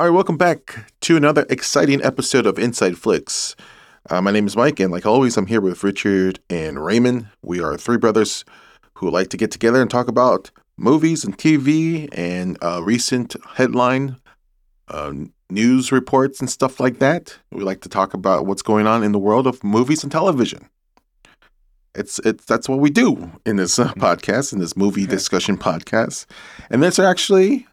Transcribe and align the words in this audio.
All 0.00 0.06
right, 0.06 0.14
welcome 0.14 0.38
back 0.38 0.90
to 1.02 1.18
another 1.18 1.44
exciting 1.50 2.02
episode 2.02 2.46
of 2.46 2.58
Inside 2.58 2.96
Flicks. 2.96 3.54
Uh, 4.08 4.22
my 4.22 4.30
name 4.30 4.46
is 4.46 4.56
Mike, 4.56 4.80
and 4.80 4.90
like 4.90 5.04
always, 5.04 5.36
I'm 5.36 5.44
here 5.44 5.60
with 5.60 5.84
Richard 5.84 6.40
and 6.48 6.82
Raymond. 6.82 7.28
We 7.42 7.60
are 7.60 7.76
three 7.76 7.98
brothers 7.98 8.46
who 8.94 9.10
like 9.10 9.28
to 9.28 9.36
get 9.36 9.50
together 9.50 9.82
and 9.82 9.90
talk 9.90 10.08
about 10.08 10.50
movies 10.78 11.22
and 11.22 11.36
TV 11.36 12.08
and 12.12 12.56
uh, 12.62 12.80
recent 12.82 13.36
headline 13.56 14.16
uh, 14.88 15.12
news 15.50 15.92
reports 15.92 16.40
and 16.40 16.48
stuff 16.48 16.80
like 16.80 16.98
that. 17.00 17.38
We 17.52 17.62
like 17.62 17.82
to 17.82 17.90
talk 17.90 18.14
about 18.14 18.46
what's 18.46 18.62
going 18.62 18.86
on 18.86 19.02
in 19.02 19.12
the 19.12 19.18
world 19.18 19.46
of 19.46 19.62
movies 19.62 20.02
and 20.02 20.10
television. 20.10 20.70
It's 21.94 22.20
it's 22.20 22.46
that's 22.46 22.70
what 22.70 22.78
we 22.78 22.88
do 22.88 23.32
in 23.44 23.56
this 23.56 23.78
uh, 23.78 23.92
podcast, 23.98 24.54
in 24.54 24.60
this 24.60 24.78
movie 24.78 25.04
discussion 25.16 25.58
podcast, 25.58 26.24
and 26.70 26.82
there's 26.82 26.98
actually 26.98 27.66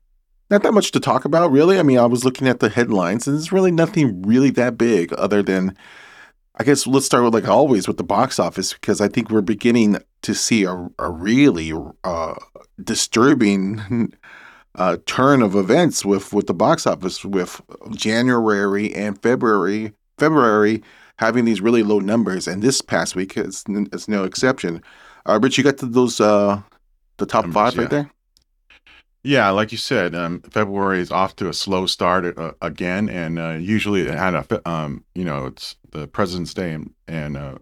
not 0.49 0.63
that 0.63 0.73
much 0.73 0.91
to 0.91 0.99
talk 0.99 1.25
about, 1.25 1.51
really. 1.51 1.79
I 1.79 1.83
mean, 1.83 1.99
I 1.99 2.05
was 2.05 2.23
looking 2.23 2.47
at 2.47 2.59
the 2.59 2.69
headlines, 2.69 3.27
and 3.27 3.35
there's 3.35 3.51
really 3.51 3.71
nothing 3.71 4.21
really 4.21 4.49
that 4.51 4.77
big 4.77 5.13
other 5.13 5.43
than, 5.43 5.75
I 6.55 6.63
guess, 6.63 6.87
let's 6.87 7.05
start 7.05 7.23
with 7.23 7.33
like 7.33 7.47
always 7.47 7.87
with 7.87 7.97
the 7.97 8.03
box 8.03 8.39
office 8.39 8.73
because 8.73 9.01
I 9.01 9.07
think 9.07 9.29
we're 9.29 9.41
beginning 9.41 9.97
to 10.21 10.33
see 10.33 10.63
a, 10.63 10.89
a 10.99 11.09
really 11.09 11.73
uh, 12.03 12.35
disturbing 12.83 14.13
uh, 14.75 14.97
turn 15.05 15.41
of 15.41 15.55
events 15.55 16.05
with 16.05 16.33
with 16.33 16.47
the 16.47 16.53
box 16.53 16.87
office, 16.87 17.25
with 17.25 17.61
January 17.91 18.93
and 18.95 19.21
February 19.21 19.93
February 20.17 20.83
having 21.17 21.45
these 21.45 21.61
really 21.61 21.83
low 21.83 21.99
numbers, 21.99 22.47
and 22.47 22.61
this 22.61 22.81
past 22.81 23.15
week 23.15 23.37
is, 23.37 23.63
is 23.67 24.07
no 24.07 24.23
exception. 24.23 24.81
Uh, 25.25 25.39
Rich, 25.41 25.57
you 25.57 25.63
got 25.63 25.77
to 25.79 25.85
those 25.85 26.21
uh, 26.21 26.61
the 27.17 27.25
top 27.25 27.45
Numbers, 27.45 27.53
five 27.53 27.77
right 27.77 27.83
yeah. 27.83 27.89
there. 28.03 28.11
Yeah, 29.23 29.49
like 29.49 29.71
you 29.71 29.77
said, 29.77 30.15
um, 30.15 30.41
February 30.41 30.99
is 31.01 31.11
off 31.11 31.35
to 31.37 31.49
a 31.49 31.53
slow 31.53 31.85
start 31.85 32.37
uh, 32.37 32.53
again, 32.61 33.09
and 33.09 33.37
uh, 33.39 33.51
usually 33.59 34.01
it 34.01 34.13
had 34.13 34.33
a, 34.35 34.69
um, 34.69 35.03
you 35.15 35.25
know, 35.25 35.47
it's 35.47 35.75
the 35.91 36.07
President's 36.07 36.53
Day 36.53 36.71
and, 36.73 36.93
and 37.07 37.35
uh, 37.35 37.57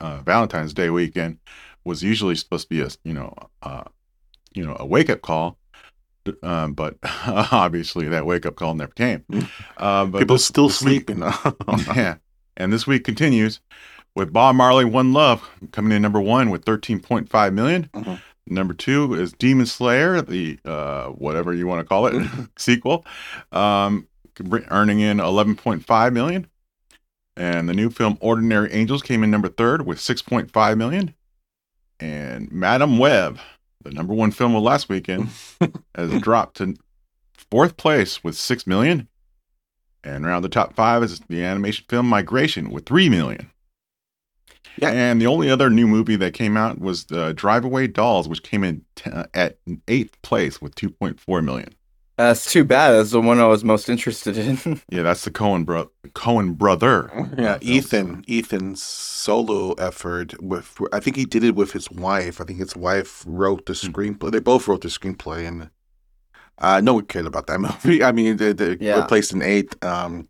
uh, 0.00 0.18
Valentine's 0.20 0.72
Day 0.74 0.90
weekend 0.90 1.38
was 1.84 2.02
usually 2.02 2.36
supposed 2.36 2.68
to 2.68 2.74
be 2.74 2.80
a, 2.80 2.88
you 3.02 3.12
know, 3.12 3.34
uh, 3.62 3.84
you 4.54 4.64
know, 4.64 4.76
a 4.78 4.86
wake 4.86 5.10
up 5.10 5.22
call, 5.22 5.58
um, 6.44 6.74
but 6.74 6.96
obviously 7.26 8.06
that 8.08 8.24
wake 8.26 8.46
up 8.46 8.54
call 8.54 8.74
never 8.74 8.92
came. 8.92 9.24
Uh, 9.76 10.04
but 10.06 10.20
People 10.20 10.36
this- 10.36 10.44
still 10.46 10.68
this 10.68 10.80
week- 10.82 11.08
sleeping. 11.10 11.22
yeah, 11.96 12.16
and 12.56 12.72
this 12.72 12.86
week 12.86 13.02
continues 13.04 13.60
with 14.14 14.32
Bob 14.32 14.54
Marley, 14.54 14.84
One 14.84 15.12
Love, 15.12 15.50
coming 15.72 15.90
in 15.90 16.02
number 16.02 16.20
one 16.20 16.50
with 16.50 16.64
13.5 16.64 17.52
million. 17.52 17.88
Mhm. 17.92 18.20
Number 18.46 18.74
two 18.74 19.14
is 19.14 19.32
Demon 19.32 19.66
Slayer, 19.66 20.20
the 20.20 20.58
uh, 20.64 21.06
whatever 21.08 21.54
you 21.54 21.66
want 21.66 21.80
to 21.80 21.84
call 21.84 22.06
it 22.06 22.26
sequel, 22.58 23.06
um, 23.52 24.06
earning 24.70 25.00
in 25.00 25.18
11.5 25.18 26.12
million. 26.12 26.46
And 27.36 27.68
the 27.68 27.74
new 27.74 27.90
film 27.90 28.16
Ordinary 28.20 28.70
Angels 28.72 29.02
came 29.02 29.24
in 29.24 29.30
number 29.30 29.48
third 29.48 29.86
with 29.86 29.98
6.5 29.98 30.76
million. 30.76 31.14
And 31.98 32.50
Madam 32.52 32.98
Web, 32.98 33.38
the 33.82 33.90
number 33.90 34.12
one 34.14 34.30
film 34.30 34.54
of 34.54 34.62
last 34.62 34.88
weekend, 34.88 35.30
has 35.94 36.20
dropped 36.20 36.58
to 36.58 36.76
fourth 37.32 37.76
place 37.76 38.22
with 38.22 38.36
6 38.36 38.66
million. 38.66 39.08
And 40.04 40.26
around 40.26 40.42
the 40.42 40.48
top 40.50 40.74
five 40.74 41.02
is 41.02 41.20
the 41.28 41.42
animation 41.42 41.86
film 41.88 42.06
Migration 42.06 42.70
with 42.70 42.84
3 42.84 43.08
million. 43.08 43.50
Yeah. 44.78 44.90
And 44.90 45.20
the 45.20 45.26
only 45.26 45.50
other 45.50 45.70
new 45.70 45.86
movie 45.86 46.16
that 46.16 46.34
came 46.34 46.56
out 46.56 46.80
was 46.80 47.04
the 47.04 47.32
Drive 47.34 47.64
Away 47.64 47.86
Dolls, 47.86 48.28
which 48.28 48.42
came 48.42 48.64
in 48.64 48.84
t- 48.96 49.10
uh, 49.10 49.24
at 49.34 49.58
eighth 49.88 50.20
place 50.22 50.60
with 50.60 50.74
2.4 50.74 51.44
million. 51.44 51.68
That's 52.16 52.50
too 52.52 52.62
bad. 52.64 52.92
That's 52.92 53.10
the 53.10 53.20
one 53.20 53.40
I 53.40 53.46
was 53.46 53.64
most 53.64 53.88
interested 53.88 54.38
in. 54.38 54.80
Yeah, 54.88 55.02
that's 55.02 55.24
the 55.24 55.32
Coen 55.32 55.64
bro- 55.64 55.90
Coen 56.10 56.56
brother. 56.56 57.10
Yeah, 57.36 57.54
Uh, 57.54 57.58
Ethan. 57.60 58.24
Ethan's 58.28 58.80
solo 58.82 59.72
effort 59.72 60.40
with 60.40 60.78
I 60.92 61.00
think 61.00 61.16
he 61.16 61.24
did 61.24 61.42
it 61.42 61.56
with 61.56 61.72
his 61.72 61.90
wife. 61.90 62.40
I 62.40 62.44
think 62.44 62.60
his 62.60 62.76
wife 62.76 63.24
wrote 63.26 63.66
the 63.66 63.72
screenplay. 63.72 64.30
They 64.30 64.38
both 64.38 64.68
wrote 64.68 64.82
the 64.82 64.88
screenplay, 64.88 65.46
and 65.48 65.70
uh, 66.58 66.80
no 66.80 66.94
one 66.94 67.06
cared 67.06 67.26
about 67.26 67.48
that 67.48 67.58
movie. 67.84 68.04
I 68.04 68.12
mean, 68.12 68.36
they, 68.36 68.52
they 68.52 68.76
Yeah. 68.80 68.98
were 69.00 69.06
placed 69.06 69.32
in 69.32 69.42
eighth. 69.42 69.82
Um, 69.84 70.28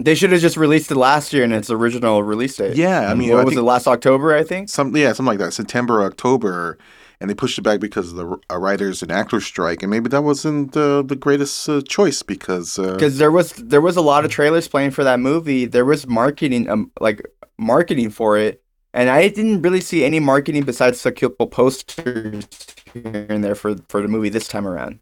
they 0.00 0.14
should 0.14 0.32
have 0.32 0.40
just 0.40 0.56
released 0.56 0.90
it 0.90 0.96
last 0.96 1.32
year 1.32 1.44
in 1.44 1.52
its 1.52 1.70
original 1.70 2.22
release 2.22 2.56
date. 2.56 2.76
yeah, 2.76 3.10
I 3.10 3.14
mean, 3.14 3.30
what 3.30 3.40
I 3.40 3.44
was 3.44 3.56
it? 3.56 3.62
Last 3.62 3.86
October, 3.86 4.34
I 4.34 4.42
think. 4.42 4.68
some 4.68 4.94
yeah, 4.96 5.12
something 5.12 5.26
like 5.26 5.38
that. 5.38 5.52
September, 5.52 6.02
October, 6.02 6.78
and 7.20 7.30
they 7.30 7.34
pushed 7.34 7.58
it 7.58 7.62
back 7.62 7.80
because 7.80 8.10
of 8.10 8.16
the 8.16 8.36
uh, 8.50 8.58
writers 8.58 9.02
and 9.02 9.12
actors 9.12 9.44
strike, 9.44 9.82
and 9.82 9.90
maybe 9.90 10.08
that 10.08 10.22
wasn't 10.22 10.76
uh, 10.76 11.02
the 11.02 11.16
greatest 11.16 11.68
uh, 11.68 11.80
choice 11.82 12.22
because 12.22 12.78
uh, 12.78 12.92
Because 12.94 13.18
there 13.18 13.30
was 13.30 13.52
there 13.52 13.80
was 13.80 13.96
a 13.96 14.02
lot 14.02 14.24
of 14.24 14.30
trailers 14.30 14.68
playing 14.68 14.90
for 14.90 15.04
that 15.04 15.20
movie. 15.20 15.64
There 15.66 15.84
was 15.84 16.06
marketing, 16.06 16.68
um, 16.68 16.90
like 17.00 17.22
marketing 17.56 18.10
for 18.10 18.36
it, 18.36 18.62
and 18.92 19.08
I 19.08 19.28
didn't 19.28 19.62
really 19.62 19.80
see 19.80 20.04
any 20.04 20.20
marketing 20.20 20.64
besides 20.64 21.06
a 21.06 21.12
couple 21.12 21.46
posters 21.46 22.46
here 22.92 23.26
and 23.28 23.44
there 23.44 23.54
for 23.54 23.76
for 23.88 24.02
the 24.02 24.08
movie 24.08 24.28
this 24.28 24.48
time 24.48 24.66
around. 24.66 24.98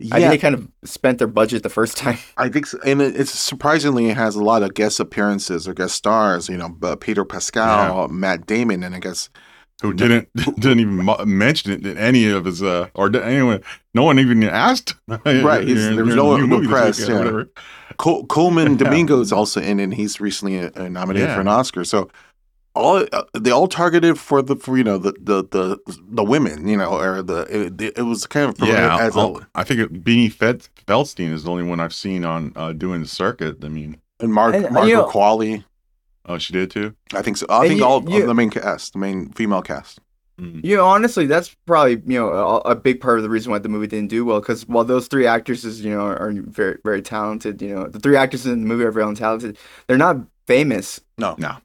I 0.00 0.04
yeah, 0.18 0.28
think 0.28 0.30
they 0.30 0.38
kind 0.38 0.54
of 0.54 0.68
spent 0.84 1.18
their 1.18 1.26
budget 1.26 1.62
the 1.64 1.68
first 1.68 1.96
time. 2.04 2.18
I 2.36 2.48
think, 2.48 2.66
so. 2.66 2.78
and 2.84 3.02
it's 3.02 3.32
surprisingly 3.32 4.08
it 4.10 4.16
has 4.16 4.36
a 4.36 4.44
lot 4.44 4.62
of 4.62 4.74
guest 4.74 5.00
appearances 5.00 5.66
or 5.66 5.74
guest 5.74 5.94
stars. 5.96 6.48
You 6.48 6.56
know, 6.56 6.76
uh, 6.82 6.94
Peter 6.96 7.24
Pascal, 7.24 8.06
Matt 8.08 8.46
Damon, 8.46 8.84
and 8.84 8.94
I 8.94 9.00
guess 9.00 9.28
Who 9.82 9.92
didn't 9.92 10.28
didn't 10.60 10.80
even 10.80 11.04
mention 11.26 11.72
it 11.72 11.84
in 11.86 11.96
any 11.98 12.28
of 12.30 12.44
his 12.44 12.62
uh 12.62 12.88
or 12.94 13.08
did 13.10 13.22
anyone 13.22 13.62
no 13.94 14.02
one 14.04 14.18
even 14.20 14.42
asked 14.44 14.94
Right, 15.08 15.66
he's- 15.66 15.78
You're- 15.78 15.96
there 15.96 16.04
was 16.04 16.14
you're 16.14 16.24
no 16.24 16.34
in 16.36 16.48
the 16.50 16.58
new 16.58 16.68
press, 16.68 17.00
weekend 17.00 17.36
yeah. 17.36 17.62
Col- 17.96 18.26
Colman 18.26 18.72
Yeah. 18.72 18.84
Domingo 18.84 19.20
is 19.20 19.32
also 19.32 19.60
in, 19.60 19.80
and 19.80 19.92
he's 19.94 20.20
recently 20.20 20.60
uh, 20.60 20.88
nominated 20.88 21.28
Yeah. 21.28 21.34
for 21.34 21.40
an 21.40 21.48
Oscar. 21.48 21.84
So 21.84 22.08
all 22.78 23.04
uh, 23.12 23.22
they 23.38 23.50
all 23.50 23.68
targeted 23.68 24.18
for 24.18 24.40
the 24.42 24.56
for 24.56 24.78
you 24.78 24.84
know 24.84 24.98
the 24.98 25.12
the 25.20 25.42
the, 25.56 25.78
the 26.18 26.24
women, 26.24 26.66
you 26.68 26.76
know, 26.76 26.92
or 26.98 27.22
the 27.22 27.40
it, 27.50 27.98
it 27.98 28.02
was 28.02 28.26
kind 28.26 28.48
of 28.48 28.66
yeah 28.66 28.98
as 29.00 29.16
I'll- 29.16 29.38
a 29.38 29.48
I 29.54 29.64
think 29.64 29.80
it, 29.80 30.04
Beanie 30.04 30.32
Fed, 30.32 30.66
Feldstein 30.86 31.32
is 31.32 31.42
the 31.44 31.50
only 31.50 31.64
one 31.64 31.80
I've 31.80 31.94
seen 31.94 32.24
on 32.24 32.52
uh 32.56 32.72
doing 32.72 33.00
the 33.02 33.08
circuit 33.08 33.64
I 33.64 33.68
mean 33.68 34.00
and 34.20 34.32
Mark 34.32 34.54
And, 34.54 34.66
uh, 34.66 34.70
Margaret 34.70 34.90
you 34.90 34.96
know- 34.96 35.08
Qualley. 35.08 35.64
oh 36.26 36.38
she 36.38 36.52
did 36.52 36.70
too 36.70 36.94
I 37.14 37.22
think 37.22 37.36
so. 37.36 37.46
I 37.50 37.60
And 37.60 37.68
think 37.68 37.80
you- 37.80 37.86
all 37.86 38.02
you- 38.10 38.26
the 38.26 38.34
main 38.34 38.50
cast, 38.50 38.92
the 38.94 38.98
main 38.98 39.30
female 39.32 39.62
cast. 39.62 40.00
Mm. 40.40 40.64
You 40.64 40.76
know, 40.76 40.84
honestly, 40.86 41.26
that's 41.26 41.48
probably 41.66 41.94
you 42.06 42.18
know 42.20 42.28
a, 42.32 42.58
a 42.70 42.76
big 42.76 43.00
part 43.00 43.18
of 43.18 43.24
the 43.24 43.28
reason 43.30 43.50
why 43.50 43.58
the 43.58 43.68
movie 43.68 43.88
didn't 43.88 44.08
do 44.10 44.24
well. 44.24 44.38
Because 44.38 44.62
while 44.68 44.84
those 44.84 45.08
three 45.08 45.26
actresses, 45.26 45.84
you 45.84 45.90
know, 45.90 46.02
are, 46.02 46.16
are 46.16 46.32
very 46.32 46.76
very 46.84 47.02
talented, 47.02 47.60
you 47.60 47.74
know, 47.74 47.88
the 47.88 47.98
three 47.98 48.14
actresses 48.16 48.46
in 48.46 48.60
the 48.60 48.66
movie 48.68 48.84
are 48.84 48.92
very 48.92 49.12
talented. 49.16 49.58
They're 49.88 49.96
not 49.96 50.18
famous. 50.46 51.00
No, 51.18 51.34
No. 51.38 51.56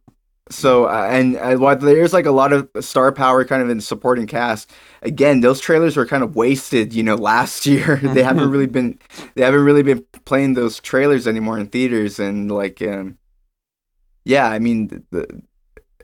So 0.53 0.86
uh, 0.86 1.08
and 1.09 1.38
uh, 1.38 1.56
while 1.56 1.75
there's 1.75 2.14
like 2.14 2.25
a 2.25 2.31
lot 2.31 2.53
of 2.53 2.69
star 2.81 3.12
power 3.12 3.44
kind 3.46 3.62
of 3.62 3.69
in 3.69 3.81
supporting 3.81 4.28
cast, 4.28 4.72
again, 5.02 5.41
those 5.41 5.59
trailers 5.59 5.97
were 5.97 6.06
kind 6.06 6.24
of 6.24 6.36
wasted. 6.36 6.94
You 6.94 7.03
know, 7.03 7.16
last 7.16 7.66
year 7.68 7.97
they 7.97 8.24
haven't 8.24 8.50
really 8.50 8.68
been 8.68 9.00
they 9.36 9.44
haven't 9.44 9.63
really 9.63 9.84
been 9.84 10.06
playing 10.25 10.53
those 10.53 10.80
trailers 10.80 11.28
anymore 11.28 11.59
in 11.59 11.68
theaters, 11.68 12.19
and 12.19 12.52
like, 12.52 12.81
um, 12.81 13.18
yeah, 14.25 14.47
I 14.47 14.59
mean, 14.59 14.88
the, 14.88 15.03
the 15.12 15.42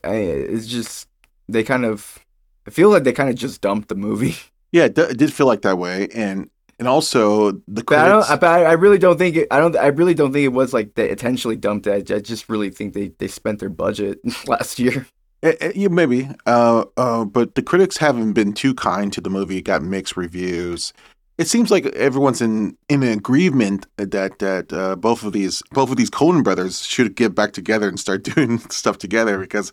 I, 0.03 0.15
it's 0.15 0.67
just 0.67 1.07
they 1.47 1.63
kind 1.63 1.85
of 1.85 2.19
I 2.67 2.71
feel 2.71 2.89
like 2.89 3.03
they 3.03 3.13
kind 3.13 3.29
of 3.29 3.35
just 3.35 3.61
dumped 3.61 3.89
the 3.89 3.95
movie. 3.95 4.35
yeah, 4.71 4.85
it, 4.85 4.95
d- 4.95 5.01
it 5.01 5.17
did 5.17 5.33
feel 5.33 5.47
like 5.47 5.61
that 5.63 5.77
way, 5.77 6.07
and 6.13 6.49
and 6.79 6.87
also 6.87 7.51
the 7.67 7.83
But 7.89 7.99
I 7.99 8.07
critics. 8.09 8.27
don't. 8.27 8.39
But 8.41 8.49
I, 8.49 8.63
I 8.65 8.71
really 8.73 8.97
don't 8.99 9.17
think 9.17 9.35
it. 9.35 9.47
I 9.51 9.59
don't. 9.59 9.75
I 9.75 9.87
really 9.87 10.13
don't 10.13 10.31
think 10.33 10.45
it 10.45 10.49
was 10.49 10.73
like 10.73 10.95
they 10.95 11.09
intentionally 11.09 11.55
dumped 11.57 11.87
it. 11.87 12.11
I, 12.11 12.15
I 12.15 12.19
just 12.19 12.49
really 12.49 12.69
think 12.69 12.93
they 12.93 13.09
they 13.19 13.27
spent 13.27 13.59
their 13.59 13.69
budget 13.69 14.19
last 14.47 14.79
year. 14.79 15.07
Eh, 15.41 15.55
eh, 15.61 15.71
yeah, 15.75 15.87
maybe. 15.87 16.29
Uh, 16.45 16.85
uh, 16.97 17.23
but 17.25 17.55
the 17.55 17.61
critics 17.61 17.97
haven't 17.97 18.33
been 18.33 18.53
too 18.53 18.73
kind 18.73 19.13
to 19.13 19.21
the 19.21 19.29
movie. 19.29 19.57
It 19.57 19.61
got 19.63 19.81
mixed 19.81 20.17
reviews. 20.17 20.91
It 21.37 21.47
seems 21.47 21.71
like 21.71 21.85
everyone's 21.87 22.41
in 22.41 22.77
in 22.89 23.01
agreement 23.03 23.87
that 23.97 24.39
that 24.39 24.73
uh, 24.73 24.97
both 24.97 25.23
of 25.23 25.31
these 25.31 25.63
both 25.71 25.89
of 25.89 25.95
these 25.97 26.09
Coen 26.09 26.43
brothers 26.43 26.81
should 26.85 27.15
get 27.15 27.33
back 27.33 27.53
together 27.53 27.87
and 27.87 27.97
start 27.99 28.23
doing 28.35 28.59
stuff 28.69 28.97
together 28.97 29.39
because 29.39 29.71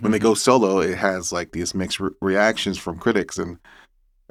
when 0.00 0.10
they 0.12 0.18
go 0.18 0.34
solo, 0.34 0.80
it 0.80 0.98
has 0.98 1.32
like 1.32 1.52
these 1.52 1.74
mixed 1.74 2.00
re- 2.00 2.10
reactions 2.20 2.78
from 2.78 2.98
critics 2.98 3.38
and 3.38 3.58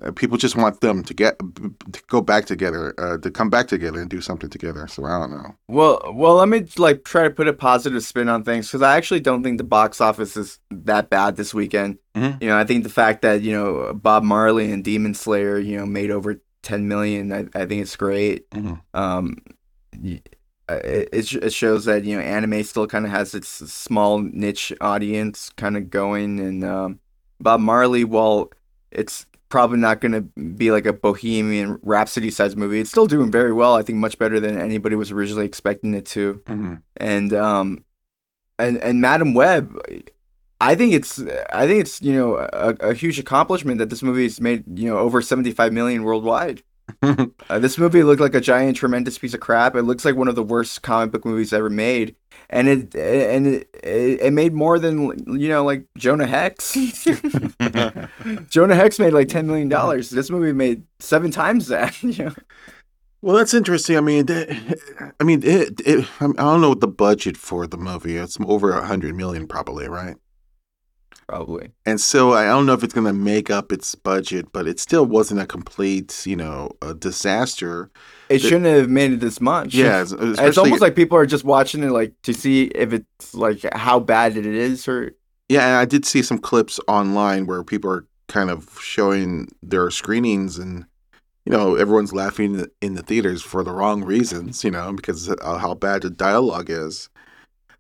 uh, 0.02 0.12
people 0.12 0.38
just 0.38 0.56
want 0.56 0.82
them 0.82 1.04
to 1.04 1.14
get 1.14 1.38
to 1.40 2.04
go 2.08 2.22
back 2.22 2.46
together, 2.46 2.94
uh, 2.98 3.18
to 3.20 3.30
come 3.30 3.50
back 3.50 3.68
together 3.68 4.02
and 4.02 4.10
do 4.10 4.22
something 4.22 4.50
together. 4.50 4.88
So 4.88 5.06
I 5.06 5.20
don't 5.20 5.32
know. 5.32 5.56
Well, 5.68 6.02
well, 6.14 6.36
let 6.36 6.50
me 6.50 6.66
like 6.78 7.04
try 7.04 7.24
to 7.24 7.30
put 7.30 7.48
a 7.48 7.54
positive 7.54 8.04
spin 8.04 8.28
on 8.28 8.44
things 8.44 8.68
because 8.68 8.82
I 8.82 8.98
actually 8.98 9.20
don't 9.20 9.44
think 9.44 9.60
the 9.60 9.64
box 9.64 10.02
office 10.02 10.36
is 10.36 10.60
that 10.72 11.10
bad 11.10 11.36
this 11.36 11.54
weekend. 11.54 12.00
Mhm. 12.16 12.42
You 12.42 12.50
know, 12.50 12.58
I 12.58 12.64
think 12.64 12.84
the 12.84 12.90
fact 12.90 13.22
that 13.22 13.42
you 13.42 13.52
know 13.54 13.94
Bob 13.94 14.24
Marley 14.24 14.72
and 14.72 14.84
Demon 14.84 15.14
Slayer, 15.14 15.60
you 15.60 15.78
know, 15.78 15.86
made 15.86 16.10
over 16.10 16.42
ten 16.64 16.88
million. 16.88 17.32
I, 17.32 17.46
I 17.54 17.66
think 17.66 17.82
it's 17.84 17.96
great. 17.96 18.50
Mhm. 18.50 18.82
Um, 18.96 19.38
uh, 20.70 20.80
it 20.84 21.10
it 21.12 21.34
it 21.36 21.54
shows 21.54 21.86
that 21.86 22.04
you 22.04 22.16
know 22.16 22.22
anime 22.22 22.64
still 22.64 22.88
kind 22.88 23.06
of 23.06 23.12
has 23.12 23.36
its 23.36 23.48
small 23.50 24.20
niche 24.20 24.74
audience 24.82 25.52
kind 25.56 25.78
of 25.78 25.90
going, 25.90 26.40
and 26.40 26.64
um, 26.64 27.00
Bob 27.40 27.60
Marley, 27.60 28.04
while 28.04 28.50
it's 28.92 29.26
probably 29.54 29.78
not 29.78 30.02
going 30.02 30.12
to 30.14 30.22
be 30.22 30.72
like 30.72 30.88
a 30.88 30.92
Bohemian 30.92 31.78
Rhapsody 31.84 32.32
sized 32.32 32.58
movie. 32.58 32.80
It's 32.80 32.90
still 32.90 33.06
doing 33.06 33.30
very 33.30 33.54
well. 33.54 33.76
I 33.76 33.84
think 33.84 34.00
much 34.00 34.18
better 34.18 34.40
than 34.40 34.58
anybody 34.58 34.96
was 34.96 35.12
originally 35.12 35.46
expecting 35.46 35.94
it 35.94 36.08
to. 36.08 36.42
Mhm. 36.48 36.82
And 36.98 37.32
um, 37.34 37.86
and 38.58 38.78
and 38.78 39.00
Madam 39.00 39.36
Web, 39.36 39.80
I 40.60 40.74
think 40.74 40.94
it's 40.94 41.22
I 41.54 41.68
think 41.68 41.82
it's 41.82 42.02
you 42.02 42.14
know 42.14 42.38
a, 42.52 42.76
a 42.80 42.94
huge 42.96 43.20
accomplishment 43.20 43.78
that 43.78 43.92
this 43.92 44.02
movie 44.02 44.24
has 44.24 44.42
made 44.42 44.64
you 44.76 44.90
know 44.90 44.98
over 44.98 45.22
seventy 45.22 45.52
five 45.52 45.72
million 45.72 46.02
worldwide. 46.04 46.64
Uh, 47.02 47.60
this 47.60 47.78
movie 47.78 48.04
looked 48.04 48.22
like 48.22 48.36
a 48.36 48.42
giant, 48.42 48.78
tremendous 48.78 49.18
piece 49.18 49.34
of 49.34 49.40
crap. 49.40 49.76
It 49.76 49.84
looks 49.84 50.06
like 50.06 50.16
one 50.16 50.28
of 50.28 50.36
the 50.36 50.44
worst 50.44 50.82
comic 50.82 51.12
book 51.12 51.26
movies 51.26 51.54
ever 51.54 51.70
made, 51.70 52.16
and 52.50 52.68
it 52.68 52.96
and 52.96 53.48
it, 53.48 53.70
it, 53.84 54.34
made 54.34 54.54
more 54.54 54.80
than 54.80 55.40
you 55.40 55.50
know 55.50 55.64
like 55.64 55.86
Jonah 55.98 56.28
Hex. 56.28 56.74
Jonah 58.50 58.76
Hex 58.76 59.00
made 59.00 59.14
like 59.14 59.28
ten 59.28 59.48
million 59.48 59.70
dollars. 59.70 60.10
This 60.10 60.30
movie 60.30 60.54
made 60.54 60.84
seven 61.00 61.32
times 61.32 61.68
that. 61.68 62.02
you 62.04 62.26
know? 62.26 62.34
Well, 63.22 63.38
that's 63.38 63.54
interesting. 63.54 63.96
I 63.96 64.02
mean, 64.02 64.26
I 64.30 65.24
mean, 65.24 65.44
it, 65.44 65.80
it, 65.86 66.06
I 66.20 66.28
don't 66.28 66.60
know 66.62 66.70
what 66.70 66.82
the 66.82 66.90
budget 66.90 67.38
for 67.38 67.66
the 67.66 67.78
movie. 67.78 68.18
It's 68.18 68.38
over 68.46 68.72
a 68.72 68.86
hundred 68.86 69.16
million, 69.16 69.48
probably, 69.48 69.88
right? 69.88 70.18
Probably. 71.28 71.72
And 71.86 72.00
so 72.00 72.34
I 72.34 72.46
don't 72.46 72.66
know 72.66 72.74
if 72.74 72.84
it's 72.84 72.94
going 72.94 73.08
to 73.08 73.14
make 73.14 73.50
up 73.50 73.72
its 73.72 73.96
budget, 73.96 74.52
but 74.52 74.68
it 74.68 74.80
still 74.80 75.06
wasn't 75.06 75.40
a 75.40 75.46
complete, 75.46 76.26
you 76.26 76.36
know, 76.36 76.72
a 76.82 76.94
disaster. 76.94 77.90
It 78.30 78.40
shouldn't 78.40 78.66
have 78.66 78.90
made 78.90 79.14
it 79.14 79.20
this 79.20 79.40
much. 79.40 79.74
Yeah, 79.74 80.02
it's 80.02 80.14
uh, 80.14 80.62
almost 80.62 80.82
like 80.82 80.96
people 80.96 81.18
are 81.18 81.26
just 81.26 81.44
watching 81.44 81.84
it 81.84 81.92
like 81.92 82.14
to 82.24 82.34
see 82.34 82.64
if 82.64 82.94
it's 82.94 83.34
like 83.34 83.64
how 83.74 84.00
bad 84.00 84.38
it 84.38 84.46
is 84.46 84.88
or 84.88 85.14
yeah. 85.50 85.68
And 85.68 85.78
I 85.78 85.86
did 85.86 86.06
see 86.06 86.22
some 86.22 86.40
clips 86.40 86.80
online 86.88 87.46
where 87.46 87.64
people 87.64 87.90
are 87.92 88.08
kind 88.28 88.50
of 88.50 88.80
showing 88.82 89.50
their 89.62 89.92
screenings, 89.92 90.58
and 90.58 90.86
you 91.46 91.52
know, 91.52 91.76
everyone's 91.76 92.14
laughing 92.14 92.66
in 92.82 92.96
the 92.96 93.04
theaters 93.04 93.42
for 93.42 93.64
the 93.64 93.72
wrong 93.72 94.04
reasons, 94.04 94.64
you 94.64 94.72
know, 94.72 94.94
because 94.94 95.30
of 95.30 95.60
how 95.62 95.74
bad 95.74 96.02
the 96.02 96.10
dialogue 96.10 96.70
is. 96.70 97.10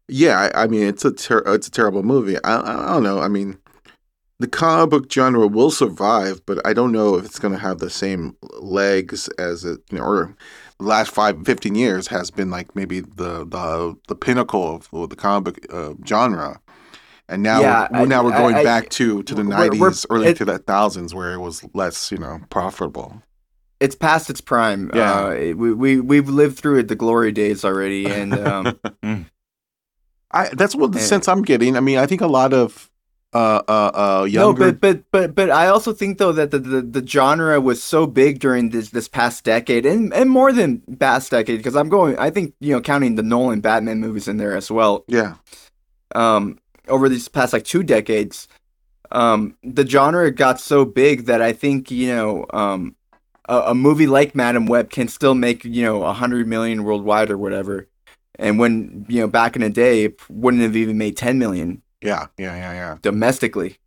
Yeah, 0.09 0.49
I, 0.53 0.63
I 0.63 0.67
mean, 0.67 0.83
it's 0.83 1.05
a 1.05 1.11
ter- 1.13 1.43
it's 1.47 1.67
a 1.67 1.71
terrible 1.71 2.03
movie. 2.03 2.37
I, 2.43 2.59
I 2.59 2.93
don't 2.93 3.03
know. 3.03 3.19
I 3.19 3.27
mean, 3.29 3.57
the 4.39 4.47
comic 4.47 4.89
book 4.89 5.11
genre 5.11 5.47
will 5.47 5.71
survive, 5.71 6.45
but 6.45 6.59
I 6.67 6.73
don't 6.73 6.91
know 6.91 7.15
if 7.15 7.25
it's 7.25 7.39
going 7.39 7.53
to 7.53 7.59
have 7.59 7.79
the 7.79 7.89
same 7.89 8.35
legs 8.59 9.29
as 9.39 9.63
it, 9.63 9.79
you 9.91 9.97
know, 9.99 10.03
or 10.03 10.35
the 10.79 10.85
last 10.85 11.11
five, 11.11 11.45
15 11.45 11.75
years 11.75 12.07
has 12.07 12.29
been 12.31 12.49
like 12.49 12.75
maybe 12.75 12.99
the 12.99 13.45
the 13.45 13.95
the 14.09 14.15
pinnacle 14.15 14.75
of 14.91 15.09
the 15.09 15.15
comic 15.15 15.43
book 15.69 15.73
uh, 15.73 15.93
genre. 16.05 16.59
And 17.29 17.41
now, 17.41 17.61
Yeah, 17.61 17.87
we're, 17.89 18.05
now 18.05 18.23
we're 18.25 18.31
going 18.37 18.55
I- 18.55 18.59
I- 18.59 18.63
back 18.65 18.89
to 18.89 19.23
to 19.23 19.33
the 19.35 19.43
we're- 19.45 19.69
we're- 19.69 19.91
'90s, 19.91 20.05
early 20.09 20.27
it- 20.27 20.37
2000s, 20.37 21.13
where 21.13 21.33
it 21.33 21.39
was 21.39 21.63
less, 21.73 22.11
you 22.11 22.17
know, 22.17 22.41
profitable. 22.49 23.21
it's 23.79 23.95
past 23.95 24.29
its 24.29 24.41
prime. 24.41 24.91
Yeah. 24.93 25.13
Uh, 25.27 25.53
we 25.55 25.73
we 25.73 25.99
we've 26.01 26.27
lived 26.27 26.57
through 26.57 26.79
it, 26.79 26.89
the 26.89 26.95
glory 26.97 27.31
days 27.31 27.63
already, 27.63 28.05
and 28.07 28.33
um, 28.33 28.77
I 30.33 30.49
that's 30.53 30.75
what 30.75 30.91
the 30.91 30.99
Eh. 30.99 31.03
sense 31.03 31.27
I'm 31.27 31.41
getting. 31.43 31.77
I 31.77 31.79
mean, 31.79 31.97
I 31.97 32.05
think 32.05 32.21
a 32.21 32.27
lot 32.27 32.53
of 32.53 32.89
uh 33.33 33.61
uh 33.67 33.71
uh 33.71 34.27
no, 34.31 34.53
but 34.53 34.79
but 34.79 35.03
but 35.11 35.33
but 35.35 35.49
I 35.49 35.67
also 35.67 35.91
think 35.93 36.17
though 36.19 36.31
that 36.33 36.51
the, 36.51 36.59
the 36.59 36.81
the 36.81 37.07
genre 37.07 37.59
was 37.59 37.81
so 37.81 38.05
big 38.05 38.39
during 38.39 38.69
this 38.69 38.89
this 38.91 39.07
past 39.07 39.43
decade, 39.43 39.85
and 39.85 40.13
and 40.13 40.29
more 40.29 40.51
than 40.53 40.81
past 40.99 41.31
decade, 41.31 41.57
because 41.57 41.75
I'm 41.75 41.89
going. 41.89 42.17
I 42.19 42.29
think 42.29 42.53
you 42.59 42.73
know 42.73 42.81
counting 42.81 43.15
the 43.15 43.23
Nolan 43.23 43.61
Batman 43.61 43.99
movies 43.99 44.27
in 44.27 44.37
there 44.37 44.55
as 44.55 44.69
well. 44.69 45.03
yeah 45.07 45.35
um, 46.15 46.59
over 46.87 47.09
these 47.09 47.27
past 47.27 47.53
like 47.53 47.63
two 47.63 47.81
decades, 47.83 48.47
um, 49.11 49.57
the 49.63 49.85
genre 49.87 50.29
got 50.31 50.59
so 50.59 50.85
big 50.85 51.25
that 51.25 51.41
I 51.41 51.53
think 51.53 51.89
you 51.91 52.07
know 52.13 52.45
um, 52.53 52.95
a, 53.49 53.57
a 53.67 53.75
movie 53.75 54.07
like 54.07 54.35
Madam 54.35 54.65
Web 54.67 54.89
can 54.89 55.07
still 55.07 55.33
make 55.33 55.63
you 55.65 55.83
know 55.83 56.03
a 56.03 56.13
hundred 56.13 56.47
million 56.47 56.83
worldwide 56.83 57.31
or 57.31 57.37
whatever. 57.37 57.87
And 58.39 58.57
when 58.59 59.05
you 59.09 59.21
know 59.21 59.27
back 59.27 59.55
in 59.55 59.61
the 59.61 59.69
day, 59.69 60.05
it 60.05 60.19
wouldn't 60.29 60.63
have 60.63 60.75
even 60.75 60.97
made 60.97 61.15
ten 61.17 61.37
million 61.39 61.81
yeah 62.01 62.27
yeah 62.37 62.55
yeah 62.55 62.73
yeah 62.73 62.97
domestically. 63.01 63.77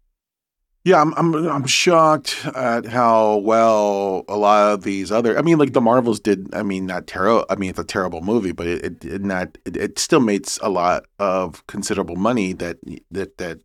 yeah. 0.85 1.01
I'm 1.03 1.13
I'm 1.15 1.35
I'm 1.49 1.67
shocked 1.67 2.47
at 2.55 2.87
how 2.87 3.39
well 3.39 4.25
a 4.29 4.37
lot 4.37 4.73
of 4.73 4.83
these 4.85 5.11
other. 5.11 5.37
I 5.39 5.43
mean, 5.43 5.59
like 5.59 5.73
the 5.73 5.81
Marvels 5.81 6.21
did. 6.21 6.55
I 6.55 6.63
mean, 6.63 6.87
not 6.87 7.07
terrible. 7.07 7.45
I 7.51 7.57
mean, 7.57 7.71
it's 7.71 7.79
a 7.79 7.85
terrible 7.85 8.21
movie, 8.23 8.53
but 8.53 8.67
it 8.69 8.85
it 8.85 9.01
did 9.01 9.25
not. 9.25 9.59
It, 9.65 9.77
it 9.77 9.99
still 9.99 10.21
made 10.21 10.47
a 10.63 10.71
lot 10.71 11.07
of 11.19 11.67
considerable 11.67 12.17
money. 12.17 12.53
That 12.53 12.77
that 13.11 13.37
that. 13.39 13.59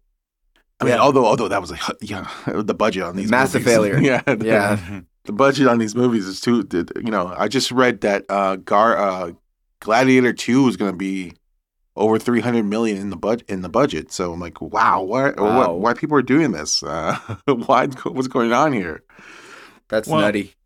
I 0.79 0.83
mean, 0.85 0.93
Yeah. 0.95 0.99
although 1.01 1.27
although 1.27 1.47
that 1.47 1.61
was 1.61 1.71
a 1.71 1.77
yeah, 2.01 2.27
the 2.47 2.73
budget 2.73 3.03
on 3.03 3.15
these 3.15 3.29
Massive 3.29 3.61
movies- 3.61 3.73
failure. 3.75 3.99
yeah 4.01 4.23
Yeah. 4.41 5.01
the 5.25 5.31
budget 5.33 5.67
on 5.67 5.77
these 5.77 5.93
movies 5.95 6.25
is 6.25 6.41
too. 6.41 6.67
You 6.95 7.11
know, 7.11 7.31
I 7.37 7.47
just 7.47 7.71
read 7.71 8.01
that 8.01 8.25
uh, 8.29 8.55
Gar 8.55 8.97
uh, 8.97 9.31
Gladiator 9.81 10.31
Two 10.31 10.67
is 10.67 10.77
going 10.77 10.91
to 10.91 10.97
be 10.97 11.33
over 11.95 12.17
three 12.17 12.39
hundred 12.39 12.65
million 12.65 12.97
in 12.97 13.09
the 13.09 13.17
budget. 13.17 13.49
In 13.49 13.61
the 13.61 13.69
budget, 13.69 14.11
so 14.11 14.31
I'm 14.31 14.39
like, 14.39 14.61
wow, 14.61 15.03
why 15.03 15.31
Wow. 15.31 15.57
What, 15.57 15.79
why 15.79 15.93
people 15.93 16.15
are 16.17 16.21
doing 16.21 16.53
this? 16.53 16.81
Uh, 16.81 17.17
why 17.65 17.87
what's 17.87 18.27
going 18.29 18.53
on 18.53 18.71
here? 18.71 19.03
That's 19.89 20.07
Well- 20.07 20.21
nutty. 20.21 20.55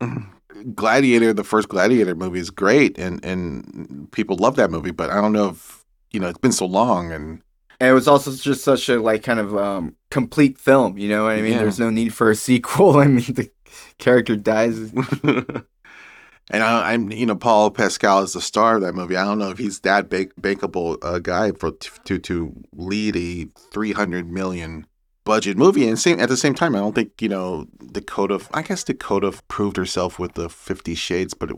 Gladiator, 0.74 1.34
the 1.34 1.44
first 1.44 1.68
Gladiator 1.68 2.14
movie 2.14 2.38
is 2.38 2.50
great, 2.50 2.98
and 2.98 3.22
and 3.24 4.08
people 4.12 4.36
love 4.36 4.56
that 4.56 4.70
movie, 4.70 4.90
but 4.90 5.10
I 5.10 5.20
don't 5.20 5.32
know 5.32 5.50
if 5.50 5.84
you 6.12 6.20
know 6.20 6.28
it's 6.28 6.38
been 6.38 6.52
so 6.52 6.66
long 6.66 7.12
and. 7.12 7.42
And 7.78 7.90
it 7.90 7.92
was 7.92 8.08
also 8.08 8.32
just 8.32 8.64
such 8.64 8.88
a 8.88 8.98
like 8.98 9.22
kind 9.22 9.38
of 9.38 9.54
um, 9.54 9.96
complete 10.10 10.56
film. 10.56 10.96
You 10.96 11.10
know 11.10 11.24
what 11.24 11.32
I 11.32 11.42
mean? 11.42 11.52
Yeah. 11.52 11.58
There's 11.58 11.78
no 11.78 11.90
need 11.90 12.14
for 12.14 12.30
a 12.30 12.34
sequel. 12.34 12.96
I 13.00 13.06
mean, 13.06 13.34
the 13.34 13.50
character 13.98 14.34
dies. 14.34 14.94
and 16.50 16.62
I, 16.62 16.92
I'm, 16.92 17.10
you 17.10 17.26
know, 17.26 17.36
Paul 17.36 17.70
Pascal 17.70 18.22
is 18.22 18.32
the 18.32 18.40
star 18.40 18.76
of 18.76 18.82
that 18.82 18.94
movie. 18.94 19.16
I 19.16 19.24
don't 19.24 19.38
know 19.38 19.50
if 19.50 19.58
he's 19.58 19.80
that 19.80 20.08
big, 20.08 20.34
bankable 20.36 20.98
uh, 21.02 21.18
guy 21.18 21.52
for 21.52 21.72
to 21.72 22.18
to 22.18 22.54
lead 22.72 23.16
a 23.16 23.48
300 23.72 24.30
million 24.30 24.86
budget 25.26 25.58
movie. 25.58 25.86
And 25.86 25.98
same 25.98 26.18
at 26.18 26.30
the 26.30 26.36
same 26.38 26.54
time, 26.54 26.74
I 26.74 26.78
don't 26.78 26.94
think 26.94 27.20
you 27.20 27.28
know 27.28 27.66
Dakota. 27.92 28.40
I 28.54 28.62
guess 28.62 28.84
Dakota 28.84 29.38
proved 29.48 29.76
herself 29.76 30.18
with 30.18 30.32
the 30.34 30.48
Fifty 30.48 30.94
Shades, 30.94 31.34
but 31.34 31.50
it, 31.50 31.56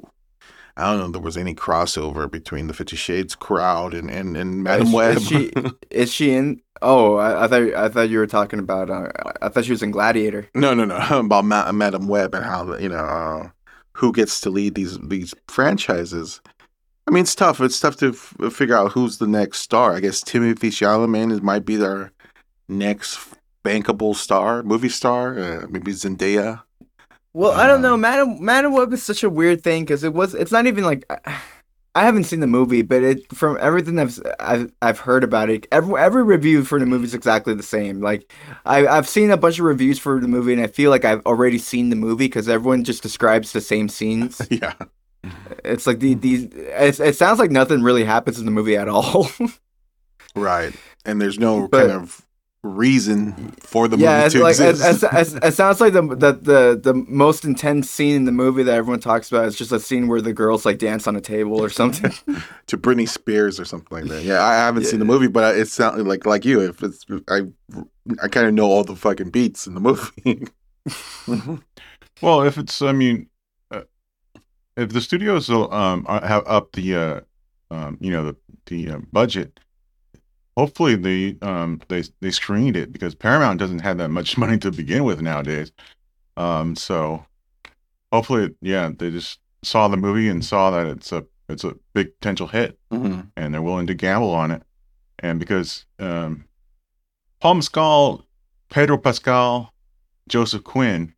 I 0.76 0.90
don't 0.90 0.98
know 0.98 1.06
if 1.06 1.12
there 1.12 1.20
was 1.20 1.36
any 1.36 1.54
crossover 1.54 2.28
between 2.28 2.66
the 2.66 2.74
Fifty 2.74 2.96
Shades 2.96 3.36
crowd 3.36 3.94
and 3.94 4.10
and, 4.10 4.36
and 4.36 4.64
Madam 4.64 4.90
Web. 4.90 5.18
Is 5.18 5.28
she, 5.28 5.52
is 5.90 6.12
she 6.12 6.32
in? 6.32 6.60
Oh, 6.80 7.16
I, 7.16 7.44
I 7.44 7.48
thought 7.48 7.74
I 7.74 7.88
thought 7.88 8.08
you 8.08 8.18
were 8.18 8.26
talking 8.26 8.58
about. 8.58 8.90
Uh, 8.90 9.08
I 9.40 9.48
thought 9.48 9.64
she 9.64 9.72
was 9.72 9.82
in 9.82 9.92
Gladiator. 9.92 10.48
No, 10.54 10.74
no, 10.74 10.84
no. 10.84 10.96
About 11.18 11.44
Ma- 11.44 11.70
Madam 11.72 12.08
Web 12.08 12.34
and 12.34 12.44
how 12.44 12.76
you 12.76 12.88
know 12.88 12.96
uh, 12.96 13.48
who 13.98 14.12
gets 14.12 14.40
to 14.40 14.50
lead 14.50 14.74
these 14.74 14.98
these 15.00 15.34
franchises. 15.48 16.40
I 17.06 17.10
mean, 17.10 17.22
it's 17.22 17.34
tough. 17.34 17.60
It's 17.60 17.80
tough 17.80 17.96
to 17.96 18.10
f- 18.10 18.52
figure 18.52 18.76
out 18.76 18.92
who's 18.92 19.18
the 19.18 19.26
next 19.26 19.60
star. 19.60 19.94
I 19.94 20.00
guess 20.00 20.22
Timothée 20.22 20.70
Chalamet 20.70 21.32
is 21.32 21.42
might 21.42 21.64
be 21.64 21.76
their 21.76 22.12
next 22.68 23.18
bankable 23.64 24.14
star, 24.14 24.62
movie 24.62 24.88
star. 24.88 25.38
Uh, 25.38 25.66
maybe 25.68 25.92
Zendaya. 25.92 26.62
Well, 27.32 27.52
I 27.52 27.66
don't 27.66 27.82
know. 27.82 27.94
Um, 27.94 28.00
Madam 28.00 28.44
Madam 28.44 28.72
Web 28.72 28.92
is 28.92 29.02
such 29.02 29.22
a 29.22 29.30
weird 29.30 29.62
thing 29.62 29.84
because 29.84 30.04
it 30.04 30.14
was. 30.14 30.34
It's 30.34 30.52
not 30.52 30.66
even 30.66 30.84
like. 30.84 31.04
I 31.98 32.04
haven't 32.04 32.24
seen 32.24 32.40
the 32.40 32.46
movie, 32.46 32.82
but 32.82 33.02
it 33.02 33.32
from 33.34 33.58
everything 33.60 33.98
I've 33.98 34.18
I've, 34.40 34.72
I've 34.82 34.98
heard 35.00 35.24
about 35.24 35.50
it, 35.50 35.66
every 35.72 36.00
every 36.00 36.22
review 36.22 36.64
for 36.64 36.78
the 36.78 36.86
movie 36.86 37.04
is 37.06 37.14
exactly 37.14 37.54
the 37.54 37.62
same. 37.62 38.00
Like 38.00 38.32
I 38.64 38.86
I've 38.86 39.08
seen 39.08 39.30
a 39.30 39.36
bunch 39.36 39.58
of 39.58 39.64
reviews 39.64 39.98
for 39.98 40.20
the 40.20 40.28
movie, 40.28 40.52
and 40.52 40.62
I 40.62 40.66
feel 40.68 40.90
like 40.90 41.04
I've 41.04 41.24
already 41.26 41.58
seen 41.58 41.90
the 41.90 41.96
movie 41.96 42.26
because 42.26 42.48
everyone 42.48 42.84
just 42.84 43.02
describes 43.02 43.52
the 43.52 43.60
same 43.60 43.88
scenes. 43.88 44.40
Yeah, 44.50 44.74
It's 45.64 45.86
like 45.86 45.98
the 46.00 46.14
these. 46.14 46.48
It's, 46.52 47.00
it 47.00 47.16
sounds 47.16 47.38
like 47.38 47.50
nothing 47.50 47.82
really 47.82 48.04
happens 48.04 48.38
in 48.38 48.44
the 48.44 48.52
movie 48.52 48.76
at 48.76 48.88
all. 48.88 49.28
right. 50.36 50.72
And 51.04 51.20
there's 51.20 51.38
no 51.38 51.68
But- 51.68 51.88
kind 51.88 52.02
of 52.02 52.22
reason 52.64 53.52
for 53.60 53.86
the 53.88 53.96
yeah, 53.96 54.14
movie 54.16 54.24
it's 54.26 54.34
to 54.34 54.42
like 54.42 54.58
it, 54.60 54.70
exist. 54.70 55.04
it's- 55.04 55.32
it's- 55.32 55.44
it 55.48 55.54
sounds 55.54 55.80
like 55.80 55.92
the, 55.92 56.02
the 56.02 56.32
the 56.32 56.80
the 56.82 56.94
most 56.94 57.44
intense 57.44 57.88
scene 57.88 58.16
in 58.16 58.24
the 58.24 58.32
movie 58.32 58.62
that 58.64 58.74
everyone 58.74 58.98
talks 59.00 59.30
about 59.30 59.46
is 59.46 59.56
just 59.56 59.70
a 59.72 59.78
scene 59.78 60.08
where 60.08 60.20
the 60.20 60.32
girls 60.32 60.66
like 60.66 60.78
dance 60.78 61.06
on 61.06 61.14
a 61.14 61.20
table 61.20 61.62
or 61.62 61.68
something. 61.70 62.10
to 62.66 62.76
Britney 62.76 63.08
Spears 63.08 63.60
or 63.60 63.64
something 63.64 63.96
like 63.96 64.08
that. 64.08 64.22
Yeah, 64.24 64.42
I 64.42 64.54
haven't 64.54 64.84
seen 64.86 64.98
the 64.98 65.04
movie, 65.04 65.28
but 65.28 65.56
it 65.56 65.68
sounded 65.68 66.06
like 66.06 66.26
like 66.26 66.44
you. 66.44 66.60
If 66.60 66.82
it's 66.82 67.06
I, 67.30 67.42
I 68.22 68.28
kind 68.28 68.46
of 68.46 68.54
know 68.54 68.66
all 68.66 68.82
the 68.84 68.96
fucking 68.96 69.30
beats 69.30 69.66
in 69.66 69.74
the 69.74 69.80
movie. 69.80 70.48
Well, 72.20 72.42
if 72.42 72.58
it's, 72.58 72.82
I 72.82 72.90
mean, 72.92 73.28
uh, 73.70 73.82
if 74.76 74.88
the 74.90 75.00
studios 75.00 75.48
will, 75.48 75.72
um 75.72 76.04
uh, 76.08 76.26
have 76.26 76.42
up 76.46 76.72
the, 76.72 76.94
uh, 76.96 77.20
um, 77.70 77.96
you 78.00 78.10
know, 78.10 78.24
the 78.24 78.36
the 78.66 78.90
uh, 78.90 78.98
budget, 79.12 79.60
hopefully 80.58 80.96
they 80.96 81.36
um 81.40 81.80
they 81.86 82.02
they 82.20 82.32
screened 82.32 82.76
it 82.76 82.92
because 82.92 83.14
Paramount 83.14 83.60
doesn't 83.60 83.78
have 83.78 83.98
that 83.98 84.08
much 84.08 84.36
money 84.42 84.58
to 84.58 84.72
begin 84.72 85.04
with 85.04 85.22
nowadays. 85.22 85.70
Um, 86.36 86.74
so 86.74 87.24
hopefully, 88.12 88.54
yeah, 88.60 88.90
they 88.96 89.10
just 89.10 89.38
saw 89.62 89.86
the 89.86 89.96
movie 89.96 90.28
and 90.28 90.44
saw 90.44 90.70
that 90.70 90.86
it's 90.88 91.12
a 91.12 91.24
it's 91.48 91.64
a 91.64 91.76
big 91.94 92.12
potential 92.18 92.48
hit 92.48 92.78
mm-hmm. 92.90 93.20
and 93.36 93.54
they're 93.54 93.62
willing 93.62 93.86
to 93.86 93.94
gamble 93.94 94.32
on 94.32 94.50
it. 94.50 94.62
And 95.20 95.38
because 95.38 95.86
um, 95.98 96.44
Paul 97.40 97.54
Mescal, 97.54 98.26
Pedro 98.68 98.98
Pascal, 98.98 99.72
Joseph 100.28 100.64
Quinn, 100.64 101.14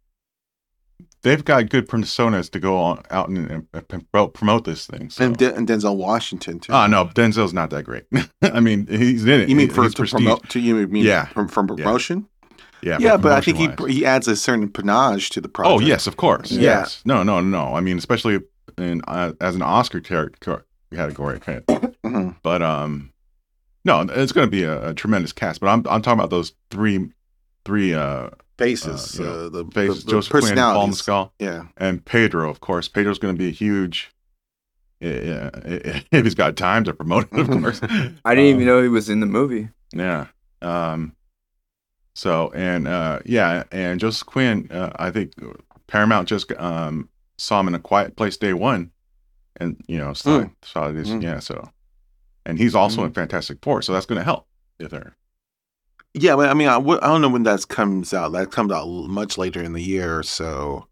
they've 1.23 1.45
got 1.45 1.69
good 1.69 1.89
personas 1.89 2.51
to 2.51 2.61
go 2.61 2.77
on, 2.79 3.03
out 3.11 3.29
and, 3.29 3.67
and, 3.73 3.89
promote- 4.09 4.65
this 4.65 4.87
thing. 4.87 5.11
So. 5.11 5.25
And, 5.25 5.37
De- 5.37 5.55
and 5.55 5.67
Denzel 5.69 5.97
Washington 5.97 6.61
too. 6.61 6.73
oh 6.73 6.87
no, 6.87 7.07
Denzel's 7.07 7.53
not 7.53 7.71
that 7.71 7.85
great. 7.85 8.05
I 8.43 8.61
mean, 8.61 8.87
he's 8.87 9.25
in 9.25 9.41
it. 9.43 9.49
you 9.49 9.57
mean 9.57 9.69
He- 9.69 9.75
for 9.75 9.89
to 9.89 9.95
prestige. 9.95 10.11
promote? 10.13 10.49
To 10.51 10.61
you 10.61 10.87
mean 10.89 11.05
Yeah. 11.05 11.27
from, 11.27 11.49
from 11.49 11.67
promotion? 11.69 12.27
Yeah, 12.83 12.97
Yeah, 12.99 13.17
but 13.19 13.33
I 13.33 13.41
think 13.43 13.59
he 13.59 13.93
he 13.93 14.07
adds 14.07 14.27
a 14.27 14.35
certain 14.35 14.69
panache 14.71 15.29
to 15.31 15.41
the 15.43 15.49
project. 15.49 15.75
Oh 15.75 15.81
yes, 15.81 16.07
of 16.07 16.17
course. 16.17 16.51
Yeah. 16.51 16.61
Yes. 16.81 17.03
No, 17.05 17.23
no, 17.23 17.41
no. 17.41 17.75
I 17.75 17.81
mean, 17.81 17.99
especially 17.99 18.41
in 18.79 19.03
uh, 19.07 19.33
as 19.41 19.55
an 19.55 19.61
Oscar 19.63 20.01
ter- 20.01 20.31
category. 20.93 21.39
Mhm. 22.03 22.37
But 22.43 22.63
um, 22.63 23.13
no, 23.85 24.01
it's 24.01 24.33
going 24.33 24.47
to 24.47 24.51
be 24.51 24.65
a, 24.65 24.89
a 24.89 24.95
tremendous 24.95 25.33
cast. 25.33 25.61
But 25.61 25.69
I'm 25.69 25.85
I'm 25.89 26.01
talking 26.01 26.19
about 26.19 26.31
those 26.31 26.55
three 26.71 27.11
three 27.67 27.93
uh 27.93 28.31
faces, 28.61 29.19
Uh, 29.19 29.23
you 29.23 29.29
know, 29.29 29.35
uh, 29.35 29.49
the, 29.49 29.65
faces: 29.73 30.05
the, 30.05 30.07
the 30.07 30.11
Joseph 30.13 30.31
Quinn, 30.31 30.41
Paul 30.43 30.51
personalities. 30.51 30.89
Mescal, 30.89 31.33
yeah, 31.39 31.65
and 31.77 32.05
Pedro. 32.05 32.49
Of 32.51 32.61
course, 32.61 32.87
Pedro's 32.89 33.19
going 33.19 33.35
to 33.35 33.39
be 33.39 33.49
a 33.49 33.53
huge. 33.53 34.13
Yeah, 35.01 35.51
if 35.65 36.25
he's 36.25 36.35
got 36.35 36.57
time 36.57 36.85
to 36.85 36.93
promote 36.93 37.29
it, 37.33 37.39
of 37.41 37.49
course. 37.61 37.81
I 37.83 38.35
didn't 38.35 38.51
even 38.51 38.61
Um, 38.63 38.67
know 38.67 38.83
he 38.83 38.89
was 38.89 39.09
in 39.09 39.21
the 39.21 39.27
movie. 39.27 39.69
Yeah. 39.93 40.27
Um. 40.63 41.17
So 42.15 42.51
and 42.55 42.87
uh 42.87 43.21
yeah 43.25 43.65
and 43.73 43.99
Joseph 44.01 44.27
Quinn 44.27 44.69
uh, 44.71 44.91
I 44.97 45.11
think 45.11 45.33
Paramount 45.87 46.29
just 46.29 46.53
um 46.59 47.09
saw 47.39 47.61
him 47.61 47.69
in 47.69 47.75
a 47.75 47.79
Quiet 47.79 48.17
Place 48.17 48.37
day 48.37 48.53
one, 48.53 48.91
and 49.57 49.83
you 49.87 49.97
know 49.99 50.13
saw 50.13 50.41
Mm. 50.41 50.51
saw 50.63 50.91
this 50.93 51.09
Mm. 51.09 51.23
yeah 51.23 51.39
so, 51.39 51.71
and 52.45 52.59
he's 52.59 52.75
also 52.75 53.05
in 53.05 53.13
Fantastic 53.13 53.59
Four 53.63 53.81
so 53.81 53.93
that's 53.95 54.07
going 54.07 54.19
to 54.19 54.25
help 54.25 54.47
if 54.79 54.91
they're 54.91 55.17
yeah. 56.15 56.37
But 56.37 56.49
I 56.49 56.55
mean, 56.55 56.69
I, 56.69 56.77
I 56.77 57.07
don't 57.09 57.21
know 57.21 57.29
when 57.29 57.45
that 57.45 57.69
comes 57.69 58.13
out. 58.15 58.33
That 58.33 58.51
comes 58.51 58.73
out 58.73 58.87
much 58.87 59.39
later 59.39 59.63
in 59.63 59.73
the 59.73 59.83
year, 59.83 60.23
so 60.23 60.87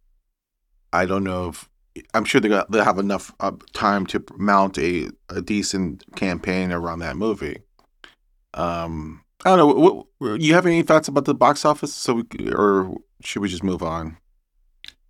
I 0.93 1.07
don't 1.07 1.25
know 1.25 1.49
if 1.49 1.69
I'm 2.15 2.25
sure 2.25 2.41
they 2.41 2.49
got 2.49 2.71
they 2.71 2.83
have 2.83 2.99
enough 2.99 3.35
uh, 3.41 3.53
time 3.73 4.07
to 4.07 4.25
mount 4.37 4.79
a 4.79 5.11
a 5.29 5.41
decent 5.41 6.05
campaign 6.17 6.73
around 6.73 7.01
that 7.01 7.17
movie. 7.17 7.59
Um, 8.55 9.25
I 9.45 9.55
don't 9.55 9.59
know. 9.59 10.07
What, 10.19 10.41
you 10.41 10.55
have 10.55 10.67
any 10.67 10.83
thoughts 10.83 11.09
about 11.09 11.27
the 11.27 11.35
box 11.35 11.65
office? 11.65 11.95
So, 11.95 12.25
we, 12.39 12.53
or 12.53 12.97
should 13.23 13.43
we 13.43 13.49
just 13.49 13.63
move 13.63 13.83
on? 13.83 14.17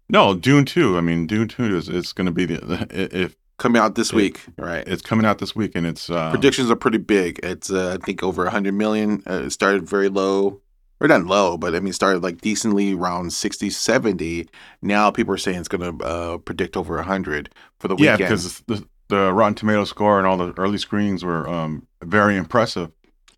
no 0.08 0.34
Dune 0.34 0.64
two 0.64 0.96
I 0.96 1.00
mean 1.00 1.26
Dune 1.26 1.48
two 1.48 1.76
is 1.76 1.88
it's 1.88 2.12
going 2.12 2.26
to 2.26 2.32
be 2.32 2.46
the 2.46 2.86
if 2.90 3.36
Coming 3.58 3.82
out 3.82 3.96
this 3.96 4.10
It- 4.12 4.16
week, 4.16 4.40
right? 4.56 4.86
it's 4.86 5.02
coming 5.02 5.26
out 5.26 5.38
this 5.38 5.54
week 5.56 5.72
and 5.74 5.84
it's 5.86 6.08
um, 6.10 6.30
Predictions 6.30 6.70
are 6.70 6.76
pretty 6.76 6.98
big. 6.98 7.40
It's 7.42 7.70
uh, 7.72 7.96
I 8.00 8.04
think 8.04 8.22
over 8.22 8.44
100 8.44 8.72
million. 8.72 9.22
Uh, 9.28 9.42
it 9.46 9.50
started 9.50 9.88
very 9.88 10.08
low, 10.08 10.60
or 11.00 11.08
not 11.08 11.24
low, 11.26 11.56
but 11.58 11.74
I 11.74 11.80
mean 11.80 11.92
started 11.92 12.22
like 12.22 12.40
decently 12.40 12.94
around 12.94 13.32
60, 13.32 13.68
70. 13.70 14.48
Now 14.80 15.10
people 15.10 15.34
are 15.34 15.38
saying 15.38 15.58
it's 15.58 15.68
going 15.68 15.98
to 15.98 16.04
uh, 16.04 16.38
predict 16.38 16.76
over 16.76 16.94
100 16.96 17.52
for 17.80 17.88
the 17.88 17.96
yeah 17.96 18.12
weekend. 18.12 18.20
Yeah, 18.20 18.26
because 18.28 18.60
the 18.68 18.86
the 19.08 19.32
Rotten 19.32 19.54
Tomato 19.54 19.84
score 19.84 20.18
and 20.18 20.26
all 20.26 20.36
the 20.36 20.52
early 20.56 20.78
screens 20.78 21.24
were 21.24 21.48
um 21.48 21.86
very 22.04 22.36
impressive 22.36 22.90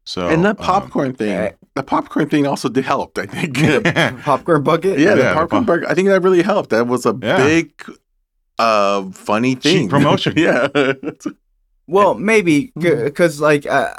so 0.04 0.28
and 0.28 0.44
that 0.44 0.58
um, 0.60 0.66
popcorn 0.66 1.14
thing, 1.14 1.30
eh. 1.32 1.52
the 1.76 1.82
popcorn 1.82 2.28
thing 2.28 2.46
also 2.46 2.68
did 2.68 2.84
help. 2.84 3.16
I 3.16 3.26
think. 3.26 3.56
Popcorn 4.24 4.62
bucket. 4.64 4.98
yeah, 4.98 5.14
the 5.14 5.22
Yeah, 5.22 5.28
the 5.30 5.34
popcorn 5.34 5.62
pop- 5.62 5.66
burger. 5.66 5.88
I 5.88 5.94
think 5.94 6.08
that 6.08 6.20
really 6.22 6.42
helped. 6.42 6.70
That 6.70 6.88
was 6.88 7.06
a 7.06 7.16
Yeah. 7.22 7.36
big, 7.36 7.72
uh, 8.61 9.11
funny 9.12 9.55
thing. 9.55 9.88
promotion. 9.95 10.35
yeah. 10.37 10.69
Well, 11.87 12.14
maybe 12.14 12.73
because 12.79 13.40
like 13.40 13.67
uh, 13.67 13.95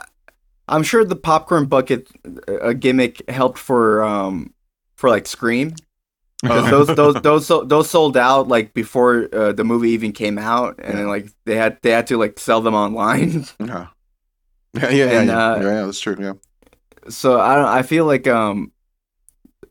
I'm 0.67 0.83
sure 0.83 1.03
the 1.03 1.15
popcorn 1.15 1.65
bucket 1.65 2.07
uh, 2.47 2.73
gimmick 2.73 3.21
helped 3.29 3.59
for 3.59 4.03
um 4.03 4.53
for 4.95 5.09
like 5.09 5.27
Scream. 5.27 5.73
'Cause 6.43 6.69
those 6.75 6.87
those 6.95 7.21
those 7.21 7.47
those 7.67 7.89
sold 7.89 8.17
out 8.17 8.47
like 8.47 8.73
before 8.73 9.27
uh, 9.33 9.51
the 9.53 9.63
movie 9.63 9.91
even 9.91 10.11
came 10.11 10.37
out, 10.39 10.79
and 10.79 10.97
then 10.97 11.07
like 11.07 11.27
they 11.45 11.55
had 11.55 11.77
they 11.83 11.91
had 11.91 12.07
to 12.07 12.17
like 12.17 12.39
sell 12.39 12.61
them 12.61 12.73
online. 12.75 13.45
yeah. 13.59 13.87
Yeah, 14.73 14.89
yeah, 14.89 15.05
yeah, 15.11 15.19
And, 15.19 15.27
yeah. 15.27 15.47
uh, 15.51 15.59
yeah, 15.61 15.85
that's 15.85 15.99
true. 15.99 16.15
Yeah. 16.17 16.33
so 17.09 17.39
I 17.39 17.55
don't. 17.55 17.65
I 17.65 17.83
feel 17.83 18.05
like 18.05 18.25
um. 18.27 18.71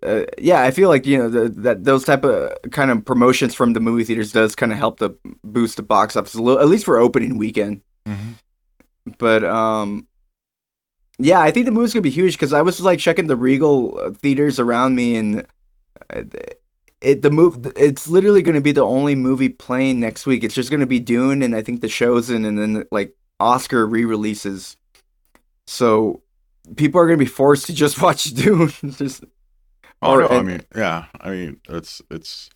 Uh, 0.02 0.25
yeah, 0.38 0.62
I 0.62 0.71
feel 0.71 0.88
like 0.88 1.04
you 1.07 1.19
know 1.19 1.28
the, 1.28 1.49
that 1.61 1.85
those 1.85 2.04
type 2.04 2.25
of 2.25 2.52
kind 2.71 2.90
of 2.90 3.04
promotions 3.04 3.54
from 3.54 3.75
the 3.75 3.80
movie 3.80 4.04
theaters 4.04 4.33
does 4.33 4.54
kind 4.54 4.73
of 4.73 4.78
help 4.78 4.99
to 5.00 5.14
boost 5.45 5.76
the 5.76 5.83
box 5.83 6.16
office 6.16 6.35
a 6.35 6.42
little, 6.42 6.61
at 6.61 6.69
least 6.69 6.87
for 6.87 6.99
opening 6.99 7.37
weekend. 7.37 7.83
Mhm. 8.07 8.35
But 9.19 9.45
um, 9.45 10.07
yeah, 11.19 11.40
I 11.40 11.50
think 11.50 11.66
the 11.66 11.73
movie's 11.73 11.92
gonna 11.92 12.02
be 12.02 12.11
huge 12.11 12.35
because 12.35 12.52
I 12.54 12.62
was 12.62 12.80
like 12.80 12.99
checking 12.99 13.26
the 13.26 13.37
Regal 13.37 13.99
uh, 13.99 14.11
theaters 14.11 14.59
around 14.59 14.95
me, 14.95 15.16
and 15.16 15.47
uh, 16.09 16.23
it 17.02 17.21
the 17.23 17.30
move 17.30 17.71
it's 17.76 18.09
literally 18.09 18.42
gonna 18.42 18.61
be 18.62 18.73
the 18.73 18.85
only 18.85 19.14
movie 19.14 19.50
playing 19.50 20.00
next 20.00 20.25
week. 20.26 20.45
It's 20.45 20.54
just 20.54 20.71
gonna 20.71 20.87
be 20.87 21.00
Dune, 21.00 21.42
and 21.42 21.54
I 21.54 21.62
think 21.62 21.83
The 21.83 21.88
Chosen, 21.88 22.47
and 22.47 22.59
then 22.59 22.85
like 22.90 23.14
Oscar 23.38 23.87
re-releases. 23.87 24.76
So 25.66 26.23
people 26.76 27.00
are 27.00 27.07
gonna 27.07 27.19
be 27.19 27.26
forced 27.26 27.66
to 27.66 27.75
just 27.75 28.00
watch 28.02 28.25
Dune. 28.25 28.73
just 28.92 29.25
Or- 30.02 30.21
no, 30.23 30.28
I 30.28 30.42
mean, 30.42 30.62
yeah, 30.75 31.07
I 31.21 31.30
mean, 31.30 31.61
it's 31.69 32.00
it's 32.11 32.50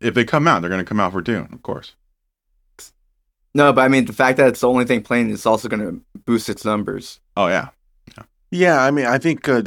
if 0.00 0.14
they 0.14 0.24
come 0.24 0.46
out, 0.46 0.60
they're 0.60 0.70
going 0.70 0.84
to 0.84 0.88
come 0.88 1.00
out 1.00 1.12
for 1.12 1.20
Dune, 1.20 1.48
of 1.52 1.62
course. 1.62 1.94
no, 3.54 3.72
but 3.72 3.82
I 3.84 3.88
mean 3.88 4.04
the 4.04 4.12
fact 4.12 4.36
that 4.38 4.48
it's 4.48 4.60
the 4.60 4.68
only 4.68 4.84
thing 4.84 5.02
playing 5.02 5.30
is 5.30 5.46
also 5.46 5.68
gonna 5.68 5.98
boost 6.24 6.48
its 6.48 6.64
numbers. 6.64 7.18
Oh 7.36 7.48
yeah, 7.48 7.68
Yeah, 8.50 8.82
I 8.82 8.90
mean, 8.90 9.06
I 9.06 9.18
think 9.18 9.48
uh, 9.48 9.62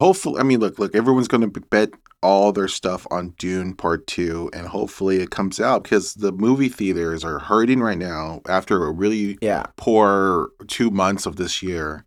hopefully, 0.00 0.40
I 0.40 0.42
mean, 0.42 0.60
look, 0.60 0.78
look, 0.78 0.94
everyone's 0.94 1.28
going 1.28 1.48
to 1.52 1.60
bet 1.60 1.90
all 2.22 2.52
their 2.52 2.68
stuff 2.68 3.06
on 3.10 3.30
Dune 3.38 3.74
Part 3.74 4.06
Two, 4.06 4.50
and 4.52 4.66
hopefully 4.66 5.18
it 5.20 5.30
comes 5.30 5.60
out 5.60 5.82
because 5.84 6.14
the 6.14 6.32
movie 6.32 6.68
theaters 6.68 7.24
are 7.24 7.38
hurting 7.38 7.80
right 7.80 7.98
now 7.98 8.40
after 8.48 8.84
a 8.86 8.90
really 8.92 9.38
Yeah, 9.40 9.66
poor 9.76 10.50
two 10.68 10.90
months 10.90 11.26
of 11.26 11.36
this 11.36 11.62
year, 11.62 12.04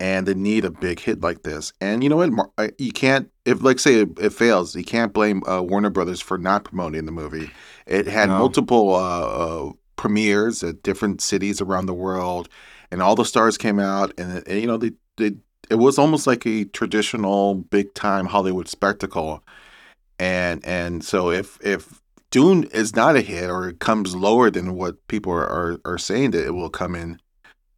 and 0.00 0.26
they 0.26 0.34
need 0.34 0.64
a 0.64 0.70
big 0.70 0.98
hit 0.98 1.20
like 1.20 1.42
this. 1.42 1.72
And 1.80 2.02
you 2.02 2.08
know 2.08 2.16
what? 2.16 2.72
You 2.78 2.90
can't, 2.90 3.30
if 3.44 3.62
like 3.62 3.78
say 3.78 4.00
it, 4.00 4.18
it 4.18 4.32
fails, 4.32 4.74
you 4.74 4.84
can't 4.84 5.12
blame 5.12 5.42
uh, 5.46 5.60
Warner 5.62 5.90
Brothers 5.90 6.20
for 6.20 6.38
not 6.38 6.64
promoting 6.64 7.04
the 7.04 7.12
movie. 7.12 7.50
It 7.86 8.06
had 8.06 8.30
No. 8.30 8.38
multiple 8.38 8.94
uh, 8.94 9.26
uh, 9.68 9.72
premieres 9.96 10.62
at 10.64 10.82
different 10.82 11.20
cities 11.20 11.60
around 11.60 11.86
the 11.86 11.94
world, 11.94 12.48
and 12.90 13.02
all 13.02 13.14
the 13.14 13.24
stars 13.24 13.58
came 13.58 13.78
out, 13.78 14.12
and, 14.18 14.42
and 14.48 14.60
you 14.60 14.66
know 14.66 14.78
they, 14.78 14.92
they 15.18 15.32
it 15.68 15.76
was 15.76 15.98
almost 15.98 16.26
like 16.26 16.46
a 16.46 16.64
traditional 16.64 17.54
big 17.54 17.92
time 17.94 18.26
Hollywood 18.26 18.68
spectacle. 18.68 19.44
And 20.18 20.64
and 20.66 21.04
so 21.04 21.30
if 21.30 21.58
if 21.62 22.00
Dune 22.30 22.64
is 22.72 22.94
not 22.96 23.16
a 23.16 23.20
hit 23.20 23.50
or 23.50 23.68
it 23.68 23.80
comes 23.80 24.14
lower 24.14 24.50
than 24.50 24.74
what 24.74 25.06
people 25.08 25.32
are, 25.32 25.48
are, 25.48 25.80
are 25.84 25.98
saying 25.98 26.30
that 26.32 26.46
it 26.46 26.52
will 26.54 26.70
come 26.70 26.94
in, 26.94 27.20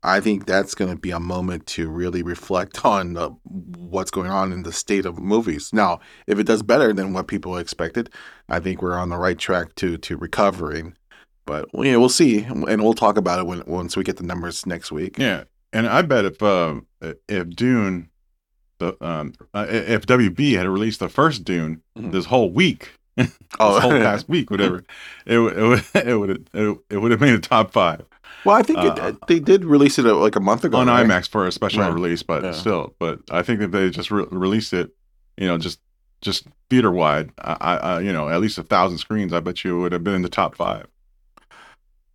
I 0.05 0.21
think 0.21 0.47
that's 0.47 0.75
going 0.75 0.91
to 0.91 0.97
be 0.97 1.13
a 1.13 1.21
moment 1.21 1.67
to 1.69 1.89
really 1.89 2.23
reflect 2.23 2.85
on 2.85 3.17
uh, 3.17 3.29
what's 3.45 4.11
going 4.11 4.31
on 4.31 4.53
in 4.53 4.63
the 4.65 4.73
state 4.73 5.07
of 5.07 5.19
movies. 5.19 5.71
Now, 5.73 6.01
if 6.27 6.39
it 6.39 6.47
does 6.47 6.63
better 6.63 6.93
than 6.93 7.13
what 7.13 7.29
people 7.29 7.57
expected, 7.57 8.11
I 8.49 8.59
think 8.61 8.83
we're 8.83 8.99
on 8.99 9.11
the 9.11 9.17
right 9.19 9.39
track 9.39 9.75
to 9.77 9.97
to 9.99 10.17
recovering. 10.17 10.97
But 11.47 11.73
well, 11.73 11.85
you 11.87 11.93
know, 11.93 12.01
we'll 12.01 12.09
see, 12.09 12.43
and 12.45 12.83
we'll 12.83 12.95
talk 12.95 13.17
about 13.17 13.39
it 13.41 13.47
when 13.47 13.63
once 13.67 13.97
we 13.97 14.05
get 14.05 14.17
the 14.17 14.23
numbers 14.23 14.65
next 14.67 14.93
week. 14.93 15.19
yeah, 15.19 15.45
and 15.73 15.87
I 15.89 16.03
bet 16.03 16.25
if 16.25 16.43
uh, 16.43 16.81
if 17.29 17.51
Dune, 17.51 18.11
the 18.79 18.97
um, 19.05 19.35
uh, 19.55 19.67
if 19.69 20.07
WB 20.07 20.57
had 20.57 20.69
released 20.69 21.01
the 21.01 21.09
first 21.09 21.45
Dune 21.45 21.83
Mhm. 21.99 22.13
this 22.13 22.27
whole 22.27 22.51
week, 22.51 22.93
this 23.17 23.29
whole 23.59 23.91
past 23.91 24.29
week, 24.29 24.51
whatever, 24.51 24.85
it 25.27 25.37
it 25.39 25.63
would 25.63 25.85
it 25.95 26.17
would 26.19 26.49
it, 26.55 26.79
it 26.91 26.99
would 26.99 27.11
have 27.11 27.21
made 27.21 27.35
a 27.35 27.41
top 27.41 27.73
five 27.73 28.03
Well, 28.45 28.57
I 28.57 28.63
think 28.63 28.79
Uh, 28.81 28.95
it, 28.97 29.17
they 29.29 29.39
did 29.39 29.65
release 29.65 29.99
it 29.99 30.07
uh, 30.07 30.17
like 30.17 30.37
a 30.37 30.41
month 30.41 30.65
ago 30.65 30.79
on 30.79 30.89
right? 30.89 31.07
IMAX 31.07 31.29
for 31.29 31.47
a 31.47 31.53
special 31.53 31.83
Right. 31.83 31.93
release, 31.93 32.23
but 32.23 32.43
Yeah. 32.43 32.53
still, 32.53 32.95
but 32.99 33.21
I 33.31 33.43
think 33.43 33.61
if 33.61 33.71
they 33.71 33.89
just 33.91 34.11
re- 34.11 34.27
released 34.31 34.73
it, 34.73 34.91
you 35.37 35.47
know, 35.47 35.59
just 35.59 35.81
just 36.23 36.47
theater 36.71 36.91
wide, 36.91 37.31
I, 37.39 37.57
I, 37.61 37.77
I 37.77 38.01
you 38.01 38.13
know 38.13 38.29
at 38.29 38.41
least 38.41 38.59
a 38.59 38.63
thousand 38.63 38.99
screens, 38.99 39.33
I 39.33 39.41
bet 39.41 39.65
you 39.65 39.77
it 39.79 39.81
would 39.83 39.93
have 39.93 40.05
been 40.05 40.15
in 40.15 40.23
the 40.23 40.29
top 40.29 40.55
five. 40.57 40.87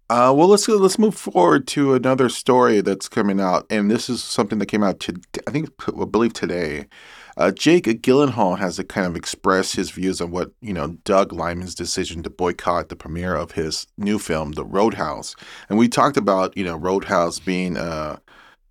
Uh, 0.09 0.33
well, 0.35 0.47
let's 0.47 0.67
let's 0.69 0.97
move 0.97 1.15
forward 1.15 1.67
to 1.67 1.93
another 1.93 2.29
story 2.29 2.79
that's 2.81 3.09
coming 3.09 3.41
out, 3.41 3.65
and 3.69 3.91
this 3.91 4.09
is 4.09 4.23
something 4.23 4.57
that 4.59 4.67
came 4.67 4.83
out 4.83 4.99
to 5.01 5.13
I 5.47 5.51
think 5.51 5.69
I 5.87 6.05
believe 6.05 6.33
today. 6.33 6.87
Uh, 7.37 7.51
Jake 7.51 7.85
Gyllenhaal 8.01 8.57
has 8.57 8.77
to 8.77 8.83
kind 8.83 9.05
of 9.05 9.15
express 9.15 9.73
his 9.73 9.91
views 9.91 10.19
on 10.21 10.31
what 10.31 10.51
you 10.61 10.73
know 10.73 10.97
Doug 11.03 11.31
Liman's 11.31 11.75
decision 11.75 12.23
to 12.23 12.29
boycott 12.29 12.89
the 12.89 12.95
premiere 12.95 13.35
of 13.35 13.51
his 13.51 13.85
new 13.97 14.17
film, 14.17 14.53
The 14.53 14.65
Roadhouse, 14.65 15.35
and 15.69 15.77
we 15.77 15.87
talked 15.87 16.17
about 16.17 16.57
you 16.57 16.63
know 16.63 16.75
Roadhouse 16.75 17.39
being 17.39 17.77
uh 17.77 18.17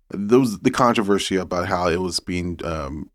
those 0.09 0.59
the 0.59 0.71
controversy 0.71 1.37
about 1.37 1.67
how 1.67 1.87
it 1.87 2.01
was 2.01 2.19
being 2.19 2.59
um 2.65 3.09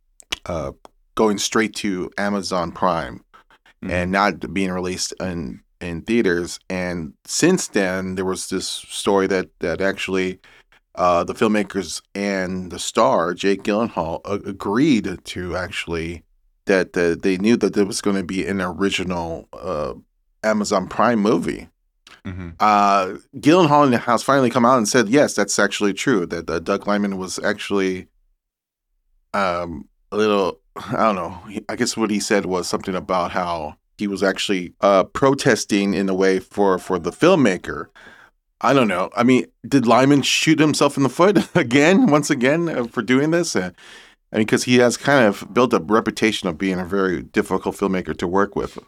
uh 0.47 0.73
going 1.15 1.39
straight 1.39 1.75
to 1.77 2.11
Amazon 2.19 2.73
Prime 2.73 3.23
Mhm. 3.85 3.91
and 3.91 4.13
not 4.13 4.55
being 4.55 4.71
released 4.71 5.13
in 5.21 5.61
in 5.81 6.03
theaters. 6.03 6.61
And 6.71 7.15
since 7.27 7.69
then, 7.69 8.15
there 8.15 8.25
was 8.25 8.49
this 8.49 8.67
story 8.69 9.27
that 9.29 9.51
that 9.61 9.81
actually 9.81 10.39
uh, 10.95 11.25
the 11.25 11.35
filmmakers 11.35 12.03
and 12.15 12.71
the 12.71 12.79
star 12.79 13.35
Jake 13.35 13.63
Gyllenhaal 13.63 14.21
agreed 14.47 15.25
to 15.25 15.57
actually 15.57 16.23
that 16.67 16.97
uh, 16.97 17.17
they 17.21 17.37
knew 17.39 17.57
that 17.57 17.75
there 17.75 17.87
was 17.87 18.01
going 18.01 18.17
to 18.17 18.23
be 18.23 18.47
an 18.47 18.61
original 18.61 19.49
uh, 19.53 19.95
Amazon 20.45 20.87
Prime 20.89 21.19
movie. 21.19 21.69
hmm 22.25 22.51
Uh, 22.61 23.17
Gyllenhaal 23.37 23.85
and 23.85 23.93
the 23.93 23.99
House 23.99 24.23
finally 24.23 24.51
come 24.51 24.65
out 24.65 24.79
and 24.79 24.89
said, 24.89 25.09
yes, 25.09 25.35
that's 25.35 25.59
actually 25.59 25.93
true. 25.93 26.27
That 26.27 26.49
uh, 26.49 26.61
Doug 26.61 26.87
Liman 26.87 27.17
was 27.17 27.39
actually 27.41 28.07
um, 29.35 29.89
a 30.13 30.17
little, 30.17 30.61
I 30.77 31.05
don't 31.05 31.17
know. 31.17 31.39
I 31.69 31.77
guess 31.77 31.97
what 31.97 32.11
he 32.11 32.21
said 32.21 32.47
was 32.47 32.69
something 32.69 32.95
about 32.95 33.33
how 33.33 33.77
he 33.99 34.07
was 34.07 34.23
actually 34.23 34.75
uh, 34.81 35.05
protesting 35.05 35.95
in 35.95 36.09
a 36.09 36.15
way 36.15 36.39
for 36.39 36.79
for 36.79 36.99
the 36.99 37.11
filmmaker. 37.11 37.87
I 38.63 38.73
don't 38.73 38.89
know. 38.89 39.11
I 39.17 39.25
mean, 39.25 39.47
did 39.67 39.87
Liman 39.87 40.23
shoot 40.23 40.59
himself 40.59 40.97
in 40.97 41.03
the 41.03 41.09
foot 41.09 41.39
again, 41.57 42.07
once 42.07 42.31
again, 42.31 42.69
uh, 42.69 42.85
for 42.85 43.03
doing 43.03 43.31
this? 43.31 43.57
Uh, 43.57 43.71
I 44.33 44.37
mean, 44.37 44.47
because 44.47 44.65
he 44.65 44.77
has 44.77 44.97
kind 44.97 45.27
of 45.27 45.53
built 45.53 45.75
a 45.75 45.81
reputation 45.81 46.49
of 46.49 46.57
being 46.57 46.79
a 46.79 46.85
very 46.85 47.23
difficult 47.23 47.77
filmmaker 47.77 48.17
to 48.17 48.27
work 48.27 48.57
with. 48.57 48.79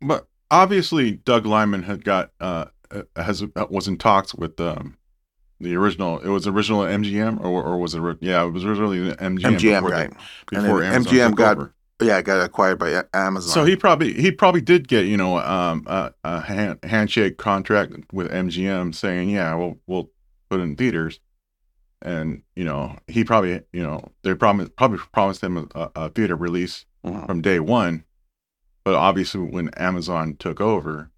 But 0.00 0.26
obviously, 0.50 1.12
Doug 1.12 1.44
Liman 1.44 1.82
had 1.82 2.04
got 2.04 2.30
uh 2.40 2.66
uh, 2.90 3.02
has 3.16 3.44
was 3.68 3.88
in 3.88 3.98
talks 3.98 4.34
with 4.34 4.60
um 4.60 4.96
the 5.60 5.74
original. 5.74 6.20
It 6.20 6.28
was 6.28 6.46
original 6.46 6.80
MGM 6.80 7.40
or 7.40 7.62
or 7.62 7.78
was 7.78 7.94
it? 7.94 8.02
Yeah, 8.20 8.44
it 8.44 8.50
was 8.50 8.64
originally 8.64 9.12
MGM. 9.12 9.58
MGM, 9.58 9.60
before 9.60 9.90
right? 9.90 10.12
before 10.50 10.80
then 10.80 11.04
MGM 11.04 11.34
got 11.34 11.56
over. 11.58 11.74
Yeah, 12.00 12.18
it 12.18 12.24
got 12.24 12.44
acquired 12.44 12.78
by 12.78 13.04
Amazon. 13.14 13.50
So 13.54 13.64
he 13.64 13.74
probably 13.76 14.12
he 14.12 14.30
probably 14.30 14.60
did 14.60 14.86
get 14.88 15.06
you 15.06 15.16
know 15.16 15.38
um 15.38 15.84
a, 15.86 16.12
a 16.24 16.40
hand, 16.42 16.78
handshake 16.82 17.38
contract 17.38 17.92
with 18.12 18.30
MGM 18.30 18.94
saying 18.94 19.30
yeah 19.30 19.54
we'll 19.54 19.78
we'll 19.86 20.10
put 20.50 20.60
in 20.60 20.76
theaters, 20.76 21.20
and 22.02 22.42
you 22.54 22.64
know 22.64 22.96
he 23.08 23.24
probably 23.24 23.62
you 23.72 23.82
know 23.82 24.04
they 24.22 24.34
promised 24.34 24.76
probably 24.76 24.98
promised 25.12 25.42
him 25.42 25.68
a, 25.74 25.90
a 25.96 26.08
theater 26.10 26.36
release 26.36 26.84
Mhm. 27.04 27.26
from 27.26 27.40
day 27.40 27.60
one, 27.60 28.04
but 28.84 28.94
obviously 28.94 29.40
when 29.40 29.68
Amazon 29.76 30.34
took 30.40 30.60
over, 30.60 31.10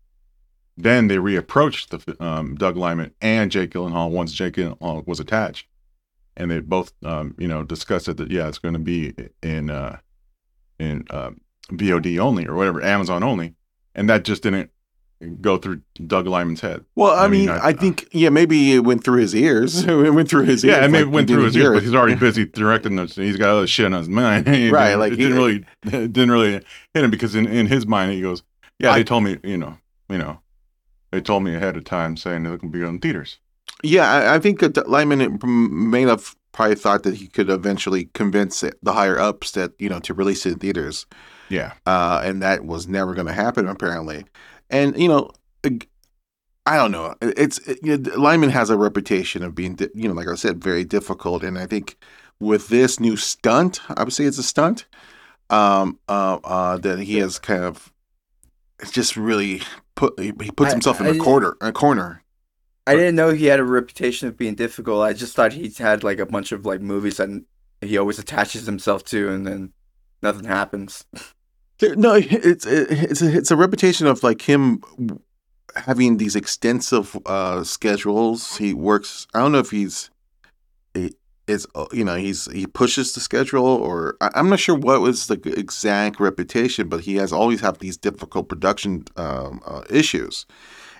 then 0.77 1.09
they 1.09 1.17
reapproached 1.17 1.89
the 2.05 2.23
um, 2.25 2.55
Doug 2.57 2.77
Liman 2.77 3.15
and 3.23 3.51
Jake 3.51 3.71
Gyllenhaal 3.71 4.11
once 4.11 4.33
Jake 4.33 4.55
Gyllenhaal 4.55 5.07
was 5.07 5.19
attached, 5.19 5.67
and 6.37 6.51
they 6.51 6.61
both 6.61 6.93
um, 7.05 7.35
you 7.39 7.49
know 7.49 7.65
discussed 7.65 8.07
it 8.07 8.19
that 8.19 8.31
yeah 8.31 8.47
it's 8.49 8.59
going 8.59 8.75
to 8.75 8.79
be 8.79 9.15
in 9.43 9.71
uh, 9.71 9.99
in 10.79 11.05
uh, 11.11 11.31
VOD 11.73 12.19
only 12.19 12.47
or 12.47 12.55
whatever 12.55 12.83
Amazon 12.83 13.23
only, 13.23 13.55
and 13.95 14.09
that 14.09 14.25
just 14.25 14.43
didn't 14.43 14.71
go 15.41 15.59
through 15.59 15.81
Doug 16.07 16.27
Liman's 16.27 16.61
head. 16.61 16.85
Well, 16.95 17.13
I, 17.13 17.25
I 17.25 17.29
mean, 17.29 17.47
mean, 17.47 17.51
I- 17.51 17.69
I, 17.69 17.73
think 17.73 18.09
yeah, 18.13 18.29
maybe 18.29 18.75
it 18.75 18.81
went 18.81 19.03
through 19.05 19.21
his 19.21 19.35
ears. 19.35 19.83
it 19.89 20.15
went 20.15 20.29
through 20.31 20.45
his 20.45 20.65
ears. 20.65 20.77
Yeah, 20.77 20.85
I 20.85 20.89
mean, 20.89 20.93
like 20.93 21.03
it 21.03 21.09
went 21.09 21.29
through 21.29 21.45
his 21.45 21.57
ears, 21.57 21.75
but 21.75 21.83
he's 21.83 21.95
already 21.95 22.15
busy 22.21 22.45
directing 22.47 22.97
this. 22.97 23.17
He's 23.17 23.37
got 23.37 23.51
other 23.51 23.67
shit 23.67 23.87
on 23.87 23.93
his 23.93 24.09
mind. 24.09 24.47
Right, 24.73 24.95
like, 24.95 25.13
it 25.13 25.17
didn't 25.17 25.37
really, 25.37 25.65
it 25.85 26.13
didn't 26.13 26.31
really 26.31 26.53
hit 26.95 27.05
him 27.05 27.11
because 27.11 27.35
in, 27.35 27.47
in 27.47 27.67
his 27.67 27.87
mind 27.87 28.13
he 28.13 28.21
goes, 28.21 28.43
"Yeah, 28.79 28.95
they 28.95 29.05
told 29.05 29.25
me, 29.25 29.39
you 29.43 29.57
know, 29.57 29.79
you 30.09 30.19
know, 30.19 30.41
they 31.11 31.21
told 31.21 31.43
me 31.43 31.55
ahead 31.55 31.77
of 31.77 31.85
time 31.85 32.17
saying 32.17 32.43
they're 32.45 32.57
going 32.57 32.73
to 32.73 32.79
be 32.79 32.85
on 32.85 32.99
theaters." 32.99 33.39
Yeah, 33.83 34.11
I, 34.11 34.37
I 34.37 34.39
think 34.39 34.61
that 34.61 34.89
Liman 34.89 35.39
may 35.91 36.03
have 36.03 36.35
probably 36.53 36.75
thought 36.77 37.03
that 37.05 37.15
he 37.17 37.27
could 37.29 37.51
eventually 37.51 38.07
convince 38.15 38.63
it- 38.63 38.79
the 38.83 38.93
higher 38.95 39.19
ups 39.19 39.53
that 39.53 39.73
you 39.79 39.89
know 39.89 40.01
to 40.01 40.15
release 40.15 40.45
it 40.47 40.53
in 40.55 40.59
theaters, 40.59 41.07
Yeah, 41.49 41.73
uh, 41.87 42.23
and 42.25 42.43
that 42.43 42.65
was 42.65 42.87
never 42.89 43.15
going 43.15 43.27
to 43.27 43.33
happen 43.33 43.69
apparently. 43.69 44.25
And 44.71 44.99
you 45.01 45.09
know, 45.09 45.31
I 46.67 46.77
don't 46.77 46.91
know. 46.93 47.15
It's 47.23 47.59
it, 47.67 47.79
you 47.83 47.97
know, 47.97 48.17
Liman 48.17 48.51
has 48.51 48.69
a 48.71 48.77
reputation 48.77 49.43
of 49.43 49.55
being, 49.55 49.75
di- 49.75 49.89
you 49.95 50.07
know, 50.09 50.15
like 50.15 50.29
I 50.29 50.35
said, 50.35 50.63
very 50.63 50.85
difficult. 50.85 51.43
And 51.43 51.59
I 51.59 51.67
think 51.67 51.97
with 52.41 52.69
this 52.69 53.01
new 53.01 53.17
stunt, 53.17 53.81
I 53.89 54.05
would 54.05 54.13
say 54.13 54.25
it's 54.25 54.39
a 54.39 54.43
stunt, 54.43 54.87
um, 55.51 55.99
uh, 56.09 56.39
uh, 56.45 56.77
that 56.79 56.99
he 57.01 57.17
has 57.19 57.39
kind 57.39 57.65
of, 57.65 57.91
just 58.93 59.17
really 59.17 59.63
put 59.97 60.19
he 60.21 60.33
puts 60.33 60.71
I- 60.71 60.75
himself 60.75 61.01
in 61.01 61.07
I- 61.07 61.11
a 61.11 61.19
corner, 61.19 61.57
a 61.61 61.73
corner. 61.73 62.23
I 62.89 62.95
didn't 62.95 63.17
know 63.17 63.31
he 63.31 63.47
had 63.47 63.61
a 63.61 63.65
reputation 63.65 64.29
of 64.29 64.37
being 64.37 64.55
difficult. 64.55 65.03
I 65.03 65.13
just 65.13 65.35
thought 65.35 65.53
he 65.53 65.73
had 65.79 66.03
like 66.03 66.19
a 66.19 66.27
bunch 66.27 66.53
of 66.53 66.65
like 66.65 66.81
movies 66.81 67.19
that 67.19 67.29
he 67.81 67.99
always 67.99 68.19
attaches 68.19 68.67
himself 68.67 69.05
to, 69.07 69.29
and 69.31 69.47
then 69.47 69.73
nothing 70.23 70.45
happens. 70.45 71.05
No, 71.81 72.15
it's 72.15 72.67
it's 72.67 73.23
a, 73.23 73.37
it's 73.37 73.51
a 73.53 73.57
reputation 73.57 74.09
of 74.09 74.25
like 74.25 74.43
him 74.43 74.83
having 75.77 76.17
these 76.17 76.35
extensive 76.35 77.17
uh, 77.27 77.63
schedules. 77.63 78.57
He 78.57 78.75
works. 78.75 79.27
I 79.35 79.39
don't 79.39 79.53
know 79.53 79.59
if 79.59 79.71
he's 79.71 80.11
he 80.95 81.15
is 81.47 81.67
uh, 81.75 81.87
you 81.93 82.05
know 82.05 82.17
he's 82.17 82.51
he 82.53 82.67
pushes 82.67 83.13
the 83.13 83.21
schedule 83.21 83.67
or 83.67 84.17
I, 84.21 84.31
I'm 84.35 84.49
not 84.49 84.61
sure 84.61 84.75
what 84.75 85.01
was 85.01 85.27
the 85.27 85.41
exact 85.57 86.21
reputation, 86.21 86.89
but 86.89 87.03
he 87.03 87.17
has 87.17 87.33
always 87.33 87.61
had 87.61 87.79
these 87.79 87.97
difficult 87.97 88.49
production 88.49 89.05
um, 89.17 89.61
uh, 89.65 89.83
issues, 89.89 90.47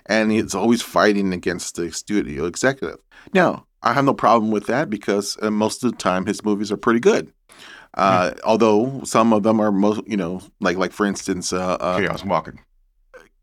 and 0.09 0.31
he's 0.31 0.53
always 0.53 0.81
fighting 0.81 1.31
against 1.31 1.75
the 1.75 1.91
studio 1.93 2.45
executive. 2.45 2.97
Now 3.33 3.65
I 3.81 3.93
have 3.93 4.03
no 4.03 4.13
problem 4.13 4.51
with 4.51 4.65
that 4.67 4.89
because 4.89 5.37
uh, 5.41 5.49
most 5.49 5.83
of 5.83 5.91
the 5.91 5.97
time 5.97 6.25
his 6.25 6.43
movies 6.43 6.71
are 6.71 6.77
pretty 6.77 6.99
good. 6.99 7.31
Uh, 7.93 8.31
Although 8.43 9.01
some 9.03 9.33
of 9.33 9.43
them 9.43 9.59
are 9.59 9.71
most, 9.71 10.01
you 10.05 10.17
know, 10.17 10.41
like 10.59 10.77
like 10.77 10.91
for 10.91 11.05
instance, 11.05 11.53
uh, 11.53 11.77
uh, 11.79 11.97
chaos 11.99 12.25
walking. 12.25 12.59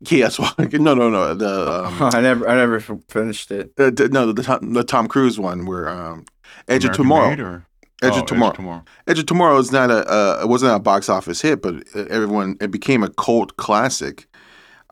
Chaos 0.05 0.37
Walking. 0.37 0.83
No, 0.83 0.93
no, 0.93 1.09
no. 1.09 1.33
The 1.33 1.85
um, 1.85 2.03
I 2.13 2.21
never, 2.21 2.47
I 2.47 2.55
never 2.55 2.79
finished 3.09 3.49
it. 3.51 3.71
uh, 3.79 3.89
the- 3.89 4.09
no, 4.09 4.31
the 4.31 4.43
Tom, 4.43 4.73
the 4.73 4.83
Tom 4.83 5.07
Cruise 5.07 5.39
one 5.39 5.65
where 5.65 5.89
um, 5.89 6.25
Edge 6.67 6.85
of 6.85 6.91
Tomorrow. 6.91 7.29
Made 7.31 7.39
or- 7.39 7.65
Edge 8.03 8.13
oh, 8.13 8.19
of 8.19 8.25
Tomorrow. 8.27 8.53
tomorrow. 8.53 8.83
Edge 9.07 9.17
of 9.17 9.25
Tomorrow 9.25 9.57
is 9.57 9.71
not 9.71 9.89
a 9.89 10.07
uh, 10.07 10.39
it 10.43 10.47
wasn't 10.47 10.71
a 10.75 10.77
box 10.79 11.09
office 11.09 11.41
hit, 11.41 11.63
but 11.63 11.83
uh, 11.95 12.05
everyone 12.11 12.55
it 12.61 12.69
became 12.69 13.01
a 13.01 13.09
cult 13.09 13.57
classic. 13.57 14.27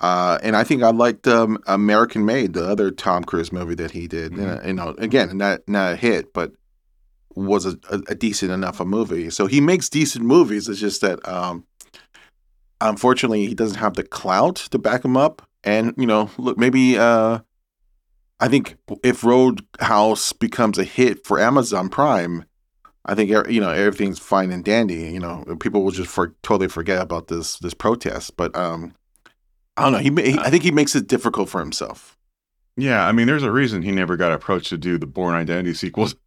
Uh, 0.05 0.37
and 0.43 0.55
I 0.55 0.63
think 0.63 0.83
I 0.83 0.91
liked 0.91 1.27
um, 1.27 1.57
American 1.65 2.25
Made, 2.25 2.53
the 2.53 2.63
other 2.67 2.91
Tom 2.91 3.23
Cruise 3.23 3.51
movie 3.51 3.73
that 3.75 3.89
he 3.91 4.07
did. 4.07 4.33
Mhm. 4.33 4.63
Uh, 4.63 4.67
you 4.67 4.73
know, 4.73 4.89
again, 4.99 5.35
not 5.35 5.61
not 5.67 5.93
a 5.93 5.95
hit, 5.95 6.31
but 6.31 6.51
was 7.35 7.65
a, 7.65 7.75
a, 7.89 8.01
a 8.09 8.15
decent 8.15 8.51
enough 8.51 8.79
a 8.79 8.85
movie. 8.85 9.31
So 9.31 9.47
he 9.47 9.59
makes 9.59 9.89
decent 9.89 10.23
movies. 10.23 10.69
It's 10.69 10.79
just 10.79 11.01
that 11.01 11.27
um, 11.27 11.65
unfortunately 12.81 13.47
he 13.47 13.55
doesn't 13.55 13.79
have 13.79 13.95
the 13.95 14.03
clout 14.03 14.57
to 14.71 14.77
back 14.77 15.03
him 15.03 15.17
up. 15.17 15.41
And 15.63 15.95
you 15.97 16.05
know, 16.05 16.29
look, 16.37 16.57
maybe 16.57 16.99
uh, 16.99 17.39
I 18.39 18.47
think 18.47 18.77
if 19.03 19.23
Roadhouse 19.23 20.33
becomes 20.33 20.77
a 20.77 20.83
hit 20.83 21.25
for 21.25 21.39
Amazon 21.39 21.89
Prime, 21.89 22.45
I 23.05 23.15
think 23.15 23.31
er- 23.31 23.49
you 23.49 23.59
know 23.59 23.71
everything's 23.71 24.19
fine 24.19 24.51
and 24.51 24.63
dandy. 24.63 25.11
You 25.11 25.19
know, 25.19 25.43
people 25.59 25.83
will 25.83 25.91
just 25.91 26.11
for, 26.11 26.35
totally 26.43 26.67
forget 26.67 27.01
about 27.01 27.27
this 27.27 27.57
this 27.57 27.73
protest. 27.73 28.37
But 28.37 28.55
um, 28.55 28.93
I 29.77 29.83
don't 29.83 29.91
know. 29.93 29.97
He, 29.99 30.31
he 30.31 30.39
I 30.39 30.49
think 30.49 30.63
he 30.63 30.71
makes 30.71 30.95
it 30.95 31.07
difficult 31.07 31.49
for 31.49 31.59
himself. 31.59 32.17
Yeah, 32.77 33.05
I 33.07 33.11
mean, 33.11 33.27
there's 33.27 33.43
a 33.43 33.51
reason 33.51 33.81
he 33.81 33.91
never 33.91 34.17
got 34.17 34.31
approached 34.31 34.69
to 34.69 34.77
do 34.77 34.97
the 34.97 35.05
Bourne 35.07 35.35
Identity 35.35 35.73
sequels. 35.73 36.15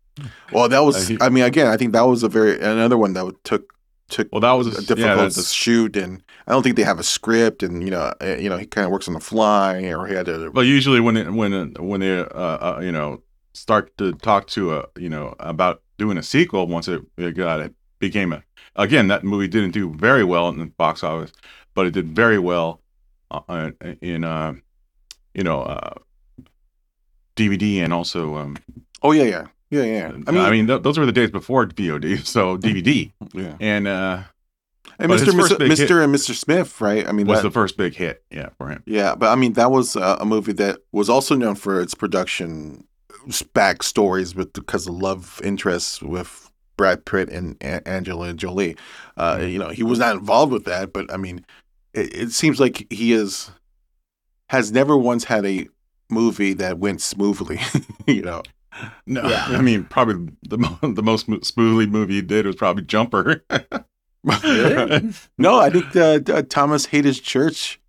Well, 0.53 0.69
that 0.69 0.81
was. 0.81 0.97
Uh, 0.97 1.13
he- 1.13 1.19
I 1.21 1.29
mean, 1.29 1.45
again, 1.45 1.69
I 1.69 1.77
think 1.77 1.93
that 1.93 2.03
was 2.03 2.25
a 2.25 2.29
very 2.29 2.57
another 2.59 2.99
one 2.99 3.13
that 3.13 3.33
took 3.45 3.73
took 4.09 4.27
Well, 4.33 4.41
that 4.41 4.51
was 4.53 4.67
a, 4.67 4.71
a 4.81 4.83
difficult 4.83 5.31
to 5.33 5.43
shoot, 5.43 5.97
and 5.97 6.25
I 6.45 6.51
don't 6.51 6.65
think 6.65 6.75
they 6.75 6.83
have 6.83 6.99
a 6.99 7.05
script, 7.05 7.63
and 7.63 7.85
you 7.85 7.91
know, 7.91 8.13
uh, 8.21 8.37
you 8.37 8.49
know, 8.51 8.57
he 8.57 8.67
kind 8.67 8.85
of 8.85 8.91
works 8.91 9.07
on 9.07 9.15
the 9.15 9.21
fly, 9.21 9.81
or 9.93 10.09
he 10.09 10.15
had 10.17 10.27
to. 10.27 10.51
Well, 10.51 10.65
usually 10.65 10.99
when 10.99 11.17
it, 11.17 11.31
when 11.33 11.73
when 11.75 12.01
they 12.01 12.19
uh, 12.19 12.25
uh, 12.25 12.81
you 12.83 12.91
know 12.91 13.23
start 13.55 13.97
to 13.99 14.13
talk 14.15 14.49
to 14.49 14.75
a 14.75 14.87
you 14.99 15.09
know 15.09 15.37
about 15.39 15.83
doing 15.99 16.19
a 16.19 16.23
sequel 16.25 16.67
once 16.67 16.89
it, 16.89 17.01
it 17.17 17.37
got 17.37 17.61
it 17.61 17.73
became 18.01 18.33
a 18.33 18.43
again 18.75 19.07
that 19.07 19.23
movie 19.23 19.47
didn't 19.47 19.71
do 19.71 19.95
very 19.95 20.25
well 20.25 20.49
in 20.49 20.59
the 20.59 20.67
box 20.67 21.05
office, 21.05 21.31
but 21.75 21.87
it 21.87 21.93
did 21.93 22.09
very 22.09 22.41
well 22.41 22.81
uh, 23.31 23.41
uh, 23.49 23.71
in 24.01 24.25
uh, 24.25 24.55
you 25.35 25.43
know 25.45 25.63
uh, 25.63 25.95
DVD 27.37 27.79
and 27.83 27.93
also 27.93 28.37
um, 28.37 28.57
Oh 29.03 29.13
yeah, 29.13 29.25
yeah, 29.25 29.47
yeah, 29.71 29.83
yeah. 29.85 30.07
I 30.27 30.31
mean, 30.31 30.45
I 30.45 30.51
mean 30.51 30.67
th- 30.67 30.83
those 30.83 30.99
were 30.99 31.07
the 31.07 31.13
days 31.13 31.31
before 31.31 31.67
VOD, 31.67 32.27
so 32.27 32.57
DVD 32.59 33.13
yeah. 33.33 33.55
and 33.61 33.87
uh, 33.87 34.23
And 34.99 35.13
Mr. 35.13 35.27
Mr. 35.33 35.57
Mr. 35.59 36.03
and 36.03 36.15
Mr. 36.15 36.35
Smith, 36.35 36.81
right? 36.81 37.07
I 37.07 37.13
mean, 37.13 37.27
was 37.27 37.39
that, 37.39 37.49
the 37.49 37.53
first 37.53 37.77
big 37.77 37.95
hit, 37.95 38.25
yeah, 38.31 38.49
for 38.59 38.69
him. 38.69 38.83
Yeah, 38.87 39.15
but 39.15 39.29
I 39.31 39.37
mean 39.37 39.53
that 39.55 39.71
was 39.71 39.95
uh, 39.97 40.17
a 40.21 40.25
movie 40.25 40.53
that 40.55 40.79
was 40.93 41.09
also 41.09 41.35
known 41.37 41.55
for 41.55 41.81
its 41.81 41.95
production 41.95 42.85
backstories 43.55 44.35
with 44.35 44.53
because 44.53 44.87
of 44.87 44.95
love 44.95 45.41
interests 45.45 46.01
with 46.03 46.51
Brad 46.77 47.05
Pitt 47.05 47.29
and 47.29 47.57
Angela 47.61 48.33
Jolie. 48.33 48.77
Uh, 49.17 49.37
Mhm. 49.37 49.53
You 49.53 49.59
know, 49.59 49.69
he 49.69 49.83
was 49.83 49.99
not 49.99 50.17
involved 50.17 50.53
with 50.53 50.65
that, 50.65 50.93
but 50.93 51.13
I 51.13 51.17
mean, 51.19 51.45
it, 51.95 52.15
it 52.15 52.31
seems 52.33 52.61
like 52.61 52.87
he 52.91 53.13
is 53.13 53.51
has 54.49 54.73
never 54.73 54.97
once 54.97 55.25
had 55.25 55.45
a 55.45 55.69
movie 56.11 56.55
that 56.55 56.79
went 56.79 57.01
smoothly. 57.03 57.61
you 58.07 58.23
know, 58.23 58.43
No, 59.07 59.29
Yeah. 59.29 59.47
I 59.49 59.61
mean 59.61 59.85
probably 59.85 60.33
the 60.43 60.57
the 60.95 61.03
most 61.03 61.27
smoothly 61.45 61.87
movie 61.87 62.15
he 62.15 62.23
did 62.23 62.47
was 62.47 62.57
probably 62.57 62.85
Jumper. 62.85 63.45
Really? 64.25 65.13
no, 65.39 65.61
I 65.61 65.71
think 65.71 65.95
uh, 65.97 66.21
uh, 66.33 66.43
Thomas 66.49 66.87
Haden's 66.87 67.21
Church 67.21 67.81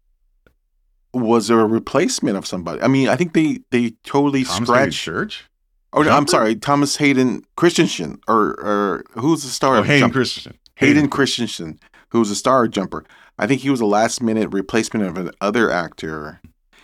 was 1.13 1.49
a 1.49 1.55
replacement 1.55 2.37
of 2.37 2.45
somebody. 2.45 2.81
I 2.81 2.87
mean, 2.87 3.09
I 3.09 3.15
think 3.15 3.33
they 3.33 3.59
they 3.71 3.91
totally 4.03 4.43
Thomas 4.43 4.57
Haden 4.59 4.65
scratched. 4.65 5.03
Church. 5.03 5.45
Oh, 5.91 6.03
no, 6.03 6.11
I'm 6.11 6.27
sorry, 6.27 6.55
Thomas 6.55 6.97
Hayden 6.97 7.43
Christensen, 7.55 8.19
or 8.27 8.51
or 8.59 9.03
who's 9.13 9.41
the 9.43 9.49
star? 9.49 9.75
Oh, 9.75 9.79
of 9.79 9.87
Hayden 9.87 10.11
Christensen. 10.11 10.59
Hayden 10.75 11.09
Christensen. 11.09 11.79
who 12.09 12.19
was 12.19 12.29
a 12.29 12.35
star 12.35 12.65
of 12.65 12.71
Jumper. 12.71 13.05
I 13.39 13.47
think 13.47 13.61
he 13.61 13.69
was 13.69 13.81
a 13.81 13.85
last 13.85 14.21
minute 14.21 14.49
replacement 14.51 15.05
of 15.05 15.31
another 15.41 15.71
actor. 15.71 16.41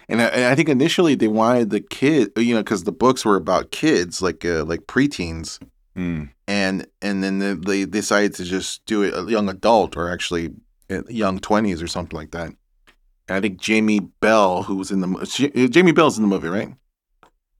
And 0.07 0.21
I, 0.21 0.25
and 0.25 0.45
I 0.45 0.55
think 0.55 0.69
initially 0.69 1.15
they 1.15 1.27
wanted 1.27 1.69
the 1.69 1.81
kid, 1.81 2.31
you 2.37 2.53
know, 2.55 2.61
because 2.63 2.83
the 2.83 2.91
books 2.91 3.25
were 3.25 3.35
about 3.35 3.71
kids, 3.71 4.21
like 4.21 4.43
uh, 4.45 4.63
like 4.65 4.81
preteens, 4.87 5.59
Mm. 5.97 6.29
and 6.45 6.85
and 7.01 7.23
then 7.23 7.39
they, 7.39 7.53
they 7.53 7.85
decided 7.85 8.33
to 8.35 8.43
just 8.43 8.83
do 8.85 9.01
it 9.03 9.13
a 9.17 9.23
young 9.31 9.47
adult 9.47 9.95
or 9.95 10.11
actually 10.11 10.51
uh, 10.91 11.03
young 11.07 11.39
twenties 11.39 11.81
or 11.81 11.87
something 11.87 12.17
like 12.17 12.31
that. 12.31 12.47
And 12.47 12.57
I 13.37 13.39
think 13.39 13.61
Jamie 13.61 14.01
Bell, 14.19 14.63
who 14.63 14.75
was 14.75 14.91
in 14.91 14.99
the 14.99 15.67
Jamie 15.71 15.93
Bell's 15.93 16.17
in 16.17 16.23
the 16.23 16.27
movie, 16.27 16.49
right? 16.49 16.73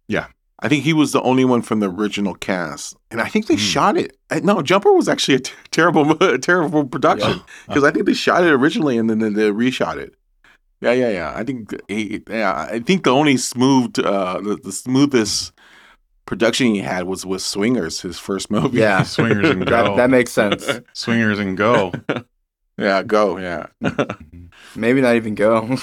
Yeah. 0.10 0.28
I 0.60 0.70
think 0.70 0.84
he 0.84 0.94
was 0.94 1.12
the 1.12 1.22
only 1.22 1.44
one 1.46 1.62
from 1.62 1.82
the 1.82 1.90
original 1.90 2.34
cast, 2.34 2.96
and 3.12 3.20
I 3.22 3.28
think 3.28 3.48
they 3.48 3.56
Hmm. 3.56 3.60
shot 3.60 3.98
it. 3.98 4.16
uh, 4.32 4.40
No, 4.44 4.62
Jumper 4.62 4.94
was 4.94 5.10
actually 5.10 5.36
a 5.36 5.40
t- 5.40 5.54
terrible, 5.72 6.06
mo- 6.06 6.38
terrible 6.38 6.86
production 6.86 7.42
because 7.68 7.84
I 7.84 7.92
think 7.92 8.06
they 8.06 8.14
shot 8.14 8.44
it 8.44 8.52
originally 8.52 8.98
and 8.98 9.10
then 9.10 9.20
they, 9.20 9.30
they 9.30 9.52
reshot 9.52 9.98
it. 9.98 10.16
Yeah, 10.82 10.92
yeah, 10.94 11.10
yeah. 11.10 11.34
I 11.36 11.44
think, 11.44 11.74
he, 11.88 12.22
yeah, 12.30 12.68
I 12.72 12.80
think 12.80 13.04
the 13.04 13.10
only 13.12 13.38
smooth, 13.38 13.98
uh, 14.00 14.40
the, 14.42 14.56
the 14.64 14.72
smoothest 14.72 15.52
production 16.26 16.68
he 16.74 16.80
had 16.80 17.06
was 17.06 17.26
with 17.26 17.42
Swingers, 17.42 18.02
his 18.02 18.18
first 18.20 18.50
movie. 18.52 18.78
Yeah. 18.80 19.04
Swingers 19.16 19.50
and 19.50 19.62
That, 19.64 19.86
go. 19.88 19.96
that 19.98 20.10
makes 20.10 20.32
sense. 20.32 20.68
Swingers 20.94 21.40
and 21.40 21.58
go. 21.58 21.92
yeah, 22.78 23.04
go, 23.04 23.38
yeah. 23.38 23.68
Maybe 24.76 25.02
not 25.02 25.16
even 25.16 25.36
go. 25.36 25.78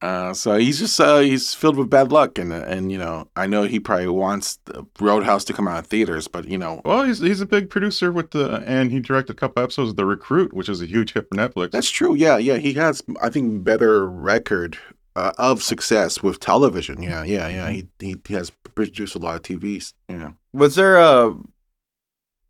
Uh, 0.00 0.32
so 0.32 0.56
he's 0.56 0.78
just 0.78 1.00
uh, 1.00 1.18
he's 1.18 1.54
filled 1.54 1.76
with 1.76 1.90
bad 1.90 2.12
luck, 2.12 2.38
and 2.38 2.52
and 2.52 2.92
you 2.92 2.98
know 2.98 3.28
I 3.34 3.46
know 3.48 3.64
he 3.64 3.80
probably 3.80 4.06
wants 4.08 4.58
the 4.66 4.86
Roadhouse 5.00 5.44
to 5.46 5.52
come 5.52 5.66
out 5.66 5.80
of 5.80 5.86
theaters, 5.88 6.28
but 6.28 6.46
you 6.46 6.56
know 6.56 6.80
Well, 6.84 7.04
he's 7.04 7.18
he's 7.18 7.40
a 7.40 7.46
big 7.46 7.68
producer 7.68 8.12
with 8.12 8.30
the, 8.30 8.62
and 8.64 8.92
he 8.92 9.00
directed 9.00 9.32
a 9.32 9.36
couple 9.36 9.62
episodes 9.62 9.90
of 9.90 9.96
The 9.96 10.06
Recruit, 10.06 10.52
which 10.52 10.68
is 10.68 10.80
a 10.80 10.86
huge 10.86 11.14
hit 11.14 11.26
for 11.28 11.34
Netflix. 11.36 11.72
that's 11.72 11.90
true. 11.90 12.14
Yeah, 12.14 12.38
yeah, 12.38 12.58
he 12.58 12.74
has 12.74 13.02
I 13.20 13.28
think 13.28 13.64
better 13.64 14.08
record 14.08 14.78
uh, 15.16 15.32
of 15.36 15.64
success 15.64 16.22
with 16.22 16.38
television. 16.38 17.02
Yeah, 17.02 17.24
yeah, 17.24 17.48
yeah. 17.48 17.68
He, 17.70 17.88
he 17.98 18.16
he 18.24 18.34
has 18.34 18.50
produced 18.74 19.16
a 19.16 19.18
lot 19.18 19.34
of 19.34 19.42
TVs. 19.42 19.94
Yeah. 20.08 20.30
Was 20.52 20.76
there 20.76 20.98
uh 20.98 21.32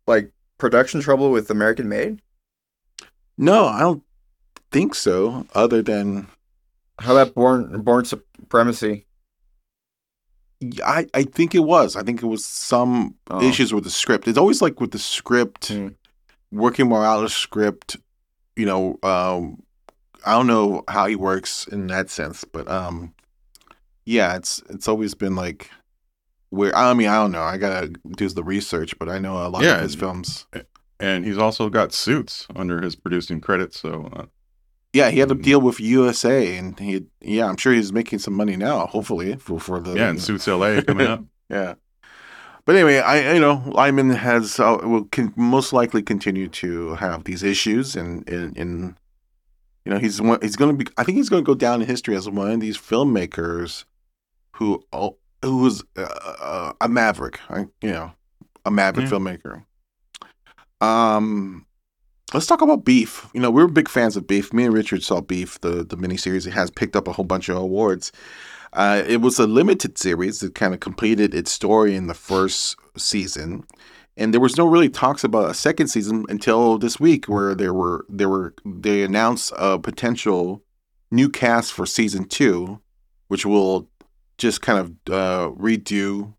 like 0.05 0.31
production 0.59 1.01
trouble 1.01 1.31
with 1.31 1.49
American 1.49 1.89
Made? 1.89 2.21
No, 3.39 3.65
I 3.65 3.79
don't 3.79 4.03
think 4.71 4.93
so. 4.93 5.47
Other 5.55 5.81
than 5.81 6.27
How 6.99 7.15
about 7.15 7.33
Bourne 7.35 7.81
Bourne 7.81 8.05
Supremacy? 8.05 9.05
I, 10.85 11.07
I 11.13 11.23
think 11.23 11.55
it 11.55 11.59
was. 11.63 11.95
I 11.95 12.03
think 12.03 12.21
it 12.21 12.25
was 12.25 12.43
some 12.45 13.15
Oh. 13.29 13.41
issues 13.41 13.73
with 13.73 13.85
the 13.85 13.89
script. 13.89 14.27
It's 14.27 14.37
always 14.37 14.61
like 14.61 14.81
with 14.81 14.91
the 14.91 14.99
script, 14.99 15.69
Hmm. 15.69 15.89
working 16.51 16.89
more 16.89 17.05
out 17.05 17.23
of 17.23 17.31
script. 17.31 17.95
You 18.57 18.65
know, 18.65 18.99
um, 19.03 19.63
I 20.25 20.33
don't 20.33 20.47
know 20.47 20.83
how 20.89 21.05
he 21.07 21.15
works 21.15 21.65
in 21.67 21.87
that 21.87 22.09
sense, 22.09 22.43
but 22.43 22.67
um, 22.69 23.13
yeah, 24.05 24.35
it's 24.35 24.61
it's 24.69 24.87
always 24.89 25.15
been 25.15 25.35
like 25.37 25.69
where 26.49 26.75
I 26.75 26.93
mean 26.93 27.07
I 27.07 27.15
don't 27.15 27.31
know. 27.31 27.43
I 27.43 27.57
gotta 27.57 27.93
do 28.17 28.27
the 28.27 28.43
research, 28.43 28.97
but 28.99 29.07
I 29.07 29.17
know 29.19 29.37
a 29.45 29.47
lot 29.47 29.63
Yeah, 29.63 29.75
of 29.77 29.83
his 29.83 29.93
and- 29.93 29.99
films. 30.01 30.45
and 30.99 31.23
he's 31.25 31.37
also 31.37 31.69
got 31.69 31.93
Suits 31.93 32.47
under 32.53 32.81
his 32.81 32.97
producing 32.97 33.39
credits. 33.39 33.79
So 33.79 34.09
uh, 34.11 34.25
Yeah, 34.93 35.11
he 35.11 35.19
had 35.19 35.29
a 35.31 35.35
Mm. 35.35 35.43
deal 35.43 35.61
with 35.61 35.79
USA, 35.79 36.57
and 36.57 36.79
he 36.79 37.05
yeah, 37.21 37.47
I'm 37.47 37.57
sure 37.57 37.73
he's 37.73 37.93
making 37.93 38.19
some 38.19 38.33
money 38.33 38.55
now. 38.55 38.87
Hopefully 38.87 39.35
for 39.35 39.59
for 39.59 39.79
the 39.79 39.95
yeah, 39.95 40.09
and 40.09 40.21
Suits 40.21 40.47
LA 40.47 40.81
coming 40.81 41.07
up. 41.07 41.23
Yeah. 41.49 41.75
But 42.65 42.75
anyway, 42.75 42.99
I 42.99 43.33
you 43.33 43.39
know 43.39 43.63
Liman 43.65 44.11
has 44.11 44.59
uh, 44.59 44.77
will 44.83 45.05
can 45.05 45.33
most 45.35 45.73
likely 45.73 46.01
continue 46.03 46.47
to 46.49 46.95
have 46.95 47.23
these 47.23 47.41
issues, 47.43 47.95
and 47.95 48.27
in, 48.29 48.53
in 48.55 48.97
you 49.85 49.91
know 49.91 49.97
he's 49.99 50.21
one, 50.21 50.39
he's 50.41 50.55
going 50.55 50.77
to 50.77 50.83
be 50.85 50.91
I 50.97 51.03
think 51.03 51.17
he's 51.17 51.29
going 51.29 51.43
to 51.43 51.47
go 51.47 51.55
down 51.55 51.81
in 51.81 51.87
history 51.87 52.15
as 52.15 52.29
one 52.29 52.51
of 52.51 52.59
these 52.59 52.77
filmmakers 52.77 53.85
who 54.57 54.83
who 55.43 55.57
was 55.57 55.83
uh, 55.97 56.01
uh, 56.41 56.73
a 56.81 56.87
maverick, 56.89 57.39
you 57.81 57.91
know, 57.91 58.11
a 58.65 58.69
maverick 58.71 59.05
Yeah. 59.09 59.17
filmmaker. 59.17 59.63
Um, 60.81 61.65
let's 62.33 62.45
talk 62.47 62.61
about 62.61 62.85
Beef. 62.85 63.27
You 63.33 63.41
know, 63.41 63.51
we're 63.51 63.67
big 63.67 63.89
fans 63.89 64.15
of 64.17 64.27
Beef. 64.27 64.53
Me 64.53 64.65
and 64.65 64.73
Richard 64.73 65.03
saw 65.03 65.21
Beef, 65.21 65.59
the 65.61 65.83
the 65.83 65.97
miniseries. 65.97 66.47
It 66.47 66.51
has 66.53 66.69
picked 66.71 66.95
up 66.95 67.07
a 67.07 67.13
whole 67.13 67.25
bunch 67.25 67.49
of 67.49 67.57
awards. 67.57 68.11
Uh, 68.73 69.01
it 69.07 69.21
was 69.21 69.39
a 69.39 69.47
limited 69.47 69.97
series 69.97 70.39
that 70.41 70.53
kind 70.53 70.73
of 70.75 70.79
completed 70.79 71.33
its 71.33 71.51
story 71.51 71.95
in 71.95 72.05
the 72.07 72.13
first 72.13 72.75
season, 72.95 73.63
and 74.15 74.31
there 74.33 74.41
was 74.41 74.57
no 74.57 74.67
really 74.67 74.89
talks 74.89 75.23
about 75.23 75.49
a 75.49 75.55
second 75.55 75.87
season 75.87 76.25
until 76.29 76.77
this 76.77 76.99
week, 76.99 77.25
where 77.25 77.55
there 77.55 77.73
were 77.73 78.05
there 78.09 78.29
were 78.29 78.53
they 78.65 79.01
announced 79.03 79.51
a 79.57 79.79
potential 79.79 80.61
new 81.11 81.29
cast 81.29 81.73
for 81.73 81.87
season 81.87 82.25
two, 82.25 82.79
which 83.27 83.43
will 83.45 83.89
just 84.37 84.61
kind 84.61 84.77
of 84.79 84.87
uh, 85.13 85.49
redo 85.55 86.33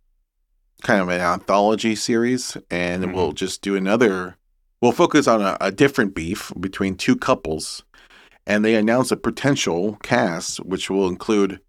kind 0.83 1.00
of 1.03 1.09
an 1.09 1.20
anthology 1.20 1.94
series, 1.96 2.57
and 2.70 3.05
Mhm. 3.05 3.14
we'll 3.14 3.33
just 3.33 3.61
do 3.61 3.74
another. 3.74 4.37
We'll 4.80 4.92
focus 4.92 5.26
on 5.26 5.42
a, 5.42 5.56
a 5.60 5.70
different 5.70 6.14
beef 6.14 6.52
between 6.58 6.96
two 6.96 7.16
couples, 7.16 7.84
and 8.46 8.64
they 8.64 8.74
announce 8.74 9.10
a 9.10 9.16
potential 9.16 9.98
cast, 10.02 10.58
which 10.58 10.88
will 10.88 11.08
include 11.08 11.60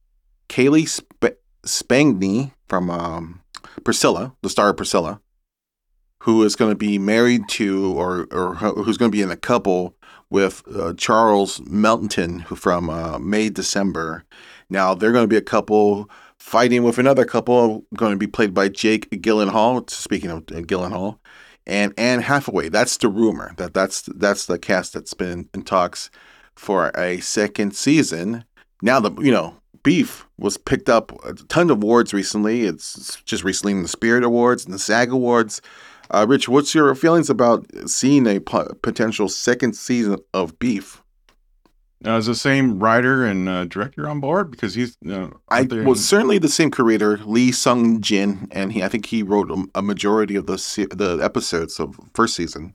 Cailee 0.47 0.87
Sp- 0.87 1.39
Spangney 1.63 2.53
from 2.69 2.89
um, 2.89 3.41
Priscilla, 3.83 4.33
the 4.41 4.49
star 4.49 4.69
of 4.69 4.77
Priscilla, 4.77 5.19
who 6.21 6.43
is 6.43 6.55
going 6.55 6.71
to 6.71 6.77
be 6.77 6.97
married 6.97 7.47
to 7.49 7.93
or 7.97 8.27
or 8.31 8.55
who's 8.55 8.97
going 8.97 9.11
to 9.11 9.15
be 9.15 9.21
in 9.21 9.31
a 9.31 9.35
couple 9.35 9.95
with 10.29 10.63
uh, 10.73 10.93
Charles 10.93 11.59
Melton 11.65 12.41
from 12.43 12.89
uh, 12.89 13.19
May 13.19 13.49
December. 13.49 14.23
Now 14.69 14.93
they're 14.93 15.11
going 15.11 15.25
to 15.25 15.27
be 15.27 15.37
a 15.37 15.41
couple 15.41 16.09
fighting 16.39 16.83
with 16.83 16.97
another 16.97 17.25
couple 17.25 17.85
going 17.95 18.13
to 18.13 18.17
be 18.17 18.27
played 18.27 18.53
by 18.53 18.69
Jake 18.69 19.09
Gyllenhaal. 19.11 19.89
Speaking 19.89 20.31
of 20.31 20.37
uh, 20.37 20.61
Gyllenhaal. 20.61 21.17
And 21.67 21.93
Anne 21.97 22.21
Hathaway. 22.21 22.69
That's 22.69 22.97
the 22.97 23.07
rumor. 23.07 23.53
That 23.57 23.73
that's 23.73 24.01
that's 24.15 24.45
the 24.45 24.57
cast 24.57 24.93
that's 24.93 25.13
been 25.13 25.49
in 25.53 25.63
talks 25.63 26.09
for 26.55 26.91
a 26.97 27.19
second 27.19 27.75
season. 27.75 28.45
Now 28.81 28.99
the 28.99 29.11
you 29.21 29.31
know 29.31 29.57
Beef 29.83 30.27
was 30.37 30.57
picked 30.57 30.89
up 30.89 31.11
a 31.25 31.33
ton 31.33 31.69
of 31.69 31.77
awards 31.77 32.13
recently. 32.13 32.63
It's 32.63 33.21
just 33.23 33.43
recently 33.43 33.73
in 33.73 33.83
the 33.83 33.87
Spirit 33.87 34.23
Awards 34.23 34.65
and 34.65 34.73
the 34.73 34.79
SAG 34.79 35.11
Awards. 35.11 35.61
Uh, 36.09 36.25
Rich, 36.27 36.49
what's 36.49 36.75
your 36.75 36.93
feelings 36.93 37.29
about 37.29 37.65
seeing 37.87 38.27
a 38.27 38.39
potential 38.39 39.29
second 39.29 39.73
season 39.73 40.17
of 40.33 40.59
Beef? 40.59 41.01
Now, 42.03 42.17
is 42.17 42.25
the 42.25 42.33
same 42.35 42.79
writer 42.79 43.23
and 43.25 43.47
uh, 43.47 43.65
director 43.65 44.09
on 44.09 44.19
board? 44.19 44.49
Because 44.49 44.73
he's. 44.73 44.97
Uh, 45.07 45.29
I 45.49 45.57
aren't 45.57 45.69
they- 45.69 45.93
certainly 45.93 46.39
the 46.39 46.49
same 46.49 46.71
creator, 46.71 47.17
Lee 47.25 47.51
Sung 47.51 48.01
Jin, 48.01 48.47
and 48.51 48.73
he 48.73 48.83
I 48.83 48.87
think 48.87 49.05
he 49.05 49.21
wrote 49.21 49.51
a, 49.51 49.65
a 49.75 49.81
majority 49.81 50.35
of 50.35 50.47
the 50.47 50.57
se- 50.57 50.87
the 50.91 51.19
episodes 51.21 51.79
of 51.79 51.99
first 52.15 52.35
season, 52.35 52.73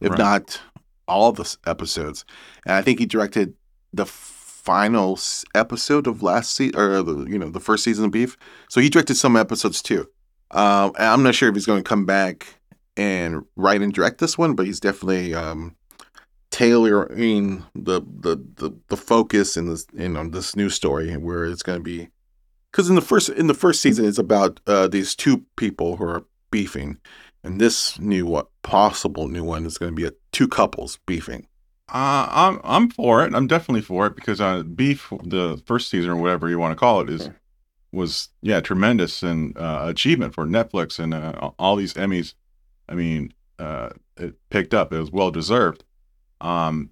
if 0.00 0.10
Right. 0.10 0.18
not 0.18 0.60
all 1.08 1.32
the 1.32 1.56
episodes. 1.66 2.24
And 2.66 2.74
I 2.74 2.82
think 2.82 2.98
he 2.98 3.06
directed 3.06 3.54
the 3.94 4.04
final 4.06 5.18
episode 5.54 6.06
of 6.06 6.22
last 6.22 6.52
season, 6.54 6.78
or 6.78 7.02
the 7.02 7.24
you 7.30 7.38
know 7.38 7.48
the 7.48 7.60
first 7.60 7.82
season 7.84 8.04
of 8.04 8.10
Beef. 8.10 8.36
So 8.68 8.80
he 8.80 8.90
directed 8.90 9.14
some 9.14 9.36
episodes 9.36 9.80
too. 9.80 10.06
Um, 10.50 10.92
I'm 10.98 11.22
not 11.22 11.34
sure 11.34 11.48
if 11.48 11.54
he's 11.54 11.66
going 11.66 11.82
to 11.82 11.88
come 11.88 12.04
back 12.04 12.60
and 12.96 13.44
write 13.56 13.80
and 13.82 13.92
direct 13.92 14.18
this 14.18 14.36
one, 14.36 14.54
but 14.54 14.66
he's 14.66 14.80
definitely 14.80 15.34
um, 15.34 15.76
tailoring 16.56 17.66
the, 17.74 18.00
the 18.00 18.42
the 18.54 18.74
the 18.88 18.96
focus 18.96 19.58
in 19.58 19.68
this 19.68 19.86
in 19.94 20.16
on 20.16 20.30
this 20.30 20.56
new 20.56 20.70
story 20.70 21.14
where 21.14 21.44
it's 21.44 21.62
going 21.62 21.78
to 21.78 21.82
be 21.82 22.08
because 22.72 22.88
in 22.88 22.94
the 22.94 23.02
first 23.02 23.28
in 23.28 23.46
the 23.46 23.52
first 23.52 23.82
season 23.82 24.06
it's 24.06 24.16
about 24.16 24.58
uh, 24.66 24.88
these 24.88 25.14
two 25.14 25.44
people 25.56 25.96
who 25.96 26.04
are 26.04 26.24
beefing, 26.50 26.96
and 27.44 27.60
this 27.60 27.98
new 27.98 28.24
what 28.24 28.48
possible 28.62 29.28
new 29.28 29.44
one 29.44 29.66
is 29.66 29.76
going 29.76 29.92
to 29.92 29.94
be 29.94 30.06
a 30.06 30.12
two 30.32 30.48
couples 30.48 30.98
beefing. 31.04 31.46
Uh, 31.90 32.26
I'm 32.30 32.60
I'm 32.64 32.88
for 32.88 33.22
it. 33.22 33.34
I'm 33.34 33.46
definitely 33.46 33.82
for 33.82 34.06
it 34.06 34.16
because 34.16 34.40
uh, 34.40 34.62
Beef, 34.62 35.12
the 35.24 35.62
first 35.66 35.90
season 35.90 36.10
or 36.10 36.16
whatever 36.16 36.48
you 36.48 36.58
want 36.58 36.72
to 36.72 36.80
call 36.80 37.02
it, 37.02 37.10
is 37.10 37.28
was 37.92 38.30
yeah 38.40 38.60
tremendous 38.60 39.22
and 39.22 39.54
uh, 39.58 39.84
achievement 39.88 40.34
for 40.34 40.46
Netflix 40.46 40.98
and 40.98 41.12
uh, 41.12 41.50
all 41.58 41.76
these 41.76 41.92
Emmys. 41.92 42.32
I 42.88 42.94
mean, 42.94 43.34
uh, 43.58 43.90
it 44.16 44.36
picked 44.48 44.72
up. 44.72 44.90
It 44.94 45.00
was 45.00 45.12
well 45.12 45.30
deserved. 45.30 45.84
Um, 46.40 46.90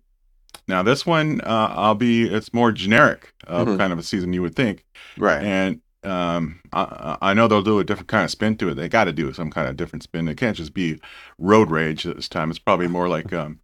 now 0.69 0.83
this 0.83 1.05
one, 1.05 1.41
uh, 1.43 1.73
I'll 1.77 1.95
be. 1.95 2.25
It's 2.29 2.55
more 2.55 2.73
generic 2.73 3.35
of 3.47 3.69
Mhm. 3.69 3.79
kind 3.79 3.93
of 3.93 3.99
a 3.99 4.03
season 4.03 4.33
you 4.33 4.43
would 4.43 4.55
think, 4.57 4.85
Right. 5.19 5.43
and 5.43 5.81
um, 6.05 6.61
I, 6.73 7.17
I 7.23 7.35
know 7.35 7.49
they'll 7.49 7.63
do 7.63 7.79
a 7.79 7.85
different 7.85 8.09
kind 8.09 8.25
of 8.25 8.31
spin 8.31 8.57
to 8.59 8.69
it. 8.69 8.75
They 8.75 8.89
got 8.89 9.05
to 9.05 9.13
do 9.13 9.33
some 9.33 9.51
kind 9.51 9.69
of 9.69 9.77
different 9.77 10.03
spin. 10.03 10.29
It 10.29 10.37
can't 10.37 10.57
just 10.57 10.75
be 10.75 11.01
road 11.39 11.71
rage 11.71 12.05
this 12.05 12.29
time. 12.29 12.51
It's 12.51 12.59
probably 12.59 12.89
more 12.89 13.09
like 13.09 13.33
um, 13.33 13.61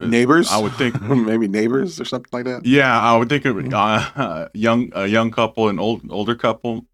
neighbors. 0.00 0.50
I 0.50 0.58
would 0.58 0.72
think 0.74 1.00
maybe 1.02 1.48
neighbors 1.48 2.00
or 2.00 2.04
something 2.04 2.30
like 2.32 2.44
that. 2.44 2.66
Yeah, 2.66 2.98
I 3.00 3.16
would 3.16 3.28
think 3.28 3.46
it 3.46 3.52
would 3.52 3.72
uh, 3.72 4.48
young 4.54 4.90
a 4.94 5.06
young 5.06 5.30
couple 5.30 5.68
and 5.68 5.80
old 5.80 6.02
older 6.10 6.34
couple. 6.34 6.86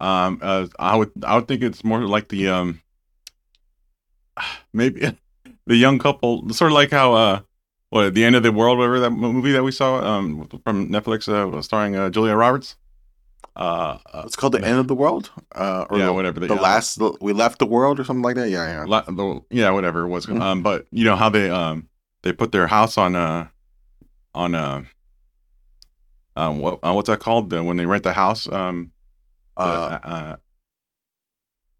Um, 0.00 0.38
uh, 0.42 0.66
I 0.78 0.96
would 0.96 1.10
I 1.22 1.36
would 1.36 1.48
think 1.48 1.62
it's 1.62 1.84
more 1.84 2.00
like 2.00 2.28
the 2.28 2.48
um 2.48 2.80
maybe 4.72 5.16
the 5.68 5.76
young 5.76 5.98
couple, 5.98 6.48
sort 6.50 6.70
of 6.72 6.74
like 6.74 6.90
how 6.90 7.14
uh 7.14 7.40
what 7.90 8.06
at 8.06 8.14
the 8.14 8.24
end 8.24 8.36
of 8.36 8.42
the 8.42 8.52
world, 8.52 8.78
whatever 8.78 9.00
that 9.00 9.10
movie 9.10 9.52
that 9.52 9.62
we 9.62 9.72
saw 9.72 10.00
um, 10.04 10.46
from 10.64 10.88
Netflix, 10.90 11.28
uh, 11.28 11.62
starring 11.62 11.96
uh, 11.96 12.10
Julia 12.10 12.34
Roberts. 12.34 12.76
Uh, 13.56 13.98
uh, 14.12 14.22
It's 14.26 14.36
called 14.36 14.52
the 14.52 14.64
end 14.64 14.78
of 14.78 14.88
the 14.88 14.94
world, 14.94 15.30
uh, 15.54 15.86
or 15.90 15.98
yeah, 15.98 16.06
the, 16.06 16.12
whatever. 16.12 16.38
the 16.40 16.54
uh, 16.54 16.60
last 16.60 16.98
the, 16.98 17.16
we 17.20 17.32
left 17.32 17.58
the 17.58 17.66
world 17.66 17.98
or 17.98 18.04
something 18.04 18.22
like 18.22 18.36
that. 18.36 18.50
Yeah, 18.50 18.66
yeah. 18.68 18.84
La- 18.86 19.02
the, 19.02 19.40
yeah, 19.50 19.70
whatever 19.70 20.04
it 20.04 20.08
was. 20.08 20.26
Mhm. 20.26 20.40
Um, 20.40 20.62
but 20.62 20.86
you 20.90 21.04
know 21.04 21.16
how 21.16 21.28
they 21.30 21.48
um 21.50 21.88
they 22.22 22.32
put 22.32 22.52
their 22.52 22.66
house 22.66 22.98
on 22.98 23.16
uh 23.16 23.48
on 24.34 24.54
uh 24.54 24.82
um 26.36 26.60
what 26.60 26.78
uh, 26.84 26.92
what's 26.92 27.08
that 27.08 27.20
called 27.20 27.50
the, 27.50 27.64
when 27.64 27.76
they 27.78 27.86
rent 27.86 28.04
the 28.04 28.12
house 28.12 28.46
um 28.52 28.92
the, 29.56 29.62
Uh, 29.64 29.98
uh, 30.04 30.36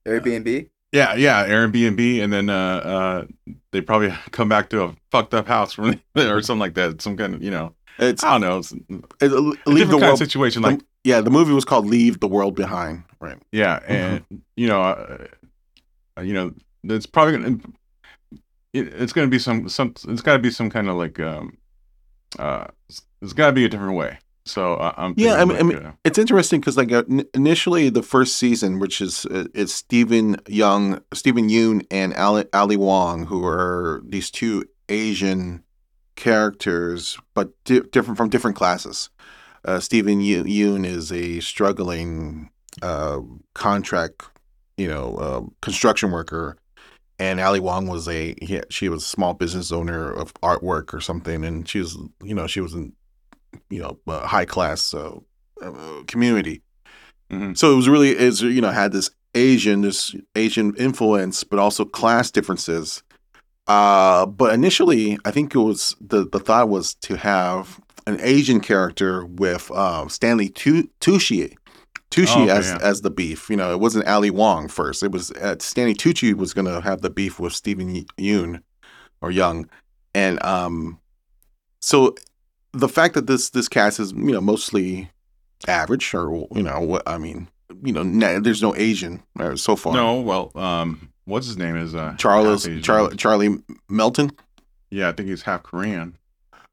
Airbnb. 0.07 0.71
Yeah 0.93 1.15
yeah 1.15 1.47
Airbnb 1.47 2.23
and 2.23 2.33
then 2.33 2.49
uh 2.51 2.55
uh 2.55 3.25
they 3.73 3.81
probably 3.81 4.11
come 4.31 4.49
back 4.49 4.71
to 4.71 4.85
a 4.85 4.95
fucked 5.11 5.35
up 5.35 5.47
house 5.47 5.73
from 5.73 6.01
or 6.17 6.41
something 6.43 6.61
like 6.61 6.75
that 6.75 7.01
some 7.03 7.17
kind 7.17 7.35
of 7.35 7.43
you 7.43 7.51
know 7.51 7.75
it's 7.99 8.23
I 8.23 8.33
don't 8.33 8.41
know 8.43 8.59
it's 8.59 8.73
a 8.73 8.77
it, 8.77 9.29
different 9.29 9.67
leave 9.67 9.89
the 9.89 9.93
kind 9.95 10.03
of 10.05 10.09
world. 10.11 10.19
situation 10.19 10.63
the- 10.63 10.69
like 10.71 10.81
yeah, 11.05 11.21
the 11.21 11.31
movie 11.31 11.53
was 11.53 11.65
called 11.65 11.87
"Leave 11.87 12.21
the 12.21 12.27
World 12.27 12.55
Behind." 12.55 13.03
Right. 13.21 13.39
yeah 13.53 13.81
and 13.89 14.25
you 14.57 14.67
know 14.67 14.83
uh, 14.83 15.27
uh, 16.19 16.23
you 16.23 16.35
know 16.35 16.53
it's 16.85 17.07
probably 17.07 17.33
gonna 17.39 17.59
it, 18.73 18.89
it's 18.95 19.13
gonna 19.13 19.29
be 19.29 19.39
some 19.39 19.69
some 19.69 19.95
it's 20.09 20.23
got 20.23 20.35
to 20.35 20.39
be 20.39 20.51
some 20.51 20.71
kind 20.71 20.89
of 20.89 20.97
like 20.97 21.19
um 21.21 21.57
uh 22.39 22.67
it's 23.23 23.33
got 23.33 23.47
to 23.47 23.53
be 23.53 23.65
a 23.65 23.69
different 23.69 23.95
way 23.97 24.19
so 24.49 24.75
uh, 24.75 24.93
i'm 24.97 25.15
Yeah, 25.17 25.35
I 25.35 25.45
mean- 25.45 25.59
I 25.59 25.61
like, 25.63 25.85
uh, 25.85 25.93
It's 26.05 26.19
interesting 26.19 26.61
because 26.61 26.77
like 26.77 26.91
uh, 26.93 27.05
n- 27.11 27.27
initially 27.35 27.91
the 27.91 28.03
first 28.03 28.37
season, 28.37 28.79
which 28.79 29.01
is 29.01 29.27
uh, 29.27 29.45
it's 29.55 29.75
Steven 29.75 30.37
Young, 30.49 31.01
Steven 31.13 31.49
Yoon, 31.49 31.87
and 31.91 32.15
Ali, 32.15 32.45
Ali 32.53 32.77
Wong, 32.77 33.27
who 33.27 33.45
are 33.45 34.03
these 34.15 34.31
two 34.31 34.65
Asian 34.89 35.63
characters, 36.17 37.19
but 37.35 37.49
di- 37.65 37.81
different 37.93 38.17
from 38.17 38.29
different 38.29 38.57
classes. 38.57 39.11
Uh, 39.65 39.81
Steven 39.81 40.21
Yo- 40.21 40.45
Yoon 40.45 40.85
is 40.87 41.11
a 41.13 41.41
struggling 41.41 42.51
uh, 42.83 43.21
contract, 43.55 44.23
you 44.77 44.89
know, 44.89 45.17
uh, 45.17 45.41
construction 45.61 46.11
worker, 46.11 46.57
and 47.19 47.41
Ali 47.41 47.61
Wong 47.61 47.87
was 47.89 48.07
a 48.09 48.35
he, 48.41 48.61
she 48.71 48.89
was 48.89 49.03
a 49.03 49.07
small 49.07 49.35
business 49.35 49.73
owner 49.73 50.11
of 50.13 50.33
artwork 50.43 50.95
or 50.95 51.01
something, 51.01 51.45
and 51.45 51.69
she 51.69 51.81
was 51.81 51.99
you 52.23 52.35
know 52.35 52.47
she 52.47 52.61
was 52.61 52.75
in 52.75 52.93
you 53.71 53.81
know 53.81 53.99
uh, 54.07 54.27
high 54.27 54.45
class 54.45 54.95
uh, 54.95 55.17
uh, 55.63 56.03
community. 56.07 56.63
Mhm. 57.31 57.57
So 57.57 57.73
it 57.73 57.77
was 57.77 57.89
really 57.89 58.11
is 58.11 58.43
you 58.43 58.61
know 58.61 58.71
had 58.71 58.93
this 58.93 59.11
Asian 59.35 59.83
this 59.83 60.15
Asian 60.35 60.75
influence, 60.77 61.45
but 61.45 61.59
also 61.59 61.85
class 61.85 62.31
differences. 62.31 63.03
Uh, 63.67 64.25
but 64.25 64.55
initially, 64.55 65.19
I 65.25 65.31
think 65.31 65.55
it 65.55 65.59
was 65.59 65.95
the 66.01 66.27
the 66.27 66.41
thought 66.41 66.69
was 66.69 66.95
to 67.03 67.17
have 67.17 67.81
an 68.07 68.19
Asian 68.23 68.61
character 68.61 69.27
with 69.27 69.71
uh, 69.75 70.09
Stanley 70.09 70.49
Tu- 70.49 70.89
Tucci. 71.01 71.55
Tucci 72.11 72.37
Oh, 72.37 72.43
okay, 72.45 72.51
as 72.53 72.67
yeah. 72.69 72.79
as 72.81 73.03
the 73.03 73.11
beef, 73.11 73.51
you 73.51 73.57
know, 73.57 73.71
it 73.71 73.81
wasn't 73.81 74.09
Ali 74.09 74.31
Wong 74.31 74.69
first. 74.69 75.03
It 75.03 75.13
was 75.13 75.31
uh, 75.33 75.57
Stanley 75.61 75.95
Tucci 75.95 76.33
was 76.35 76.55
going 76.55 76.65
to 76.65 76.81
have 76.81 77.03
the 77.03 77.11
beef 77.11 77.39
with 77.39 77.53
Steven 77.53 78.07
Yoon 78.17 78.63
or 79.21 79.31
Young, 79.31 79.69
and 80.15 80.43
um, 80.43 80.99
so 81.81 82.15
the 82.73 82.89
fact 82.89 83.15
that 83.15 83.27
this 83.27 83.51
this 83.51 83.69
cast 83.69 83.99
is 84.01 84.13
you 84.13 84.33
know 84.33 84.41
mostly 84.41 85.11
average 85.67 86.15
or 86.15 86.47
you 86.55 86.63
know 86.63 86.81
what 86.81 87.03
I 87.07 87.19
mean 87.19 87.49
you 87.83 87.93
know 87.93 88.03
na- 88.03 88.39
there's 88.41 88.63
no 88.63 88.75
Asian 88.77 89.23
uh, 89.39 89.57
so 89.57 89.77
far. 89.77 89.93
no 89.95 90.21
well 90.21 90.53
um 90.55 91.11
what's 91.25 91.47
his 91.47 91.57
name 91.57 91.77
is 91.77 91.95
uh 91.95 92.15
Charles 92.19 92.67
Char- 92.83 93.11
Charlie 93.15 93.57
Melton. 93.89 94.31
yeah 94.91 95.09
i 95.09 95.13
think 95.13 95.29
he's 95.29 95.43
half 95.43 95.63
korean 95.63 96.15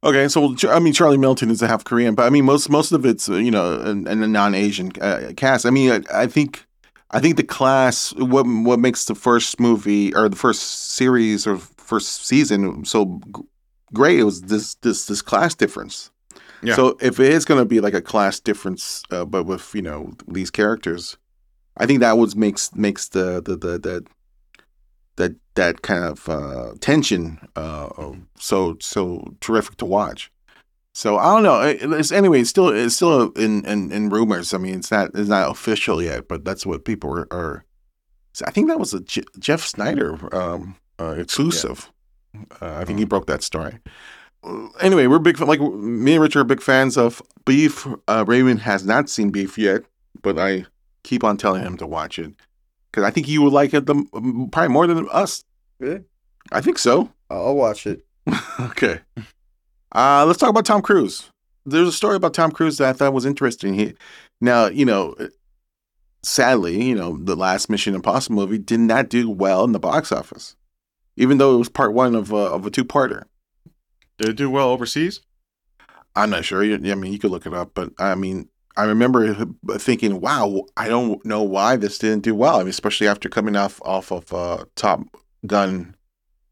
Okay, 0.03 0.27
so 0.27 0.55
I 0.69 0.77
mean 0.79 0.93
Charlie 0.93 1.17
Melton 1.17 1.49
is 1.49 1.63
a 1.63 1.67
half 1.67 1.83
Korean, 1.83 2.13
but 2.13 2.27
I 2.27 2.29
mean 2.29 2.45
most 2.45 2.69
most 2.69 2.91
of 2.91 3.07
it's 3.07 3.27
uh, 3.27 3.35
you 3.37 3.49
know 3.49 3.79
and 3.81 4.07
a 4.07 4.27
non-Asian 4.27 4.91
uh, 5.01 5.31
cast. 5.35 5.65
I 5.65 5.71
mean 5.71 5.89
I, 5.91 6.01
I 6.23 6.27
think 6.27 6.63
I 7.09 7.19
think 7.19 7.37
the 7.37 7.43
class 7.43 8.13
what 8.13 8.45
what 8.45 8.79
makes 8.79 9.05
the 9.05 9.15
first 9.15 9.59
movie 9.59 10.13
or 10.13 10.29
the 10.29 10.35
first 10.35 10.61
series 10.93 11.47
or 11.47 11.57
first 11.57 12.23
season 12.27 12.85
so 12.85 13.19
great 13.93 14.19
it 14.19 14.23
was 14.23 14.41
this 14.43 14.75
this 14.75 15.05
this 15.05 15.21
class 15.21 15.55
difference. 15.55 16.11
Yeah. 16.61 16.75
So 16.75 16.97
if 17.01 17.19
it 17.19 17.31
is 17.31 17.45
going 17.45 17.61
to 17.61 17.65
be 17.65 17.79
like 17.79 17.93
a 17.93 18.01
class 18.01 18.39
difference, 18.39 19.03
uh, 19.11 19.25
but 19.25 19.45
with 19.45 19.73
you 19.75 19.81
know 19.81 20.13
these 20.27 20.51
characters, 20.51 21.17
I 21.77 21.85
think 21.85 21.99
that 21.99 22.17
was 22.17 22.35
makes 22.35 22.73
makes 22.75 23.09
the 23.09 23.41
the 23.41 23.55
the, 23.55 23.77
the 23.77 24.05
that 25.17 25.35
that 25.55 25.81
kind 25.81 26.03
of 26.03 26.27
uh, 26.27 26.73
tension 26.79 27.47
uh, 27.55 28.13
so 28.37 28.77
so 28.79 29.35
terrific 29.41 29.77
to 29.77 29.85
watch. 29.85 30.31
So 30.93 31.17
I 31.17 31.25
don't 31.33 31.43
know. 31.43 31.61
It's 31.97 32.11
anyway. 32.11 32.41
It's 32.41 32.49
still 32.49 32.69
it's 32.69 32.95
still 32.95 33.31
in, 33.33 33.65
in, 33.65 33.91
in 33.91 34.09
rumors. 34.09 34.53
I 34.53 34.57
mean, 34.57 34.75
it's 34.75 34.91
not 34.91 35.11
it's 35.13 35.29
not 35.29 35.51
official 35.51 36.01
yet, 36.01 36.29
but 36.29 36.45
that's 36.45 36.65
what 36.65 36.85
people 36.85 37.11
are. 37.11 37.27
are 37.31 37.65
I 38.45 38.51
think 38.51 38.67
that 38.69 38.79
was 38.79 38.93
a 38.93 39.01
Jeff 39.01 39.61
Sneider 39.61 40.33
um, 40.33 40.77
uh, 40.99 41.15
exclusive. 41.17 41.91
Uh, 42.61 42.75
I 42.75 42.85
think 42.85 42.99
he 42.99 43.05
broke 43.05 43.27
that 43.27 43.43
story. 43.43 43.79
Uh, 44.43 44.67
Anyway, 44.79 45.07
we're 45.07 45.19
big 45.19 45.39
like 45.39 45.59
me 45.59 46.13
and 46.13 46.21
Richard 46.21 46.41
are 46.41 46.43
big 46.43 46.61
fans 46.61 46.97
of 46.97 47.21
Beef. 47.45 47.87
Uh, 48.07 48.23
Raymond 48.27 48.61
has 48.61 48.85
not 48.85 49.09
seen 49.09 49.31
Beef 49.31 49.57
yet, 49.57 49.83
but 50.21 50.37
I 50.37 50.65
keep 51.03 51.23
on 51.23 51.37
telling 51.37 51.63
him 51.63 51.77
to 51.77 51.87
watch 51.87 52.19
it 52.19 52.33
because 52.91 53.03
I 53.03 53.11
think 53.11 53.27
you 53.27 53.41
would 53.41 53.53
like 53.53 53.73
it 53.73 53.85
the, 53.85 53.95
probably 54.51 54.69
more 54.69 54.87
than 54.87 55.07
us. 55.11 55.43
Really? 55.79 56.03
I 56.51 56.61
think 56.61 56.77
so. 56.77 57.11
I'll 57.29 57.55
watch 57.55 57.85
it. 57.87 58.05
okay. 58.59 58.99
Uh, 59.93 60.25
let's 60.25 60.39
talk 60.39 60.49
about 60.49 60.65
Tom 60.65 60.81
Cruise. 60.81 61.29
There's 61.65 61.87
a 61.87 61.93
story 61.93 62.15
about 62.15 62.33
Tom 62.33 62.51
Cruise 62.51 62.77
that 62.77 62.89
I 62.89 62.93
thought 62.93 63.13
was 63.13 63.25
interesting. 63.25 63.73
He, 63.73 63.95
now, 64.39 64.67
you 64.67 64.85
know, 64.85 65.15
sadly, 66.23 66.81
you 66.83 66.95
know, 66.95 67.17
the 67.17 67.35
last 67.35 67.69
Mission 67.69 67.95
Impossible 67.95 68.35
movie 68.35 68.57
did 68.57 68.79
not 68.79 69.09
do 69.09 69.29
well 69.29 69.63
in 69.63 69.71
the 69.71 69.79
box 69.79 70.11
office, 70.11 70.55
even 71.17 71.37
though 71.37 71.55
it 71.55 71.59
was 71.59 71.69
part 71.69 71.93
one 71.93 72.15
of 72.15 72.31
a, 72.31 72.35
of 72.35 72.65
a 72.65 72.71
two 72.71 72.85
parter. 72.85 73.23
did 74.17 74.29
it 74.29 74.35
do 74.35 74.49
well 74.49 74.69
overseas 74.69 75.21
I'm 76.15 76.29
not 76.29 76.45
sure. 76.45 76.63
I 76.63 76.77
mean, 76.77 77.11
you 77.11 77.19
could 77.19 77.31
look 77.31 77.45
it 77.45 77.53
up, 77.53 77.71
but 77.73 77.91
I 77.99 78.15
mean, 78.15 78.47
I 78.77 78.85
remember 78.85 79.35
thinking, 79.77 80.21
"Wow, 80.21 80.65
I 80.77 80.87
don't 80.87 81.23
know 81.25 81.43
why 81.43 81.75
this 81.75 81.97
didn't 81.97 82.23
do 82.23 82.33
well." 82.33 82.55
I 82.55 82.59
mean, 82.59 82.69
especially 82.69 83.07
after 83.07 83.27
coming 83.29 83.55
off 83.55 83.81
off 83.83 84.11
of 84.11 84.31
uh, 84.33 84.65
Top 84.75 85.01
Gun 85.45 85.95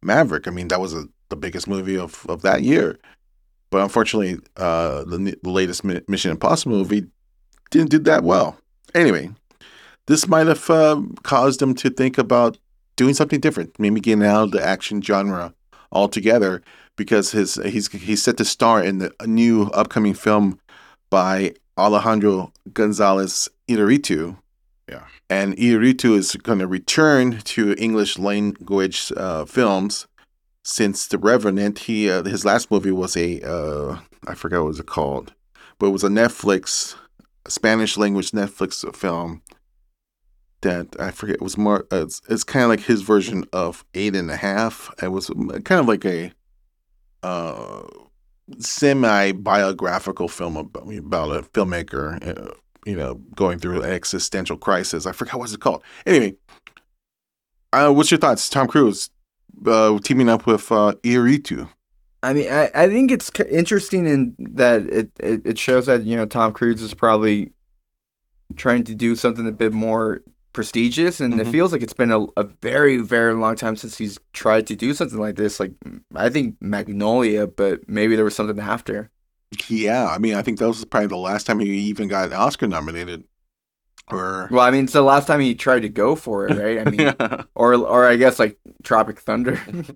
Maverick. 0.02 0.48
I 0.48 0.52
mean, 0.52 0.68
that 0.68 0.82
was 0.82 0.94
a, 0.94 1.08
the 1.30 1.36
biggest 1.36 1.68
movie 1.68 1.98
of, 1.98 2.26
of 2.28 2.42
that 2.42 2.64
year. 2.64 3.00
But 3.70 3.82
unfortunately, 3.82 4.38
uh, 4.58 5.04
the, 5.06 5.38
the 5.42 5.50
latest 5.50 5.84
Mission 5.84 6.32
Impossible 6.32 6.78
movie 6.78 7.08
didn't 7.72 7.90
do 7.90 8.00
that 8.00 8.24
well. 8.24 8.58
Anyway, 8.94 9.32
this 10.06 10.28
might 10.28 10.48
have 10.48 10.70
uh, 10.70 11.02
caused 11.24 11.62
him 11.62 11.74
to 11.76 11.90
think 11.90 12.18
about 12.18 12.58
doing 12.96 13.14
something 13.14 13.40
different, 13.40 13.80
maybe 13.80 14.00
getting 14.00 14.24
out 14.24 14.44
of 14.44 14.52
the 14.52 14.64
action 14.64 15.02
genre 15.02 15.54
altogether 15.92 16.62
because 16.96 17.32
his 17.32 17.56
he's 17.66 17.92
he's 17.92 18.24
set 18.24 18.38
to 18.38 18.46
star 18.46 18.84
in 18.84 19.00
the 19.00 19.14
a 19.20 19.28
new 19.28 19.64
upcoming 19.68 20.14
film 20.14 20.60
by 21.10 21.54
Alejandro 21.78 22.52
Gonzalez 22.74 23.50
Inarritu. 23.68 24.38
Yeah. 24.90 25.06
And 25.30 25.56
Inarritu 25.58 26.16
is 26.16 26.36
going 26.36 26.60
to 26.60 26.68
return 26.68 27.40
to 27.40 27.76
English 27.78 28.20
language 28.20 29.12
uh, 29.16 29.46
films 29.46 30.08
since 30.64 31.08
The 31.08 31.18
Revenant. 31.18 31.80
He 31.80 32.10
uh, 32.10 32.24
his 32.24 32.46
last 32.46 32.70
movie 32.70 32.92
was 32.92 33.16
a 33.18 33.42
uh, 33.42 34.00
I 34.28 34.36
forgot 34.36 34.60
what 34.60 34.66
it 34.66 34.68
was 34.68 34.82
called, 34.82 35.34
but 35.80 35.88
it 35.88 35.92
was 35.92 36.04
a 36.04 36.10
Netflix 36.10 36.96
Spanish 37.48 37.98
language 37.98 38.32
Netflix 38.32 38.96
film 38.96 39.42
that 40.64 40.96
I 41.00 41.12
forget. 41.12 41.36
It 41.36 41.42
was 41.42 41.58
more. 41.58 41.86
Uh, 41.92 42.04
it's 42.04 42.22
it's 42.28 42.44
kind 42.44 42.64
of 42.64 42.70
like 42.70 42.82
his 42.82 43.02
version 43.02 43.46
of 43.54 43.86
Eight 43.94 44.16
and 44.16 44.30
a 44.30 44.36
Half. 44.36 44.94
It 45.02 45.10
was 45.10 45.30
kind 45.64 45.80
of 45.80 45.88
like 45.88 46.04
a 46.06 46.32
uh, 47.22 47.84
semi 48.60 49.32
biographical 49.32 50.28
film 50.28 50.58
about, 50.58 50.92
about 50.94 51.36
a 51.36 51.42
filmmaker, 51.44 52.28
uh, 52.28 52.54
you 52.86 52.96
know, 52.96 53.16
going 53.36 53.60
through 53.60 53.84
an 53.84 53.90
existential 53.90 54.58
crisis. 54.58 55.06
I 55.06 55.12
forgot 55.12 55.40
what's 55.40 55.54
it 55.54 55.62
called. 55.62 55.84
Anyway, 56.06 56.36
uh, 57.72 57.92
what's 57.92 58.12
your 58.12 58.20
thoughts, 58.20 58.50
Tom 58.50 58.68
Cruise 58.68 59.10
uh, 59.66 59.98
teaming 60.00 60.30
up 60.30 60.46
with 60.46 60.72
uh, 60.72 60.94
Inarritu? 61.04 61.70
I 62.22 62.34
mean, 62.34 62.52
I, 62.52 62.72
I 62.74 62.88
think 62.88 63.12
it's 63.12 63.30
interesting 63.50 64.08
in 64.08 64.36
that 64.56 64.84
it, 64.84 65.12
it, 65.20 65.42
it 65.46 65.60
shows 65.60 65.88
that, 65.88 66.04
you 66.04 66.16
know, 66.16 66.26
Tom 66.26 66.54
Cruise 66.54 66.82
is 66.82 66.94
probably 66.94 67.52
trying 68.56 68.84
to 68.86 68.96
do 68.96 69.16
something 69.16 69.48
a 69.48 69.52
bit 69.52 69.74
more 69.74 70.22
prestigious. 70.54 71.20
And 71.20 71.34
Mhm. 71.34 71.40
it 71.42 71.48
feels 71.48 71.72
like 71.72 71.82
it's 71.84 71.94
been 71.94 72.12
a, 72.12 72.24
a 72.38 72.44
very, 72.62 72.98
very 72.98 73.34
long 73.34 73.56
time 73.56 73.76
since 73.76 73.98
he's 73.98 74.20
tried 74.34 74.68
to 74.68 74.76
do 74.76 74.94
something 74.94 75.20
like 75.20 75.36
this. 75.36 75.60
Like, 75.60 75.74
I 76.16 76.30
think 76.30 76.56
Magnolia, 76.62 77.48
but 77.48 77.88
maybe 77.90 78.16
there 78.16 78.26
was 78.26 78.36
something 78.36 78.60
after. 78.60 79.10
Yeah, 79.68 80.08
I 80.08 80.18
mean, 80.18 80.36
I 80.36 80.42
think 80.42 80.60
that 80.60 80.68
was 80.68 80.84
probably 80.86 81.08
the 81.08 81.18
last 81.18 81.46
time 81.46 81.60
he 81.60 81.68
even 81.72 82.08
got 82.08 82.28
an 82.28 82.34
Oscar 82.34 82.68
nominated. 82.68 83.24
or 84.12 84.50
Well, 84.52 84.62
I 84.62 84.72
mean, 84.72 84.84
it's 84.86 84.94
the 84.94 85.02
last 85.02 85.28
time 85.28 85.40
he 85.40 85.56
tried 85.56 85.82
to 85.84 85.90
go 85.90 86.16
for 86.16 86.46
it, 86.48 86.58
right? 86.58 86.86
I 86.86 86.90
mean, 86.92 87.00
yeah. 87.00 87.44
or 87.56 87.74
or 87.76 88.06
I 88.06 88.18
guess 88.18 88.38
like 88.40 88.58
Tropic 88.84 89.20
Thunder. 89.20 89.60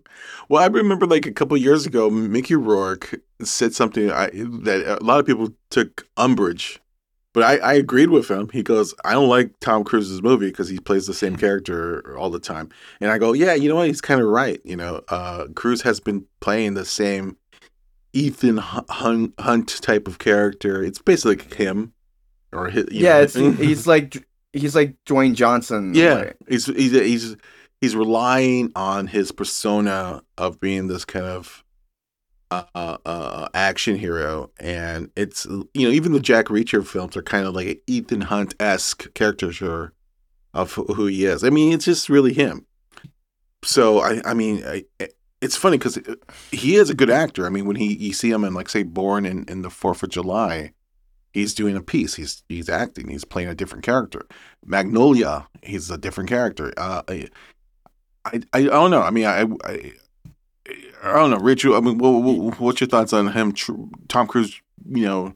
Well, 0.49 0.63
I 0.63 0.67
remember 0.67 1.05
like 1.05 1.25
a 1.25 1.31
couple 1.33 1.57
years 1.57 1.85
ago, 1.85 2.09
Mickey 2.09 2.55
Rourke 2.55 3.15
said 3.43 3.73
something 3.73 4.09
I, 4.11 4.27
that 4.63 4.99
a 5.01 5.03
lot 5.03 5.19
of 5.19 5.25
people 5.25 5.49
took 5.69 6.07
umbrage, 6.15 6.79
but 7.37 7.43
I, 7.43 7.57
I 7.57 7.73
agreed 7.75 8.09
with 8.09 8.31
him. 8.31 8.49
He 8.51 8.63
goes, 8.63 8.95
"I 9.05 9.13
don't 9.13 9.29
like 9.29 9.51
Tom 9.59 9.83
Cruise's 9.83 10.23
movie 10.23 10.47
because 10.47 10.69
he 10.69 10.79
plays 10.79 11.05
the 11.05 11.13
same 11.13 11.35
character 11.35 12.17
all 12.17 12.31
the 12.31 12.39
time." 12.39 12.69
And 12.99 13.11
I 13.11 13.19
go, 13.19 13.33
"Yeah, 13.33 13.53
you 13.53 13.69
know 13.69 13.75
what? 13.75 13.85
He's 13.85 14.01
kind 14.01 14.19
of 14.19 14.27
right. 14.27 14.59
You 14.63 14.75
know, 14.75 15.03
uh, 15.09 15.45
Cruise 15.53 15.83
has 15.83 15.99
been 15.99 16.25
playing 16.39 16.73
the 16.73 16.83
same 16.83 17.37
Ethan 18.11 18.57
Hunt, 18.57 19.67
type 19.83 20.07
of 20.07 20.17
character. 20.17 20.81
It's 20.81 20.99
basically 20.99 21.55
him, 21.55 21.93
or 22.51 22.69
his, 22.69 22.85
yeah, 22.89 23.23
he's 23.27 23.85
like 23.87 24.27
he's 24.51 24.73
like 24.73 24.95
Dwayne 25.05 25.35
Johnson. 25.35 25.93
Yeah, 25.93 26.13
like- 26.15 26.37
he's 26.49 26.65
he's 26.65 26.91
he's 26.93 27.35
he's 27.81 27.95
relying 27.95 28.71
on 28.75 29.05
his 29.05 29.31
persona 29.31 30.23
of 30.39 30.59
being 30.59 30.87
this 30.87 31.05
kind 31.05 31.27
of 31.27 31.63
uh, 32.51 32.63
uh, 32.75 32.97
uh 33.05 33.47
action 33.53 33.97
hero, 33.97 34.51
and 34.59 35.09
it's 35.15 35.45
you 35.45 35.87
know 35.87 35.89
even 35.89 36.11
the 36.11 36.19
Jack 36.19 36.45
Reacher 36.45 36.85
films 36.85 37.17
are 37.17 37.23
kind 37.23 37.45
of 37.45 37.53
like 37.53 37.67
an 37.67 37.77
Ethan 37.87 38.21
Hunt 38.21 38.55
esque 38.59 39.13
caricature 39.13 39.93
of 40.53 40.73
who 40.73 41.07
he 41.07 41.25
is. 41.25 41.43
I 41.43 41.49
mean, 41.49 41.73
it's 41.73 41.85
just 41.85 42.09
really 42.09 42.33
him. 42.33 42.65
So 43.63 43.99
I 43.99 44.21
I 44.25 44.33
mean 44.33 44.63
I. 44.65 44.85
It's 45.39 45.55
funny 45.55 45.77
because 45.77 45.99
he 46.51 46.77
is 46.77 46.89
a 46.89 46.95
good 46.95 47.11
actor. 47.11 47.45
I 47.45 47.49
mean, 47.49 47.67
when 47.67 47.75
he 47.75 47.93
you 47.93 48.11
see 48.11 48.31
him 48.31 48.43
in 48.43 48.55
like 48.55 48.69
say 48.69 48.81
Born 48.81 49.23
in, 49.23 49.45
in 49.47 49.61
the 49.61 49.69
Fourth 49.69 50.01
of 50.01 50.09
July, 50.09 50.71
he's 51.31 51.53
doing 51.53 51.75
a 51.77 51.81
piece. 51.81 52.15
He's 52.15 52.43
he's 52.49 52.69
acting. 52.69 53.07
He's 53.07 53.23
playing 53.23 53.49
a 53.49 53.55
different 53.55 53.83
character. 53.83 54.25
Magnolia, 54.65 55.47
he's 55.61 55.91
a 55.91 55.97
different 55.97 56.29
character. 56.29 56.73
Uh, 56.75 57.03
I, 57.07 57.27
I, 58.25 58.41
I 58.53 58.61
don't 58.63 58.91
know. 58.91 59.03
I 59.03 59.11
mean, 59.11 59.25
I, 59.25 59.45
I 61.03 61.13
don't 61.13 61.29
know, 61.31 61.37
Rich. 61.37 61.65
I 61.65 61.79
mean, 61.79 61.97
what, 61.97 62.09
what, 62.11 62.59
what's 62.59 62.81
your 62.81 62.87
thoughts 62.87 63.13
on 63.13 63.27
him, 63.31 63.51
tr- 63.53 63.73
Tom 64.07 64.27
Cruise? 64.27 64.61
You 64.89 65.05
know, 65.05 65.33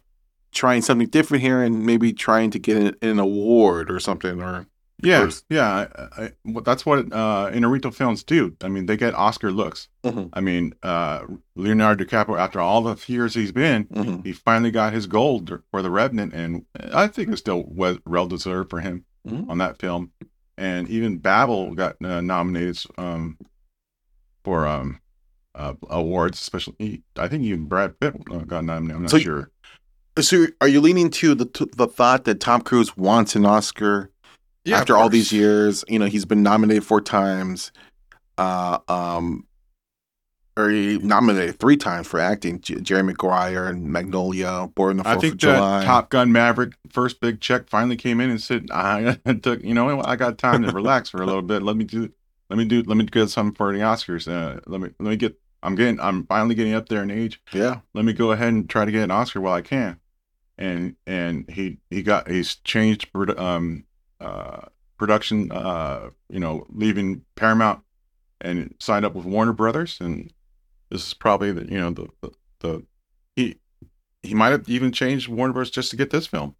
trying 0.51 0.81
something 0.81 1.07
different 1.07 1.41
here 1.43 1.61
and 1.61 1.85
maybe 1.85 2.13
trying 2.13 2.51
to 2.51 2.59
get 2.59 2.77
an, 2.77 2.95
an 3.01 3.19
award 3.19 3.89
or 3.91 3.99
something, 3.99 4.41
or 4.41 4.65
Yeah, 5.03 5.21
First. 5.21 5.45
yeah. 5.49 5.87
I, 5.95 6.23
I, 6.23 6.31
well, 6.45 6.63
that's 6.63 6.85
what 6.85 6.99
uh, 7.11 7.49
Inarritu 7.51 7.93
films 7.93 8.23
do. 8.23 8.55
I 8.63 8.67
mean, 8.69 8.85
they 8.85 8.97
get 8.97 9.13
Oscar 9.15 9.51
looks. 9.51 9.87
Mhm. 10.03 10.29
I 10.33 10.41
mean, 10.41 10.73
uh, 10.83 11.25
Leonardo 11.55 12.05
DiCaprio, 12.05 12.37
after 12.39 12.59
all 12.59 12.81
the 12.83 13.01
years 13.07 13.33
he's 13.33 13.51
been, 13.51 13.85
Mhm. 13.85 14.25
he 14.25 14.31
finally 14.33 14.71
got 14.71 14.93
his 14.93 15.07
gold 15.07 15.59
for 15.71 15.81
The 15.81 15.89
Revenant, 15.91 16.33
and 16.33 16.65
I 16.93 17.07
think 17.07 17.29
it's 17.29 17.39
still 17.39 17.63
well, 17.67 17.97
well 18.05 18.27
deserved 18.27 18.69
for 18.69 18.79
him 18.79 19.05
Mhm. 19.27 19.49
on 19.49 19.57
that 19.59 19.79
film. 19.79 20.11
And 20.57 20.87
even 20.89 21.17
Babel 21.17 21.73
got 21.75 21.95
uh, 22.03 22.21
nominated 22.21 22.77
um, 22.97 23.37
for 24.43 24.67
um, 24.67 24.99
uh, 25.55 25.73
awards, 25.89 26.39
especially. 26.39 27.03
I 27.17 27.27
think 27.27 27.43
even 27.43 27.65
Brad 27.65 27.99
Pitt 27.99 28.15
uh, 28.31 28.39
got 28.39 28.63
nominated. 28.65 28.95
I'm 28.95 29.01
not 29.03 29.11
So- 29.11 29.19
sure. 29.19 29.49
so 30.19 30.47
are 30.61 30.67
you 30.67 30.81
leaning 30.81 31.09
to 31.11 31.35
the 31.35 31.67
the 31.75 31.87
thought 31.87 32.25
that 32.25 32.39
Tom 32.39 32.61
Cruise 32.61 32.95
wants 32.97 33.35
an 33.35 33.45
Oscar 33.45 34.09
yeah, 34.65 34.77
after 34.79 34.95
all 34.97 35.09
these 35.09 35.31
years? 35.31 35.83
You 35.87 35.99
know, 35.99 36.05
he's 36.05 36.25
been 36.25 36.43
nominated 36.43 36.85
four 36.85 37.01
times. 37.01 37.71
Uh, 38.37 38.79
um, 38.87 39.45
or 40.57 40.69
he 40.69 40.97
nominated 40.97 41.59
three 41.59 41.77
times 41.77 42.07
for 42.07 42.19
acting. 42.19 42.59
J- 42.59 42.81
Jerry 42.81 43.03
Maguire 43.03 43.67
and 43.67 43.85
Magnolia, 43.85 44.67
Born 44.75 44.99
on 44.99 45.03
the 45.03 45.07
I 45.07 45.13
Fourth 45.13 45.21
think 45.21 45.33
of 45.35 45.39
July. 45.39 45.79
that 45.79 45.85
Top 45.85 46.09
Gun 46.09 46.31
Maverick 46.31 46.73
first 46.91 47.21
big 47.21 47.39
check 47.39 47.69
finally 47.69 47.95
came 47.95 48.19
in 48.19 48.29
and 48.29 48.41
said, 48.41 48.67
"I 48.71 49.17
took, 49.41 49.63
you 49.63 49.73
know, 49.73 50.01
I 50.03 50.15
got 50.17 50.37
time 50.37 50.63
to 50.63 50.71
relax 50.71 51.09
for 51.09 51.21
a 51.21 51.25
little 51.25 51.41
bit. 51.41 51.63
Let 51.63 51.77
me 51.77 51.85
do, 51.85 52.11
let 52.51 52.57
me 52.57 52.65
do, 52.65 52.83
let 52.85 52.97
me 52.97 53.05
get 53.05 53.29
some 53.29 53.53
for 53.53 53.71
the 53.71 53.79
Oscars. 53.79 54.27
Uh, 54.29 54.59
let 54.67 54.81
me, 54.81 54.89
let 54.99 55.09
me 55.09 55.15
get. 55.15 55.39
I'm 55.63 55.75
getting, 55.75 56.01
I'm 56.01 56.25
finally 56.25 56.53
getting 56.53 56.73
up 56.73 56.89
there 56.89 57.01
in 57.01 57.09
age. 57.09 57.41
yeah, 57.53 57.79
Let 57.93 58.03
me 58.03 58.11
go 58.11 58.31
ahead 58.33 58.49
and 58.49 58.69
try 58.69 58.83
to 58.83 58.91
get 58.91 59.03
an 59.03 59.11
Oscar 59.11 59.39
while 59.39 59.53
I 59.53 59.61
can." 59.61 59.99
And 60.57 60.97
and 61.07 61.49
he 61.49 61.77
he 61.89 62.03
got 62.03 62.29
he's 62.29 62.55
changed 62.55 63.09
um 63.37 63.85
uh 64.19 64.65
production 64.97 65.49
uh 65.51 66.09
you 66.29 66.41
know 66.41 66.65
leaving 66.69 67.21
Paramount 67.35 67.83
and 68.41 68.75
signed 68.79 69.05
up 69.05 69.15
with 69.15 69.25
Warner 69.25 69.53
Brothers 69.53 69.97
and 70.01 70.31
this 70.89 71.07
is 71.07 71.13
probably 71.13 71.51
the 71.53 71.65
you 71.71 71.79
know 71.79 71.91
the 71.91 72.07
the, 72.21 72.31
the 72.59 72.85
he 73.35 73.55
he 74.21 74.33
might 74.33 74.49
have 74.49 74.67
even 74.67 74.91
changed 74.91 75.29
Warner 75.29 75.53
Brothers 75.53 75.71
just 75.71 75.89
to 75.91 75.95
get 75.95 76.09
this 76.09 76.27
film. 76.27 76.55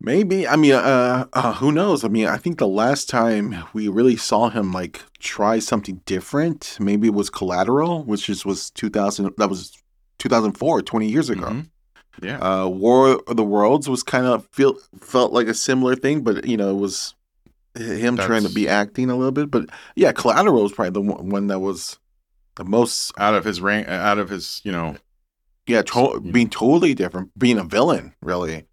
Maybe. 0.00 0.46
I 0.46 0.56
mean, 0.56 0.72
uh, 0.72 1.26
uh, 1.32 1.52
who 1.54 1.72
knows? 1.72 2.04
I 2.04 2.08
mean, 2.08 2.26
I 2.26 2.36
think 2.36 2.58
the 2.58 2.68
last 2.68 3.08
time 3.08 3.54
we 3.72 3.88
really 3.88 4.16
saw 4.16 4.48
him 4.50 4.72
like 4.72 5.02
try 5.18 5.58
something 5.58 6.00
different, 6.06 6.76
maybe 6.80 7.08
it 7.08 7.14
was 7.14 7.30
Collateral, 7.30 8.04
which 8.04 8.28
is 8.28 8.44
was 8.44 8.70
2000. 8.70 9.30
That 9.38 9.48
was 9.50 9.72
2004, 10.18 10.82
20 10.82 11.08
years 11.08 11.30
ago. 11.30 11.46
Mhm. 11.46 11.68
Yeah, 12.22 12.38
Uh, 12.40 12.66
War 12.68 13.20
of 13.26 13.36
the 13.36 13.44
Worlds 13.44 13.90
was 13.90 14.02
kind 14.02 14.24
of 14.26 14.48
feel 14.50 14.76
felt 15.00 15.32
like 15.34 15.48
a 15.48 15.54
similar 15.54 15.94
thing, 15.94 16.22
but 16.22 16.46
you 16.46 16.56
know, 16.56 16.70
it 16.70 16.80
was 16.80 17.14
him 17.76 18.16
trying 18.16 18.42
to 18.44 18.48
be 18.48 18.66
acting 18.68 19.10
a 19.10 19.16
little 19.16 19.32
bit. 19.32 19.50
But 19.50 19.66
yeah, 19.96 20.12
Collateral 20.12 20.62
was 20.62 20.72
probably 20.72 20.92
the 20.92 21.12
one 21.22 21.48
that 21.48 21.58
was 21.58 21.98
the 22.54 22.64
most 22.64 23.12
out 23.18 23.34
of 23.34 23.44
his 23.44 23.60
rank, 23.60 23.86
out 23.88 24.16
of 24.18 24.30
his 24.30 24.62
you 24.64 24.72
know, 24.72 24.96
yeah, 25.66 25.82
to- 25.82 26.22
Yeah. 26.24 26.30
being 26.32 26.48
totally 26.48 26.94
different, 26.94 27.38
being 27.38 27.58
a 27.58 27.64
villain, 27.64 28.14
really. 28.22 28.64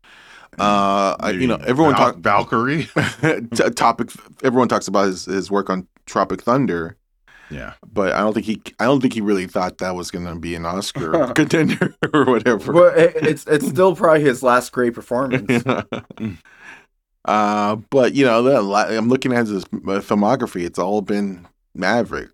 Uh, 0.60 1.16
I- 1.20 1.32
you 1.32 1.48
know, 1.48 1.56
everyone 1.66 1.96
Val- 1.96 2.14
talk 2.14 2.18
Valkyrie. 2.22 2.88
t- 3.56 3.70
topic. 3.72 4.12
Everyone 4.44 4.68
talks 4.68 4.88
about 4.88 5.08
his, 5.08 5.26
his 5.26 5.50
work 5.52 5.70
on 5.70 5.88
Tropic 6.06 6.42
Thunder, 6.42 6.98
yeah, 7.50 7.74
but 7.92 8.14
I 8.14 8.20
don't 8.20 8.34
think 8.34 8.46
he. 8.46 8.62
I 8.80 8.86
don't 8.86 9.02
think 9.02 9.14
he 9.14 9.22
really 9.22 9.48
thought 9.48 9.78
that 9.80 9.96
was 9.96 10.12
going 10.12 10.26
to 10.26 10.36
be 10.36 10.56
an 10.56 10.66
Oscar 10.66 11.28
contender 11.36 11.96
or 12.14 12.26
whatever. 12.26 12.72
Well, 12.74 12.94
it, 12.98 13.14
it's 13.16 13.46
it's 13.48 13.68
still 13.68 13.96
probably 13.96 14.22
his 14.22 14.44
last 14.44 14.72
great 14.72 14.94
performance. 14.94 15.64
uh, 17.26 17.76
but 17.90 18.14
you 18.14 18.26
know, 18.26 18.44
the, 18.44 18.58
I'm 18.98 19.10
looking 19.10 19.34
at 19.34 19.48
his 19.48 19.64
uh, 19.64 19.68
filmography. 20.02 20.66
It's 20.66 20.80
all 20.80 21.02
been 21.02 21.48
Maverick, 21.74 22.32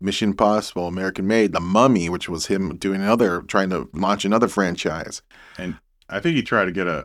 Mission 0.00 0.30
Impossible, 0.30 0.86
American 0.86 1.26
Made, 1.26 1.52
The 1.52 1.60
Mummy, 1.60 2.08
which 2.08 2.28
was 2.28 2.46
him 2.46 2.76
doing 2.76 3.02
another, 3.02 3.42
trying 3.42 3.70
to 3.70 3.88
launch 3.92 4.24
another 4.24 4.48
franchise. 4.48 5.20
And 5.58 5.76
I 6.08 6.20
think 6.20 6.36
he 6.36 6.42
tried 6.42 6.64
to 6.66 6.72
get 6.72 6.86
a 6.86 7.04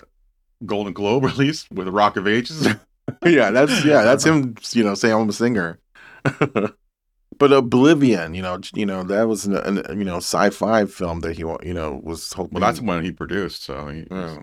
Golden 0.65 0.93
Globe 0.93 1.23
release 1.25 1.69
with 1.71 1.87
Rock 1.87 2.17
of 2.17 2.27
Ages. 2.27 2.67
yeah, 3.25 3.51
that's 3.51 3.83
yeah, 3.85 4.03
that's 4.03 4.25
him. 4.25 4.55
You 4.71 4.83
know, 4.83 4.95
saying 4.95 5.13
I'm 5.13 5.29
a 5.29 5.33
singer. 5.33 5.79
but 6.23 7.53
Oblivion, 7.53 8.33
you 8.33 8.41
know, 8.41 8.59
you 8.73 8.85
know 8.85 9.03
that 9.03 9.27
was 9.27 9.45
an, 9.45 9.55
an 9.57 9.97
you 9.97 10.05
know 10.05 10.17
sci-fi 10.17 10.85
film 10.85 11.21
that 11.21 11.33
he 11.33 11.41
you 11.41 11.73
know 11.73 12.01
was 12.03 12.33
hoping. 12.33 12.59
well, 12.59 12.67
that's 12.67 12.81
one 12.81 13.03
he 13.03 13.11
produced. 13.11 13.63
So 13.63 13.87
he, 13.87 14.07
oh. 14.11 14.15
Yeah. 14.15 14.37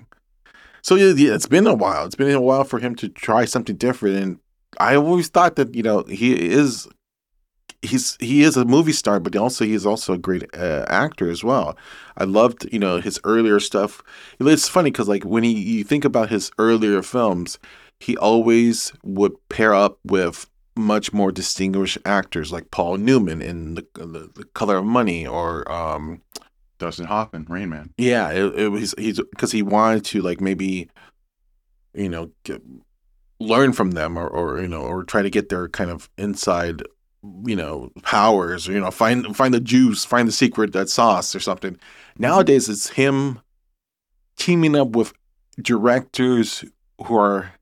So 0.82 0.96
yeah, 0.96 1.12
yeah, 1.16 1.34
it's 1.34 1.46
been 1.46 1.66
a 1.66 1.74
while. 1.74 2.04
It's 2.06 2.16
been 2.16 2.30
a 2.32 2.40
while 2.40 2.64
for 2.64 2.80
him 2.80 2.96
to 2.96 3.08
try 3.08 3.44
something 3.44 3.76
different, 3.76 4.16
and 4.16 4.38
I 4.78 4.96
always 4.96 5.28
thought 5.28 5.56
that 5.56 5.74
you 5.74 5.82
know 5.82 6.02
he 6.04 6.50
is 6.50 6.88
he's 7.82 8.16
he 8.20 8.42
is 8.42 8.56
a 8.56 8.64
movie 8.64 8.92
star, 8.92 9.20
but 9.20 9.36
also 9.36 9.64
he 9.64 9.74
is 9.74 9.86
also 9.86 10.14
a 10.14 10.18
great 10.18 10.44
uh, 10.56 10.84
actor 10.88 11.30
as 11.30 11.44
well. 11.44 11.76
I 12.16 12.24
loved 12.24 12.68
you 12.72 12.78
know 12.78 13.00
his 13.00 13.20
earlier 13.24 13.60
stuff. 13.60 14.02
It's 14.40 14.68
funny 14.68 14.90
because 14.90 15.08
like 15.08 15.24
when 15.24 15.42
he 15.42 15.52
you 15.52 15.84
think 15.84 16.04
about 16.04 16.30
his 16.30 16.50
earlier 16.58 17.02
films, 17.02 17.58
he 18.00 18.16
always 18.16 18.92
would 19.02 19.32
pair 19.48 19.74
up 19.74 19.98
with 20.04 20.48
much 20.74 21.12
more 21.12 21.30
distinguished 21.30 21.98
actors 22.06 22.50
like 22.50 22.70
Paul 22.70 22.96
Newman 22.96 23.42
in 23.42 23.74
the 23.74 23.86
the, 23.94 24.30
the 24.34 24.44
Color 24.54 24.78
of 24.78 24.84
Money 24.84 25.26
or 25.26 25.70
um 25.70 26.22
Dustin 26.78 27.06
Hoffman, 27.06 27.46
Rain 27.48 27.68
Man. 27.68 27.94
yeah, 27.96 28.30
it, 28.30 28.58
it 28.58 28.68
was 28.68 28.94
he's 28.98 29.20
because 29.20 29.52
he 29.52 29.62
wanted 29.62 30.04
to 30.06 30.20
like 30.20 30.40
maybe, 30.40 30.90
you 31.94 32.08
know, 32.08 32.32
get, 32.42 32.60
learn 33.38 33.72
from 33.72 33.92
them 33.92 34.16
or 34.16 34.26
or 34.26 34.60
you 34.60 34.66
know 34.66 34.82
or 34.82 35.04
try 35.04 35.22
to 35.22 35.30
get 35.30 35.48
their 35.48 35.68
kind 35.68 35.90
of 35.90 36.10
inside, 36.18 36.82
you 37.44 37.56
know, 37.56 37.90
powers 38.02 38.68
or 38.68 38.72
you 38.72 38.80
know 38.80 38.90
find 38.90 39.36
find 39.36 39.54
the 39.54 39.60
juice, 39.60 40.04
find 40.04 40.26
the 40.26 40.32
secret 40.32 40.72
that 40.72 40.88
sauce 40.88 41.34
or 41.34 41.40
something. 41.40 41.78
Nowadays, 42.18 42.68
it's 42.68 42.90
him 42.90 43.40
teaming 44.36 44.76
up 44.76 44.90
with 44.90 45.12
directors 45.60 46.64
who 47.06 47.16
are 47.16 47.52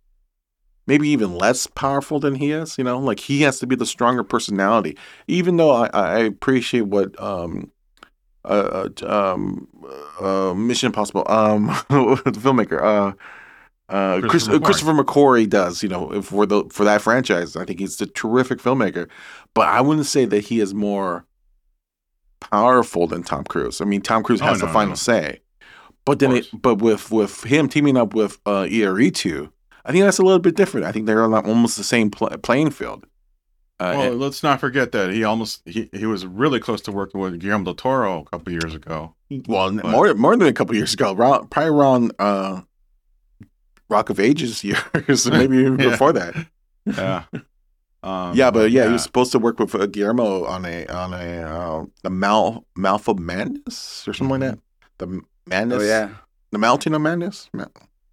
maybe 0.86 1.08
even 1.08 1.34
less 1.34 1.66
powerful 1.66 2.20
than 2.20 2.36
he 2.36 2.52
is. 2.52 2.78
You 2.78 2.84
know, 2.84 2.98
like 2.98 3.20
he 3.20 3.42
has 3.42 3.58
to 3.60 3.66
be 3.66 3.76
the 3.76 3.86
stronger 3.86 4.24
personality. 4.24 4.96
Even 5.28 5.56
though 5.56 5.70
I, 5.70 5.86
I 5.92 6.18
appreciate 6.20 6.82
what 6.82 7.20
um 7.20 7.70
uh, 8.44 8.88
uh, 9.02 9.32
um, 9.34 9.68
uh, 10.20 10.54
Mission 10.54 10.86
Impossible, 10.86 11.24
um, 11.26 11.66
the 11.88 12.40
filmmaker, 12.40 12.82
uh, 12.82 13.12
uh, 13.90 14.20
Chris, 14.20 14.30
Christopher 14.30 14.56
uh, 14.56 14.60
Christopher 14.60 14.92
McQuarrie 14.92 15.48
does, 15.48 15.82
you 15.82 15.88
know, 15.88 16.22
for 16.22 16.46
the 16.46 16.64
for 16.70 16.84
that 16.84 17.02
franchise. 17.02 17.56
I 17.56 17.64
think 17.64 17.80
he's 17.80 18.00
a 18.00 18.06
terrific 18.06 18.58
filmmaker, 18.60 19.08
but 19.54 19.68
I 19.68 19.80
wouldn't 19.80 20.06
say 20.06 20.24
that 20.26 20.44
he 20.44 20.60
is 20.60 20.72
more 20.74 21.26
powerful 22.40 23.06
than 23.06 23.22
Tom 23.22 23.44
Cruise. 23.44 23.80
I 23.80 23.84
mean, 23.84 24.00
Tom 24.00 24.22
Cruise 24.22 24.40
Oh, 24.40 24.46
has 24.46 24.60
the 24.60 24.68
final 24.68 24.90
no. 24.90 24.94
say, 24.94 25.40
but 26.04 26.18
then, 26.18 26.32
it, 26.32 26.46
but 26.52 26.76
with 26.76 27.10
with 27.10 27.44
him 27.44 27.68
teaming 27.68 27.96
up 27.96 28.14
with 28.14 28.38
uh, 28.46 28.62
Inarritu, 28.64 29.50
I 29.84 29.92
think 29.92 30.04
that's 30.04 30.18
a 30.18 30.22
little 30.22 30.38
bit 30.38 30.56
different. 30.56 30.86
I 30.86 30.92
think 30.92 31.06
they're 31.06 31.22
on 31.22 31.34
almost 31.34 31.76
the 31.76 31.84
same 31.84 32.10
pl- 32.10 32.30
playing 32.38 32.70
field. 32.70 33.04
Uh, 33.78 33.94
well, 33.96 34.12
and- 34.12 34.20
let's 34.20 34.42
not 34.42 34.60
forget 34.60 34.92
that 34.92 35.10
he 35.12 35.24
almost 35.24 35.62
he, 35.66 35.88
he 35.92 36.06
was 36.06 36.26
really 36.26 36.60
close 36.60 36.80
to 36.82 36.92
working 36.92 37.20
with 37.20 37.38
Guillermo 37.40 37.64
del 37.64 37.74
Toro 37.74 38.20
a 38.20 38.24
couple 38.30 38.52
years 38.52 38.74
ago. 38.74 39.14
well, 39.48 39.72
but- 39.72 39.84
more 39.86 40.14
more 40.14 40.36
than 40.36 40.48
a 40.48 40.52
couple 40.52 40.74
years 40.76 40.94
ago, 40.94 41.12
around, 41.12 41.50
probably 41.50 41.70
around 41.70 42.12
uh, 42.18 42.60
Rock 43.90 44.08
of 44.10 44.18
Ages 44.20 44.62
years, 44.68 45.26
maybe 45.30 45.58
even 45.58 45.78
Yeah. 45.78 45.90
before 45.90 46.12
that. 46.12 46.34
Yeah. 46.86 47.24
Um, 48.02 48.34
yeah, 48.34 48.50
but 48.50 48.70
yeah, 48.70 48.86
he 48.86 48.92
was 48.92 49.02
supposed 49.02 49.30
to 49.32 49.38
work 49.38 49.58
with 49.60 49.74
uh, 49.74 49.84
Guillermo 49.84 50.46
on 50.46 50.64
a 50.64 50.86
on 50.86 51.12
a 51.12 51.42
uh, 51.42 51.84
the 52.02 52.08
Mal 52.08 52.64
Mouth 52.74 53.06
of 53.08 53.18
Madness 53.18 54.08
or 54.08 54.14
something 54.14 54.40
like 54.40 54.52
that. 54.52 54.58
The 54.96 55.04
M- 55.06 55.26
Madness. 55.46 55.82
Oh 55.82 55.84
yeah. 55.84 56.08
The 56.50 56.56
Mountain 56.56 56.94
of 56.94 57.02
Madness. 57.02 57.50
Ma- 57.52 57.66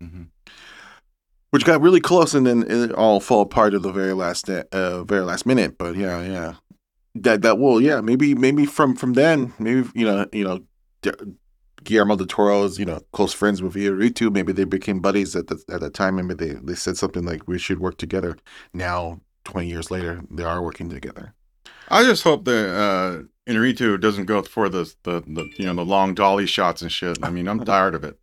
Mhm. 0.04 0.28
which 1.52 1.64
got 1.64 1.80
really 1.80 2.02
close 2.02 2.34
and 2.34 2.46
then 2.46 2.70
it 2.70 2.92
all 2.92 3.22
fell 3.22 3.40
apart 3.40 3.74
at 3.74 3.82
the 3.82 3.94
very 3.94 4.12
last 4.14 4.50
uh 4.50 5.04
very 5.06 5.24
last 5.24 5.46
minute 5.46 5.78
but 5.78 5.96
yeah 5.96 6.22
yeah 6.22 6.54
that 7.16 7.42
that 7.42 7.58
will 7.58 7.80
yeah 7.82 8.02
maybe 8.02 8.36
maybe 8.36 8.66
from 8.66 8.94
from 8.94 9.14
then 9.14 9.54
maybe 9.58 9.88
you 9.96 10.06
know 10.06 10.28
you 10.34 10.44
know 10.44 10.60
D- 11.02 11.12
Guillermo 11.84 12.16
del 12.16 12.28
Toro 12.28 12.64
is 12.64 12.78
you 12.80 12.86
know 12.86 13.00
close 13.14 13.34
friends 13.34 13.62
with 13.62 13.76
Iñárritu 13.76 14.32
maybe 14.32 14.52
they 14.52 14.64
became 14.66 15.00
buddies 15.00 15.36
at 15.36 15.48
the 15.48 15.62
at 15.70 15.80
the 15.82 15.90
time 15.90 16.16
maybe 16.16 16.34
they 16.34 16.54
they 16.62 16.76
said 16.76 16.98
something 16.98 17.24
like 17.26 17.48
we 17.48 17.58
should 17.60 17.80
work 17.80 17.98
together 17.98 18.36
now 18.74 19.20
20 19.46 19.68
years 19.68 19.90
later 19.92 20.22
they 20.30 20.44
are 20.44 20.62
working 20.62 20.90
together 20.90 21.34
I 21.90 22.04
just 22.04 22.24
hope 22.24 22.46
that 22.46 22.70
uh 22.70 23.24
Inarritu 23.52 23.98
doesn't 24.02 24.26
go 24.26 24.42
for 24.44 24.68
the, 24.68 24.94
the 25.04 25.22
the 25.22 25.50
you 25.58 25.66
know 25.66 25.74
the 25.76 25.86
long 25.86 26.14
dolly 26.14 26.46
shots 26.46 26.82
and 26.82 26.92
shit. 26.92 27.18
I 27.24 27.30
mean, 27.30 27.48
I'm 27.48 27.64
tired 27.74 27.96
of 27.96 28.04
it. 28.04 28.20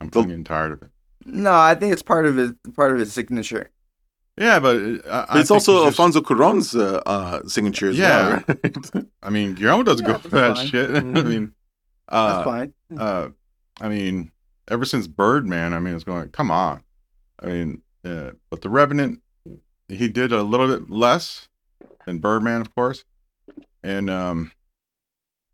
I'm 0.00 0.08
The- 0.08 0.22
fucking 0.22 0.42
tired 0.42 0.72
of 0.72 0.82
it. 0.82 0.88
No, 1.24 1.52
I 1.54 1.76
think 1.76 1.92
it's 1.92 2.02
part 2.02 2.26
of 2.26 2.34
his 2.36 2.52
part 2.74 2.90
of 2.90 2.98
his 2.98 3.12
signature. 3.12 3.70
Yeah, 4.36 4.58
but 4.58 4.76
uh, 4.76 5.26
but 5.28 5.36
it's 5.38 5.48
think 5.48 5.50
also 5.52 5.72
he's 5.74 5.82
just- 5.84 6.00
Alfonso 6.00 6.20
Cuarón's 6.20 6.74
uh, 6.74 7.00
uh 7.06 7.46
signature 7.46 7.90
as 7.90 7.96
Yeah. 7.96 8.42
well 8.48 8.56
right? 8.64 9.06
I 9.22 9.30
mean, 9.30 9.54
Guillermo 9.54 9.84
doesn't 9.84 10.04
Yeah, 10.04 10.12
go 10.14 10.18
for 10.18 10.28
that 10.30 10.56
fine. 10.56 10.66
shit. 10.66 10.90
I 10.96 11.00
Mhm. 11.00 11.26
mean, 11.28 11.52
That's 12.10 12.38
uh, 12.40 12.44
fine. 12.44 12.72
Uh, 12.98 13.28
I 13.80 13.88
mean, 13.88 14.32
ever 14.68 14.84
since 14.84 15.06
Birdman, 15.06 15.72
I 15.72 15.78
mean, 15.78 15.94
it's 15.94 16.04
going. 16.04 16.28
Come 16.30 16.50
on, 16.50 16.82
I 17.42 17.46
mean, 17.46 17.82
uh, 18.04 18.32
but 18.50 18.62
the 18.62 18.70
Revenant, 18.70 19.20
he 19.88 20.08
did 20.08 20.32
a 20.32 20.42
little 20.42 20.68
bit 20.68 20.90
less 20.90 21.48
than 22.06 22.18
Birdman, 22.18 22.60
of 22.60 22.74
course, 22.74 23.04
and 23.82 24.10
um, 24.10 24.52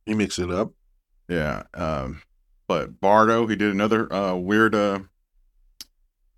he 0.07 0.14
mixed 0.14 0.39
it 0.39 0.51
up 0.51 0.72
yeah, 1.28 1.62
um, 1.74 2.22
but 2.68 3.01
Bardo, 3.01 3.47
he 3.47 3.57
did 3.57 3.72
another 3.72 4.12
uh 4.12 4.35
weird 4.35 4.74
uh. 4.74 5.01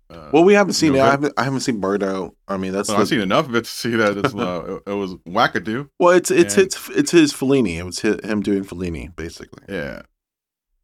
uh 0.09 0.29
well 0.31 0.43
we 0.43 0.53
haven't 0.53 0.73
seen 0.73 0.95
it 0.95 1.01
I 1.01 1.11
haven't 1.11 1.33
I 1.37 1.43
haven't 1.43 1.61
seen 1.61 1.79
Bardo 1.79 2.35
I 2.47 2.57
mean 2.57 2.71
that's 2.71 2.87
well, 2.87 2.97
the- 2.97 3.01
I've 3.01 3.07
seen 3.07 3.21
enough 3.21 3.47
of 3.47 3.55
it 3.55 3.65
to 3.65 3.69
see 3.69 3.95
that 3.95 4.17
it's 4.17 4.33
uh, 4.33 4.79
it, 4.85 4.91
it 4.91 4.93
was 4.93 5.15
wackadoo. 5.27 5.89
Well, 5.99 6.11
it's 6.11 6.31
it's 6.31 6.55
And- 6.55 6.65
it's 6.67 6.89
it's 6.89 7.11
his 7.11 7.33
Fellini. 7.33 7.77
It 7.77 7.83
was 7.83 8.01
hi 8.01 8.15
him 8.23 8.41
doing 8.41 8.63
Fellini, 8.63 9.13
basically. 9.15 9.63
Yeah, 9.67 10.03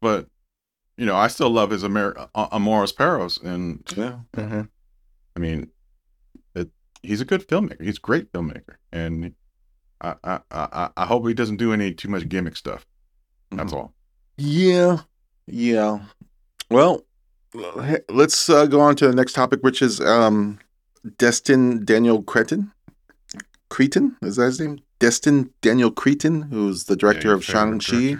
but 0.02 0.26
you 0.98 1.06
know, 1.06 1.16
I 1.16 1.28
still 1.28 1.48
love 1.48 1.70
his 1.70 1.84
Amer- 1.84 2.28
uh, 2.34 2.48
Amores 2.52 2.92
Perros, 2.92 3.38
and 3.42 3.82
Yeah. 3.96 4.18
I 4.36 5.38
mean, 5.38 5.70
it, 6.54 6.68
he's 7.02 7.22
a 7.22 7.24
good 7.24 7.48
filmmaker. 7.48 7.82
He's 7.82 7.96
a 7.96 8.00
great 8.00 8.30
filmmaker, 8.30 8.76
and 8.92 9.34
I, 10.02 10.14
I, 10.22 10.40
I, 10.50 10.90
I 10.94 11.06
hope 11.06 11.26
he 11.26 11.32
doesn't 11.32 11.56
do 11.56 11.72
any 11.72 11.94
too 11.94 12.08
much 12.08 12.28
gimmick 12.28 12.56
stuff. 12.56 12.84
That's 13.50 13.72
all. 13.72 13.94
Yeah. 14.36 14.98
Yeah. 15.46 16.00
Well, 16.70 17.04
let's 18.08 18.50
uh, 18.50 18.66
go 18.66 18.80
on 18.80 18.96
to 18.96 19.08
the 19.08 19.14
next 19.14 19.32
topic, 19.32 19.60
which 19.62 19.80
is 19.82 20.00
um, 20.00 20.58
Destin 21.18 21.84
Daniel 21.84 22.22
Cretton. 22.22 22.72
Cretton 23.70 24.16
is 24.22 24.36
that 24.36 24.44
his 24.44 24.60
name? 24.60 24.80
Destin 24.98 25.52
Daniel 25.62 25.90
Cretton, 25.90 26.42
who's 26.42 26.84
the 26.84 26.96
director 26.96 27.28
your 27.28 27.36
of 27.36 27.44
Shang 27.44 27.78
Chi. 27.78 28.16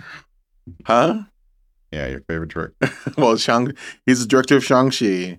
Huh? 0.87 1.25
Yeah, 1.93 2.07
your 2.07 2.21
favorite 2.21 2.51
director. 2.51 2.91
well, 3.19 3.37
Shang. 3.37 3.73
He's 4.07 4.21
the 4.21 4.27
director 4.27 4.57
of 4.57 4.65
Shang 4.65 4.91
Chi. 4.91 5.39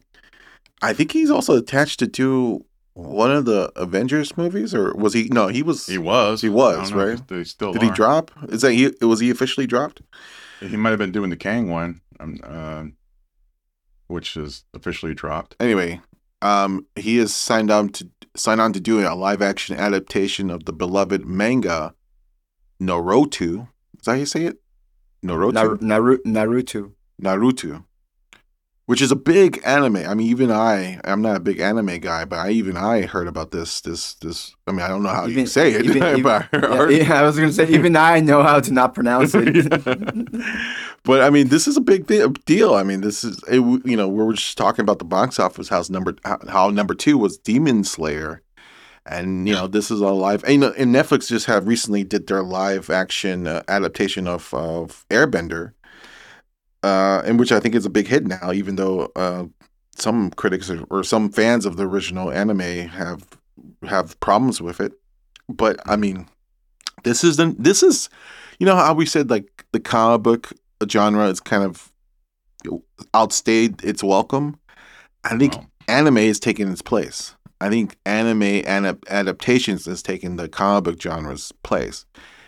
I 0.81 0.93
think 0.93 1.11
he's 1.11 1.31
also 1.31 1.57
attached 1.57 1.99
to 1.99 2.07
do 2.07 2.65
one 2.93 3.31
of 3.31 3.45
the 3.45 3.71
Avengers 3.75 4.37
movies, 4.37 4.73
or 4.73 4.93
was 4.93 5.13
he? 5.13 5.29
No, 5.29 5.47
he 5.47 5.63
was. 5.63 5.87
He 5.87 5.97
was. 5.97 6.41
He 6.41 6.49
was, 6.49 6.77
I 6.77 6.81
don't 6.81 6.97
know 6.97 7.05
right? 7.11 7.27
They 7.27 7.43
still 7.43 7.73
Did 7.73 7.81
he 7.81 7.89
drop? 7.89 8.31
Is 8.49 8.61
that 8.61 8.73
he? 8.73 8.91
Was 9.01 9.19
he 9.19 9.29
officially 9.29 9.65
dropped? 9.65 10.01
He 10.59 10.77
might 10.77 10.91
have 10.91 10.99
been 10.99 11.11
doing 11.11 11.29
the 11.29 11.35
Kang 11.35 11.69
one, 11.69 12.01
um, 12.19 12.39
uh, 12.43 12.83
which 14.07 14.37
is 14.37 14.63
officially 14.73 15.13
dropped. 15.13 15.55
Anyway, 15.59 16.01
um, 16.41 16.85
he 16.95 17.17
is 17.17 17.33
signed 17.33 17.71
on 17.71 17.89
to 17.89 18.09
sign 18.35 18.59
on 18.59 18.73
to 18.73 18.79
doing 18.79 19.05
a 19.05 19.15
live 19.15 19.41
action 19.41 19.75
adaptation 19.75 20.49
of 20.49 20.65
the 20.65 20.73
beloved 20.73 21.25
manga 21.25 21.95
Naruto. 22.81 23.69
Is 23.97 24.05
that 24.05 24.11
how 24.11 24.17
you 24.17 24.25
say 24.25 24.45
it? 24.45 24.57
Naruto. 25.23 25.81
Naru- 25.81 26.21
Naruto. 26.23 26.91
Naruto. 27.21 27.85
Which 28.85 29.01
is 29.01 29.13
a 29.13 29.15
big 29.15 29.61
anime. 29.65 29.95
I 29.95 30.13
mean, 30.13 30.27
even 30.27 30.51
I, 30.51 30.99
I'm 31.05 31.21
not 31.21 31.37
a 31.37 31.39
big 31.39 31.59
anime 31.61 31.99
guy, 31.99 32.25
but 32.25 32.39
I 32.39 32.49
even 32.49 32.75
I 32.75 33.03
heard 33.03 33.29
about 33.29 33.51
this. 33.51 33.79
This, 33.79 34.15
this. 34.15 34.53
I 34.67 34.71
mean, 34.73 34.81
I 34.81 34.89
don't 34.89 35.03
know 35.03 35.09
how 35.09 35.25
you 35.25 35.45
say 35.45 35.71
it, 35.71 35.85
even- 35.85 36.03
even- 36.03 36.21
but 36.23 36.49
I 36.53 36.89
Yeah, 36.89 37.21
I 37.21 37.21
was 37.23 37.37
gonna 37.39 37.53
say 37.53 37.65
even 37.69 37.95
I 37.95 38.19
know 38.19 38.43
how 38.43 38.59
to 38.59 38.73
not 38.73 38.93
pronounce 38.93 39.31
it. 39.35 39.69
but 41.03 41.21
I 41.21 41.29
mean, 41.29 41.47
this 41.47 41.65
is 41.65 41.77
a 41.77 41.81
big 41.81 42.07
deal. 42.45 42.73
I 42.73 42.83
mean, 42.83 42.99
this 42.99 43.23
is 43.23 43.41
it, 43.47 43.61
you 43.85 43.95
know 43.95 44.09
we 44.09 44.21
were 44.21 44.33
just 44.33 44.57
talking 44.57 44.83
about 44.83 44.99
the 44.99 45.05
box 45.05 45.39
office. 45.39 45.69
house 45.69 45.89
number 45.89 46.15
how, 46.25 46.39
how 46.49 46.69
number 46.69 46.93
two 46.93 47.17
was 47.17 47.37
Demon 47.37 47.85
Slayer, 47.85 48.41
and 49.05 49.47
you 49.47 49.53
know 49.53 49.67
this 49.67 49.91
is 49.91 49.99
a 49.99 50.07
live. 50.09 50.43
And, 50.43 50.53
you 50.53 50.59
know, 50.59 50.73
and 50.77 50.93
Netflix 50.93 51.27
just 51.27 51.45
have 51.47 51.67
recently 51.67 52.03
did 52.03 52.27
their 52.27 52.43
live 52.43 52.89
action 52.89 53.47
uh, 53.47 53.63
adaptation 53.67 54.27
of 54.27 54.53
of 54.53 55.05
Airbender, 55.09 55.73
uh, 56.83 57.21
in 57.25 57.37
which 57.37 57.51
I 57.51 57.59
think 57.59 57.75
is 57.75 57.85
a 57.85 57.89
big 57.89 58.07
hit 58.07 58.25
now. 58.25 58.51
Even 58.51 58.75
though 58.75 59.11
uh, 59.15 59.45
some 59.95 60.31
critics 60.31 60.69
or, 60.69 60.83
or 60.89 61.03
some 61.03 61.29
fans 61.29 61.65
of 61.65 61.77
the 61.77 61.87
original 61.87 62.31
anime 62.31 62.87
have 62.89 63.27
have 63.83 64.19
problems 64.19 64.61
with 64.61 64.79
it, 64.79 64.93
but 65.49 65.79
I 65.85 65.95
mean, 65.95 66.27
this 67.03 67.23
is 67.23 67.37
the 67.37 67.55
this 67.57 67.83
is 67.83 68.09
you 68.59 68.65
know 68.65 68.75
how 68.75 68.93
we 68.93 69.05
said 69.05 69.29
like 69.29 69.65
the 69.71 69.79
comic 69.79 70.23
book 70.23 70.53
genre 70.89 71.27
is 71.27 71.39
kind 71.39 71.63
of 71.63 71.91
outstayed 73.13 73.83
its 73.83 74.03
welcome. 74.03 74.57
I 75.25 75.37
think 75.37 75.55
Well, 75.55 75.69
anime 75.87 76.17
is 76.17 76.39
taking 76.39 76.69
its 76.71 76.81
place. 76.81 77.35
I 77.65 77.69
think 77.69 77.97
anime 78.05 78.43
and 78.65 78.97
adaptations 79.09 79.87
is 79.87 80.03
taking 80.03 80.35
the 80.35 80.49
comic 80.49 80.83
book 80.83 80.99
genre's 81.01 81.51
place. 81.63 82.05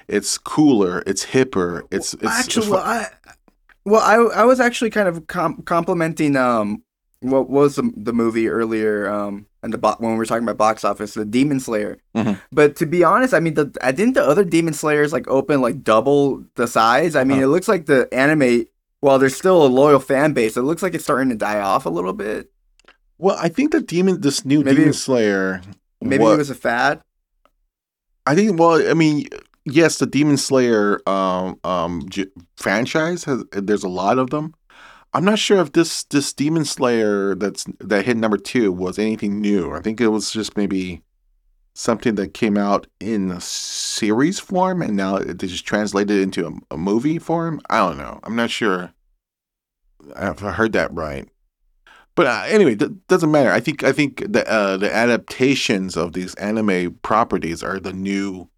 It's 0.07 0.37
cooler. 0.37 1.03
It's 1.07 1.25
hipper. 1.25 1.83
It's 1.91 2.13
it's 2.15 2.25
actually, 2.25 2.63
it's 2.63 2.71
well, 2.71 2.83
I, 2.83 3.07
well, 3.85 4.01
I, 4.01 4.41
I 4.41 4.43
was 4.45 4.59
actually 4.59 4.89
kind 4.89 5.07
of 5.07 5.27
com- 5.27 5.61
complimenting 5.63 6.35
um 6.35 6.83
what 7.21 7.49
was 7.49 7.75
the, 7.77 7.91
the 7.95 8.13
movie 8.13 8.47
earlier 8.49 9.09
um 9.09 9.47
and 9.63 9.73
the 9.73 9.77
bo- 9.79 9.95
when 9.97 10.11
we 10.11 10.17
were 10.17 10.25
talking 10.27 10.43
about 10.43 10.57
box 10.57 10.83
office, 10.83 11.13
the 11.15 11.25
Demon 11.25 11.59
Slayer. 11.59 11.97
Mhm. 12.15 12.39
But 12.51 12.75
to 12.75 12.85
be 12.85 13.03
honest, 13.03 13.33
I 13.33 13.39
mean, 13.39 13.55
the 13.55 13.75
I 13.81 13.91
didn't 13.91 14.13
the 14.13 14.23
other 14.23 14.43
Demon 14.43 14.73
Slayers 14.73 15.11
like 15.13 15.27
open 15.27 15.61
like 15.61 15.81
double 15.83 16.43
the 16.55 16.67
size. 16.67 17.15
I 17.15 17.23
mean, 17.23 17.37
Huh. 17.39 17.45
it 17.45 17.47
looks 17.47 17.67
like 17.67 17.85
the 17.87 18.07
anime. 18.13 18.65
While 19.01 19.19
there's 19.19 19.35
still 19.35 19.63
a 19.65 19.67
loyal 19.67 19.99
fan 19.99 20.33
base, 20.33 20.57
it 20.57 20.63
looks 20.63 20.81
like 20.83 20.93
it's 20.95 21.03
starting 21.03 21.29
to 21.29 21.35
die 21.35 21.59
off 21.59 21.85
a 21.85 21.89
little 21.89 22.13
bit. 22.13 22.49
Well, 23.17 23.37
I 23.39 23.49
think 23.49 23.71
the 23.71 23.81
demon, 23.81 24.21
this 24.21 24.45
new 24.45 24.63
Maybe- 24.63 24.77
Demon 24.77 24.93
Slayer, 24.93 25.61
Maybe 26.01 26.23
what- 26.23 26.33
it 26.33 26.37
was 26.37 26.49
a 26.49 26.55
fad. 26.55 27.01
I 28.27 28.33
think. 28.35 28.59
Well, 28.59 28.89
I 28.89 28.93
mean, 28.95 29.27
yes, 29.65 29.99
the 29.99 30.05
Demon 30.07 30.37
Slayer 30.37 30.99
um 31.07 31.59
um 31.63 32.07
j- 32.09 32.27
franchise 32.57 33.23
has. 33.25 33.43
There's 33.51 33.83
a 33.83 33.87
lot 33.89 34.17
of 34.17 34.31
them. 34.31 34.53
I'm 35.13 35.23
not 35.23 35.37
sure 35.39 35.59
if 35.61 35.71
this 35.73 36.03
this 36.05 36.33
Demon 36.33 36.65
Slayer 36.65 37.35
that's 37.35 37.65
that 37.79 38.05
hit 38.05 38.17
number 38.17 38.37
two 38.37 38.71
was 38.71 38.97
anything 38.99 39.39
new. 39.41 39.71
I 39.73 39.79
think 39.81 40.01
it 40.01 40.07
was 40.07 40.31
just 40.31 40.57
maybe 40.57 41.01
something 41.75 42.15
that 42.15 42.33
came 42.33 42.57
out 42.57 42.87
in 42.99 43.29
a 43.31 43.39
series 43.41 44.39
form 44.39 44.81
and 44.81 44.95
now 44.95 45.17
it- 45.17 45.37
they 45.39 45.47
just 45.47 45.65
translated 45.67 46.17
it 46.17 46.23
into 46.23 46.47
a, 46.47 46.73
a 46.75 46.77
movie 46.77 47.19
form. 47.19 47.61
I 47.69 47.77
don't 47.77 47.97
know. 47.97 48.19
I'm 48.23 48.35
not 48.35 48.49
sure 48.49 48.91
if 50.17 50.43
I 50.43 50.51
heard 50.51 50.73
that 50.73 50.91
right. 50.93 51.29
But 52.15 52.27
uh, 52.27 52.43
anyway, 52.47 52.75
that 52.75 53.07
doesn't 53.07 53.31
matter. 53.31 53.51
I 53.51 53.59
think 53.59 53.83
I 53.83 53.91
think 53.91 54.31
the 54.31 54.49
uh, 54.49 54.77
the 54.77 54.93
adaptations 54.93 55.97
of 55.97 56.13
these 56.13 56.33
anime 56.35 56.95
properties 57.01 57.61
are 57.61 57.79
the 57.79 57.93
new 57.93 58.49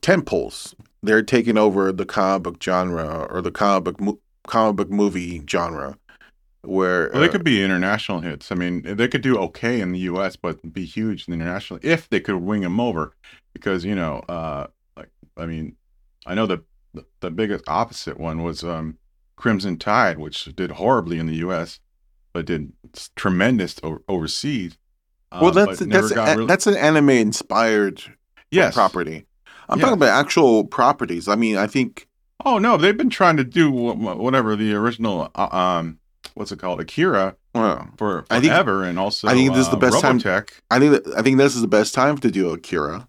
temples. 0.00 0.74
They're 1.02 1.22
taking 1.22 1.58
over 1.58 1.92
the 1.92 2.06
comic 2.06 2.42
book 2.42 2.62
genre 2.62 3.26
or 3.30 3.42
the 3.42 3.50
comic 3.50 3.84
book 3.84 4.00
mo- 4.00 4.20
comic 4.46 4.76
book 4.76 4.90
movie 4.90 5.42
genre, 5.48 5.98
where 6.62 7.10
well, 7.12 7.20
they 7.20 7.28
uh, 7.28 7.32
could 7.32 7.44
be 7.44 7.62
international 7.62 8.20
hits. 8.20 8.50
I 8.50 8.54
mean, 8.54 8.82
they 8.82 9.08
could 9.08 9.22
do 9.22 9.36
okay 9.38 9.80
in 9.82 9.92
the 9.92 10.00
U.S., 10.00 10.36
but 10.36 10.72
be 10.72 10.86
huge 10.86 11.28
internationally 11.28 11.82
if 11.84 12.08
they 12.08 12.20
could 12.20 12.36
wing 12.36 12.62
them 12.62 12.80
over. 12.80 13.14
Because 13.52 13.84
you 13.84 13.94
know, 13.94 14.20
uh, 14.26 14.68
like 14.96 15.10
I 15.36 15.44
mean, 15.44 15.76
I 16.24 16.32
know 16.34 16.46
the 16.46 16.62
the, 16.94 17.04
the 17.20 17.30
biggest 17.30 17.64
opposite 17.68 18.18
one 18.18 18.42
was 18.42 18.64
um, 18.64 18.96
Crimson 19.36 19.76
Tide, 19.76 20.18
which 20.18 20.44
did 20.56 20.72
horribly 20.72 21.18
in 21.18 21.26
the 21.26 21.36
U.S. 21.36 21.78
but 22.32 22.46
did 22.46 22.72
tremendous 23.16 23.76
o- 23.82 23.98
overseas. 24.08 24.76
uh, 25.32 25.38
well, 25.42 25.52
that's 25.52 25.78
that's 25.80 26.10
a, 26.12 26.14
really- 26.24 26.46
that's 26.46 26.66
an 26.66 26.76
anime 26.76 27.10
inspired 27.10 28.02
yes. 28.50 28.74
property. 28.74 29.26
I'm 29.68 29.78
Yeah. 29.78 29.84
talking 29.86 29.98
about 29.98 30.18
actual 30.18 30.64
properties. 30.64 31.28
I 31.28 31.36
mean, 31.36 31.56
I 31.56 31.66
think 31.66 32.06
Oh 32.44 32.58
no, 32.58 32.76
they've 32.78 32.96
been 32.96 33.10
trying 33.10 33.36
to 33.36 33.44
do 33.44 33.70
wh- 33.70 33.96
wh- 33.96 34.18
whatever 34.18 34.56
the 34.56 34.72
original 34.74 35.30
uh, 35.34 35.48
um 35.56 35.98
what's 36.34 36.50
it 36.52 36.58
called 36.58 36.80
Akira 36.80 37.36
well, 37.54 37.88
for 37.98 38.24
I 38.30 38.40
think- 38.40 38.52
forever, 38.52 38.84
and 38.84 38.98
also 38.98 39.28
I 39.28 39.34
think 39.34 39.50
this 39.52 39.66
is 39.66 39.70
the 39.70 39.76
uh, 39.76 39.80
best 39.80 40.00
time- 40.00 40.20
I 40.70 40.78
think 40.78 41.06
I 41.16 41.22
think 41.22 41.36
this 41.38 41.54
is 41.54 41.60
the 41.62 41.68
best 41.68 41.94
time 41.94 42.16
to 42.18 42.30
do 42.30 42.50
Akira. 42.50 43.08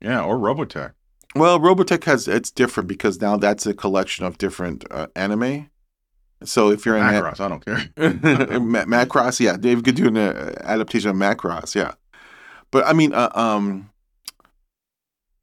Yeah, 0.00 0.22
or 0.22 0.36
Robotech. 0.36 0.92
Well, 1.34 1.58
Robotech 1.60 2.04
has 2.04 2.28
it's 2.28 2.50
different 2.50 2.88
because 2.88 3.20
now 3.20 3.36
that's 3.36 3.66
a 3.66 3.74
collection 3.74 4.24
of 4.24 4.38
different 4.38 4.84
uh, 4.90 5.06
anime. 5.16 5.70
So 6.44 6.70
if 6.70 6.86
you're 6.86 6.96
in 6.96 7.04
Macross, 7.04 7.40
I 7.40 7.48
don't 7.48 7.64
care. 7.64 7.78
Macross, 7.96 9.40
yeah, 9.40 9.56
Dave 9.56 9.82
could 9.82 9.96
do 9.96 10.06
an 10.08 10.16
uh, 10.16 10.54
adaptation 10.60 11.10
of 11.10 11.16
Macross, 11.16 11.74
yeah. 11.74 11.94
But 12.70 12.86
I 12.86 12.92
mean, 12.92 13.12
uh, 13.12 13.30
um, 13.34 13.90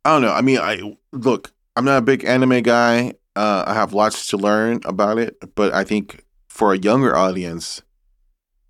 I 0.06 0.12
don't 0.14 0.22
know. 0.22 0.32
I 0.32 0.42
mean, 0.42 0.60
I 0.60 0.96
look, 1.12 1.52
I'm 1.76 1.86
not 1.86 1.98
a 1.98 2.02
big 2.02 2.24
anime 2.24 2.62
guy. 2.64 3.14
Uh, 3.36 3.66
I 3.68 3.74
have 3.74 3.94
lots 3.94 4.28
to 4.30 4.38
learn 4.38 4.80
about 4.86 5.18
it, 5.18 5.36
but 5.56 5.74
I 5.74 5.84
think 5.84 6.24
for 6.48 6.74
a 6.74 6.78
younger 6.78 7.16
audience, 7.16 7.82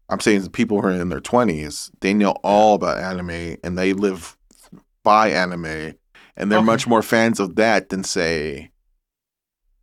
I'm 0.10 0.20
saying 0.20 0.48
people 0.50 0.82
who 0.82 0.88
are 0.88 0.92
in 0.92 1.10
their 1.10 1.22
20s, 1.22 1.92
they 2.00 2.14
know 2.14 2.32
all 2.44 2.74
about 2.76 2.98
anime 2.98 3.58
and 3.64 3.78
they 3.78 3.94
live 3.94 4.36
by 5.04 5.30
anime, 5.30 5.94
and 6.36 6.52
they're 6.52 6.58
Okay. 6.60 6.66
much 6.66 6.88
more 6.88 7.04
fans 7.04 7.40
of 7.40 7.56
that 7.58 7.90
than 7.90 8.04
say 8.04 8.72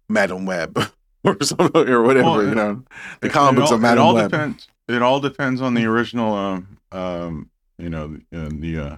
Madame 0.09 0.47
Web 0.47 0.76
or 1.25 1.37
something 1.43 1.89
or 1.89 2.03
whatever. 2.03 2.25
Well, 2.31 2.45
you 2.45 2.55
know, 2.55 2.83
the 3.20 3.29
It- 3.29 3.33
comic 3.33 3.53
it 3.55 3.61
books 3.61 3.70
all, 3.73 3.77
of 3.79 3.85
it 3.85 3.99
all 3.99 4.14
Web. 4.14 4.31
depends. 4.31 4.68
It 4.89 5.03
all 5.03 5.20
depends 5.20 5.61
on 5.61 5.75
the 5.75 5.85
original, 5.87 6.35
um, 6.35 6.79
um, 6.91 7.51
you 7.79 7.89
know, 7.89 8.16
uh, 8.35 8.49
the 8.53 8.79
uh, 8.79 8.97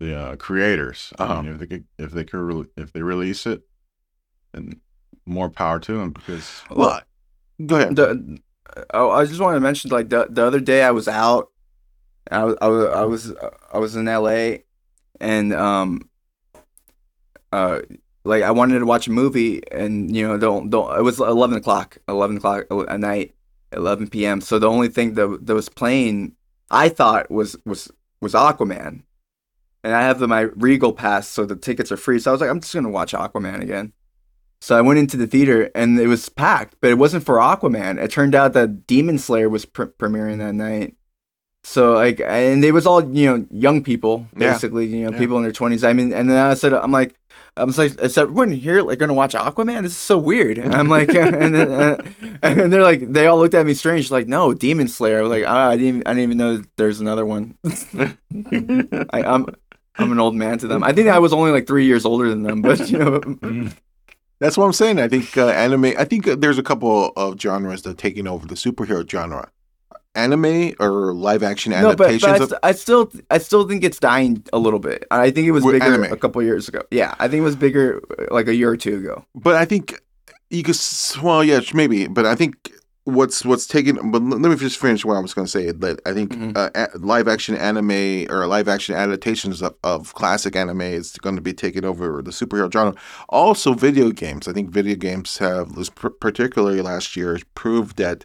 the 0.00 0.14
uh, 0.18 0.36
creators. 0.36 1.12
I 1.18 1.24
Uh-huh. 1.24 1.42
mean, 1.42 1.52
if 1.54 1.58
they 1.60 1.66
could, 1.66 1.84
if 1.98 2.10
they 2.12 2.24
could, 2.24 2.38
re- 2.40 2.66
if 2.76 2.92
they 2.92 3.02
release 3.02 3.46
it, 3.46 3.62
then 4.52 4.80
more 5.26 5.48
power 5.48 5.78
to 5.80 5.92
them 5.98 6.10
because 6.10 6.62
Well, 6.70 7.00
go 7.64 7.76
ahead. 7.76 7.96
The, 7.96 8.38
oh, 8.94 9.10
I 9.10 9.24
just 9.26 9.40
wanted 9.40 9.56
to 9.56 9.60
mention 9.60 9.90
like 9.90 10.08
the 10.08 10.26
the 10.28 10.44
other 10.44 10.60
day 10.60 10.82
I 10.82 10.90
was 10.90 11.06
out, 11.08 11.48
I 12.30 12.44
was 12.44 12.56
I 12.60 12.66
was 12.68 12.86
I 12.94 13.04
was, 13.04 13.32
I 13.74 13.78
was 13.78 13.96
in 13.96 14.08
L.A. 14.08 14.64
and 15.20 15.52
um, 15.54 16.08
uh, 17.52 17.80
like 18.28 18.42
I 18.42 18.50
wanted 18.50 18.78
to 18.78 18.86
watch 18.86 19.08
a 19.08 19.10
movie 19.12 19.62
and 19.72 20.14
you 20.14 20.26
know 20.26 20.36
don't 20.38 20.70
don't 20.70 20.96
it 20.98 21.02
was 21.02 21.18
eleven 21.18 21.56
o'clock 21.56 21.98
eleven 22.08 22.36
o'clock 22.36 22.66
at 22.88 23.00
night 23.00 23.34
eleven 23.72 24.08
p.m. 24.08 24.40
So 24.40 24.58
the 24.58 24.68
only 24.68 24.88
thing 24.88 25.14
that 25.14 25.46
that 25.46 25.54
was 25.54 25.68
playing 25.68 26.34
I 26.70 26.88
thought 26.88 27.30
was 27.30 27.56
was 27.64 27.90
was 28.20 28.34
Aquaman, 28.34 29.02
and 29.84 29.94
I 29.94 30.02
have 30.02 30.18
the, 30.18 30.26
my 30.28 30.40
Regal 30.40 30.92
pass, 30.92 31.28
so 31.28 31.46
the 31.46 31.54
tickets 31.56 31.90
are 31.92 31.96
free. 31.96 32.18
So 32.18 32.30
I 32.30 32.32
was 32.32 32.40
like, 32.40 32.50
I'm 32.50 32.60
just 32.60 32.74
gonna 32.74 32.88
watch 32.90 33.12
Aquaman 33.12 33.62
again. 33.62 33.92
So 34.60 34.76
I 34.76 34.80
went 34.80 34.98
into 34.98 35.16
the 35.16 35.28
theater 35.28 35.70
and 35.76 35.98
it 36.00 36.08
was 36.08 36.28
packed, 36.28 36.74
but 36.80 36.90
it 36.90 36.98
wasn't 36.98 37.24
for 37.24 37.36
Aquaman. 37.36 38.02
It 38.02 38.10
turned 38.10 38.34
out 38.34 38.54
that 38.54 38.88
Demon 38.88 39.16
Slayer 39.18 39.48
was 39.48 39.64
pre- 39.64 39.86
premiering 39.86 40.38
that 40.38 40.54
night. 40.54 40.96
So 41.62 41.92
like, 41.92 42.20
and 42.20 42.64
it 42.64 42.72
was 42.72 42.84
all 42.84 43.00
you 43.16 43.26
know, 43.26 43.46
young 43.50 43.84
people 43.84 44.26
Yeah. 44.36 44.52
basically, 44.52 44.86
you 44.86 45.04
know, 45.04 45.12
Yeah. 45.12 45.18
people 45.18 45.36
in 45.36 45.44
their 45.44 45.52
twenties. 45.52 45.84
I 45.84 45.92
mean, 45.92 46.12
and 46.12 46.28
then 46.28 46.38
I 46.44 46.54
said, 46.54 46.72
I'm 46.72 46.90
like, 46.90 47.14
I 47.58 47.64
was 47.64 47.78
like, 47.78 48.00
is 48.00 48.16
everyone 48.16 48.50
here 48.52 48.82
like 48.82 48.98
gonna 48.98 49.14
watch 49.14 49.34
Aquaman? 49.34 49.82
This 49.82 49.92
is 49.92 49.98
so 49.98 50.16
weird. 50.18 50.58
And 50.58 50.74
I'm 50.74 50.88
like, 50.88 51.08
and 51.14 51.54
then, 51.54 51.70
uh, 51.70 52.02
and 52.42 52.72
they're 52.72 52.82
like, 52.82 53.12
they 53.12 53.26
all 53.26 53.38
looked 53.38 53.54
at 53.54 53.66
me 53.66 53.74
strange, 53.74 54.10
like, 54.10 54.28
no, 54.28 54.54
Demon 54.54 54.88
Slayer. 54.88 55.18
I 55.18 55.22
was 55.22 55.30
like, 55.30 55.44
ah, 55.46 55.68
I 55.70 55.76
didn't, 55.76 56.06
I 56.06 56.10
didn't 56.12 56.22
even 56.24 56.38
know 56.38 56.62
there's 56.76 57.00
another 57.00 57.26
one. 57.26 57.56
I, 57.64 59.22
I'm, 59.22 59.46
I'm 59.96 60.12
an 60.12 60.20
old 60.20 60.36
man 60.36 60.58
to 60.58 60.68
them. 60.68 60.84
I 60.84 60.92
think 60.92 61.08
I 61.08 61.18
was 61.18 61.32
only 61.32 61.50
like 61.50 61.66
three 61.66 61.86
years 61.86 62.04
older 62.04 62.28
than 62.30 62.42
them, 62.42 62.62
but 62.62 62.88
you 62.88 62.98
know, 62.98 63.70
That's 64.40 64.56
what 64.56 64.66
I'm 64.66 64.72
saying. 64.72 65.00
I 65.00 65.08
think 65.08 65.36
uh, 65.36 65.48
anime. 65.48 65.86
I 65.98 66.04
think 66.04 66.28
uh, 66.28 66.36
there's 66.36 66.58
a 66.58 66.62
couple 66.62 67.12
of 67.16 67.40
genres 67.40 67.82
that 67.82 67.90
are 67.90 67.94
taking 67.94 68.28
over 68.28 68.46
the 68.46 68.54
superhero 68.54 69.08
genre. 69.08 69.50
Anime 70.18 70.74
or 70.80 71.12
live 71.14 71.42
action 71.42 71.72
no, 71.72 71.90
but, 71.90 71.98
but 71.98 72.06
I, 72.10 72.14
adaptations. 72.14 72.48
st- 72.50 72.60
I 72.62 72.72
still, 72.72 73.12
I 73.30 73.38
still 73.38 73.68
think 73.68 73.84
it's 73.84 73.98
dying 74.00 74.44
a 74.52 74.58
little 74.58 74.80
bit. 74.80 75.06
I 75.10 75.30
think 75.30 75.46
it 75.46 75.52
was 75.52 75.64
With 75.64 75.74
bigger 75.80 75.94
anime. 75.94 76.12
a 76.12 76.16
couple 76.16 76.42
years 76.42 76.68
ago. 76.68 76.82
Yeah, 76.90 77.14
I 77.18 77.28
think 77.28 77.40
it 77.40 77.44
was 77.44 77.56
bigger 77.56 78.00
uh, 78.18 78.34
like 78.34 78.48
a 78.48 78.54
year 78.54 78.70
or 78.70 78.76
two 78.76 78.96
ago. 78.96 79.24
but 79.34 79.54
I 79.54 79.64
think 79.64 79.84
you 80.50 80.62
could. 80.62 80.76
Well, 81.22 81.42
yeah, 81.44 81.60
maybe. 81.74 82.06
But 82.08 82.26
I 82.26 82.34
think 82.34 82.54
what's 83.04 83.44
what's 83.44 83.66
taking. 83.66 84.10
But 84.10 84.22
let 84.22 84.50
me 84.50 84.56
just 84.56 84.78
finish 84.78 85.04
what 85.04 85.16
I 85.16 85.20
was 85.20 85.32
going 85.34 85.46
to 85.46 85.50
say. 85.50 85.70
That 85.72 86.00
I 86.04 86.12
think 86.12 86.32
Mhm. 86.32 86.56
uh, 86.56 86.70
a- 86.74 86.98
live 86.98 87.28
action 87.28 87.54
anime 87.54 88.26
or 88.30 88.46
live 88.46 88.68
action 88.68 88.94
adaptations 88.94 89.62
of, 89.62 89.74
of 89.84 90.12
classic 90.14 90.56
anime 90.56 90.80
is 90.82 91.12
going 91.24 91.36
to 91.36 91.42
be 91.42 91.52
taking 91.54 91.84
over 91.84 92.20
the 92.22 92.30
superhero 92.32 92.70
genre. 92.72 92.94
Also, 93.28 93.72
video 93.74 94.10
games. 94.10 94.48
I 94.48 94.52
think 94.52 94.70
video 94.70 94.96
games 94.96 95.38
have, 95.38 95.68
particularly 96.20 96.82
last 96.82 97.16
year, 97.16 97.38
proved 97.54 97.96
that 97.98 98.24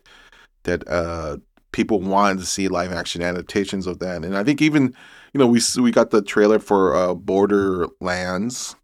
that 0.63 0.87
uh, 0.87 1.37
people 1.73 1.99
wanted 1.99 2.39
to 2.39 2.45
see 2.45 2.69
live 2.69 2.93
action 2.93 3.21
adaptations 3.21 3.85
of 3.85 3.99
that. 3.99 4.23
And 4.23 4.37
I 4.37 4.43
think 4.43 4.61
even 4.61 4.95
you 5.33 5.39
know 5.39 5.47
we 5.47 5.59
we 5.77 5.91
got 5.91 6.11
the 6.11 6.21
trailer 6.21 6.59
for 6.59 6.95
uh, 6.95 7.13
Borderlands, 7.13 8.75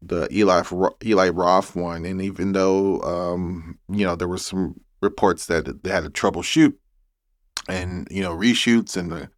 the 0.00 0.28
Eli 0.32 0.62
Eli 1.04 1.28
Roth 1.30 1.74
one, 1.74 2.04
and 2.04 2.22
even 2.22 2.52
though 2.52 3.00
um, 3.00 3.78
you 3.88 4.06
know 4.06 4.14
there 4.14 4.28
were 4.28 4.38
some 4.38 4.80
reports 5.02 5.46
that 5.46 5.82
they 5.82 5.90
had 5.90 6.04
to 6.04 6.10
troubleshoot 6.10 6.74
and 7.68 8.06
you 8.10 8.22
know 8.22 8.34
reshoots 8.34 8.96
and 8.96 9.28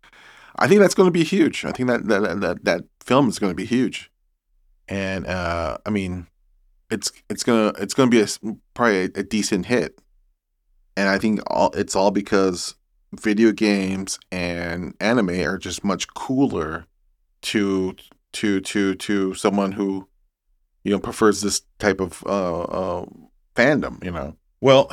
I 0.59 0.69
think 0.69 0.81
that's 0.81 0.95
going 0.95 1.07
to 1.07 1.13
be 1.13 1.25
huge. 1.25 1.65
I 1.65 1.73
think 1.73 1.89
that 1.89 2.07
that 2.09 2.41
that, 2.41 2.65
that 2.65 2.85
film 3.03 3.29
is 3.29 3.39
going 3.39 3.51
to 3.51 3.57
be 3.57 3.67
huge, 3.67 4.11
and 4.89 5.27
uh, 5.27 5.79
I 5.85 5.91
mean, 5.91 6.29
it's 6.91 7.13
it's 7.29 7.43
gonna 7.43 7.73
it's 7.79 7.95
gonna 7.95 8.11
be 8.11 8.23
a, 8.23 8.27
probably 8.75 9.03
a, 9.03 9.05
a 9.17 9.23
decent 9.23 9.67
hit, 9.67 10.01
and 10.97 11.09
I 11.09 11.19
think 11.19 11.41
all 11.49 11.73
it's 11.75 11.95
all 11.95 12.11
because 12.11 12.75
video 13.15 13.53
games 13.53 14.19
and 14.31 14.95
anime 15.01 15.41
are 15.41 15.59
just 15.59 15.85
much 15.85 16.13
cooler 16.15 16.87
to 17.43 17.95
to 18.33 18.61
to 18.61 18.95
to 18.97 19.35
someone 19.35 19.73
who 19.73 20.09
you 20.85 20.93
know 20.93 20.99
prefers 20.99 21.41
this 21.41 21.63
type 21.79 22.01
of 22.01 22.23
uh, 22.27 22.63
uh 22.63 23.07
fandom 23.55 24.03
you 24.05 24.11
know? 24.11 24.37
Well, 24.61 24.91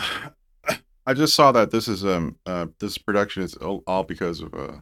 I 1.06 1.14
just 1.14 1.36
saw 1.36 1.52
that 1.52 1.72
this 1.72 1.88
is 1.88 2.06
um 2.06 2.38
uh 2.46 2.68
this 2.80 2.98
production 2.98 3.44
is 3.44 3.56
all, 3.56 4.04
because 4.04 4.42
of 4.42 4.54
uh 4.54 4.78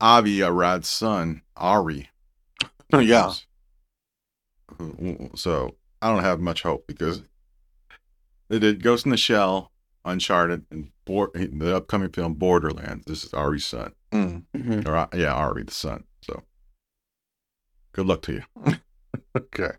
Avi 0.00 0.42
Arad's 0.42 0.88
son 0.88 1.42
Ari. 1.56 2.08
yeah. 2.92 3.32
So 5.34 5.74
I 6.00 6.10
don't 6.12 6.22
have 6.22 6.40
much 6.40 6.62
hope 6.62 6.86
because 6.86 7.22
they 8.48 8.58
did 8.58 8.82
Ghost 8.82 9.04
in 9.04 9.10
the 9.10 9.16
Shell, 9.16 9.72
Uncharted, 10.08 10.64
and 10.70 10.90
Bor- 11.04 11.30
the 11.34 11.76
upcoming 11.76 12.10
film 12.10 12.34
Borderlands. 12.34 13.04
This 13.06 13.24
is 13.24 13.32
Ari's 13.34 13.66
son, 13.66 13.92
Mm. 14.12 14.86
or 14.86 14.96
uh, 14.96 15.06
yeah, 15.14 15.32
Ari 15.34 15.64
the 15.64 15.72
son. 15.72 16.04
So 16.22 16.42
good 17.92 18.06
luck 18.06 18.22
to 18.22 18.32
you. 18.34 18.42
okay 19.36 19.72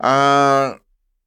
uh 0.00 0.74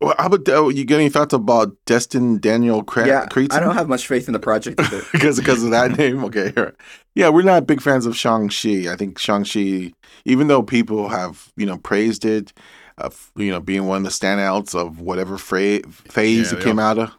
well, 0.02 0.16
how 0.18 0.28
about 0.28 0.48
uh, 0.48 0.68
you 0.70 0.86
get 0.86 0.96
any 0.96 1.10
thoughts 1.10 1.34
about 1.34 1.76
Destin 1.86 2.40
Daniel 2.40 2.84
Cre- 2.84 3.06
yeah, 3.06 3.26
Creighton? 3.26 3.58
I 3.58 3.60
don't 3.60 3.74
have 3.76 3.90
much 3.90 4.08
faith 4.08 4.28
in 4.30 4.34
the 4.34 4.40
project 4.40 4.78
because 5.12 5.38
because 5.40 5.62
of 5.62 5.72
that 5.72 5.98
name. 5.98 6.24
Okay, 6.24 6.54
here. 6.56 6.74
yeah, 7.16 7.28
we're 7.28 7.42
not 7.42 7.68
big 7.68 7.82
fans 7.82 8.06
of 8.06 8.16
Shang 8.16 8.48
Chi. 8.48 8.90
I 8.90 8.96
think 8.96 9.20
Shang 9.20 9.44
Chi, 9.44 9.92
even 10.24 10.48
though 10.48 10.64
people 10.64 11.10
have 11.10 11.52
you 11.58 11.66
know 11.66 11.78
praised 11.80 12.24
it, 12.24 12.54
uh, 12.98 13.10
you 13.36 13.52
know 13.52 13.60
being 13.60 13.88
one 13.88 13.98
of 13.98 14.04
the 14.04 14.10
standouts 14.10 14.74
of 14.74 15.02
whatever 15.02 15.38
fra- 15.38 15.82
phase 15.90 16.52
Yeah, 16.54 16.58
it 16.60 16.62
they 16.62 16.64
came 16.64 16.80
out 16.80 16.98
of, 16.98 17.12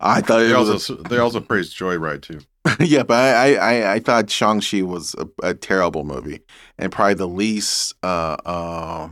I 0.00 0.20
thought 0.20 0.38
They 0.38 0.50
it 0.52 0.56
was. 0.58 0.70
also 0.70 0.96
they 0.96 1.18
also 1.18 1.40
praised 1.40 1.76
Joyride 1.78 2.22
too. 2.22 2.40
yeah, 2.84 3.02
but 3.02 3.16
I, 3.36 3.54
I 3.56 3.92
I 3.94 3.98
thought 4.00 4.30
Shang 4.30 4.60
Chi 4.60 4.82
was 4.82 5.14
a, 5.18 5.28
a 5.48 5.54
terrible 5.54 6.04
movie 6.04 6.40
and 6.78 6.90
probably 6.92 7.14
the 7.14 7.28
least 7.28 7.94
uh 8.02 8.36
uh 8.44 9.08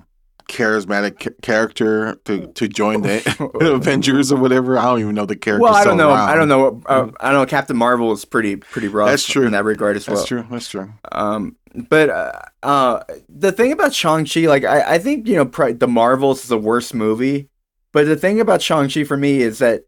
charismatic 0.49 1.21
ca- 1.21 1.31
character 1.43 2.15
to 2.25 2.47
to 2.49 2.69
join 2.69 3.03
the 3.03 3.51
Avengers 3.75 4.33
or 4.33 4.37
whatever. 4.41 4.79
I 4.79 4.85
don't 4.85 5.01
even 5.01 5.15
know 5.15 5.27
the 5.27 5.37
character. 5.37 5.63
well, 5.63 5.75
I 5.75 5.85
don't 5.85 5.97
know. 5.97 6.11
I 6.11 6.35
don't 6.35 6.49
know. 6.49 6.83
Uh, 6.87 7.11
I 7.21 7.31
don't 7.31 7.41
know 7.43 7.47
Captain 7.47 7.77
Marvel 7.77 8.13
is 8.13 8.25
pretty 8.25 8.57
pretty 8.57 8.89
rough. 8.89 9.09
That's 9.09 9.27
true. 9.27 9.47
in 9.47 9.53
that 9.53 9.65
regard 9.65 9.97
as 9.97 10.07
well. 10.09 10.17
That's 10.17 10.29
true. 10.29 10.47
That's 10.51 10.69
true. 10.69 10.93
Um, 11.13 11.57
but 11.89 12.09
uh, 12.11 12.33
uh, 12.63 13.03
the 13.29 13.53
thing 13.53 13.73
about 13.73 13.93
Shang 13.95 14.25
Chi, 14.25 14.41
like 14.47 14.65
I, 14.65 14.95
I 14.95 14.99
think 14.99 15.29
you 15.29 15.37
know, 15.37 15.45
pr- 15.47 15.73
the 15.73 15.87
Marvels 15.89 16.43
is 16.45 16.49
the 16.49 16.59
worst 16.59 16.95
movie. 16.95 17.49
But 17.93 18.07
the 18.07 18.17
thing 18.17 18.41
about 18.41 18.61
Shang 18.63 18.89
Chi 18.89 19.05
for 19.05 19.17
me 19.17 19.41
is 19.41 19.59
that 19.59 19.85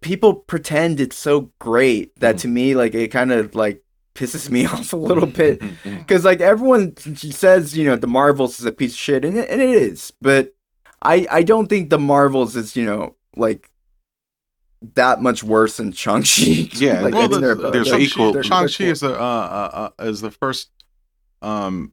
people 0.00 0.34
pretend 0.34 1.00
it's 1.00 1.16
so 1.16 1.50
great 1.58 2.18
that 2.20 2.38
to 2.38 2.48
me, 2.48 2.74
like 2.74 2.94
it 2.94 3.08
kind 3.08 3.32
of 3.32 3.54
like 3.54 3.82
pisses 4.14 4.50
me 4.50 4.66
off 4.72 4.92
a 4.92 4.96
little 4.96 5.26
bit. 5.26 5.60
Because 5.84 6.24
like 6.24 6.40
everyone 6.40 6.96
says, 6.96 7.76
you 7.76 7.84
know, 7.84 7.96
the 7.96 8.06
Marvels 8.06 8.58
is 8.60 8.66
a 8.66 8.72
piece 8.72 8.92
of 8.92 8.98
shit, 8.98 9.24
and 9.24 9.36
it, 9.36 9.48
and 9.50 9.60
it 9.60 9.70
is. 9.70 10.12
But 10.20 10.54
I 11.02 11.26
I 11.30 11.42
don't 11.42 11.68
think 11.68 11.90
the 11.90 11.98
Marvels 11.98 12.56
is 12.56 12.76
you 12.76 12.84
know 12.86 13.16
like 13.36 13.68
that 14.94 15.22
much 15.22 15.44
worse 15.44 15.76
than 15.76 15.92
Shang 15.92 16.22
Chi. 16.22 16.68
Yeah, 16.74 17.00
like, 17.02 17.14
well, 17.14 17.22
I 17.24 17.28
think 17.28 17.30
the- 17.30 17.54
they're- 17.54 17.70
there's 17.70 17.90
they're- 17.90 18.00
equal- 18.00 18.32
they're- 18.32 18.42
Shang-Chi 18.42 18.84
is 18.84 19.00
the 19.00 19.14
uh, 19.14 19.22
uh, 19.22 19.90
uh, 19.98 20.04
is 20.04 20.20
the 20.20 20.30
first 20.30 20.70
um 21.42 21.92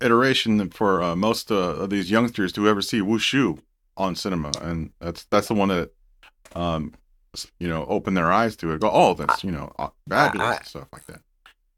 iteration 0.00 0.68
for 0.70 1.02
uh, 1.02 1.14
most 1.16 1.50
uh, 1.52 1.54
of 1.54 1.90
these 1.90 2.10
youngsters 2.10 2.52
to 2.52 2.68
ever 2.68 2.82
see 2.82 3.00
wushu 3.00 3.58
on 3.96 4.14
cinema, 4.16 4.50
and 4.60 4.90
that's 5.00 5.24
that's 5.24 5.48
the 5.48 5.54
one 5.54 5.68
that 5.68 5.90
um 6.54 6.92
you 7.58 7.68
know 7.68 7.84
open 7.86 8.14
their 8.14 8.30
eyes 8.30 8.56
to 8.56 8.72
it. 8.72 8.80
Go, 8.80 8.90
oh, 8.92 9.14
that's 9.14 9.42
you 9.44 9.50
know 9.50 9.72
uh, 9.78 9.88
fabulous 10.08 10.46
I- 10.48 10.56
and 10.56 10.66
stuff 10.66 10.88
like 10.92 11.06
that. 11.06 11.20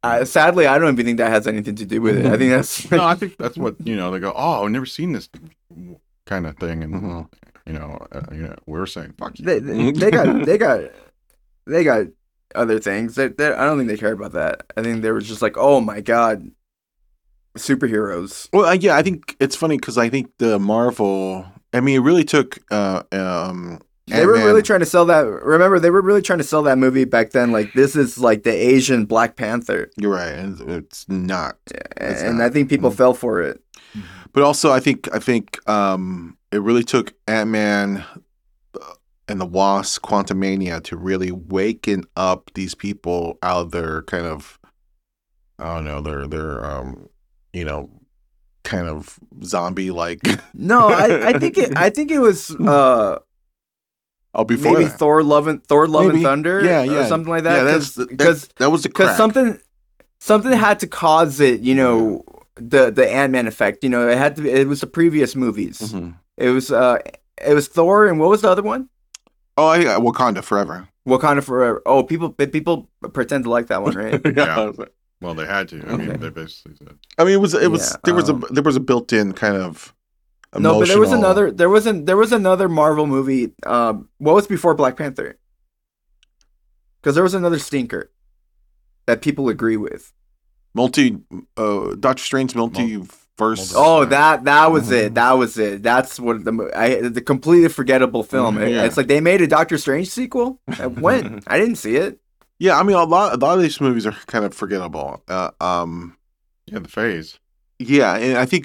Uh, 0.03 0.23
sadly, 0.23 0.67
I 0.67 0.77
don't 0.79 0.93
even 0.93 1.07
think 1.07 1.17
that 1.17 1.31
has 1.31 1.47
anything 1.47 1.77
to 1.77 1.87
do 1.87 2.03
with 2.03 2.19
it. 2.19 2.27
I 2.27 2.37
think 2.37 2.51
that's 2.51 2.91
No, 2.91 3.03
I 3.05 3.15
think 3.15 3.39
that's 3.39 3.57
what 3.57 3.75
you 3.87 3.97
know. 3.97 4.11
They 4.11 4.19
go, 4.21 4.35
oh, 4.37 4.65
I've 4.65 4.71
never 4.71 4.85
seen 4.85 5.13
this 5.13 5.31
kind 6.27 6.47
of 6.47 6.59
thing, 6.59 6.83
and 6.83 6.95
Mhm. 6.95 7.29
you 7.67 7.73
know, 7.73 8.07
uh, 8.13 8.21
you 8.31 8.43
know, 8.43 8.55
we're 8.67 8.85
saying 8.85 9.15
fuck 9.19 9.39
you. 9.39 9.47
they, 9.47 9.61
they, 9.61 9.93
they 9.93 10.11
got 10.11 10.45
they 10.45 10.59
got 10.59 10.81
they 11.67 11.85
got 11.85 12.07
other 12.55 12.79
things. 12.79 13.15
They, 13.15 13.29
they, 13.29 13.51
I 13.55 13.65
don't 13.65 13.79
think 13.79 13.89
they 13.89 13.97
care 13.97 14.13
about 14.13 14.33
that. 14.33 14.65
I 14.77 14.83
think 14.83 15.01
they 15.01 15.11
were 15.11 15.23
just 15.23 15.41
like, 15.41 15.57
oh 15.57 15.81
my 15.81 16.03
god, 16.03 16.51
superheroes. 17.57 18.49
Well, 18.53 18.67
uh, 18.67 18.73
yeah, 18.75 18.97
I 18.97 19.03
think 19.03 19.37
it's 19.41 19.57
funny 19.57 19.77
because 19.79 19.99
I 19.99 20.09
think 20.09 20.31
the 20.39 20.59
Marvel. 20.59 21.47
I 21.73 21.81
mean, 21.81 21.97
it 21.97 22.01
really 22.05 22.25
took. 22.25 22.59
Uh, 22.71 23.03
um, 23.13 23.81
They 24.07 24.27
were 24.27 24.35
Ant-Man- 24.35 24.47
really 24.47 24.63
trying 24.63 24.81
to 24.81 24.87
sell 24.87 25.07
that. 25.07 25.23
Remember, 25.23 25.79
they 25.79 25.89
were 25.91 26.03
really 26.03 26.21
trying 26.23 26.39
to 26.39 26.45
sell 26.45 26.63
that 26.65 26.77
movie 26.79 27.05
back 27.05 27.31
then. 27.31 27.53
Like 27.53 27.73
this 27.73 27.97
is 27.97 28.19
like 28.19 28.43
the 28.43 28.53
Asian 28.53 29.07
Black 29.07 29.37
Panther, 29.37 29.91
You're 29.97 30.13
right, 30.13 30.33
and 30.33 30.61
it's 30.71 31.09
not. 31.09 31.57
It's 31.97 32.21
and 32.23 32.39
not. 32.39 32.45
I 32.45 32.51
think 32.51 32.69
people 32.69 32.91
Mhm. 32.91 32.97
fell 32.97 33.15
for 33.15 33.41
it. 33.41 33.61
But 34.33 34.43
also, 34.43 34.73
I 34.73 34.81
think 34.81 35.09
I 35.15 35.19
think 35.21 35.67
um, 35.69 36.37
it 36.53 36.61
really 36.61 36.85
took 36.85 37.15
Ant 37.29 37.49
Man 37.51 38.05
and 39.29 39.41
the 39.41 39.47
Wasp, 39.47 40.03
Quantumania, 40.03 40.83
to 40.85 40.97
really 40.97 41.31
waken 41.31 42.05
up 42.17 42.51
these 42.55 42.75
people 42.75 43.39
out 43.43 43.61
of 43.63 43.71
their 43.71 44.03
kind 44.03 44.27
of, 44.27 44.59
I 45.59 45.77
don't 45.77 45.85
know, 45.85 46.01
their 46.03 46.27
their 46.27 46.65
um, 46.65 47.09
you 47.55 47.65
know, 47.65 47.89
kind 48.65 48.87
of 48.89 49.19
zombie 49.45 49.91
like. 49.93 50.21
No, 50.53 50.89
I, 50.89 51.29
I 51.29 51.39
think 51.39 51.57
it. 51.57 51.73
I 51.79 51.89
think 51.91 52.11
it 52.11 52.19
was 52.19 52.51
uh 52.57 53.19
oh, 54.35 54.45
before 54.45 54.73
maybe 54.75 54.85
that. 54.87 54.99
Thor 54.99 55.23
Love 55.23 55.47
and 55.47 55.65
Thor 55.65 55.87
Love 55.87 56.07
Maybe. 56.07 56.17
and 56.19 56.25
Thunder, 56.25 56.65
Yeah, 56.65 56.83
or 56.83 56.85
yeah. 56.87 57.07
something 57.07 57.31
like 57.31 57.45
that. 57.45 57.57
yeah, 57.59 57.65
that. 57.65 57.73
that's 57.73 57.97
Because 57.97 58.07
because 58.09 58.43
that, 58.49 58.57
that 58.57 58.71
was 58.71 58.83
the 58.83 58.89
because 58.89 59.17
something 59.17 59.59
something 60.21 60.53
had 60.53 60.81
to 60.81 60.87
cause 60.87 61.41
it. 61.41 61.61
You 61.61 61.75
know 61.75 62.25
the 62.57 62.91
the 62.91 63.11
Ant 63.11 63.33
Man 63.33 63.47
effect. 63.47 63.83
You 63.85 63.91
know 63.91 64.09
it 64.09 64.19
had 64.19 64.37
to. 64.37 64.43
Be, 64.43 64.51
it 64.51 64.69
was 64.69 64.81
the 64.81 64.87
previous 64.87 65.35
movies. 65.37 65.79
Mhm. 65.81 66.15
It 66.37 66.51
was 66.51 66.71
uh 66.73 66.99
it 67.45 67.55
was 67.55 67.69
Thor 67.69 68.07
and 68.07 68.19
what 68.21 68.29
was 68.31 68.43
the 68.43 68.49
other 68.51 68.63
one? 68.63 68.89
Oh, 69.57 69.73
yeah, 69.75 69.99
Wakanda 70.01 70.43
forever. 70.43 70.89
Wakanda 71.07 71.45
Forever. 71.45 71.81
Oh, 71.87 72.03
people 72.03 72.31
people 72.31 72.89
pretend 73.13 73.45
to 73.45 73.51
like 73.51 73.67
that 73.69 73.83
one, 73.83 73.95
right? 73.95 74.21
Yeah. 74.37 74.73
Well, 75.21 75.35
they 75.35 75.47
had 75.47 75.69
to. 75.69 75.77
I 75.89 75.97
mean, 75.97 76.19
they 76.19 76.29
basically 76.31 76.77
said. 76.77 76.99
I 77.19 77.25
mean, 77.25 77.35
it 77.35 77.41
was 77.41 77.55
it 77.55 77.71
was 77.71 77.91
Yeah, 77.93 77.97
there 78.05 78.15
was 78.15 78.29
um, 78.31 78.43
a 78.43 78.53
there 78.53 78.63
was 78.65 78.75
a 78.77 78.81
built-in 78.81 79.33
kind 79.33 79.57
of 79.57 79.95
no, 80.59 80.79
but 80.81 80.89
there 80.89 81.01
was 81.01 81.13
another. 81.13 81.51
There 81.51 81.71
wasn't. 81.71 82.07
There 82.07 82.17
was 82.17 82.33
another 82.33 82.69
Marvel 82.69 83.07
movie. 83.07 83.53
Um, 83.67 84.09
what 84.19 84.35
was 84.35 84.47
before 84.47 84.75
Black 84.75 84.97
Panther? 84.97 85.39
Because 87.01 87.15
there 87.15 87.25
was 87.25 87.35
another 87.35 87.59
stinker 87.59 88.11
that 89.07 89.21
people 89.23 89.49
agree 89.49 89.77
with. 89.77 90.13
multi 90.75 91.19
uh 91.57 91.95
Doctor 92.01 92.23
Strange 92.23 92.55
multiverse. 92.55 93.09
multi- 93.39 93.73
Oh, 93.77 94.05
that 94.07 94.45
that 94.45 94.73
was 94.73 94.91
it. 94.91 95.15
That 95.15 95.33
was 95.33 95.59
it. 95.59 95.83
That's 95.83 96.19
what 96.19 96.45
the 96.45 96.71
I 96.75 97.09
the 97.09 97.21
completely 97.21 97.69
forgettable 97.69 98.23
film. 98.23 98.59
It- 98.59 98.71
Yeah. 98.73 98.85
It's 98.85 98.97
like 98.97 99.09
they 99.09 99.21
made 99.21 99.41
a 99.43 99.47
Doctor 99.47 99.77
Strange 99.79 100.09
sequel. 100.09 100.61
Uh, 100.69 100.89
When 100.89 101.43
I 101.47 101.59
didn't 101.59 101.77
see 101.77 101.97
it. 101.97 102.19
Yeah, 102.59 102.79
I 102.79 102.83
mean 102.85 102.97
a 102.97 103.05
lot 103.05 103.35
a 103.35 103.37
lot 103.37 103.57
of 103.57 103.63
these 103.63 103.81
movies 103.81 104.07
are 104.07 104.17
kind 104.27 104.45
of 104.45 104.55
forgettable. 104.55 105.23
Uh, 105.29 105.51
um 105.61 106.17
Yeah, 106.67 106.79
the 106.79 106.89
phase. 106.89 107.39
yeah, 107.79 108.15
and 108.17 108.39
I 108.39 108.47
think 108.47 108.65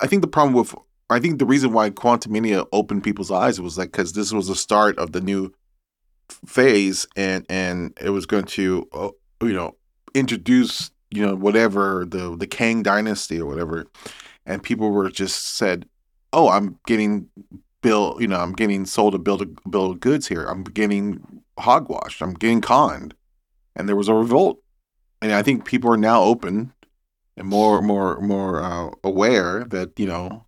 I 0.00 0.06
think 0.06 0.22
the 0.22 0.28
problem 0.28 0.54
with 0.54 0.74
I 1.10 1.20
think 1.20 1.38
the 1.38 1.46
reason 1.46 1.72
why 1.72 1.90
Quantumania 1.90 2.66
opened 2.72 3.04
people's 3.04 3.30
eyes 3.30 3.60
was 3.60 3.78
like 3.78 3.92
cuz 3.92 4.12
this 4.12 4.32
was 4.32 4.48
the 4.48 4.56
start 4.56 4.98
of 4.98 5.12
the 5.12 5.20
new 5.20 5.52
phase 6.46 7.06
and 7.16 7.44
and 7.48 7.96
it 8.00 8.10
was 8.10 8.26
going 8.26 8.44
to 8.44 8.88
uh, 8.92 9.10
you 9.42 9.52
know 9.52 9.76
introduce 10.14 10.90
you 11.10 11.24
know 11.24 11.34
whatever 11.34 12.04
the 12.06 12.36
the 12.36 12.46
Kang 12.46 12.82
dynasty 12.82 13.40
or 13.40 13.46
whatever 13.46 13.86
and 14.46 14.62
people 14.62 14.90
were 14.90 15.10
just 15.10 15.56
said, 15.56 15.86
"Oh, 16.32 16.48
I'm 16.48 16.78
getting 16.86 17.28
bill, 17.82 18.16
you 18.20 18.26
know, 18.26 18.40
I'm 18.40 18.52
getting 18.52 18.86
sold 18.86 19.14
a 19.14 19.18
bill 19.18 19.42
of, 19.42 19.54
bill 19.70 19.90
of 19.92 20.00
goods 20.00 20.28
here. 20.28 20.44
I'm 20.46 20.64
getting 20.64 21.42
hogwashed. 21.58 22.22
I'm 22.22 22.34
getting 22.34 22.60
conned." 22.60 23.14
And 23.76 23.88
there 23.88 23.96
was 23.96 24.08
a 24.08 24.14
revolt. 24.14 24.60
And 25.22 25.32
I 25.32 25.42
think 25.42 25.64
people 25.64 25.90
are 25.92 25.96
now 25.96 26.22
open 26.22 26.72
and 27.36 27.48
more 27.48 27.80
more 27.82 28.20
more 28.20 28.62
uh, 28.62 28.90
aware 29.02 29.64
that, 29.64 29.98
you 29.98 30.06
know, 30.06 30.44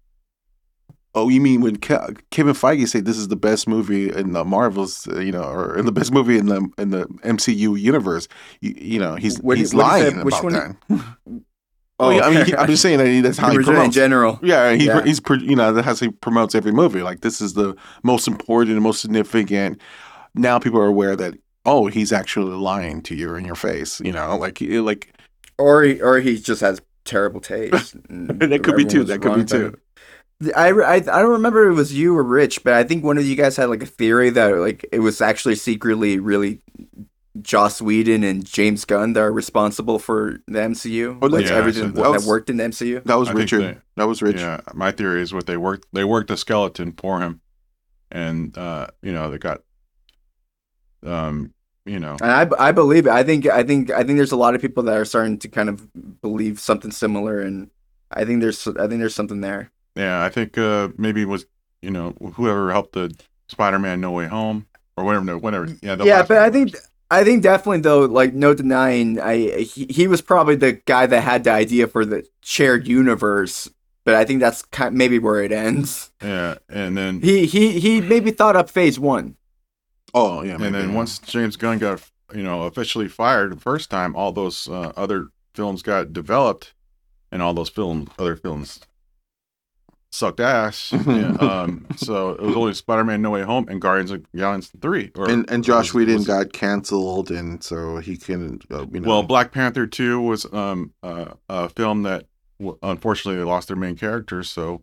oh, 1.16 1.28
you 1.28 1.40
mean 1.40 1.60
when 1.62 1.76
Ke- 1.76 2.22
Kevin 2.30 2.54
Feige 2.54 2.86
said 2.86 3.04
this 3.06 3.16
is 3.16 3.28
the 3.28 3.36
best 3.36 3.66
movie 3.66 4.12
in 4.12 4.32
the 4.32 4.44
Marvels, 4.44 5.08
uh, 5.08 5.18
you 5.18 5.32
know, 5.32 5.42
or 5.42 5.76
in 5.76 5.86
the 5.86 5.90
best 5.92 6.12
movie 6.12 6.38
in 6.38 6.46
the 6.46 6.68
in 6.78 6.90
the 6.90 7.06
MCU 7.24 7.76
universe, 7.80 8.28
you, 8.60 8.74
you 8.76 8.98
know, 9.00 9.16
he's 9.16 9.38
What 9.40 9.58
he's 9.58 9.74
what 9.74 9.86
lying 9.86 10.24
which 10.24 10.34
about 10.34 10.44
one- 10.44 10.52
that. 10.52 11.42
Oh, 11.98 12.10
yeah, 12.10 12.26
I 12.26 12.30
mean, 12.30 12.44
he- 12.44 12.54
I'm 12.54 12.66
just 12.66 12.82
saying 12.82 12.98
that 12.98 13.06
he- 13.06 13.22
that's 13.22 13.38
how 13.38 13.50
he 13.50 13.56
Original 13.56 13.80
in 13.80 13.90
general. 13.90 14.38
Yeah, 14.42 14.74
he, 14.74 14.84
Yeah. 14.84 15.02
he's 15.02 15.18
you 15.40 15.56
know 15.56 15.72
that's 15.72 15.86
how 15.86 15.94
he 16.06 16.12
promotes 16.12 16.54
every 16.54 16.70
movie. 16.72 17.00
Like 17.02 17.22
this 17.22 17.40
is 17.40 17.54
the 17.54 17.74
most 18.02 18.28
important 18.28 18.72
and 18.74 18.82
most 18.82 19.00
significant. 19.00 19.80
Now 20.34 20.58
people 20.58 20.78
are 20.78 20.86
aware 20.86 21.16
that 21.16 21.34
oh 21.64 21.86
he's 21.86 22.12
actually 22.12 22.54
lying 22.54 23.00
to 23.04 23.14
you 23.14 23.34
in 23.34 23.46
your 23.46 23.54
face. 23.54 23.98
You 24.02 24.12
know, 24.12 24.36
like 24.36 24.60
like 24.60 25.14
Or 25.56 25.82
he, 25.84 25.98
or 26.02 26.18
he 26.20 26.38
just 26.38 26.60
has 26.60 26.82
terrible 27.06 27.40
taste. 27.40 27.96
That 28.10 28.60
could 28.62 28.76
be 28.76 28.84
too, 28.84 29.04
that 29.04 29.22
could 29.22 29.34
be 29.36 29.44
too. 29.46 29.74
About 30.40 30.50
it. 30.50 30.56
I, 30.56 30.68
I, 30.68 30.94
I 30.96 31.00
don't 31.00 31.30
remember 31.32 31.68
it 31.68 31.74
was 31.74 31.92
you 31.94 32.16
or 32.16 32.22
Rich, 32.22 32.64
but 32.64 32.72
I 32.74 32.84
think 32.84 33.04
one 33.04 33.18
of 33.18 33.26
you 33.26 33.36
guys 33.36 33.56
had 33.56 33.68
like 33.70 33.82
a 33.82 33.86
theory 33.86 34.30
that 34.30 34.56
like 34.56 34.84
it 34.92 35.00
was 35.00 35.20
actually 35.20 35.56
secretly 35.56 36.18
really 36.18 36.60
Joss 37.42 37.82
Whedon 37.82 38.24
and 38.24 38.44
James 38.46 38.84
Gunn 38.86 39.12
that 39.12 39.20
are 39.20 39.32
responsible 39.32 39.98
for 39.98 40.38
the 40.46 40.58
MCU, 40.58 41.18
Oh, 41.20 41.26
like 41.26 41.44
yeah, 41.46 41.52
everything 41.54 41.92
that, 41.92 42.02
that 42.02 42.10
was- 42.10 42.26
worked 42.26 42.48
in 42.50 42.56
the 42.56 42.64
MCU. 42.64 43.04
that 43.04 43.14
was 43.18 43.28
I 43.28 43.32
Richard. 43.32 43.60
they- 43.62 43.78
that 43.96 44.06
was 44.06 44.22
Rich. 44.22 44.36
Yeah, 44.40 44.60
my 44.74 44.90
theory 44.90 45.20
is 45.22 45.32
what 45.34 45.46
they 45.46 45.56
worked. 45.56 45.86
They 45.92 46.04
worked 46.04 46.28
the 46.28 46.36
skeleton 46.36 46.92
for 46.92 47.20
him, 47.20 47.40
and 48.10 48.56
uh, 48.56 48.86
you 49.02 49.12
know 49.12 49.30
they 49.30 49.38
got, 49.38 49.60
um, 51.04 51.52
you 51.84 51.98
know, 52.00 52.16
And 52.20 52.30
I, 52.30 52.68
I 52.68 52.72
believe 52.72 53.06
it. 53.06 53.12
I 53.12 53.22
think 53.22 53.46
I 53.46 53.62
think 53.62 53.90
I 53.90 54.02
think 54.02 54.16
there's 54.18 54.32
a 54.32 54.36
lot 54.36 54.54
of 54.54 54.60
people 54.60 54.82
that 54.84 54.96
are 54.96 55.04
starting 55.04 55.38
to 55.38 55.48
kind 55.48 55.68
of 55.68 55.88
believe 56.20 56.58
something 56.58 56.90
similar, 56.90 57.40
and 57.40 57.70
I 58.10 58.24
think 58.24 58.40
there's 58.40 58.66
I 58.66 58.86
think 58.88 59.00
there's 59.00 59.14
something 59.14 59.40
there. 59.40 59.70
Yeah. 59.96 60.22
I 60.22 60.28
think 60.28 60.56
uh, 60.58 60.88
maybe 60.96 61.22
it 61.22 61.28
was 61.28 61.46
you 61.82 61.90
know 61.90 62.12
whoever 62.34 62.70
helped 62.70 62.92
the 62.92 63.14
Spider-Man 63.48 64.00
No 64.00 64.12
Way 64.12 64.26
Home 64.26 64.66
or 64.96 65.04
whatever, 65.04 65.38
whatever. 65.38 65.66
Yeah, 65.82 65.96
yeah, 66.02 66.22
but 66.22 66.38
I 66.38 66.50
think 66.50 66.76
I 67.10 67.22
think 67.24 67.42
definitely 67.42 67.80
though, 67.80 68.00
like 68.00 68.34
no 68.34 68.54
denying, 68.54 69.20
I 69.20 69.60
he, 69.60 69.86
he 69.88 70.08
was 70.08 70.20
probably 70.20 70.56
the 70.56 70.72
guy 70.72 71.06
that 71.06 71.20
had 71.20 71.44
the 71.44 71.50
idea 71.52 71.86
for 71.86 72.04
the 72.04 72.26
shared 72.42 72.86
universe. 72.86 73.70
But 74.04 74.14
I 74.14 74.24
think 74.24 74.38
that's 74.38 74.62
kind 74.62 74.88
of 74.88 74.94
maybe 74.94 75.18
where 75.18 75.42
it 75.42 75.50
ends. 75.50 76.12
yeah, 76.22 76.56
and 76.68 76.96
then 76.96 77.20
He 77.20 77.46
he 77.46 77.80
he 77.80 78.00
maybe 78.00 78.30
thought 78.30 78.56
up 78.56 78.70
phase 78.70 78.98
one. 78.98 79.36
Oh 80.14 80.42
yeah, 80.42 80.54
and 80.60 80.74
then 80.74 80.94
once 80.94 81.18
James 81.18 81.56
Gunn 81.56 81.78
got 81.78 82.02
you 82.34 82.42
know 82.42 82.62
officially 82.62 83.08
fired 83.08 83.52
the 83.52 83.60
first 83.60 83.90
time, 83.90 84.14
all 84.16 84.32
those 84.32 84.68
uh, 84.68 84.92
other 84.96 85.28
films 85.54 85.82
got 85.82 86.12
developed, 86.12 86.74
and 87.30 87.42
all 87.42 87.54
those 87.54 87.68
film 87.68 88.08
other 88.18 88.36
films 88.36 88.80
sucked 90.16 90.40
ass. 90.40 90.92
Yeah, 91.06 91.30
um, 91.40 91.86
so 91.96 92.30
it 92.30 92.40
was 92.40 92.56
only 92.56 92.74
Spider-Man: 92.74 93.22
No 93.22 93.30
Way 93.30 93.42
Home 93.42 93.66
and 93.68 93.80
Guardians 93.80 94.10
of 94.10 94.24
the 94.32 94.38
Galaxy 94.38 94.78
Three. 94.80 95.12
Or 95.16 95.28
and 95.30 95.48
and 95.50 95.62
Josh 95.62 95.88
was- 95.92 95.94
Whedon 95.94 96.14
was- 96.16 96.26
got 96.26 96.52
canceled, 96.52 97.30
and 97.30 97.62
so 97.62 97.98
he 97.98 98.16
can 98.16 98.60
uh, 98.70 98.86
you 98.92 99.00
know. 99.00 99.08
Well, 99.08 99.22
Black 99.22 99.52
Panther 99.52 99.86
Two 99.86 100.20
was 100.20 100.46
um 100.52 100.92
uh, 101.02 101.26
a 101.48 101.68
film 101.68 102.02
that 102.02 102.26
w- 102.58 102.78
unfortunately 102.82 103.38
they 103.38 103.44
lost 103.44 103.68
their 103.68 103.76
main 103.76 103.96
characters, 103.96 104.50
so 104.50 104.82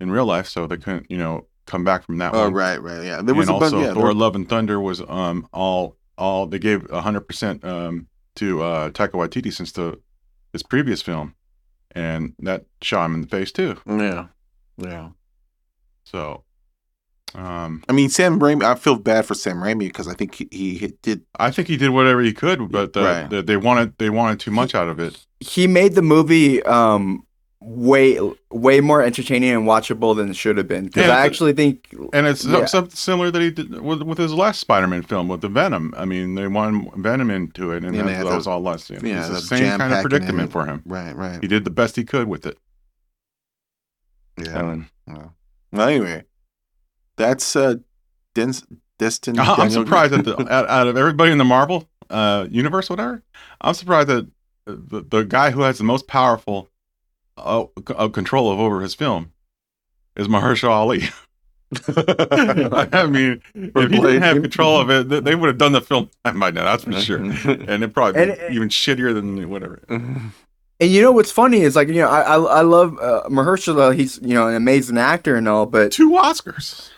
in 0.00 0.10
real 0.10 0.26
life, 0.26 0.46
so 0.48 0.66
they 0.66 0.76
couldn't 0.76 1.10
you 1.10 1.16
know 1.16 1.46
come 1.66 1.84
back 1.84 2.04
from 2.04 2.18
that 2.18 2.34
oh 2.34 2.44
one. 2.44 2.52
right, 2.54 2.82
right, 2.82 3.04
yeah. 3.04 3.22
There 3.22 3.34
was 3.34 3.48
and 3.48 3.56
a 3.56 3.60
bunch. 3.60 3.72
also 3.74 3.86
Yeah, 3.86 3.94
Thor: 3.94 4.04
there- 4.06 4.14
Love 4.14 4.34
and 4.34 4.48
Thunder 4.48 4.80
was 4.80 5.00
um 5.08 5.46
all 5.52 5.96
all 6.18 6.46
they 6.46 6.58
gave 6.58 6.88
hundred 6.90 7.22
percent 7.22 7.64
um 7.64 8.08
to 8.36 8.62
uh 8.62 8.90
Taika 8.90 9.12
Waititi 9.12 9.52
since 9.52 9.72
the 9.72 9.98
his 10.52 10.62
previous 10.62 11.00
film, 11.02 11.34
and 11.92 12.34
that 12.40 12.66
shot 12.82 13.06
him 13.06 13.14
in 13.14 13.20
the 13.22 13.26
face 13.26 13.52
too. 13.52 13.76
yeah, 13.86 14.26
yeah. 14.78 15.10
So, 16.04 16.44
um, 17.34 17.82
I 17.88 17.92
mean, 17.92 18.08
Sam 18.10 18.38
Raimi. 18.40 18.62
I 18.64 18.74
feel 18.74 18.96
bad 18.96 19.24
for 19.24 19.34
Sam 19.34 19.56
Raimi 19.56 19.80
because 19.80 20.08
I 20.08 20.14
think 20.14 20.34
he, 20.34 20.48
he 20.50 20.92
did. 21.02 21.22
I 21.38 21.50
think 21.50 21.68
he 21.68 21.76
did 21.76 21.90
whatever 21.90 22.20
he 22.20 22.32
could, 22.32 22.70
but 22.70 22.96
uh, 22.96 23.02
Right. 23.02 23.30
the, 23.30 23.42
they 23.42 23.56
wanted 23.56 23.96
they 23.98 24.10
wanted 24.10 24.40
too 24.40 24.50
much 24.50 24.74
out 24.74 24.88
of 24.88 24.98
it. 24.98 25.24
He 25.40 25.66
made 25.66 25.94
the 25.94 26.02
movie 26.02 26.62
um 26.64 27.24
way 27.64 28.18
way 28.50 28.80
more 28.80 29.02
entertaining 29.02 29.50
and 29.50 29.62
watchable 29.66 30.16
than 30.16 30.28
it 30.28 30.34
should 30.36 30.56
have 30.58 30.66
been. 30.66 30.86
Because 30.86 31.06
Yeah, 31.06 31.12
I 31.12 31.20
but- 31.22 31.26
actually 31.26 31.52
think 31.52 31.88
And 32.12 32.26
it's 32.26 32.44
Yeah. 32.44 32.66
something 32.66 32.94
similar 32.96 33.30
that 33.30 33.40
he 33.40 33.50
did 33.52 33.80
with, 33.80 34.02
with 34.02 34.18
his 34.18 34.34
last 34.34 34.58
Spider-Man 34.60 35.02
film 35.02 35.28
with 35.28 35.42
the 35.42 35.48
Venom. 35.48 35.94
I 35.96 36.04
mean, 36.04 36.34
they 36.34 36.48
wanted 36.48 36.90
Venom 36.96 37.30
into 37.30 37.70
it, 37.70 37.84
and 37.84 37.94
Yeah, 37.94 38.02
that, 38.02 38.24
that 38.24 38.30
the- 38.30 38.36
was 38.36 38.46
all 38.48 38.60
less. 38.60 38.90
You 38.90 38.98
know, 38.98 39.08
yeah, 39.08 39.18
it's 39.20 39.28
the 39.28 39.34
the 39.34 39.40
same 39.42 39.78
kind 39.78 39.94
of 39.94 40.00
predicament 40.02 40.48
it. 40.48 40.52
for 40.52 40.66
him. 40.66 40.82
Right, 40.84 41.14
right. 41.16 41.40
He 41.40 41.46
did 41.46 41.62
the 41.64 41.70
best 41.70 41.94
he 41.96 42.02
could 42.04 42.26
with 42.26 42.44
it. 42.46 42.58
Yeah. 44.38 44.58
And 44.72 44.86
Well, 45.72 45.88
anyway, 45.88 46.24
that's 47.16 47.54
uh, 47.56 47.76
Dens- 48.34 48.66
Destin. 48.98 49.38
I'm 49.38 49.56
Daniel- 49.56 49.84
surprised 49.84 50.12
that 50.12 50.24
the, 50.24 50.36
out, 50.52 50.68
out 50.68 50.86
of 50.88 50.96
everybody 50.96 51.32
in 51.32 51.38
the 51.38 51.44
Marvel 51.44 51.88
uh, 52.10 52.46
universe, 52.50 52.88
whatever, 52.90 53.22
I'm 53.60 53.74
surprised 53.74 54.08
that 54.08 54.28
the, 54.66 55.02
the 55.08 55.22
guy 55.24 55.50
who 55.50 55.62
has 55.62 55.78
the 55.78 55.84
most 55.84 56.06
powerful 56.06 56.68
uh, 57.36 57.64
c- 57.88 57.94
uh, 57.96 58.08
control 58.08 58.50
of 58.52 58.60
over 58.60 58.80
his 58.80 58.94
film 58.94 59.32
is 60.16 60.28
Mahershala 60.28 60.70
Ali. 60.70 61.02
I 62.92 63.06
mean, 63.06 63.40
if 63.54 63.90
he 63.90 63.98
didn't 63.98 64.22
have 64.22 64.42
control 64.42 64.78
of 64.78 64.90
it, 64.90 65.08
they- 65.08 65.20
they 65.20 65.34
would 65.34 65.46
have 65.48 65.58
done 65.58 65.72
the 65.72 65.80
film 65.80 66.10
by 66.22 66.50
now. 66.50 66.64
That's 66.64 66.84
for 66.84 66.92
sure. 66.92 67.18
And 67.18 67.82
it 67.82 67.94
probably 67.94 68.22
And- 68.22 68.54
even 68.54 68.68
shittier 68.68 69.14
than 69.14 69.48
whatever. 69.48 69.80
And 70.82 70.90
you 70.90 71.00
know 71.00 71.12
what's 71.12 71.30
funny 71.30 71.60
is 71.60 71.76
like 71.76 71.86
you 71.86 71.94
know 71.94 72.08
I 72.08 72.22
I, 72.22 72.36
I 72.38 72.60
love 72.62 72.98
uh, 72.98 73.22
Mahershala. 73.28 73.94
He's 73.94 74.18
you 74.20 74.34
know 74.34 74.48
an 74.48 74.56
amazing 74.56 74.98
actor 74.98 75.36
and 75.36 75.46
all, 75.46 75.64
but 75.64 75.92
Two 75.92 76.10
Oscars. 76.10 76.90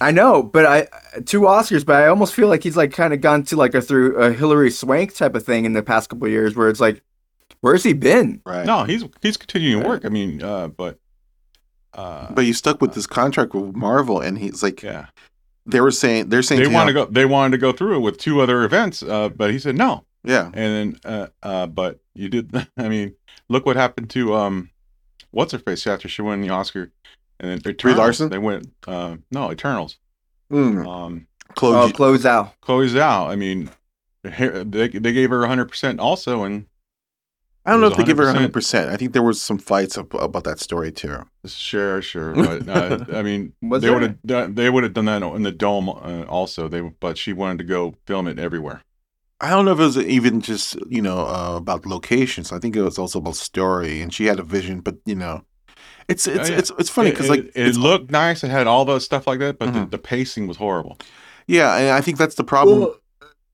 I 0.00 0.10
know, 0.10 0.42
but 0.42 0.66
I 0.66 0.88
two 1.26 1.42
Oscars, 1.42 1.86
but 1.86 2.02
I 2.02 2.08
almost 2.08 2.34
feel 2.34 2.48
like 2.48 2.64
he's 2.64 2.76
like 2.76 2.92
kind 2.92 3.14
of 3.14 3.20
gone 3.20 3.44
to 3.44 3.56
like 3.56 3.74
a 3.76 3.80
through 3.80 4.16
a 4.16 4.32
Hilary 4.32 4.72
Swank 4.72 5.14
type 5.14 5.36
of 5.36 5.44
thing 5.44 5.64
in 5.64 5.74
the 5.74 5.82
past 5.82 6.10
couple 6.10 6.26
of 6.26 6.32
years, 6.32 6.56
where 6.56 6.68
it's 6.68 6.80
like, 6.80 7.04
where's 7.60 7.84
he 7.84 7.92
been? 7.92 8.42
right. 8.44 8.66
No, 8.66 8.82
he's 8.82 9.04
he's 9.22 9.36
continuing 9.36 9.84
to 9.84 9.88
work. 9.88 10.04
I 10.04 10.08
mean, 10.08 10.42
uh, 10.42 10.66
but 10.66 10.98
uh, 11.94 12.32
But 12.32 12.46
you 12.46 12.52
stuck 12.52 12.80
with 12.80 12.94
this 12.94 13.06
contract 13.06 13.54
with 13.54 13.76
Marvel, 13.76 14.20
and 14.20 14.38
he's 14.38 14.60
like, 14.60 14.82
yeah, 14.82 15.06
they 15.66 15.80
were 15.80 15.92
saying, 15.92 16.30
they're 16.30 16.42
saying 16.42 16.62
they 16.62 16.68
to 16.68 16.74
want 16.74 16.88
to 16.88 16.92
go. 16.92 17.04
They 17.04 17.26
wanted 17.26 17.52
to 17.52 17.58
go 17.58 17.70
through 17.70 17.96
it 17.96 18.00
with 18.00 18.18
two 18.18 18.40
other 18.40 18.64
events, 18.64 19.04
uh, 19.04 19.28
but 19.28 19.52
he 19.52 19.60
said 19.60 19.76
no. 19.76 20.04
Yeah, 20.22 20.50
And 20.52 20.54
then, 20.54 21.00
uh, 21.04 21.26
uh, 21.42 21.66
but 21.66 22.00
you 22.14 22.28
did. 22.28 22.54
I 22.76 22.88
mean, 22.88 23.14
look 23.50 23.66
what 23.66 23.76
happened 23.76 24.08
to 24.10 24.34
um, 24.34 24.70
what's 25.32 25.52
her 25.52 25.58
face 25.58 25.86
after 25.86 26.08
she 26.08 26.22
won 26.22 26.40
the 26.40 26.48
Oscar, 26.48 26.90
and 27.38 27.50
then 27.50 27.70
Eternals. 27.70 27.98
Larson? 27.98 28.30
They 28.30 28.38
went 28.38 28.72
uh, 28.88 29.16
no 29.30 29.50
Eternals. 29.52 29.98
mm. 30.50 30.86
Um, 30.86 31.26
Chloe. 31.56 31.90
Oh, 31.90 31.92
close 31.92 32.24
out. 32.24 32.58
Chloe 32.62 32.88
Zhao. 32.88 33.28
I 33.28 33.36
mean, 33.36 33.70
they 34.22 34.88
they 34.88 35.12
gave 35.12 35.30
her 35.30 35.40
100 35.40 35.66
percent 35.66 35.98
also, 36.00 36.44
and 36.44 36.66
I 37.66 37.72
don't 37.72 37.80
know 37.80 37.88
it 37.88 37.92
if 37.92 37.96
was 37.98 38.04
they 38.04 38.08
give 38.08 38.18
her 38.18 38.24
100%. 38.24 38.26
100. 38.28 38.52
percent 38.52 38.90
I 38.90 38.96
think 38.96 39.12
there 39.12 39.22
was 39.22 39.42
some 39.42 39.58
fights 39.58 39.98
ab- 39.98 40.14
about 40.14 40.44
that 40.44 40.60
story 40.60 40.92
too. 40.92 41.24
Sure, 41.46 42.00
sure, 42.00 42.34
but 42.34 42.68
uh, 42.68 43.04
I 43.12 43.22
mean, 43.22 43.52
they 43.60 43.90
would 43.90 44.02
have 44.02 44.22
done, 44.22 44.54
they 44.54 44.70
would 44.70 44.84
have 44.84 44.94
done 44.94 45.06
that 45.06 45.22
in 45.22 45.42
the 45.42 45.52
dome 45.52 45.88
uh, 45.88 46.22
also. 46.28 46.68
They 46.68 46.80
but 46.80 47.18
she 47.18 47.32
wanted 47.32 47.58
to 47.58 47.64
go 47.64 47.96
film 48.06 48.28
it 48.28 48.38
everywhere. 48.38 48.82
I 49.40 49.50
don't 49.50 49.64
know 49.64 49.72
if 49.72 49.78
it 49.80 49.82
was 49.82 49.98
even 49.98 50.40
just 50.40 50.76
you 50.88 51.02
know 51.02 51.26
uh, 51.26 51.54
about 51.56 51.86
locations. 51.86 52.52
I 52.52 52.58
think 52.58 52.76
it 52.76 52.82
was 52.82 52.98
also 52.98 53.18
about 53.18 53.36
story, 53.36 54.02
and 54.02 54.12
she 54.12 54.26
had 54.26 54.38
a 54.38 54.42
vision. 54.42 54.80
But 54.80 54.96
you 55.06 55.14
know, 55.14 55.42
it's 56.08 56.26
it's 56.26 56.50
yeah. 56.50 56.58
it's 56.58 56.70
it's 56.78 56.90
funny 56.90 57.10
because 57.10 57.26
it, 57.26 57.30
like 57.30 57.40
it, 57.40 57.52
it's, 57.54 57.78
looked 57.78 58.10
nice. 58.10 58.44
It 58.44 58.50
had 58.50 58.66
all 58.66 58.84
those 58.84 59.04
stuff 59.04 59.26
like 59.26 59.38
that, 59.40 59.58
but 59.58 59.72
the, 59.72 59.80
Mhm. 59.80 59.90
the 59.90 59.98
pacing 59.98 60.46
was 60.46 60.56
horrible. 60.58 60.98
yeah, 61.46 61.76
and 61.76 61.90
I 61.90 62.00
think 62.00 62.18
that's 62.18 62.34
the 62.36 62.44
problem. 62.44 62.80
Well, 62.80 62.96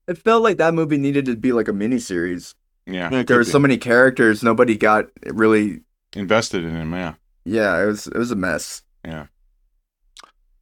it 0.07 0.17
felt 0.17 0.43
like 0.43 0.57
that 0.57 0.73
movie 0.73 0.97
needed 0.97 1.25
to 1.25 1.35
be 1.35 1.51
like 1.51 1.67
a 1.67 1.73
miniseries. 1.73 2.53
Yeah, 2.85 3.09
Yeah, 3.11 3.19
it 3.19 3.27
There 3.27 3.37
were 3.37 3.43
so 3.43 3.59
many 3.59 3.77
characters, 3.77 4.41
nobody 4.43 4.77
got 4.77 5.05
really. 5.25 5.81
invested 6.15 6.63
in 6.63 6.71
him. 6.75 6.93
Yeah, 6.93 7.13
Yeah, 7.45 7.83
it 7.83 7.87
was 7.87 8.07
it 8.07 8.15
was 8.17 8.31
a 8.31 8.35
mess. 8.35 8.83
yeah. 9.05 9.27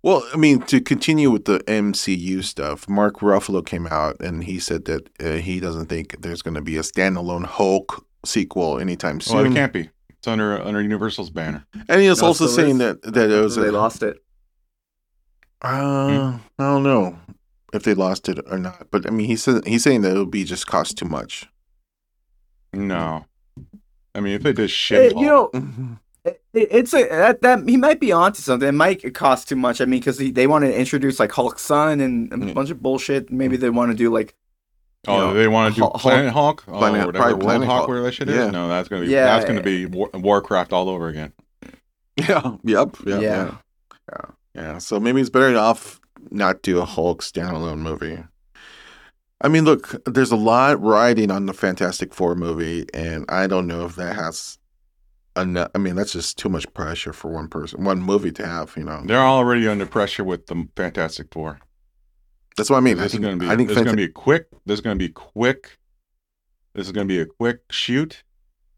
Well, 0.05 0.23
I 0.31 0.37
mean, 0.37 0.61
to 0.67 0.79
continue 0.81 1.31
with 1.31 1.45
the 1.45 1.59
MCU 1.61 2.43
stuff, 2.43 2.87
Mark 2.87 3.21
Ruffalo 3.21 3.65
came 3.65 3.87
out 3.87 4.17
and 4.19 4.43
he 4.43 4.59
said 4.59 4.85
that 4.85 5.09
uh, 5.19 5.37
he 5.41 5.59
doesn't 5.59 5.87
think 5.87 6.21
there's 6.21 6.43
going 6.43 6.53
to 6.53 6.61
be 6.61 6.77
a 6.77 6.81
standalone 6.81 7.43
Hulk 7.45 8.05
sequel 8.23 8.77
anytime 8.79 9.15
Well, 9.15 9.43
soon. 9.43 9.51
it 9.51 9.55
can't 9.55 9.73
be. 9.73 9.89
It's 10.09 10.27
under 10.27 10.61
under 10.61 10.79
Universal's 10.79 11.31
banner. 11.31 11.65
and 11.89 12.01
he 12.01 12.07
was 12.07 12.21
No, 12.21 12.27
also 12.27 12.45
saying 12.45 12.75
is. 12.75 12.77
that 12.79 13.01
that 13.13 13.31
it 13.31 13.41
was 13.41 13.55
they 13.55 13.69
a, 13.69 13.71
lost 13.71 14.03
it. 14.03 14.17
Uh, 15.63 16.37
I 16.59 16.63
don't 16.63 16.83
know 16.83 17.17
if 17.73 17.81
they 17.81 17.95
lost 17.95 18.29
it 18.29 18.39
or 18.51 18.59
not, 18.59 18.87
but 18.91 19.07
I 19.07 19.09
mean, 19.09 19.25
he 19.25 19.35
said 19.35 19.65
he's 19.65 19.81
saying 19.83 20.01
that 20.03 20.11
it'll 20.11 20.27
be 20.27 20.43
just 20.43 20.67
cost 20.67 20.97
too 20.99 21.05
much. 21.05 21.49
No, 22.73 23.25
I 24.13 24.19
mean 24.19 24.33
if 24.35 24.43
they 24.43 24.53
did 24.53 24.69
shit, 24.69 25.15
you 25.15 25.25
know, 25.25 25.49
Mm-hmm. 25.53 25.93
it, 25.93 25.97
it's 26.55 26.93
a 26.93 27.07
that, 27.09 27.41
that 27.41 27.67
he 27.67 27.77
might 27.77 27.99
be 27.99 28.11
onto 28.11 28.41
something. 28.41 28.67
It 28.69 28.71
might 28.73 29.13
cost 29.13 29.49
too 29.49 29.55
much. 29.55 29.81
I 29.81 29.85
mean, 29.85 29.99
because 29.99 30.17
they 30.17 30.47
want 30.47 30.63
to 30.65 30.73
introduce 30.73 31.19
like 31.19 31.31
Hulk's 31.31 31.61
son 31.61 31.99
and 32.01 32.31
a 32.33 32.37
Mm. 32.37 32.53
bunch 32.53 32.69
of 32.69 32.81
bullshit. 32.81 33.31
Maybe 33.31 33.57
they 33.57 33.69
want 33.69 33.91
to 33.91 33.97
do 33.97 34.09
like 34.11 34.35
oh, 35.07 35.17
know, 35.17 35.33
they 35.33 35.47
want 35.47 35.73
to 35.75 35.79
do 35.79 35.83
Hulk- 35.83 35.99
Planet 35.99 36.31
Hulk, 36.33 36.63
oh, 36.67 36.77
Planet- 36.77 37.05
whatever, 37.07 37.37
Planet 37.37 37.67
Hulk, 37.67 37.77
Hulk. 37.79 37.87
where 37.89 38.01
that 38.03 38.13
shit 38.13 38.27
Yeah. 38.29 38.47
is. 38.47 38.51
No, 38.51 38.67
that's 38.67 38.87
gonna 38.89 39.05
be 39.05 39.11
Yeah. 39.11 39.25
that's 39.25 39.45
gonna 39.45 39.61
be 39.61 39.85
War, 39.85 40.09
Warcraft 40.13 40.73
all 40.73 40.89
over 40.89 41.07
again. 41.09 41.33
Yeah. 42.17 42.55
Yep. 42.63 42.97
yeah. 43.05 43.19
Yeah. 43.19 43.51
Yeah. 44.11 44.25
Yeah. 44.55 44.77
So 44.79 44.99
maybe 44.99 45.21
it's 45.21 45.29
better 45.29 45.57
off 45.57 45.99
not 46.31 46.61
do 46.61 46.79
a 46.79 46.85
Hulk 46.85 47.21
standalone 47.21 47.79
movie. 47.79 48.17
I 49.41 49.47
mean, 49.49 49.65
look, 49.65 50.01
there's 50.05 50.31
a 50.31 50.35
lot 50.37 50.81
riding 50.81 51.29
on 51.29 51.45
the 51.45 51.53
Fantastic 51.53 52.13
Four 52.13 52.35
movie, 52.35 52.85
and 52.93 53.25
I 53.29 53.47
don't 53.47 53.67
know 53.67 53.85
if 53.85 53.95
that 53.97 54.15
has 54.15 54.57
enough. 55.37 55.71
I 55.75 55.77
mean, 55.77 55.95
that's 55.95 56.13
just 56.13 56.37
too 56.37 56.49
much 56.49 56.71
pressure 56.73 57.13
for 57.13 57.29
one 57.31 57.47
person, 57.47 57.83
one 57.83 58.01
movie 58.01 58.31
to 58.33 58.45
have. 58.45 58.73
You 58.77 58.83
know, 58.83 59.01
They're 59.05 59.19
already 59.19 59.67
under 59.67 59.85
pressure 59.85 60.23
with 60.23 60.47
the 60.47 60.67
Fantastic 60.75 61.27
Four. 61.31 61.59
that's 62.57 62.69
what 62.69 62.77
I 62.77 62.81
mean. 62.81 62.97
this 62.97 63.13
I 63.13 63.17
is 63.17 63.21
gonna 63.21 63.37
be 63.37 63.47
I 63.47 63.55
think. 63.55 63.69
this 63.69 63.77
is 63.77 63.81
Fanta- 63.83 63.85
gonna 63.85 63.97
be 63.97 64.07
quick. 64.09 64.47
This 64.65 64.75
is 64.75 64.81
gonna 64.81 64.95
be 64.95 65.09
quick. 65.09 65.77
This 66.73 66.85
is 66.87 66.91
gonna 66.91 67.05
be 67.05 67.19
a 67.19 67.25
quick 67.25 67.61
shoot, 67.71 68.23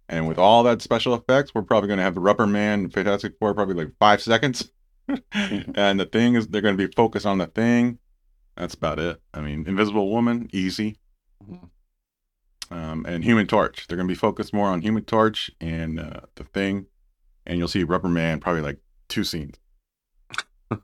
and 0.10 0.28
with 0.28 0.38
all 0.38 0.64
that 0.64 0.82
special 0.82 1.14
effects, 1.16 1.51
we're 1.55 1.64
probably 1.64 1.89
gonna 1.89 2.03
have 2.03 2.16
the 2.16 2.22
Rubber 2.22 2.47
Man, 2.47 2.89
Fantastic 2.89 3.34
Four, 3.39 3.53
probably 3.53 3.76
like 3.76 3.93
five 3.99 4.22
seconds. 4.22 4.72
Mm-hmm. 5.10 5.72
and 5.76 5.99
the 5.99 6.05
thing 6.05 6.36
is, 6.36 6.47
they're 6.47 6.62
gonna 6.62 6.78
be 6.78 6.88
focused 6.95 7.26
on 7.26 7.38
the 7.39 7.47
thing. 7.47 7.97
That's 8.55 8.74
about 8.74 8.99
it. 8.99 9.22
I 9.34 9.41
mean, 9.41 9.66
Invisible 9.68 10.12
Woman, 10.12 10.49
easy. 10.51 10.99
Um, 12.70 13.05
and 13.07 13.24
Human 13.24 13.47
Torch, 13.47 13.88
they're 13.88 13.97
gonna 13.97 14.07
be 14.07 14.15
focused 14.15 14.53
more 14.53 14.68
on 14.68 14.82
Human 14.82 15.03
Torch 15.05 15.49
and 15.61 15.99
uh, 15.99 16.22
the 16.36 16.43
thing, 16.43 16.88
and 17.45 17.57
you'll 17.57 17.68
see 17.68 17.84
Rubber 17.84 18.09
Man 18.09 18.39
probably 18.39 18.61
like 18.61 18.80
two 19.09 19.24
scenes. 19.24 19.55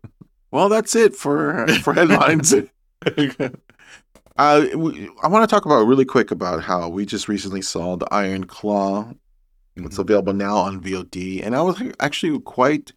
Well, 0.52 0.70
that's 0.70 0.96
it 0.96 1.16
for 1.16 1.66
for 1.82 1.94
headlines. 1.94 2.54
uh, 4.38 4.66
we, 4.76 5.10
I 5.24 5.28
want 5.28 5.50
to 5.50 5.54
talk 5.54 5.66
about 5.66 5.88
really 5.88 6.06
quick 6.06 6.30
about 6.30 6.62
how 6.64 6.90
we 6.90 7.08
just 7.08 7.28
recently 7.28 7.64
saw 7.64 7.96
the 7.98 8.08
Iron 8.14 8.44
Claw. 8.46 9.14
It's 9.76 9.96
Mhm. 9.98 10.00
available 10.00 10.34
now 10.34 10.58
on 10.58 10.80
VOD, 10.80 11.42
and 11.44 11.56
I 11.56 11.62
was 11.64 11.82
actually 12.00 12.40
quite 12.42 12.92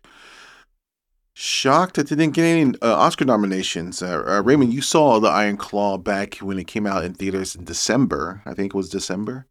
shocked 1.39 1.97
that 1.97 2.09
they 2.09 2.17
didn't 2.17 2.33
get 2.35 2.45
any 2.45 2.75
uh, 2.81 2.95
Oscar 2.95 3.27
nominations. 3.27 4.03
Uh, 4.03 4.25
uh, 4.27 4.43
Raymond, 4.43 4.73
you 4.73 4.81
saw 4.81 5.21
the 5.21 5.29
Iron 5.29 5.59
Claw 5.59 5.99
back 5.99 6.37
when 6.37 6.59
it 6.59 6.67
came 6.67 6.87
out 6.87 7.05
in 7.05 7.13
theaters 7.13 7.55
in 7.55 7.65
December. 7.65 8.43
I 8.47 8.55
think 8.55 8.75
it 8.75 8.77
was 8.77 8.89
December. 8.89 9.47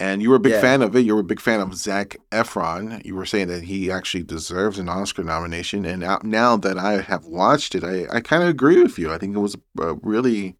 And 0.00 0.22
you 0.22 0.30
were 0.30 0.36
a 0.36 0.40
big 0.40 0.52
Yeah. 0.52 0.62
fan 0.62 0.80
of 0.80 0.96
it. 0.96 1.00
You 1.00 1.14
were 1.14 1.20
a 1.20 1.24
big 1.24 1.40
fan 1.40 1.60
of 1.60 1.74
Zac 1.74 2.16
Efron. 2.30 3.04
You 3.04 3.14
were 3.14 3.26
saying 3.26 3.48
that 3.48 3.64
he 3.64 3.90
actually 3.90 4.22
deserves 4.22 4.78
an 4.78 4.88
Oscar 4.88 5.22
nomination. 5.22 5.84
And 5.84 6.00
now, 6.00 6.18
now 6.22 6.56
that 6.56 6.78
I 6.78 7.02
have 7.02 7.26
watched 7.26 7.74
it, 7.74 7.84
I, 7.84 8.06
I 8.10 8.20
kind 8.20 8.42
of 8.42 8.48
agree 8.48 8.82
with 8.82 8.98
you. 8.98 9.12
I 9.12 9.18
think 9.18 9.36
it 9.36 9.40
was 9.40 9.56
a 9.78 9.94
really 9.94 10.56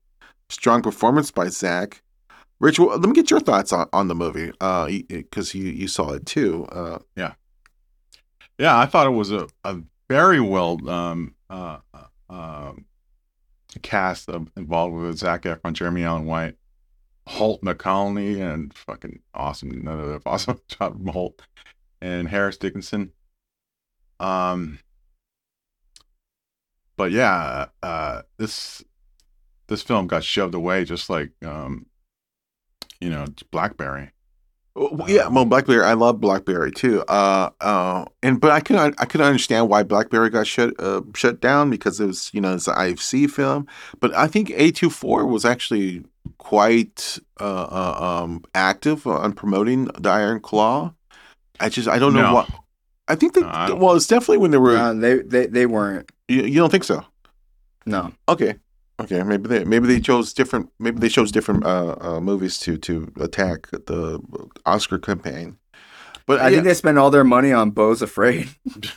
strong 0.51 0.83
performance 0.83 1.31
by 1.31 1.49
Zac. 1.49 2.03
Rich, 2.61 2.79
well, 2.79 2.89
let 2.99 3.09
me 3.09 3.15
get 3.15 3.31
your 3.31 3.41
thoughts 3.41 3.73
on, 3.73 3.89
on 3.93 4.09
the 4.09 4.15
movie, 4.15 4.51
because 5.09 5.55
you, 5.55 5.65
you 5.65 5.89
saw 5.89 6.11
it 6.13 6.27
too. 6.27 6.67
Uh, 6.67 6.99
Yeah, 7.17 7.35
Yeah, 8.59 8.77
I 8.77 8.85
thought 8.87 9.07
it 9.07 9.11
was 9.11 9.31
a, 9.31 9.47
a 9.65 9.79
very 10.09 10.41
well 10.41 10.89
um, 10.89 11.35
uh, 11.51 11.79
uh, 11.93 12.33
um, 12.33 12.87
cast 13.83 14.29
of, 14.29 14.51
involved 14.57 14.95
with 14.95 15.19
Zac 15.19 15.43
Efron, 15.43 15.75
Jeremy 15.75 16.05
Allen 16.05 16.27
White, 16.27 16.57
Holt 17.27 17.63
McCallany, 17.63 18.41
and 18.41 18.73
fucking 18.75 19.21
awesome, 19.35 19.71
another 19.71 20.21
awesome 20.27 20.61
job 20.69 20.95
from 20.95 21.07
Holt, 21.09 21.43
and 22.01 22.29
Harris 22.29 22.57
Dickinson. 22.57 23.13
Um, 24.21 24.79
but 26.97 27.13
yeah, 27.13 27.67
uh, 27.83 28.23
this 28.39 28.83
this 29.69 29.83
film 29.83 30.07
got 30.07 30.25
shoved 30.25 30.55
away 30.55 30.85
just 30.85 31.11
like 31.11 31.31
um, 31.45 31.87
you 33.01 33.11
know 33.11 33.27
Blackberry. 33.51 34.11
Well, 34.79 35.11
yeah, 35.11 35.27
well, 35.27 35.45
BlackBerry. 35.45 35.85
I 35.85 35.95
love 35.95 36.21
BlackBerry 36.21 36.71
too. 36.71 37.03
Uh, 37.09 37.51
uh, 37.61 38.05
and 38.23 38.41
but 38.41 38.53
I 38.53 38.61
can 38.61 38.77
I 38.77 39.05
can 39.07 39.21
understand 39.21 39.69
why 39.69 39.83
BlackBerry 39.83 40.31
got 40.31 40.47
shut 40.47 40.73
uh, 40.79 41.01
shut 41.17 41.41
down 41.41 41.69
because 41.71 41.99
it 41.99 42.07
was 42.07 42.31
you 42.33 42.41
know 42.41 42.55
it's 42.55 42.69
an 42.69 42.75
IFC 42.77 43.29
film. 43.29 43.67
But 43.99 44.15
I 44.15 44.29
think 44.29 44.51
A 44.51 44.71
24 44.71 45.27
was 45.27 45.45
actually 45.45 46.05
quite 46.39 47.19
uh, 47.41 47.45
uh, 47.45 48.23
um, 48.23 48.45
active 48.55 49.05
on 49.07 49.33
promoting 49.33 49.87
the 49.99 50.11
Iron 50.11 50.39
Claw. 50.41 50.93
I 51.59 51.69
just 51.69 51.89
I 51.89 51.99
don't 51.99 52.15
know 52.15 52.23
No. 52.23 52.35
what. 52.35 52.49
I 53.09 53.15
think 53.17 53.35
that 53.35 53.69
No, 53.69 53.75
well, 53.75 53.97
it's 53.97 54.07
definitely 54.07 54.37
when 54.39 54.51
they 54.53 54.59
were. 54.59 54.77
Uh, 54.77 54.93
they, 54.93 55.17
they 55.23 55.47
they 55.47 55.67
weren't. 55.67 56.13
you, 56.29 56.43
you 56.43 56.61
don't 56.61 56.71
think 56.71 56.85
so? 56.85 57.05
No. 57.87 58.13
Okay, 58.29 58.55
okay. 59.01 59.23
Maybe 59.23 59.49
they 59.49 59.65
maybe 59.65 59.87
they 59.87 60.01
chose 60.01 60.33
different. 60.33 60.71
Maybe 60.79 60.99
they 60.99 61.09
chose 61.09 61.33
different 61.33 61.65
uh, 61.65 61.97
uh, 62.01 62.21
movies 62.21 62.59
to 62.61 62.77
to 62.79 63.13
attack 63.21 63.71
the 63.71 64.21
Oscar 64.67 64.99
campaign. 64.99 65.59
But 66.27 66.41
I 66.41 66.51
think 66.51 66.65
they 66.65 66.75
spend 66.75 66.99
all 66.99 67.11
their 67.11 67.25
money 67.25 67.53
on 67.53 67.71
Beau's 67.71 68.03
Afraid. 68.03 68.51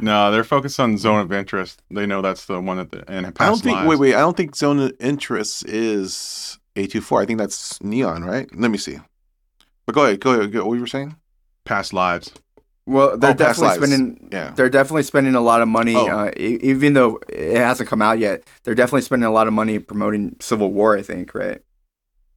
no, 0.00 0.32
they're 0.32 0.42
focused 0.42 0.80
on 0.80 0.98
zone 0.98 1.20
of 1.20 1.32
interest. 1.32 1.82
They 1.88 2.04
know 2.04 2.20
that's 2.20 2.46
the 2.46 2.60
one 2.60 2.78
that 2.78 2.90
the 2.90 3.04
and 3.08 3.26
I 3.38 3.46
don't 3.46 3.62
think. 3.62 3.76
lives. 3.76 3.88
Wait, 3.88 3.98
wait. 4.00 4.14
I 4.16 4.20
don't 4.20 4.36
think 4.36 4.56
Zone 4.56 4.80
of 4.80 4.92
Interest 4.98 5.64
is 5.68 6.58
A 6.74 6.88
24 6.88 7.22
I 7.22 7.26
think 7.26 7.38
that's 7.38 7.80
Neon, 7.80 8.24
right? 8.24 8.48
Let 8.56 8.72
me 8.72 8.78
see. 8.78 8.98
But 9.86 9.94
go 9.94 10.04
ahead. 10.04 10.18
Go 10.18 10.32
ahead. 10.32 10.52
Go, 10.52 10.66
what 10.66 10.74
you 10.74 10.80
were 10.80 10.88
saying? 10.88 11.14
past 11.64 11.92
lives. 11.92 12.32
Well, 12.86 13.16
they're 13.16 13.30
Oh, 13.30 13.34
definitely 13.34 13.76
spending. 13.86 14.28
Yeah. 14.30 14.50
They're 14.54 14.68
definitely 14.68 15.04
spending 15.04 15.34
a 15.34 15.40
lot 15.40 15.62
of 15.62 15.68
money, 15.68 15.96
Oh. 15.96 16.06
uh, 16.06 16.30
e- 16.36 16.58
even 16.62 16.92
though 16.92 17.18
it 17.30 17.56
hasn't 17.56 17.88
come 17.88 18.02
out 18.02 18.18
yet. 18.18 18.44
They're 18.62 18.74
definitely 18.74 19.02
spending 19.02 19.26
a 19.26 19.32
lot 19.32 19.46
of 19.46 19.54
money 19.54 19.78
promoting 19.78 20.36
Civil 20.40 20.70
War. 20.70 20.96
I 20.96 21.02
think, 21.02 21.34
right? 21.34 21.62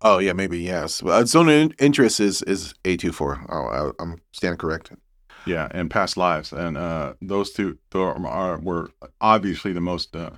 Oh 0.01 0.19
yeah, 0.19 0.33
maybe 0.33 0.59
yes. 0.59 1.01
Uh, 1.03 1.25
Zone 1.25 1.49
of 1.49 1.73
Interest 1.79 2.19
is 2.21 2.41
is 2.43 2.73
A 2.85 2.95
24 2.95 3.45
Oh, 3.49 3.65
I, 3.99 4.03
I'm 4.03 4.21
standing 4.31 4.57
corrected. 4.57 4.97
Yeah, 5.45 5.67
and 5.71 5.89
past 5.89 6.17
lives, 6.17 6.51
and 6.53 6.77
uh, 6.77 7.13
those 7.21 7.51
two 7.51 7.77
are, 7.95 8.27
are 8.27 8.57
were 8.59 8.89
obviously 9.21 9.73
the 9.73 9.81
most 9.81 10.15
uh, 10.15 10.31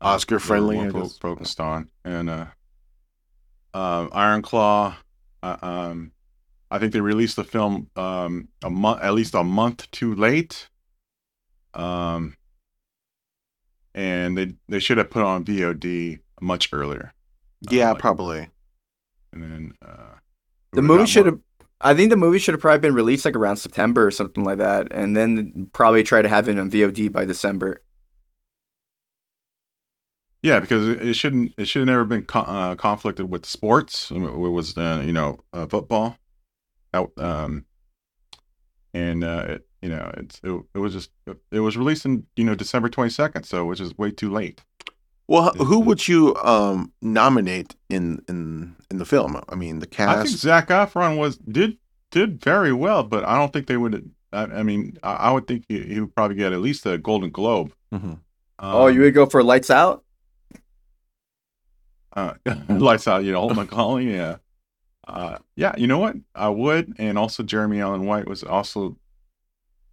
Oscar 0.00 0.38
friendly, 0.38 0.76
more 0.76 0.86
I 0.86 0.90
fo- 0.90 1.02
guess. 1.02 1.18
focused 1.18 1.58
on, 1.60 1.88
and 2.04 2.30
uh, 2.30 2.46
um, 3.74 4.08
Iron 4.12 4.42
Claw. 4.42 4.96
Uh, 5.42 5.56
um, 5.62 6.12
I 6.70 6.78
think 6.78 6.92
they 6.92 7.00
released 7.00 7.36
the 7.36 7.44
film 7.44 7.88
um, 7.96 8.48
a 8.62 8.70
month, 8.70 9.02
at 9.02 9.14
least 9.14 9.34
a 9.34 9.42
month 9.42 9.90
too 9.90 10.14
late. 10.14 10.68
Um, 11.74 12.36
and 13.94 14.36
they 14.38 14.54
they 14.68 14.78
should 14.78 14.98
have 14.98 15.10
put 15.10 15.22
on 15.24 15.44
VOD 15.44 16.20
much 16.40 16.72
earlier. 16.72 17.12
Uh, 17.66 17.74
Yeah, 17.74 17.90
like- 17.92 18.00
probably. 18.00 18.48
And 19.32 19.42
then 19.42 19.72
uh, 19.84 20.14
The 20.72 20.82
movie 20.82 21.06
should 21.06 21.26
have. 21.26 21.38
I 21.80 21.94
think 21.94 22.10
the 22.10 22.16
movie 22.16 22.38
should 22.38 22.52
have 22.54 22.60
probably 22.60 22.80
been 22.80 22.94
released 22.94 23.24
like 23.24 23.36
around 23.36 23.56
September 23.56 24.06
or 24.06 24.10
something 24.10 24.44
like 24.44 24.58
that, 24.58 24.88
and 24.90 25.16
then 25.16 25.70
probably 25.72 26.02
try 26.02 26.20
to 26.20 26.28
have 26.28 26.48
it 26.48 26.58
on 26.58 26.70
VOD 26.70 27.10
by 27.10 27.24
December. 27.24 27.80
Yeah, 30.42 30.60
because 30.60 30.88
it, 30.88 31.02
it 31.02 31.14
shouldn't. 31.14 31.52
It 31.58 31.66
should 31.66 31.80
have 31.80 31.86
never 31.86 32.04
been 32.04 32.24
co- 32.24 32.40
uh, 32.40 32.74
conflicted 32.74 33.30
with 33.30 33.44
sports. 33.46 34.10
It 34.10 34.18
was, 34.18 34.76
uh, 34.76 35.02
you 35.04 35.12
know, 35.12 35.38
uh, 35.52 35.66
football. 35.66 36.16
Out, 36.92 37.12
um, 37.18 37.64
and 38.94 39.22
uh, 39.24 39.44
it, 39.48 39.66
you 39.82 39.88
know, 39.88 40.10
it's 40.16 40.40
it, 40.42 40.60
it 40.74 40.78
was 40.78 40.92
just 40.92 41.10
it 41.52 41.60
was 41.60 41.76
released 41.76 42.04
in 42.04 42.26
you 42.36 42.44
know 42.44 42.54
December 42.54 42.88
twenty 42.88 43.10
second, 43.10 43.44
so 43.44 43.64
which 43.66 43.80
is 43.80 43.96
way 43.96 44.10
too 44.10 44.30
late. 44.30 44.62
Well, 45.28 45.52
h- 45.54 45.60
who 45.62 45.78
would 45.80 46.08
you 46.08 46.34
um 46.36 46.92
nominate 47.00 47.76
in 47.88 48.22
in 48.28 48.74
in 48.90 48.98
the 48.98 49.04
film? 49.04 49.40
I 49.48 49.54
mean, 49.54 49.78
the 49.78 49.86
cast. 49.86 50.08
I 50.10 50.14
think 50.22 50.30
cast. 50.30 50.42
Zac 50.42 50.68
Efron 50.68 51.16
was 51.16 51.36
did 51.38 51.78
did 52.10 52.42
very 52.42 52.72
well, 52.72 53.04
but 53.04 53.24
I 53.24 53.36
don't 53.38 53.52
think 53.52 53.68
they 53.68 53.76
would. 53.76 54.10
I, 54.32 54.42
I 54.44 54.62
mean, 54.64 54.98
I, 55.04 55.12
I 55.14 55.30
would 55.30 55.46
think 55.46 55.64
he, 55.68 55.80
he 55.82 56.00
would 56.00 56.14
probably 56.14 56.36
get 56.36 56.52
at 56.52 56.60
least 56.60 56.84
a 56.86 56.98
Golden 56.98 57.30
Globe. 57.30 57.72
Mhm. 57.94 58.18
oh, 58.58 58.88
Um, 58.88 58.94
you 58.94 59.00
would 59.02 59.14
go 59.14 59.26
for 59.26 59.42
Lights 59.44 59.70
Out? 59.70 60.02
uh, 62.16 62.34
lights 62.68 63.06
out, 63.06 63.22
you 63.24 63.30
know, 63.32 63.40
Holt 63.40 63.52
McCallany, 63.54 64.12
yeah. 64.12 64.36
Uh, 65.06 65.38
yeah, 65.56 65.74
you 65.76 65.86
know 65.86 65.98
what? 65.98 66.16
I 66.34 66.48
would, 66.48 66.94
and 66.98 67.18
also 67.18 67.42
Jeremy 67.42 67.80
Allen 67.80 68.06
White 68.06 68.28
was 68.28 68.44
also 68.44 68.96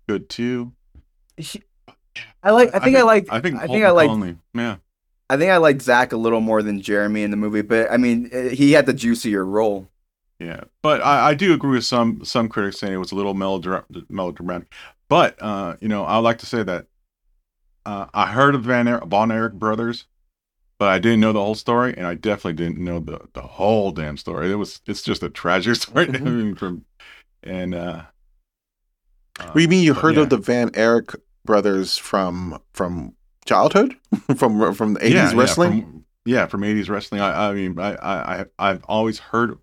good 0.08 0.30
too. 0.30 0.74
I 2.43 2.51
like. 2.51 2.74
I 2.74 2.80
think 2.80 2.97
I, 2.97 3.01
like. 3.03 3.28
I 3.30 3.39
think 3.39 3.58
I 3.58 3.68
think 3.68 3.84
I 3.84 3.91
like. 3.91 4.36
Yeah, 4.53 4.78
I 5.30 5.38
think 5.38 5.51
I 5.51 5.58
like 5.58 5.82
Zac 5.82 6.14
a 6.14 6.18
little 6.18 6.41
more 6.41 6.64
than 6.64 6.82
Jeremy 6.82 7.24
in 7.24 7.32
the 7.32 7.38
movie, 7.38 7.62
but 7.62 7.91
I 7.91 7.97
mean, 7.97 8.30
eh, 8.32 8.49
he 8.49 8.72
had 8.72 8.86
the 8.86 8.93
juicier 8.93 9.45
role. 9.45 9.89
yeah. 10.39 10.62
But 10.82 11.01
I, 11.01 11.30
I 11.30 11.34
do 11.34 11.53
agree 11.53 11.72
with 11.72 11.86
some 11.86 12.24
some 12.24 12.49
critics 12.49 12.80
saying 12.80 12.93
it 12.93 12.97
was 12.97 13.12
a 13.12 13.16
little 13.16 13.34
melodramatic. 13.34 14.74
But 15.10 15.41
uh, 15.41 15.76
you 15.80 15.88
know, 15.88 16.03
I 16.05 16.18
like 16.18 16.39
to 16.39 16.45
say 16.45 16.64
that 16.64 16.86
uh, 17.86 18.08
I 18.14 18.28
heard 18.28 18.55
of 18.55 18.64
Van 18.64 18.88
er- 18.88 19.05
Von 19.05 19.32
Erich 19.32 19.53
brothers, 19.53 20.05
but 20.80 20.89
I 20.89 20.99
didn't 20.99 21.19
know 21.21 21.34
the 21.34 21.41
whole 21.43 21.55
story, 21.55 21.93
and 21.97 22.05
I 22.07 22.15
definitely 22.15 22.53
didn't 22.53 22.84
know 22.84 22.99
the 22.99 23.28
the 23.34 23.41
whole 23.41 23.91
damn 23.91 24.17
story. 24.17 24.51
It 24.51 24.55
was 24.55 24.82
it's 24.88 25.01
just 25.03 25.23
a 25.23 25.30
tragic 25.30 25.75
story 25.78 26.07
mean, 26.09 26.55
from 26.55 26.86
and 27.43 27.75
uh, 27.75 28.03
uh, 29.39 29.45
What 29.51 29.59
do 29.59 29.61
you 29.61 29.67
mean 29.67 29.84
you 29.84 29.93
heard 29.93 30.17
yeah. 30.17 30.23
of 30.23 30.30
the 30.30 30.38
Van 30.38 30.71
Erich 30.73 31.15
brothers 31.45 31.97
from 31.97 32.61
from 32.73 33.15
childhood, 33.45 33.95
from 34.36 34.73
from 34.73 34.93
the 34.93 35.05
eighties 35.05 35.34
wrestling? 35.34 35.71
Yeah, 35.73 35.82
from, 35.82 36.05
yeah, 36.25 36.45
from 36.47 36.63
80s 36.63 36.89
wrestling. 36.89 37.21
I, 37.21 37.49
I 37.49 37.53
mean, 37.53 37.80
I, 37.80 37.95
I, 37.95 38.41
I- 38.41 38.45
I've 38.59 38.84
always 38.86 39.19
heard 39.19 39.57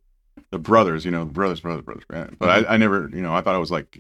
the 0.51 0.59
brothers, 0.59 1.05
you 1.05 1.11
know, 1.11 1.25
brothers, 1.25 1.61
brothers, 1.61 1.85
brothers. 1.85 2.05
But 2.39 2.49
Mm-hmm. 2.49 2.67
I, 2.67 2.75
I 2.75 2.77
never, 2.77 3.11
you 3.13 3.23
know, 3.23 3.35
I 3.35 3.41
thought 3.43 3.57
it 3.57 3.61
was 3.61 3.71
like, 3.71 3.99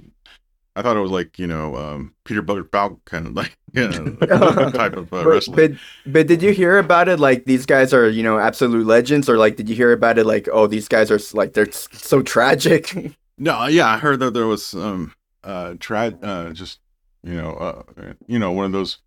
I 0.76 0.82
thought 0.82 0.96
it 0.96 1.00
was 1.00 1.10
like, 1.12 1.38
you 1.38 1.46
know, 1.46 1.76
um, 1.76 2.14
Peter 2.24 2.42
Butler 2.42 2.64
Falk 2.64 3.04
kind 3.04 3.26
of 3.28 3.34
like, 3.34 3.56
you 3.72 3.86
know, 3.88 4.16
type 4.70 4.96
of 4.96 5.12
uh, 5.12 5.22
But, 5.22 5.26
wrestling. 5.26 5.56
but 5.56 6.12
but 6.12 6.26
did 6.26 6.42
you 6.42 6.52
hear 6.52 6.78
about 6.78 7.08
it? 7.08 7.20
Like 7.20 7.44
these 7.44 7.64
guys 7.66 7.92
are 7.94 8.08
you 8.08 8.22
know 8.22 8.38
absolute 8.38 8.86
legends, 8.86 9.28
or 9.28 9.36
like 9.38 9.56
did 9.56 9.68
you 9.68 9.76
hear 9.76 9.92
about 9.92 10.18
it? 10.18 10.26
Like 10.26 10.48
oh 10.52 10.66
these 10.66 10.88
guys 10.88 11.10
are 11.10 11.20
like 11.36 11.52
they're 11.52 11.70
so 11.72 12.22
tragic. 12.22 13.14
No, 13.38 13.66
yeah, 13.66 13.88
I 13.88 13.98
heard 13.98 14.20
that 14.20 14.32
there 14.34 14.46
was 14.46 14.74
um, 14.74 15.12
uh, 15.42 15.74
tra- 15.80 16.16
uh, 16.22 16.52
just, 16.52 16.78
you 17.24 17.34
know, 17.34 17.50
uh, 17.54 17.82
you 18.28 18.38
know, 18.38 18.52
one 18.52 18.64
of 18.66 18.70
those, 18.72 18.98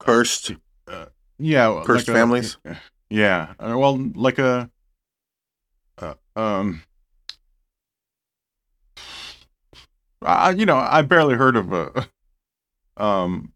Cursed. 0.00 0.52
yeah, 1.38 1.82
Cursed 1.84 2.08
like 2.08 2.16
a- 2.16 2.18
families? 2.18 2.56
yeah, 3.08 3.54
uh, 3.60 3.74
well, 3.78 3.96
like 4.14 4.38
a, 4.40 4.68
uh, 5.98 6.14
um, 6.34 6.82
I, 10.22 10.50
you 10.50 10.66
know, 10.66 10.76
I 10.76 11.02
barely 11.02 11.34
heard 11.36 11.56
of 11.56 11.72
a, 11.72 12.08
um, 13.02 13.52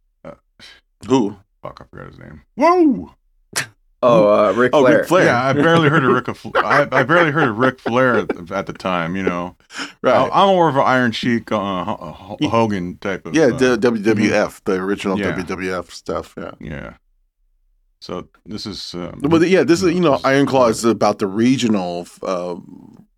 Who? 1.08 1.36
fuck, 1.62 1.80
I 1.80 1.84
forgot 1.90 2.06
his 2.10 2.18
name. 2.18 2.42
Whoa, 2.56 3.14
oh, 4.02 4.48
uh, 4.48 4.52
Ric 4.52 4.70
Oh, 4.72 4.82
Flair. 4.82 4.98
Ric 4.98 5.08
Flair. 5.08 5.24
yeah, 5.26 5.44
I 5.44 5.52
barely 5.52 5.88
heard 5.88 6.04
of 6.04 6.12
Ric. 6.44 6.54
I, 6.56 6.88
I 6.90 7.02
barely 7.02 7.30
heard 7.30 7.48
of 7.48 7.58
Ric 7.58 7.80
Flair 7.80 8.18
at, 8.18 8.50
at 8.52 8.66
the 8.66 8.72
time. 8.72 9.16
You 9.16 9.22
know, 9.24 9.56
Right. 10.02 10.14
I, 10.32 10.42
am 10.42 10.48
more 10.48 10.68
of 10.68 10.76
an 10.76 10.82
Iron 10.84 11.12
Sheik, 11.12 11.50
uh, 11.52 11.84
Ho- 11.84 12.36
Ho- 12.40 12.48
Hogan 12.48 12.96
type 12.98 13.26
of. 13.26 13.34
yeah, 13.34 13.44
uh, 13.46 13.76
WWF, 13.76 14.60
the 14.64 14.74
original 14.74 15.18
Yeah. 15.18 15.32
WWF 15.36 15.90
stuff. 15.90 16.34
Yeah. 16.36 16.52
yeah. 16.60 16.94
So 18.00 18.28
this 18.46 18.66
is. 18.66 18.94
Um, 18.94 19.20
Well, 19.22 19.44
yeah, 19.44 19.62
this 19.62 19.82
is 19.82 19.92
you 19.94 20.00
know 20.00 20.20
Iron 20.24 20.46
Claw 20.46 20.66
is 20.68 20.84
about 20.84 21.18
the 21.20 21.26
regional 21.28 22.06
uh, 22.22 22.56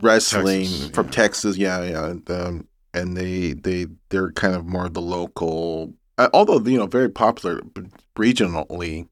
wrestling 0.03 0.62
Texas, 0.64 0.88
from 0.90 1.07
yeah. 1.07 1.12
Texas. 1.12 1.57
Yeah, 1.57 1.82
yeah, 1.84 2.07
and, 2.07 2.30
um, 2.30 2.68
and 2.95 3.16
they 3.16 3.53
they 3.53 3.86
they're 4.09 4.32
kind 4.32 4.55
of 4.55 4.64
more 4.66 4.88
the 4.88 5.03
local, 5.03 5.92
uh, 6.16 6.28
although 6.32 6.61
you 6.61 6.78
know 6.78 6.86
very 6.86 7.11
popular 7.11 7.61
regionally, 8.16 9.09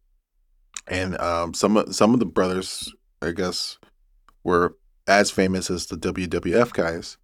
and 0.86 1.18
um, 1.20 1.52
some 1.52 1.76
of 1.76 1.94
some 1.94 2.14
of 2.14 2.20
the 2.20 2.26
brothers, 2.26 2.92
I 3.20 3.32
guess, 3.32 3.78
were 4.44 4.76
as 5.06 5.30
famous 5.30 5.70
as 5.70 5.86
the 5.86 5.96
WWF 5.96 6.72
guys. 6.72 7.18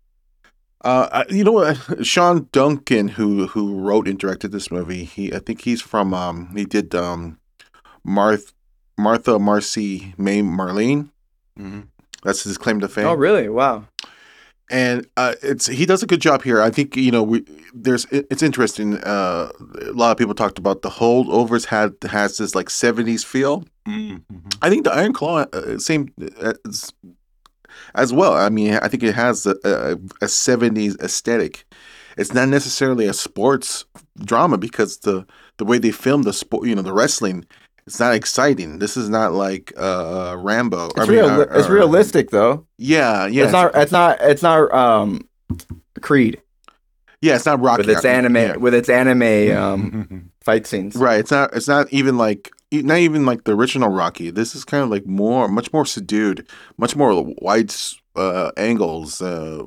Uh, 0.83 1.25
you 1.29 1.43
know 1.45 1.53
what? 1.53 1.77
Sean 2.07 2.49
Durkin, 2.53 3.09
who 3.09 3.47
who 3.49 3.81
wrote 3.81 4.07
and 4.09 4.19
directed 4.19 4.53
this 4.53 4.71
movie, 4.71 5.05
he 5.05 5.33
I 5.33 5.39
think 5.39 5.63
he's 5.63 5.81
from 5.81 6.13
um 6.13 6.55
he 6.55 6.65
did 6.65 6.95
um 6.95 7.39
Marth 8.07 8.53
Martha 8.99 9.39
Marcy 9.39 10.15
May 10.19 10.43
Marlene. 10.43 11.11
mhm. 11.59 11.89
That's 12.25 12.43
his 12.43 12.59
claim 12.59 12.81
to 12.81 12.89
fame. 12.89 13.07
Oh 13.07 13.15
really? 13.15 13.49
Wow. 13.49 13.87
And 14.71 15.07
uh, 15.17 15.35
it's 15.43 15.67
he 15.67 15.87
does 15.87 16.03
a 16.03 16.07
good 16.07 16.21
job 16.21 16.43
here. 16.43 16.61
I 16.61 16.71
think 16.71 16.97
you 16.97 17.11
know 17.11 17.23
we 17.23 17.45
there's 17.75 18.07
it's 18.11 18.43
interesting. 18.43 18.99
Uh, 18.99 19.51
a 19.83 19.93
lot 19.93 20.11
of 20.13 20.17
people 20.19 20.35
talked 20.35 20.59
about 20.59 20.83
the 20.83 20.91
holdovers 20.91 21.67
had 21.67 21.95
has 22.11 22.39
this 22.39 22.55
like 22.55 22.69
'70s 22.69 23.25
feel. 23.25 23.65
Mhm. 23.87 24.23
I 24.63 24.69
think 24.69 24.85
the 24.85 24.93
Iron 24.93 25.13
Claw 25.13 25.47
uh, 25.53 25.79
same 25.79 26.13
uh, 26.43 26.53
as, 26.67 26.93
as 27.95 28.13
well. 28.13 28.35
I 28.35 28.49
mean, 28.51 28.75
I 28.83 28.89
think 28.89 29.03
it 29.03 29.15
has 29.15 29.47
a, 29.47 29.57
a, 29.65 29.93
a 29.93 30.27
'70s 30.27 31.01
aesthetic. 31.03 31.65
It's 32.17 32.35
not 32.35 32.49
necessarily 32.49 33.07
a 33.07 33.13
sports 33.15 33.85
drama 34.25 34.59
because 34.59 34.99
the 34.99 35.25
the 35.59 35.65
way 35.65 35.79
they 35.79 35.93
film 35.93 36.23
the 36.23 36.33
sport, 36.33 36.67
you 36.67 36.75
know, 36.75 36.83
the 36.83 36.93
wrestling, 36.93 37.45
it's 37.89 38.01
not 38.01 38.15
exciting. 38.15 38.79
This 38.79 38.97
is 38.97 39.09
not 39.09 39.33
like 39.33 39.73
uh, 39.77 40.37
Rambo. 40.39 40.87
It's 40.91 40.99
I 41.01 41.03
mean, 41.03 41.11
real. 41.11 41.29
uh, 41.29 41.41
it's 41.59 41.69
uh, 41.69 41.73
realistic 41.73 42.31
though. 42.31 42.67
Yeah, 42.79 43.27
yeah. 43.27 43.45
It's 43.45 43.53
not. 43.53 43.75
It's 43.75 43.93
not. 43.93 44.19
It's 44.21 44.43
not. 44.43 44.73
Um, 44.73 45.29
Creed 46.01 46.41
yeah, 47.21 47.35
it's 47.35 47.47
not 47.47 47.61
Rocky. 47.61 47.81
with 47.83 47.91
its 47.91 48.05
anime 48.05 48.37
Yeah. 48.37 48.57
with 48.57 48.75
its 48.75 48.89
anime 48.89 49.57
um 49.57 50.31
fight 50.41 50.67
scenes. 50.67 50.95
Right. 50.97 51.21
It's 51.21 51.31
not. 51.31 51.55
It's 51.55 51.69
not 51.69 51.93
even 51.93 52.17
like 52.17 52.51
not 52.71 52.99
even 52.99 53.27
like 53.27 53.45
the 53.45 53.57
original 53.57 53.89
Rocky. 53.89 54.31
This 54.31 54.55
is 54.55 54.65
kind 54.65 54.85
of 54.85 54.91
like 54.91 55.07
more, 55.07 55.49
much 55.49 55.73
more 55.73 55.87
subdued, 55.87 56.47
much 56.77 56.95
more 56.95 57.25
wide 57.41 57.75
uh, 58.15 58.53
angles. 58.57 59.21
Uh, 59.21 59.65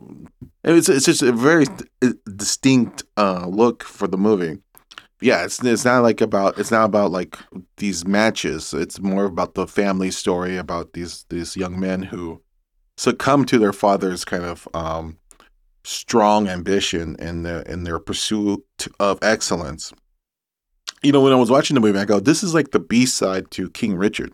it's 0.64 0.88
it's 0.88 1.06
just 1.06 1.22
a 1.24 1.32
very 1.32 1.66
distinct 2.36 3.04
uh, 3.18 3.46
look 3.48 3.84
for 3.84 4.08
the 4.08 4.18
movie. 4.18 4.60
Yeah, 5.22 5.44
it's 5.44 5.64
it's 5.64 5.86
not 5.86 6.02
like 6.02 6.20
about 6.20 6.58
it's 6.58 6.72
not 6.72 6.86
about 6.86 7.12
like 7.12 7.38
these 7.78 8.06
matches. 8.06 8.74
It's 8.74 9.00
more 9.00 9.26
about 9.26 9.54
the 9.54 9.68
family 9.68 10.12
story 10.12 10.58
about 10.58 10.94
these 10.94 11.26
these 11.30 11.56
young 11.56 11.80
men 11.80 12.02
who 12.02 12.42
succumb 12.98 13.46
to 13.46 13.60
their 13.60 13.74
father's 13.74 14.26
kind 14.26 14.44
of 14.44 14.68
um, 14.74 15.18
strong 15.84 16.48
ambition 16.48 17.16
in 17.18 17.44
their 17.44 17.62
in 17.62 17.84
their 17.84 18.00
pursuit 18.00 18.64
of 19.00 19.20
excellence. 19.22 19.94
You 21.04 21.12
know, 21.12 21.22
when 21.22 21.34
I 21.34 21.38
was 21.38 21.52
watching 21.52 21.76
the 21.76 21.82
movie, 21.82 22.00
I 22.00 22.06
go, 22.06 22.20
"This 22.20 22.44
is 22.44 22.54
like 22.54 22.72
the 22.72 22.80
B 22.80 23.06
side 23.06 23.52
to 23.52 23.70
King 23.70 23.96
Richard." 23.96 24.34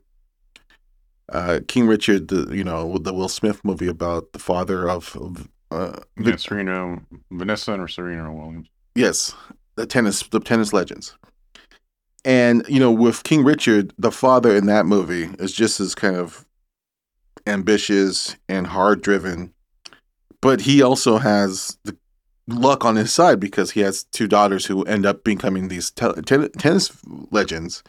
Uh, 1.29 1.59
King 1.67 1.87
Richard, 1.87 2.29
the 2.29 2.55
you 2.55 2.63
know 2.63 2.97
the 2.97 3.13
Will 3.13 3.29
Smith 3.29 3.63
movie 3.65 3.87
about 3.87 4.31
the 4.31 4.39
father 4.39 4.89
of, 4.89 5.15
of 5.17 5.49
uh, 5.71 5.99
Yeah, 6.17 6.37
Serena, 6.37 7.01
Vanessa, 7.31 7.73
or 7.73 7.87
Serena 7.89 8.33
Williams. 8.33 8.69
Yes, 8.95 9.35
the 9.77 9.85
tennis, 9.85 10.23
the 10.23 10.41
tennis 10.41 10.73
legends. 10.73 11.15
And 12.25 12.65
you 12.67 12.79
know, 12.79 12.91
with 12.91 13.23
King 13.23 13.45
Richard, 13.45 13.93
the 13.97 14.11
father 14.11 14.53
in 14.53 14.65
that 14.65 14.85
movie 14.85 15.29
is 15.39 15.53
just 15.53 15.79
as 15.79 15.95
kind 15.95 16.17
of 16.17 16.45
ambitious 17.45 18.35
and 18.49 18.67
hard 18.67 19.01
driven, 19.01 19.53
but 20.41 20.61
he 20.61 20.81
also 20.81 21.19
has 21.19 21.77
the 21.85 21.95
luck 22.47 22.83
on 22.83 22.95
his 22.95 23.13
side 23.13 23.39
because 23.39 23.71
he 23.71 23.81
has 23.81 24.03
two 24.05 24.27
daughters 24.27 24.65
who 24.65 24.83
end 24.83 25.05
up 25.05 25.23
becoming 25.23 25.67
these 25.67 25.91
te- 25.91 26.21
ten- 26.25 26.51
tennis 26.51 26.91
legends. 27.31 27.83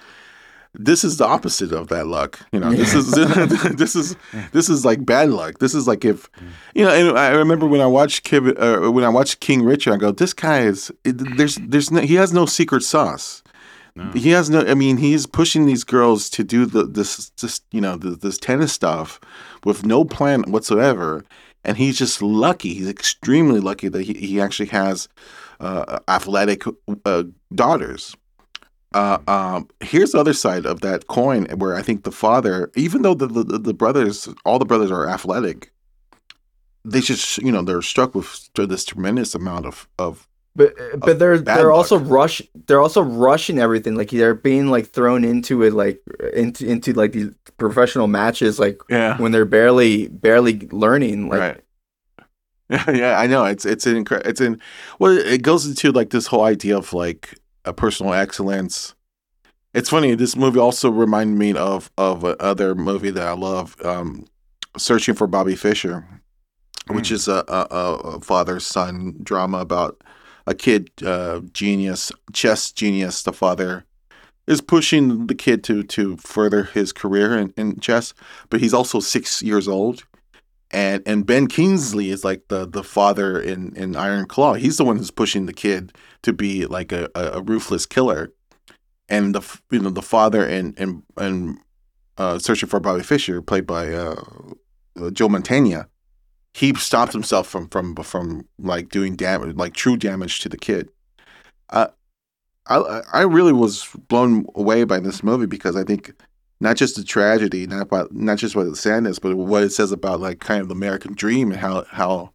This 0.74 1.02
is 1.02 1.16
the 1.16 1.26
opposite 1.26 1.72
of 1.72 1.88
that 1.88 2.06
luck. 2.06 2.38
You 2.52 2.60
know, 2.60 2.70
this 2.72 2.94
is 2.94 3.10
this 3.76 3.96
is 3.96 4.16
this 4.52 4.68
is 4.68 4.84
like 4.84 5.04
bad 5.04 5.30
luck. 5.30 5.58
This 5.58 5.74
is 5.74 5.88
like 5.88 6.04
if 6.04 6.30
you 6.74 6.84
know. 6.84 6.92
And 6.92 7.18
I 7.18 7.30
remember 7.30 7.66
when 7.66 7.80
I 7.80 7.86
watched 7.86 8.24
Kib, 8.24 8.54
uh, 8.58 8.90
when 8.92 9.04
I 9.04 9.08
watched 9.08 9.40
King 9.40 9.62
Richard, 9.62 9.94
I 9.94 9.96
go, 9.96 10.12
this 10.12 10.32
guy 10.32 10.60
is 10.60 10.92
it, 11.04 11.36
there's 11.36 11.56
there's 11.56 11.90
no, 11.90 12.00
he 12.00 12.14
has 12.16 12.32
no 12.32 12.46
secret 12.46 12.82
sauce. 12.82 13.42
No. 13.96 14.10
He 14.12 14.30
has 14.30 14.48
no. 14.48 14.60
I 14.60 14.74
mean, 14.74 14.98
he's 14.98 15.26
pushing 15.26 15.66
these 15.66 15.84
girls 15.84 16.30
to 16.30 16.44
do 16.44 16.66
the 16.66 16.84
this 16.84 17.30
this 17.30 17.60
you 17.72 17.80
know 17.80 17.96
the, 17.96 18.10
this 18.10 18.38
tennis 18.38 18.72
stuff 18.72 19.20
with 19.64 19.84
no 19.84 20.04
plan 20.04 20.42
whatsoever, 20.52 21.24
and 21.64 21.76
he's 21.76 21.98
just 21.98 22.22
lucky. 22.22 22.74
He's 22.74 22.88
extremely 22.88 23.58
lucky 23.58 23.88
that 23.88 24.02
he, 24.02 24.14
he 24.14 24.40
actually 24.40 24.68
has 24.68 25.08
uh, 25.58 25.98
athletic 26.06 26.62
uh, 27.04 27.24
daughters. 27.54 28.14
Uh, 28.94 29.18
um, 29.28 29.68
here's 29.80 30.12
the 30.12 30.18
other 30.18 30.32
side 30.32 30.64
of 30.66 30.80
that 30.80 31.06
coin, 31.08 31.44
where 31.58 31.74
I 31.76 31.82
think 31.82 32.04
the 32.04 32.12
father, 32.12 32.70
even 32.74 33.02
though 33.02 33.14
the, 33.14 33.26
the 33.26 33.58
the 33.58 33.74
brothers, 33.74 34.28
all 34.44 34.58
the 34.58 34.64
brothers 34.64 34.90
are 34.90 35.08
athletic, 35.08 35.72
they 36.84 37.00
just 37.00 37.38
you 37.38 37.52
know 37.52 37.62
they're 37.62 37.82
struck 37.82 38.14
with 38.14 38.48
this 38.54 38.84
tremendous 38.84 39.34
amount 39.34 39.66
of 39.66 39.88
of 39.98 40.26
But 40.56 40.74
but 41.04 41.18
they're 41.18 41.38
they're 41.38 41.72
luck. 41.72 41.76
also 41.76 41.98
rush 41.98 42.42
they're 42.66 42.80
also 42.80 43.02
rushing 43.02 43.58
everything 43.58 43.94
like 43.96 44.10
they're 44.10 44.34
being 44.34 44.68
like 44.68 44.86
thrown 44.88 45.24
into 45.24 45.62
it 45.62 45.72
like 45.74 46.00
into 46.34 46.66
into 46.66 46.92
like 46.94 47.12
these 47.12 47.30
professional 47.58 48.06
matches 48.08 48.58
like 48.58 48.80
yeah 48.88 49.18
when 49.18 49.32
they're 49.32 49.44
barely 49.44 50.08
barely 50.08 50.68
learning 50.72 51.28
like 51.28 51.40
right. 51.40 51.60
Yeah, 52.70 52.90
yeah, 52.90 53.18
I 53.18 53.26
know. 53.26 53.44
It's 53.44 53.64
it's 53.64 53.86
an 53.86 54.04
incre- 54.04 54.26
it's 54.26 54.40
in 54.40 54.60
well, 54.98 55.16
it 55.16 55.42
goes 55.42 55.66
into 55.66 55.90
like 55.92 56.10
this 56.10 56.26
whole 56.26 56.44
idea 56.44 56.76
of 56.76 56.92
like 56.92 57.34
a 57.68 57.72
personal 57.72 58.14
excellence. 58.14 58.94
It's 59.74 59.90
funny. 59.90 60.14
This 60.14 60.34
movie 60.34 60.58
also 60.58 60.90
reminded 60.90 61.38
me 61.38 61.52
of 61.54 61.90
of 61.98 62.24
another 62.24 62.74
movie 62.74 63.10
that 63.10 63.26
I 63.28 63.32
love, 63.32 63.76
um, 63.84 64.24
Searching 64.76 65.14
for 65.14 65.26
Bobby 65.26 65.56
Fischer, 65.56 66.06
which 66.88 67.08
Mm. 67.10 67.12
is 67.12 67.28
a, 67.28 67.44
a, 67.48 67.66
a- 67.70 67.94
a 68.16 68.20
father 68.20 68.60
son 68.60 69.16
drama 69.22 69.58
about 69.58 70.02
a 70.46 70.54
kid 70.54 70.90
uh, 71.04 71.40
genius, 71.52 72.12
chess 72.32 72.70
genius. 72.72 73.22
The 73.22 73.32
father 73.32 73.84
is 74.46 74.60
pushing 74.60 75.26
the 75.26 75.34
kid 75.34 75.62
to 75.64 75.82
to 75.82 76.16
further 76.16 76.64
his 76.64 76.92
career 76.92 77.36
in, 77.38 77.52
in 77.56 77.80
chess, 77.80 78.14
but 78.50 78.60
he's 78.60 78.72
also 78.74 79.00
six 79.00 79.42
years 79.42 79.68
old 79.68 80.04
and 80.70 81.02
and 81.06 81.24
Ben 81.24 81.46
Kingsley 81.46 82.10
is 82.10 82.24
like 82.24 82.48
the 82.48 82.66
the 82.66 82.84
father 82.84 83.40
in 83.40 83.74
in 83.76 83.96
Iron 83.96 84.26
Claw. 84.26 84.54
He's 84.54 84.76
the 84.76 84.84
one 84.84 84.96
who's 84.96 85.10
pushing 85.10 85.46
the 85.46 85.52
kid 85.52 85.92
to 86.22 86.32
be 86.32 86.66
like 86.66 86.92
a, 86.92 87.08
a, 87.14 87.40
ruthless 87.40 87.86
killer, 87.86 88.32
and 89.08 89.34
the 89.34 89.60
you 89.70 89.78
know 89.78 89.90
the 89.90 90.02
father 90.02 90.46
in 90.46 90.74
in 90.74 91.02
in 91.18 91.58
uh, 92.18 92.38
Searching 92.38 92.68
for 92.68 92.80
Bobby 92.80 93.02
Fischer, 93.02 93.40
played 93.40 93.66
by 93.66 93.92
uh, 93.92 94.22
uh, 95.00 95.10
Joe 95.10 95.28
Mantegna, 95.28 95.86
he 96.52 96.74
stops 96.74 97.12
himself 97.12 97.46
from 97.46 97.68
from 97.68 97.94
from 97.96 98.46
like 98.58 98.90
doing 98.90 99.16
damage, 99.16 99.56
like 99.56 99.74
true 99.74 99.96
damage 99.96 100.40
to 100.40 100.48
the 100.48 100.58
kid. 100.58 100.90
Uh, 101.70 101.88
I 102.66 103.02
I 103.12 103.22
really 103.22 103.52
was 103.52 103.88
blown 104.08 104.46
away 104.54 104.84
by 104.84 105.00
this 105.00 105.22
movie 105.22 105.46
because 105.46 105.76
I 105.76 105.84
think 105.84 106.12
not 106.60 106.76
just 106.76 106.96
the 106.96 107.04
tragedy, 107.04 107.66
not 107.66 107.82
about 107.82 108.12
not 108.12 108.38
just 108.38 108.56
what 108.56 108.64
the 108.64 108.76
sadness, 108.76 109.18
but 109.18 109.36
what 109.36 109.62
it 109.62 109.70
says 109.70 109.92
about 109.92 110.20
like 110.20 110.40
kind 110.40 110.60
of 110.60 110.68
the 110.68 110.74
American 110.74 111.14
dream 111.14 111.50
and 111.50 111.60
how 111.60 111.84
how 111.90 112.32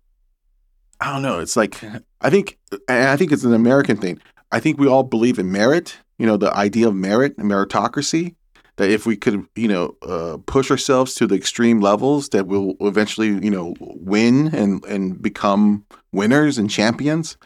I 1.00 1.12
don't 1.12 1.22
know. 1.22 1.40
It's 1.40 1.56
like 1.56 1.84
I 2.22 2.30
think 2.30 2.58
I 2.88 3.18
think 3.18 3.32
it's 3.32 3.44
an 3.44 3.54
American 3.54 3.98
thing. 3.98 4.20
I 4.52 4.60
think 4.60 4.80
we 4.80 4.88
all 4.88 5.04
believe 5.04 5.40
in 5.40 5.52
merit. 5.52 5.98
You 6.18 6.26
know, 6.26 6.38
the 6.38 6.56
idea 6.56 6.88
of 6.88 6.96
merit 6.96 7.38
meritocracy. 7.38 8.36
That 8.78 8.90
if 8.90 9.06
we 9.06 9.16
could, 9.16 9.46
you 9.56 9.68
know, 9.68 9.96
uh, 10.02 10.38
push 10.48 10.72
ourselves 10.72 11.14
to 11.16 11.28
the 11.28 11.36
extreme 11.36 11.80
levels, 11.80 12.30
that 12.30 12.48
we'll 12.48 12.74
eventually, 12.80 13.28
you 13.28 13.52
know, 13.52 13.76
win 13.80 14.48
and 14.48 14.84
and 14.86 15.22
become 15.22 15.86
winners 16.12 16.58
and 16.58 16.72
champions. 16.72 17.38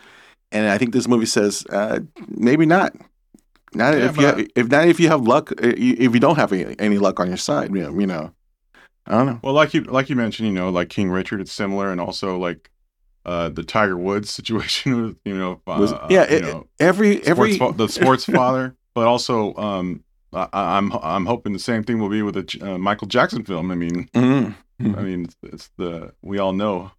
And 0.53 0.69
I 0.69 0.77
think 0.77 0.93
this 0.93 1.07
movie 1.07 1.25
says 1.25 1.65
uh, 1.69 1.99
maybe 2.29 2.65
not. 2.65 2.93
Not 3.73 3.93
Yeah, 3.97 4.05
if 4.09 4.17
you 4.17 4.25
have, 4.25 4.47
if 4.55 4.67
not 4.69 4.87
if 4.87 4.99
you 4.99 5.07
have 5.09 5.21
luck 5.21 5.51
uh, 5.51 5.55
if 5.77 6.13
you 6.13 6.19
don't 6.19 6.35
have 6.37 6.53
any, 6.53 6.75
any 6.79 6.97
luck 6.97 7.19
on 7.19 7.27
your 7.27 7.37
side 7.37 7.73
you 7.75 7.81
know, 7.83 7.99
you 7.99 8.07
know 8.07 8.31
I 9.05 9.11
don't 9.11 9.25
know 9.25 9.39
Well, 9.43 9.53
like 9.53 9.73
you 9.73 9.81
like 9.83 10.09
you 10.09 10.15
mentioned, 10.15 10.47
you 10.47 10.53
know, 10.53 10.69
like 10.69 10.89
King 10.89 11.09
Richard, 11.09 11.39
it's 11.41 11.51
similar, 11.51 11.91
and 11.91 11.99
also 12.01 12.37
like 12.37 12.69
uh, 13.25 13.49
the 13.49 13.63
Tiger 13.63 13.97
Woods 13.97 14.29
situation 14.39 15.01
with 15.01 15.17
you 15.25 15.37
know, 15.37 15.61
uh, 15.67 15.79
Was- 15.79 15.93
yeah 16.09 16.29
you 16.29 16.37
it- 16.37 16.43
know, 16.43 16.67
every 16.79 17.21
every 17.25 17.53
sports 17.53 17.71
fa- 17.73 17.77
the 17.77 17.87
sports 17.99 18.25
father, 18.25 18.75
but 18.95 19.05
also 19.07 19.53
um, 19.55 20.03
I, 20.33 20.47
I'm 20.53 20.91
I'm 21.01 21.25
hoping 21.25 21.53
the 21.53 21.59
same 21.59 21.83
thing 21.83 21.99
will 21.99 22.09
be 22.09 22.21
with 22.21 22.35
the 22.35 22.43
J- 22.43 22.59
uh, 22.61 22.77
Michael 22.77 23.07
Jackson 23.07 23.43
film. 23.43 23.71
I 23.71 23.75
mean, 23.75 24.09
Mhm. 24.13 24.55
I 24.81 25.01
mean, 25.01 25.25
it's, 25.25 25.35
it's 25.43 25.71
the 25.77 26.13
we 26.21 26.37
all 26.39 26.53
know, 26.53 26.91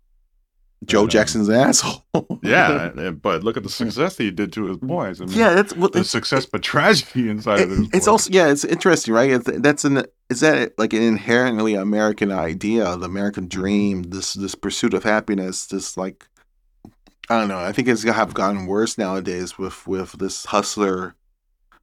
Joe 0.84 1.02
um, 1.02 1.08
Jackson's 1.08 1.48
an 1.48 1.56
asshole 1.56 2.04
yeah, 2.42 3.10
but 3.10 3.42
look 3.42 3.56
at 3.56 3.62
the 3.62 3.68
success 3.68 4.16
that 4.16 4.22
he 4.22 4.30
did 4.30 4.52
to 4.52 4.66
his 4.66 4.76
boys. 4.76 5.20
I 5.20 5.24
mean, 5.24 5.36
yeah 5.36 5.54
that's 5.54 5.74
what 5.74 5.92
the 5.92 6.04
success, 6.04 6.46
but 6.46 6.62
tragedy 6.62 7.28
inside 7.28 7.60
of 7.60 7.70
his. 7.70 7.80
it's 7.80 7.90
boys. 7.90 8.08
also 8.08 8.30
yeah 8.32 8.48
it's 8.48 8.64
interesting 8.64 9.12
right 9.12 9.30
it's, 9.30 9.50
that's 9.58 9.84
an 9.84 10.04
is 10.30 10.40
that 10.40 10.78
like 10.78 10.92
an 10.92 11.02
inherently 11.02 11.74
American 11.74 12.30
idea 12.30 12.96
the 12.96 13.06
American 13.06 13.48
dream 13.48 14.04
this 14.04 14.34
this 14.34 14.54
pursuit 14.54 14.94
of 14.94 15.02
happiness 15.02 15.66
this 15.66 15.96
like 15.96 16.28
I 17.28 17.38
don't 17.38 17.48
know 17.48 17.58
I 17.58 17.72
think 17.72 17.88
it's 17.88 18.04
have 18.04 18.34
gotten 18.34 18.66
worse 18.66 18.96
nowadays 18.96 19.58
with 19.58 19.86
with 19.86 20.12
this 20.12 20.46
hustler 20.46 21.16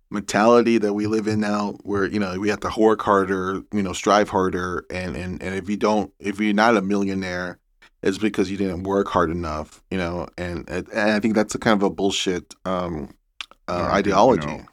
mentality 0.10 0.78
that 0.78 0.93
we 0.93 1.08
live 1.08 1.28
in 1.28 1.41
now 1.41 1.74
where 1.84 2.06
you 2.06 2.20
know 2.20 2.39
we 2.39 2.50
have 2.50 2.62
to 2.62 2.72
work 2.78 3.02
harder 3.02 3.62
you 3.74 3.84
know 3.84 3.93
strive 3.93 4.30
harder 4.30 4.86
and 4.89 5.16
and 5.16 5.41
and 5.41 5.56
if 5.56 5.70
you 5.70 5.76
don't 5.76 6.14
if 6.20 6.39
you're 6.39 6.54
not 6.54 6.78
a 6.78 6.82
millionaire 6.82 7.60
it's 8.06 8.18
because 8.20 8.49
you 8.51 8.58
didn't 8.58 8.84
work 8.84 9.08
hard 9.10 9.30
enough 9.30 9.82
you 9.91 9.97
know 9.97 10.28
and 10.38 10.70
and 10.70 10.88
i 10.93 11.20
think 11.20 11.36
that's 11.36 11.56
a 11.56 11.60
kind 11.60 11.76
of 11.80 11.84
a 11.84 11.89
bullshit 11.89 12.53
um 12.66 13.14
uh, 13.68 13.74
Yeah, 13.74 13.84
think, 13.86 13.95
you 13.95 14.12
ideology 14.12 14.47
know- 14.47 14.66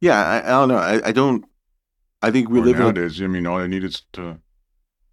yeah 0.00 0.18
I, 0.34 0.36
I 0.46 0.50
don't 0.58 0.68
know 0.68 0.76
I, 0.78 1.08
I 1.08 1.12
don't 1.12 1.44
i 2.22 2.30
think 2.30 2.48
we 2.50 2.60
live 2.60 2.76
in 2.76 2.82
a, 2.82 2.84
nowadays. 2.86 3.20
I 3.22 3.26
mean, 3.28 3.46
all 3.46 3.58
I 3.58 3.66
need 3.68 3.84
is 3.84 4.02
to, 4.14 4.40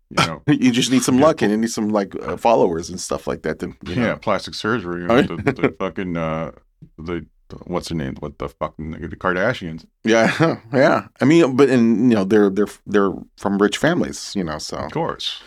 you 0.09 0.23
know, 0.27 0.41
you 0.47 0.71
just 0.71 0.89
need 0.91 1.03
some 1.03 1.17
Yeah. 1.19 1.25
luck 1.27 1.41
and 1.41 1.51
you 1.51 1.57
need 1.57 1.69
some 1.71 1.89
like 1.89 2.15
uh, 2.15 2.37
followers 2.37 2.89
and 2.89 2.99
stuff 2.99 3.27
like 3.27 3.41
that 3.43 3.59
to 3.59 3.67
you 3.85 3.95
know 3.95 4.05
yeah, 4.05 4.15
plastic 4.15 4.53
surgery. 4.55 5.01
You 5.01 5.07
know, 5.13 5.21
the, 5.35 5.51
the 5.61 5.75
fucking 5.79 6.15
uh, 6.17 6.51
the, 6.97 7.25
the 7.49 7.55
what's 7.67 7.89
her 7.89 7.95
name? 7.95 8.15
What 8.21 8.37
the 8.39 8.49
fucking 8.49 8.91
the 8.91 9.15
Kardashians? 9.23 9.85
yeah 10.03 10.57
yeah 10.73 11.07
i 11.21 11.25
mean 11.25 11.55
but 11.55 11.69
and 11.69 12.09
you 12.09 12.15
know 12.17 12.23
they're 12.23 12.49
they're 12.49 12.73
they're 12.87 13.13
from 13.37 13.57
rich 13.59 13.77
families 13.77 14.33
you 14.35 14.43
know 14.43 14.57
so 14.59 14.77
Of 14.77 14.91
course. 14.91 15.41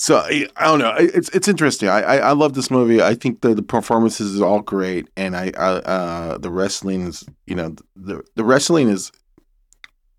So 0.00 0.18
I, 0.18 0.46
I 0.56 0.66
don't 0.66 0.78
know. 0.78 0.94
It's 0.96 1.28
it's 1.30 1.48
interesting. 1.48 1.88
I, 1.88 2.00
I 2.02 2.16
I 2.18 2.32
love 2.32 2.54
this 2.54 2.70
movie. 2.70 3.02
I 3.02 3.14
think 3.14 3.40
the 3.40 3.52
the 3.52 3.62
performances 3.64 4.32
is 4.32 4.40
all 4.40 4.60
great, 4.60 5.08
and 5.16 5.36
I, 5.36 5.50
I 5.58 5.70
uh 5.70 6.38
the 6.38 6.50
wrestling 6.50 7.08
is 7.08 7.24
you 7.46 7.56
know 7.56 7.74
the 7.96 8.22
the 8.36 8.44
wrestling 8.44 8.88
is 8.88 9.10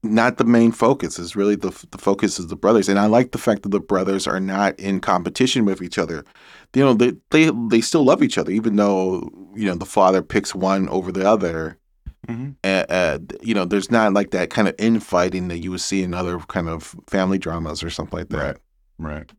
not 0.04 0.38
the 0.38 0.44
main 0.44 0.74
focus. 0.74 1.18
Is 1.18 1.34
really 1.34 1.56
the 1.56 1.70
the 1.92 1.98
focus 1.98 2.40
is 2.40 2.48
the 2.48 2.58
brothers, 2.58 2.90
and 2.90 3.00
I 3.00 3.06
like 3.06 3.32
the 3.32 3.38
fact 3.38 3.64
that 3.64 3.70
the 3.70 3.80
brothers 3.80 4.28
are 4.28 4.42
not 4.42 4.78
in 4.78 5.00
competition 5.00 5.64
with 5.64 5.82
each 5.82 5.98
other. 5.98 6.26
You 6.76 6.84
know 6.84 6.94
they 6.94 7.14
they 7.32 7.50
they 7.70 7.80
still 7.80 8.04
love 8.04 8.22
each 8.22 8.38
other, 8.38 8.52
even 8.52 8.76
though 8.76 9.30
you 9.56 9.66
know 9.66 9.76
the 9.76 9.86
father 9.86 10.22
picks 10.22 10.54
one 10.54 10.90
over 10.90 11.12
the 11.12 11.28
other. 11.28 11.78
Mhm. 12.28 12.58
uh, 12.66 12.86
uh, 12.90 13.20
you 13.42 13.54
know, 13.56 13.64
there's 13.66 13.90
not 13.90 14.14
like 14.14 14.32
that 14.32 14.50
kind 14.50 14.68
of 14.68 14.76
infighting 14.78 15.48
that 15.48 15.60
you 15.60 15.72
would 15.72 15.80
see 15.82 16.04
in 16.04 16.14
other 16.14 16.38
kind 16.40 16.68
of 16.68 16.94
family 17.08 17.38
dramas 17.40 17.82
or 17.82 17.90
something 17.90 18.20
like 18.20 18.30
that. 18.30 18.58
Right. 19.00 19.12
Right. 19.14 19.32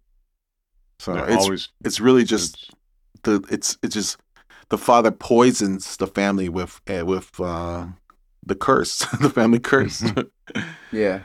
So 1.01 1.15
They're 1.15 1.31
it's 1.31 1.45
always 1.45 1.69
it's 1.85 1.99
really 1.99 2.25
just 2.25 2.75
the 3.23 3.43
it's 3.51 3.79
it's 3.83 3.95
just 3.95 4.19
the 4.69 4.79
father 4.79 5.11
poisons 5.11 5.97
the 5.97 6.07
family 6.07 6.49
with 6.49 6.81
uh, 6.89 7.05
with 7.07 7.41
uh, 7.41 7.87
the 8.45 8.55
curse, 8.55 8.99
the 9.21 9.31
family 9.31 9.59
curse. 9.59 10.05
Yeah. 10.93 11.23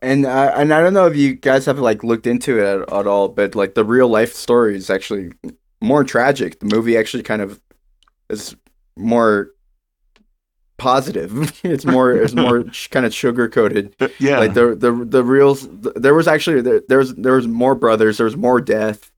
And 0.00 0.24
I 0.24 0.46
and 0.46 0.72
I 0.72 0.80
don't 0.80 0.94
know 0.94 1.06
if 1.06 1.16
you 1.16 1.34
guys 1.34 1.66
have 1.66 1.80
like 1.80 2.04
looked 2.04 2.28
into 2.28 2.60
it 2.60 2.64
at, 2.64 2.92
at 2.92 3.06
all, 3.08 3.28
but 3.28 3.56
like 3.56 3.74
the 3.74 3.84
real 3.84 4.06
life 4.08 4.32
story 4.32 4.76
is 4.76 4.90
actually 4.90 5.32
more 5.80 6.04
tragic. 6.04 6.60
The 6.60 6.66
movie 6.66 6.96
actually 6.96 7.24
kind 7.24 7.42
of 7.42 7.60
is 8.30 8.54
more 8.96 9.50
positive. 10.76 11.60
it's 11.64 11.84
more 11.84 12.12
it's 12.12 12.34
more 12.34 12.64
kind 12.92 13.04
of 13.04 13.12
sugar 13.12 13.48
coated. 13.48 13.96
yeah, 14.20 14.38
Like 14.38 14.54
the 14.54 14.76
the 14.76 14.92
the 15.04 15.24
real 15.24 15.54
there 15.54 16.14
was 16.14 16.28
actually 16.28 16.62
there, 16.62 16.82
there 16.88 16.98
was 16.98 17.16
there 17.16 17.34
was 17.34 17.48
more 17.48 17.74
brothers. 17.74 18.18
There 18.18 18.26
was 18.26 18.36
more 18.36 18.60
death, 18.60 19.10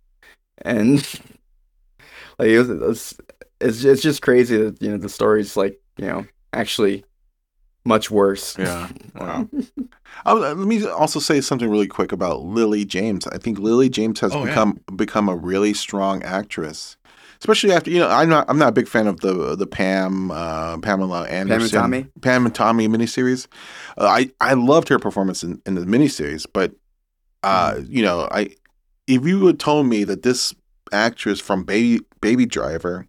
and 0.63 0.97
like 2.39 2.49
it 2.49 2.59
was, 2.59 2.71
it 2.71 2.81
was 2.81 3.19
it's 3.61 3.85
it's 3.85 4.03
just 4.03 4.23
crazy 4.23 4.57
that 4.57 4.81
you 4.83 4.91
know 4.91 4.97
the 4.99 5.09
story's 5.09 5.57
like 5.57 5.81
you 5.97 6.07
know 6.07 6.27
actually 6.53 7.05
much 7.85 8.11
worse. 8.11 8.57
yeah. 8.59 8.89
wow. 9.15 9.49
Oh, 10.27 10.35
let 10.35 10.57
me 10.59 10.85
also 10.87 11.21
say 11.21 11.41
something 11.41 11.71
really 11.71 11.87
quick 11.87 12.11
about 12.11 12.43
Lily 12.43 12.85
James. 12.85 13.27
I 13.29 13.39
think 13.39 13.59
Lily 13.61 13.89
James 13.89 14.19
has 14.21 14.35
Oh, 14.35 14.41
yeah. 14.41 14.47
become 14.51 14.81
become 14.97 15.29
a 15.29 15.37
really 15.37 15.73
strong 15.73 16.23
actress, 16.25 16.97
especially 17.41 17.73
after 17.73 17.91
you 17.93 18.01
know 18.01 18.09
I'm 18.09 18.29
not 18.29 18.45
I'm 18.51 18.59
not 18.59 18.71
a 18.71 18.73
big 18.73 18.89
fan 18.89 19.07
of 19.07 19.21
the 19.21 19.55
the 19.55 19.69
Pam 19.69 20.31
uh, 20.33 20.79
Pamela 20.79 21.27
Anderson 21.29 21.49
Pam 21.81 21.93
and 21.95 22.03
Tommy? 22.05 22.07
Pam 22.23 22.45
and 22.47 22.55
Tommy 22.55 22.89
miniseries. 22.89 23.47
Uh, 23.97 24.07
I 24.07 24.31
I 24.41 24.55
loved 24.55 24.89
her 24.89 24.99
performance 24.99 25.45
in, 25.45 25.63
in 25.65 25.77
the 25.77 25.83
miniseries, 25.83 26.45
but 26.53 26.73
uh, 27.45 27.75
Mm-hmm. 27.75 27.93
you 27.93 28.03
know 28.03 28.29
I 28.33 28.51
if 29.15 29.27
you 29.27 29.47
had 29.47 29.59
told 29.59 29.87
me 29.87 30.05
that 30.05 30.23
this 30.23 30.55
actress 30.93 31.41
from 31.41 31.65
Baby 31.65 32.01
Baby 32.21 32.47
Driver 32.47 33.07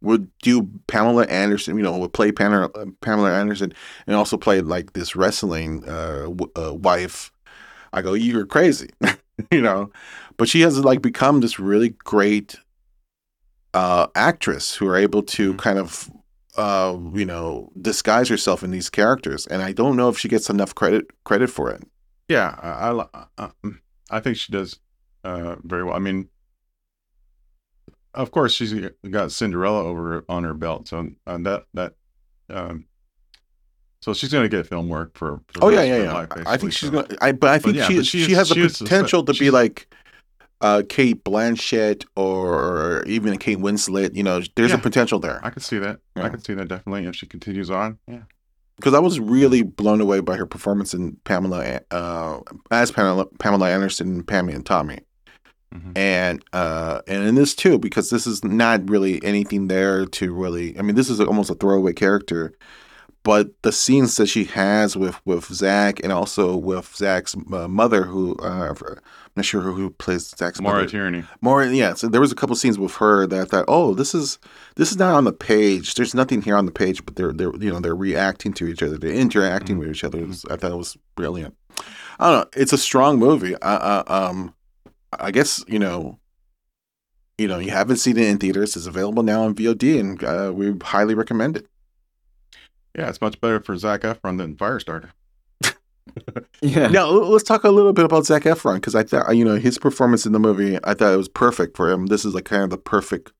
would 0.00 0.30
do 0.42 0.68
Pamela 0.86 1.24
Anderson, 1.26 1.76
you 1.76 1.82
know, 1.82 1.96
would 1.96 2.12
play 2.12 2.30
Pamela, 2.30 2.68
Pamela 3.00 3.32
Anderson 3.32 3.72
and 4.06 4.14
also 4.16 4.36
play 4.36 4.60
like 4.60 4.92
this 4.92 5.16
wrestling 5.16 5.82
uh, 5.88 6.24
w- 6.24 6.52
uh, 6.56 6.74
wife. 6.74 7.32
I 7.92 8.02
go, 8.02 8.12
you're 8.12 8.44
crazy, 8.44 8.90
you 9.50 9.62
know. 9.62 9.90
But 10.36 10.48
she 10.48 10.60
has 10.62 10.78
like 10.84 11.00
become 11.00 11.40
this 11.40 11.58
really 11.58 11.90
great 11.90 12.56
uh, 13.72 14.06
actress 14.14 14.74
who 14.76 14.86
are 14.88 14.96
able 14.96 15.22
to 15.22 15.54
Mhm. 15.54 15.58
kind 15.58 15.78
of, 15.78 16.10
uh, 16.56 16.96
you 17.14 17.24
know, 17.24 17.70
disguise 17.80 18.28
herself 18.28 18.62
in 18.62 18.70
these 18.70 18.90
characters, 18.90 19.46
and 19.46 19.62
I 19.62 19.72
don't 19.72 19.96
know 19.96 20.08
if 20.08 20.18
she 20.18 20.28
gets 20.28 20.50
enough 20.50 20.74
credit 20.74 21.06
credit 21.24 21.50
for 21.50 21.70
it. 21.70 21.82
Yeah, 22.28 22.54
I, 22.62 22.90
I, 22.90 23.26
uh, 23.38 23.50
mm, 23.64 23.78
I 24.10 24.20
think 24.20 24.36
she 24.36 24.52
does 24.52 24.80
uh, 25.24 25.56
very 25.62 25.84
well. 25.84 25.96
I 25.96 25.98
mean, 25.98 26.28
of 28.14 28.30
course, 28.30 28.54
she's 28.54 28.74
got 29.10 29.32
Cinderella 29.32 29.82
over 29.82 30.24
on 30.28 30.44
her 30.44 30.54
belt, 30.54 30.88
so 30.88 31.08
uh, 31.26 31.38
that 31.38 31.64
that 31.74 31.94
um, 32.50 32.86
so 34.00 34.12
she's 34.12 34.30
going 34.30 34.44
to 34.44 34.54
get 34.54 34.66
film 34.66 34.88
work 34.88 35.16
for. 35.16 35.40
for 35.48 35.64
Oh 35.64 35.68
yeah, 35.70 35.82
yeah, 35.82 36.02
yeah. 36.02 36.12
life, 36.12 36.28
I 36.46 36.58
think 36.58 36.72
she's 36.72 36.90
so. 36.90 37.02
gonna. 37.02 37.16
I 37.20 37.32
but 37.32 37.50
I 37.50 37.58
think 37.58 37.76
yeah, 37.76 37.88
she 37.88 37.96
but 37.96 38.06
she, 38.06 38.32
has 38.32 38.50
the 38.50 38.68
potential 38.68 39.24
to 39.24 39.32
be 39.32 39.50
like 39.50 39.92
uh, 40.60 40.82
Cate 40.88 41.24
Blanchett 41.24 42.04
or 42.14 43.02
even 43.06 43.38
Kate 43.38 43.58
Winslet. 43.58 44.14
You 44.14 44.22
know, 44.22 44.42
there's 44.56 44.72
a 44.72 44.78
potential 44.78 45.18
there. 45.18 45.40
I 45.42 45.50
could 45.50 45.62
see 45.62 45.78
that. 45.78 46.00
Yeah. 46.16 46.24
I 46.24 46.28
could 46.28 46.44
see 46.44 46.54
that 46.54 46.68
definitely 46.68 47.06
if 47.06 47.16
she 47.16 47.26
continues 47.26 47.70
on. 47.70 47.98
Yeah. 48.06 48.24
because 48.76 48.94
I 48.94 48.98
was 48.98 49.18
really 49.18 49.62
blown 49.62 50.00
away 50.00 50.20
by 50.20 50.36
her 50.36 50.46
performance 50.46 50.94
in 50.94 51.16
Pamela 51.24 51.80
uh, 51.90 52.40
as 52.70 52.90
Pamela 52.90 53.26
Pamela 53.38 53.70
Anderson, 53.70 54.22
Pammy 54.22 54.54
and 54.54 54.66
Tommy, 54.66 55.00
Mhm. 55.74 55.98
and 55.98 56.44
uh, 56.52 57.00
and 57.08 57.24
in 57.24 57.34
this 57.34 57.54
too 57.54 57.78
because 57.78 58.08
this 58.10 58.26
is 58.26 58.44
not 58.44 58.88
really 58.88 59.22
anything 59.24 59.66
there 59.68 60.06
to 60.06 60.32
really. 60.32 60.78
I 60.78 60.82
mean, 60.82 60.94
this 60.94 61.10
is 61.10 61.18
almost 61.20 61.50
a 61.50 61.54
throwaway 61.54 61.92
character, 61.92 62.52
but 63.24 63.48
the 63.62 63.72
scenes 63.72 64.16
that 64.18 64.26
she 64.28 64.44
has 64.44 64.96
with 64.96 65.20
with 65.24 65.46
Zac 65.46 65.98
and 66.04 66.12
also 66.12 66.56
with 66.56 66.94
Zac's 66.94 67.34
uh, 67.52 67.66
mother, 67.66 68.04
who 68.04 68.36
uh, 68.42 68.72
I'm 68.78 68.98
not 69.34 69.44
sure 69.44 69.62
who 69.62 69.90
plays 69.90 70.28
Zac's 70.38 70.60
Maura 70.60 70.76
mother. 70.82 70.88
Tierney. 70.88 71.24
More, 71.40 71.64
yeah. 71.64 71.94
So 71.94 72.06
there 72.08 72.20
was 72.20 72.30
a 72.30 72.36
couple 72.36 72.54
scenes 72.54 72.78
with 72.78 72.94
her 72.96 73.26
that 73.26 73.40
I 73.40 73.44
thought, 73.44 73.64
oh, 73.66 73.94
this 73.94 74.14
is 74.14 74.38
this 74.76 74.92
is 74.92 74.96
not 74.98 75.14
on 75.14 75.24
the 75.24 75.32
page. 75.32 75.94
There's 75.94 76.14
nothing 76.14 76.42
here 76.42 76.56
on 76.56 76.66
the 76.66 76.72
page, 76.72 77.04
but 77.04 77.16
they're 77.16 77.32
they're 77.32 77.52
you 77.56 77.72
know 77.72 77.80
they're 77.80 77.96
reacting 77.96 78.52
to 78.54 78.68
each 78.68 78.80
other. 78.82 78.96
They're 78.96 79.10
interacting 79.12 79.78
with 79.78 79.88
each 79.90 80.04
other. 80.04 80.24
Was- 80.24 80.44
I 80.48 80.54
thought 80.56 80.70
it 80.70 80.76
was 80.76 80.96
brilliant. 81.16 81.56
I 82.20 82.30
don't 82.30 82.40
know. 82.42 82.50
It's 82.62 82.72
a 82.72 82.78
strong 82.78 83.18
movie. 83.18 83.60
I, 83.60 83.74
I, 83.76 84.26
um, 84.28 84.54
I 85.18 85.30
guess 85.30 85.64
you 85.68 85.78
know, 85.78 86.18
you 87.38 87.48
know, 87.48 87.58
you 87.58 87.70
haven't 87.70 87.96
seen 87.96 88.16
it 88.16 88.26
in 88.26 88.38
theaters. 88.38 88.76
It's 88.76 88.86
available 88.86 89.22
now 89.22 89.42
on 89.44 89.54
VOD, 89.54 89.98
and 90.00 90.22
uh, 90.24 90.52
we 90.54 90.74
highly 90.82 91.14
recommend 91.14 91.56
it. 91.56 91.66
Yeah, 92.96 93.08
it's 93.08 93.20
much 93.20 93.40
better 93.40 93.60
for 93.60 93.76
Zac 93.76 94.02
Efron 94.02 94.38
than 94.38 94.56
Firestarter. 94.56 95.10
Yeah. 96.62 96.88
Now 96.88 97.08
let's 97.08 97.44
talk 97.44 97.64
a 97.64 97.70
little 97.70 97.92
bit 97.92 98.04
about 98.04 98.24
Zac 98.24 98.44
Efron 98.44 98.76
because 98.76 98.94
I 98.94 99.02
thought 99.02 99.36
you 99.36 99.44
know 99.44 99.56
his 99.56 99.78
performance 99.78 100.24
in 100.24 100.32
the 100.32 100.38
movie. 100.38 100.78
I 100.84 100.94
thought 100.94 101.12
it 101.12 101.16
was 101.16 101.28
perfect 101.28 101.76
for 101.76 101.90
him. 101.90 102.06
This 102.06 102.24
is 102.24 102.34
like 102.34 102.44
kind 102.44 102.62
of 102.62 102.70
the 102.70 102.78
perfect 102.78 103.32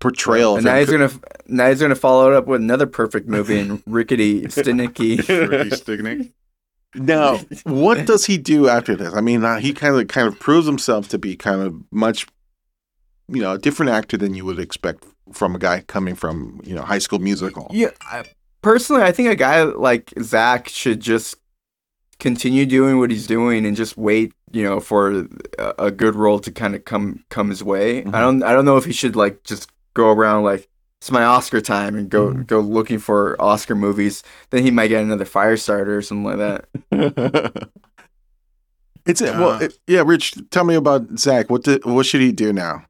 portrayal. 0.00 0.56
And 0.56 0.60
of 0.60 0.64
now 0.64 0.74
him. 0.74 0.78
he's 0.80 0.90
gonna 0.90 1.10
now 1.46 1.68
he's 1.68 1.80
gonna 1.80 1.94
follow 1.94 2.30
it 2.32 2.36
up 2.36 2.46
with 2.46 2.60
another 2.60 2.86
perfect 2.86 3.28
movie 3.28 3.58
in 3.58 3.82
Rickety 3.86 4.42
Stinicky. 4.44 5.18
Ricky 5.48 5.70
Stanicky. 5.70 6.32
Now, 6.94 7.38
what 7.64 8.06
does 8.06 8.26
he 8.26 8.38
do 8.38 8.68
after 8.68 8.96
this? 8.96 9.14
I 9.14 9.20
mean, 9.20 9.44
uh, 9.44 9.58
he 9.58 9.72
kind 9.72 9.96
of 9.96 10.08
kind 10.08 10.28
of 10.28 10.38
proves 10.38 10.66
himself 10.66 11.08
to 11.08 11.18
be 11.18 11.36
kind 11.36 11.60
of 11.60 11.74
much, 11.90 12.26
you 13.28 13.42
know, 13.42 13.52
a 13.52 13.58
different 13.58 13.90
actor 13.90 14.16
than 14.16 14.34
you 14.34 14.44
would 14.44 14.58
expect 14.58 15.04
from 15.32 15.54
a 15.54 15.58
guy 15.58 15.80
coming 15.82 16.14
from 16.14 16.60
you 16.64 16.74
know 16.74 16.82
High 16.82 16.98
School 16.98 17.18
Musical. 17.18 17.68
Yeah, 17.70 17.90
I, 18.02 18.24
personally, 18.62 19.02
I 19.02 19.12
think 19.12 19.28
a 19.28 19.36
guy 19.36 19.62
like 19.62 20.12
Zac 20.22 20.68
should 20.68 21.00
just 21.00 21.36
continue 22.18 22.66
doing 22.66 22.98
what 22.98 23.10
he's 23.10 23.26
doing 23.26 23.64
and 23.64 23.76
just 23.76 23.96
wait, 23.96 24.32
you 24.50 24.64
know, 24.64 24.80
for 24.80 25.26
a, 25.58 25.74
a 25.78 25.90
good 25.90 26.14
role 26.16 26.40
to 26.40 26.50
kind 26.50 26.74
of 26.74 26.84
come 26.84 27.24
come 27.28 27.50
his 27.50 27.62
way. 27.62 28.02
Mhm. 28.02 28.14
I 28.14 28.20
don't 28.20 28.42
I 28.42 28.52
don't 28.52 28.64
know 28.64 28.76
if 28.76 28.84
he 28.84 28.92
should 28.92 29.14
like 29.16 29.44
just 29.44 29.70
go 29.94 30.10
around 30.10 30.44
like 30.44 30.68
it's 31.00 31.10
my 31.10 31.24
Oscar 31.24 31.60
time 31.60 31.96
and 31.96 32.10
go 32.10 32.28
Mhm. 32.32 32.46
go 32.46 32.60
looking 32.60 32.98
for 32.98 33.40
Oscar 33.40 33.74
movies. 33.74 34.22
Then 34.50 34.64
he 34.64 34.70
might 34.70 34.88
get 34.88 35.02
another 35.02 35.24
Firestarter 35.24 35.96
or 35.96 36.02
something 36.02 36.24
like 36.24 36.38
that. 36.90 37.68
it's 39.06 39.20
a, 39.20 39.26
well, 39.32 39.58
Yeah. 39.60 39.66
it, 39.66 39.78
yeah. 39.86 40.02
Rich, 40.04 40.34
tell 40.50 40.64
me 40.64 40.74
about 40.74 41.18
Zac. 41.18 41.50
What 41.50 41.64
did, 41.64 41.84
what 41.84 42.06
should 42.06 42.20
he 42.20 42.32
do 42.32 42.52
now? 42.52 42.84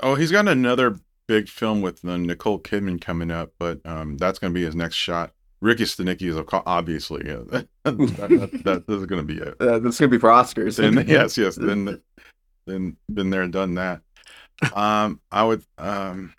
Oh, 0.00 0.16
he's 0.16 0.32
got 0.32 0.48
another 0.48 0.98
big 1.28 1.48
film 1.48 1.80
with 1.80 2.04
uh, 2.04 2.16
Nicole 2.16 2.58
Kidman 2.58 3.00
coming 3.00 3.30
up, 3.30 3.52
but 3.58 3.80
um, 3.84 4.16
that's 4.16 4.38
going 4.40 4.52
to 4.52 4.58
be 4.58 4.64
his 4.64 4.74
next 4.74 4.96
shot. 4.96 5.32
Ricky 5.60 5.84
Stanicky 5.84 6.22
is 6.22 6.36
obviously 6.66 7.30
uh, 7.30 7.44
that, 7.52 7.68
that, 7.84 8.60
that, 8.64 8.86
this 8.88 8.96
is 8.96 9.06
going 9.06 9.24
to 9.24 9.34
be 9.34 9.40
it. 9.40 9.54
Uh, 9.60 9.78
that's 9.78 10.00
gonna 10.00 10.08
be 10.10 10.18
for 10.18 10.28
Oscars. 10.30 10.76
Then 10.76 11.06
yes, 11.08 11.38
yes, 11.38 11.54
then 11.54 12.02
then 12.66 12.96
been 13.14 13.30
there 13.30 13.42
and 13.42 13.52
done 13.52 13.74
that. 13.76 14.00
Um, 14.74 15.20
I 15.30 15.44
would 15.44 15.62
um, 15.78 16.34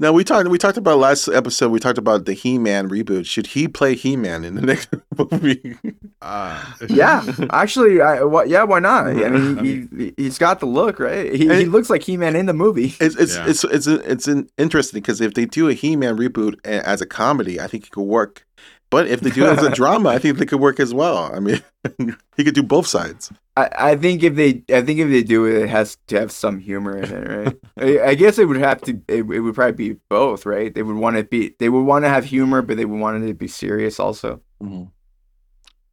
Now 0.00 0.12
we 0.12 0.24
talked 0.24 0.48
we 0.48 0.58
talked 0.58 0.76
about 0.76 0.98
last 0.98 1.28
episode. 1.28 1.70
We 1.70 1.78
talked 1.78 1.98
about 1.98 2.24
the 2.26 2.32
He 2.32 2.58
Man 2.58 2.88
reboot. 2.90 3.26
Should 3.26 3.48
he 3.48 3.68
play 3.68 3.94
He 3.94 4.16
Man 4.16 4.44
in 4.44 4.56
the 4.56 4.60
next 4.72 4.88
movie? 5.16 5.76
uh, 6.20 6.64
Yeah, 6.88 7.24
actually, 7.50 8.00
I, 8.02 8.18
wh- 8.18 8.48
yeah, 8.48 8.64
why 8.64 8.80
not? 8.80 9.06
I 9.06 9.28
mean, 9.28 9.88
he, 9.96 10.04
he 10.04 10.14
he's 10.16 10.36
got 10.36 10.58
the 10.58 10.66
look, 10.66 10.98
right? 10.98 11.32
He, 11.32 11.46
he 11.46 11.66
looks 11.66 11.90
like 11.90 12.02
He 12.02 12.16
Man 12.16 12.34
in 12.34 12.46
the 12.46 12.52
movie. 12.54 12.94
It's 12.98 13.14
it's 13.16 13.36
Yeah. 13.36 13.46
it's 13.48 13.62
it's 13.64 13.86
it's 13.86 14.26
an 14.28 14.48
interesting 14.58 15.00
because 15.00 15.20
if 15.20 15.34
they 15.34 15.46
do 15.46 15.68
a 15.68 15.74
He 15.74 15.94
Man 15.94 16.16
reboot 16.16 16.56
as 16.66 17.00
a 17.00 17.06
comedy, 17.06 17.60
I 17.60 17.68
think 17.68 17.86
it 17.86 17.90
could 17.92 18.02
work. 18.02 18.46
But 18.90 19.08
if 19.08 19.20
they 19.20 19.30
do 19.30 19.44
it 19.44 19.58
as 19.58 19.64
a 19.64 19.70
drama, 19.74 20.10
I 20.10 20.18
think 20.18 20.38
they 20.38 20.46
could 20.46 20.60
work 20.60 20.78
as 20.78 20.94
well. 20.94 21.30
I 21.34 21.40
mean, 21.40 21.60
he 22.36 22.44
could 22.44 22.54
do 22.54 22.62
both 22.62 22.86
sides. 22.86 23.32
I, 23.56 23.68
I 23.76 23.96
think 23.96 24.22
if 24.22 24.34
they 24.34 24.62
I 24.72 24.82
think 24.82 24.98
if 24.98 25.08
they 25.08 25.22
do 25.22 25.46
it, 25.46 25.62
it 25.62 25.68
has 25.68 25.96
to 26.08 26.18
have 26.18 26.30
some 26.32 26.58
humor 26.58 26.98
in 26.98 27.04
it, 27.04 27.28
right? 27.28 27.56
I, 27.78 28.10
I 28.10 28.14
guess 28.14 28.38
it 28.38 28.46
would 28.46 28.56
have 28.56 28.80
to. 28.82 29.00
It, 29.08 29.24
it 29.30 29.40
would 29.40 29.54
probably 29.54 29.90
be 29.90 30.00
both, 30.08 30.46
right? 30.46 30.74
They 30.74 30.82
would 30.82 30.96
want 30.96 31.16
to 31.16 31.24
be. 31.24 31.54
They 31.58 31.68
would 31.68 31.82
want 31.82 32.04
to 32.04 32.08
have 32.08 32.24
humor, 32.24 32.62
but 32.62 32.76
they 32.76 32.84
would 32.84 33.00
want 33.00 33.22
it 33.22 33.26
to 33.26 33.34
be 33.34 33.48
serious 33.48 33.98
also. 34.00 34.40
Mm-hmm. 34.62 34.84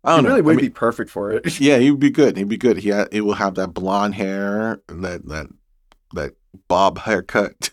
I 0.04 0.16
don't 0.16 0.24
know. 0.24 0.30
really 0.30 0.42
I 0.42 0.46
would 0.46 0.56
mean, 0.58 0.66
be 0.66 0.70
perfect 0.72 1.12
for 1.12 1.32
it. 1.32 1.60
yeah, 1.62 1.78
he 1.78 1.92
would 1.92 2.00
be 2.00 2.10
good. 2.10 2.36
He'd 2.38 2.50
be 2.50 2.58
good. 2.58 2.78
He 2.78 2.90
ha- 2.90 3.08
he 3.12 3.22
will 3.22 3.34
have 3.34 3.56
that 3.56 3.74
blonde 3.74 4.16
hair, 4.16 4.82
that 4.88 5.28
that 5.28 5.48
that 6.14 6.34
bob 6.68 6.98
haircut. 7.00 7.70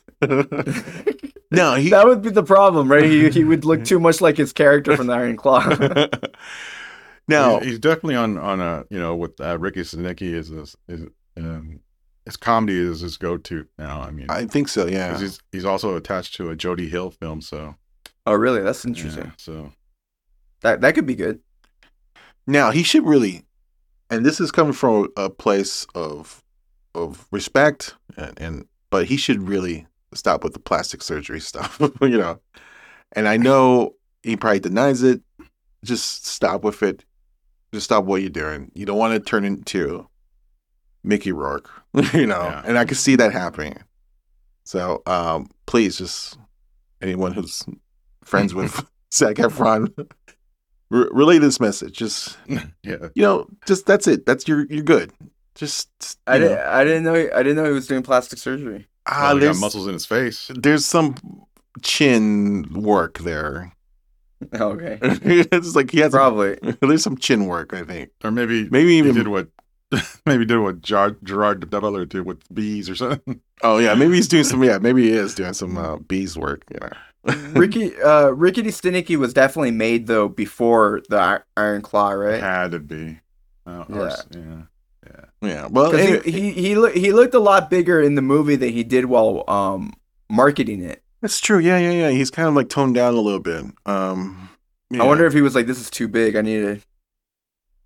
No, 1.50 1.74
he 1.76 1.90
that 1.90 2.06
would 2.06 2.22
be 2.22 2.30
the 2.30 2.42
problem, 2.42 2.90
right? 2.90 3.04
He 3.04 3.28
he 3.30 3.44
would 3.44 3.64
look 3.64 3.84
too 3.90 4.00
much 4.00 4.20
like 4.20 4.36
his 4.36 4.52
character 4.52 4.96
from 4.96 5.06
the 5.06 5.14
Iron 5.14 5.36
Claw. 5.36 5.60
now 7.28 7.58
he's, 7.58 7.68
he's 7.68 7.78
definitely 7.78 8.16
on 8.16 8.38
on 8.38 8.60
a 8.60 8.84
you 8.90 8.98
know 8.98 9.16
with 9.16 9.40
uh, 9.40 9.58
Ricky 9.58 9.80
Stanicky 9.80 10.32
is 10.34 10.50
this 10.50 10.76
is 10.88 11.06
um, 11.36 11.80
his 12.24 12.36
comedy 12.36 12.78
is 12.78 13.00
his 13.00 13.16
go 13.16 13.36
to 13.38 13.66
now. 13.78 14.00
I 14.02 14.10
mean, 14.10 14.26
I 14.28 14.46
think 14.46 14.68
so. 14.68 14.86
Yeah. 14.86 15.18
he's 15.18 15.40
he's 15.52 15.64
also 15.64 15.96
attached 15.96 16.34
to 16.36 16.50
a 16.50 16.56
Jody 16.56 16.88
Hill 16.88 17.10
film, 17.10 17.40
so 17.40 17.76
Oh, 18.28 18.34
really? 18.34 18.60
That's 18.60 18.84
interesting. 18.84 19.24
Yeah, 19.24 19.30
so 19.38 19.72
That 20.60 20.82
that 20.82 20.94
could 20.94 21.06
be 21.06 21.14
good. 21.14 21.40
Now 22.46 22.70
he 22.70 22.82
should 22.82 23.06
really, 23.06 23.44
and 24.10 24.24
this 24.24 24.38
is 24.38 24.52
coming 24.52 24.74
from 24.74 25.08
a 25.16 25.30
place 25.30 25.86
of 25.94 26.44
of 26.94 27.26
respect, 27.30 27.94
and, 28.18 28.38
and 28.38 28.66
but 28.90 29.06
he 29.06 29.16
should 29.16 29.48
really 29.48 29.86
stop 30.14 30.44
with 30.44 30.52
the 30.52 30.58
plastic 30.58 31.02
surgery 31.02 31.40
stuff, 31.40 31.80
you 32.00 32.18
know. 32.18 32.40
And 33.12 33.28
I 33.28 33.36
know 33.36 33.94
he 34.22 34.36
probably 34.36 34.60
denies 34.60 35.02
it. 35.02 35.22
Just 35.84 36.26
stop 36.26 36.64
with 36.64 36.82
it. 36.82 37.04
Just 37.72 37.84
stop 37.84 38.04
what 38.04 38.20
you're 38.20 38.30
doing. 38.30 38.70
You 38.74 38.86
don't 38.86 38.98
want 38.98 39.14
to 39.14 39.20
turn 39.20 39.44
into 39.44 40.08
Mickey 41.04 41.32
Rourke, 41.32 41.70
you 42.12 42.26
know. 42.26 42.42
Yeah. 42.42 42.62
And 42.64 42.78
I 42.78 42.84
can 42.84 42.96
see 42.96 43.16
that 43.16 43.32
happening. 43.32 43.78
So 44.64 45.02
um, 45.06 45.48
please, 45.66 45.98
just 45.98 46.38
anyone 47.00 47.32
who's 47.32 47.64
friends 48.24 48.54
with 48.54 48.84
Zac 49.12 49.36
Efron, 49.36 49.92
re- 50.90 51.08
relay 51.10 51.38
this 51.38 51.60
message. 51.60 51.96
Just 51.96 52.36
yeah, 52.46 53.08
you 53.14 53.22
know, 53.22 53.46
just 53.66 53.86
that's 53.86 54.06
it. 54.06 54.26
That's 54.26 54.46
you're 54.46 54.66
you're 54.66 54.82
good. 54.82 55.12
Just 55.54 56.18
I 56.26 56.38
didn't. 56.38 56.58
know. 56.58 56.64
I 56.70 56.84
didn't 56.84 57.04
know. 57.04 57.14
I 57.14 57.42
didn't 57.42 57.56
know 57.56 57.64
he 57.64 57.72
was 57.72 57.86
doing 57.86 58.02
plastic 58.02 58.38
surgery. 58.38 58.86
Ah, 59.08 59.30
well, 59.32 59.36
he 59.38 59.46
got 59.46 59.56
muscles 59.56 59.86
in 59.86 59.92
his 59.94 60.06
face. 60.06 60.50
there's 60.54 60.84
some 60.86 61.14
chin 61.82 62.66
work 62.72 63.18
there. 63.18 63.72
Okay. 64.54 64.98
it's 65.02 65.74
like 65.74 65.90
he 65.90 65.98
has 65.98 66.12
some, 66.12 66.18
Probably. 66.20 66.56
there's 66.80 67.02
some 67.02 67.16
chin 67.16 67.46
work. 67.46 67.74
I 67.74 67.82
think 67.82 68.10
Or 68.22 68.30
maybe 68.30 68.68
maybe 68.70 68.90
he 68.90 68.98
even 68.98 69.12
did 69.16 69.26
what 69.26 69.48
maybe 70.26 70.44
did 70.44 70.58
what 70.60 70.80
Ger- 70.80 71.16
Gerard 71.24 71.68
Butler 71.68 72.04
did 72.04 72.24
with 72.24 72.38
bees 72.54 72.88
or 72.88 72.94
something. 72.94 73.40
oh 73.64 73.78
yeah 73.78 73.94
maybe 73.94 74.14
he's 74.14 74.28
doing 74.28 74.44
some 74.44 74.62
yeah 74.62 74.78
maybe 74.78 75.02
he 75.02 75.10
is 75.10 75.34
doing 75.34 75.54
some 75.54 75.76
uh, 75.76 75.96
bees 75.96 76.38
work. 76.38 76.62
You 76.72 76.78
know. 76.80 77.34
Ricky. 77.60 78.00
Uh, 78.00 78.28
Rickety 78.28 78.70
Stinicky 78.70 79.16
was 79.16 79.34
definitely 79.34 79.72
made 79.72 80.06
though 80.06 80.28
before 80.28 81.02
the 81.08 81.42
Iron 81.56 81.82
Claw, 81.82 82.10
right? 82.10 82.40
Had 82.40 82.70
to 82.70 82.78
be. 82.78 83.18
Uh, 83.66 83.84
Yeah. 83.88 84.02
s- 84.04 84.26
yeah. 84.30 84.62
Yeah. 85.40 85.68
well, 85.70 85.92
he 85.92 86.18
he 86.18 86.52
he, 86.52 86.90
he 86.92 87.12
looked 87.12 87.34
a 87.34 87.38
lot 87.38 87.70
bigger 87.70 88.00
in 88.00 88.16
the 88.16 88.22
movie 88.22 88.56
than 88.56 88.70
he 88.70 88.82
did 88.82 89.04
while 89.04 89.44
um 89.48 89.92
marketing 90.28 90.82
it. 90.82 91.02
that's 91.20 91.40
true. 91.40 91.58
Yeah, 91.58 91.78
yeah, 91.78 91.92
yeah. 91.92 92.10
He's 92.10 92.30
kind 92.30 92.48
of 92.48 92.54
like 92.54 92.68
toned 92.68 92.94
down 92.96 93.14
a 93.14 93.20
little 93.20 93.40
bit. 93.40 93.64
Um, 93.86 94.48
I 94.98 95.04
wonder 95.04 95.26
if 95.26 95.32
he 95.32 95.42
was 95.42 95.54
like, 95.54 95.66
"This 95.66 95.80
is 95.80 95.90
too 95.90 96.08
big. 96.08 96.34
I 96.34 96.40
need 96.42 96.60
to, 96.60 96.80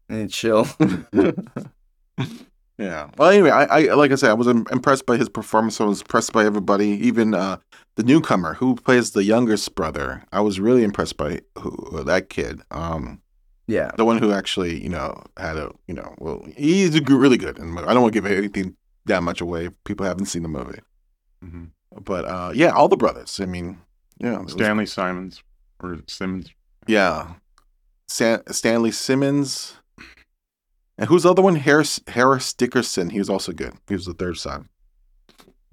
I 0.09 0.15
need 0.15 0.31
to 0.31 0.35
chill." 0.35 0.67
yeah. 2.79 3.11
Well, 3.19 3.31
anyway, 3.31 3.51
I, 3.51 3.65
I 3.65 3.95
like 3.95 4.13
I 4.13 4.15
said, 4.15 4.31
I 4.31 4.35
was 4.35 4.47
impressed 4.47 5.07
by 5.07 5.17
his 5.17 5.29
performance. 5.29 5.81
I 5.81 5.85
was 5.85 6.01
impressed 6.01 6.33
by 6.33 6.45
everybody, 6.45 6.89
even 6.89 7.35
uh, 7.35 7.59
the 7.97 8.03
newcomer 8.03 8.55
who 8.55 8.77
plays 8.77 9.11
the 9.11 9.25
youngest 9.25 9.75
brother. 9.75 10.25
I 10.33 10.41
was 10.41 10.61
really 10.61 10.85
impressed 10.85 11.17
by 11.17 11.41
who 11.59 12.03
that 12.05 12.29
kid. 12.31 12.61
Um, 12.71 13.21
yeah. 13.67 13.91
the 13.97 14.05
one 14.05 14.19
who 14.19 14.33
actually, 14.33 14.83
you 14.83 14.89
know, 14.89 15.23
had 15.37 15.57
a, 15.57 15.71
you 15.87 15.95
know, 15.95 16.15
well, 16.19 16.45
he's 16.57 17.01
really 17.09 17.37
good. 17.39 17.59
And 17.59 17.79
I 17.79 17.93
don't 17.93 18.03
want 18.03 18.15
to 18.15 18.21
give 18.21 18.31
anything 18.31 18.77
that 19.07 19.23
much 19.23 19.41
away. 19.41 19.67
if 19.67 19.73
People 19.85 20.07
haven't 20.07 20.27
seen 20.27 20.43
the 20.43 20.49
movie, 20.49 20.79
hmm 21.43 21.65
but 22.05 22.25
uh, 22.25 22.53
yeah, 22.55 22.71
all 22.71 22.89
the 22.89 22.97
brothers. 22.97 23.39
I 23.41 23.45
mean, 23.45 23.79
yeah, 24.19 24.37
it 24.37 24.45
was- 24.45 24.53
Stanley 24.55 24.87
Simons 24.87 25.43
or 25.83 25.99
Simmons. 26.09 26.49
yeah, 26.87 27.35
San- 28.09 28.43
Stanley 28.53 28.91
Simmons. 28.93 29.75
And 30.99 31.09
who's 31.09 31.25
the 31.25 31.31
other 31.31 31.43
one? 31.43 31.57
Harris 31.57 32.01
Harris 32.07 32.53
Dickinson. 32.55 33.11
He 33.11 33.19
was 33.19 33.29
also 33.31 33.53
good. 33.53 33.73
He 33.89 33.95
was 33.95 34.07
the 34.07 34.15
third 34.15 34.37
son. 34.39 34.69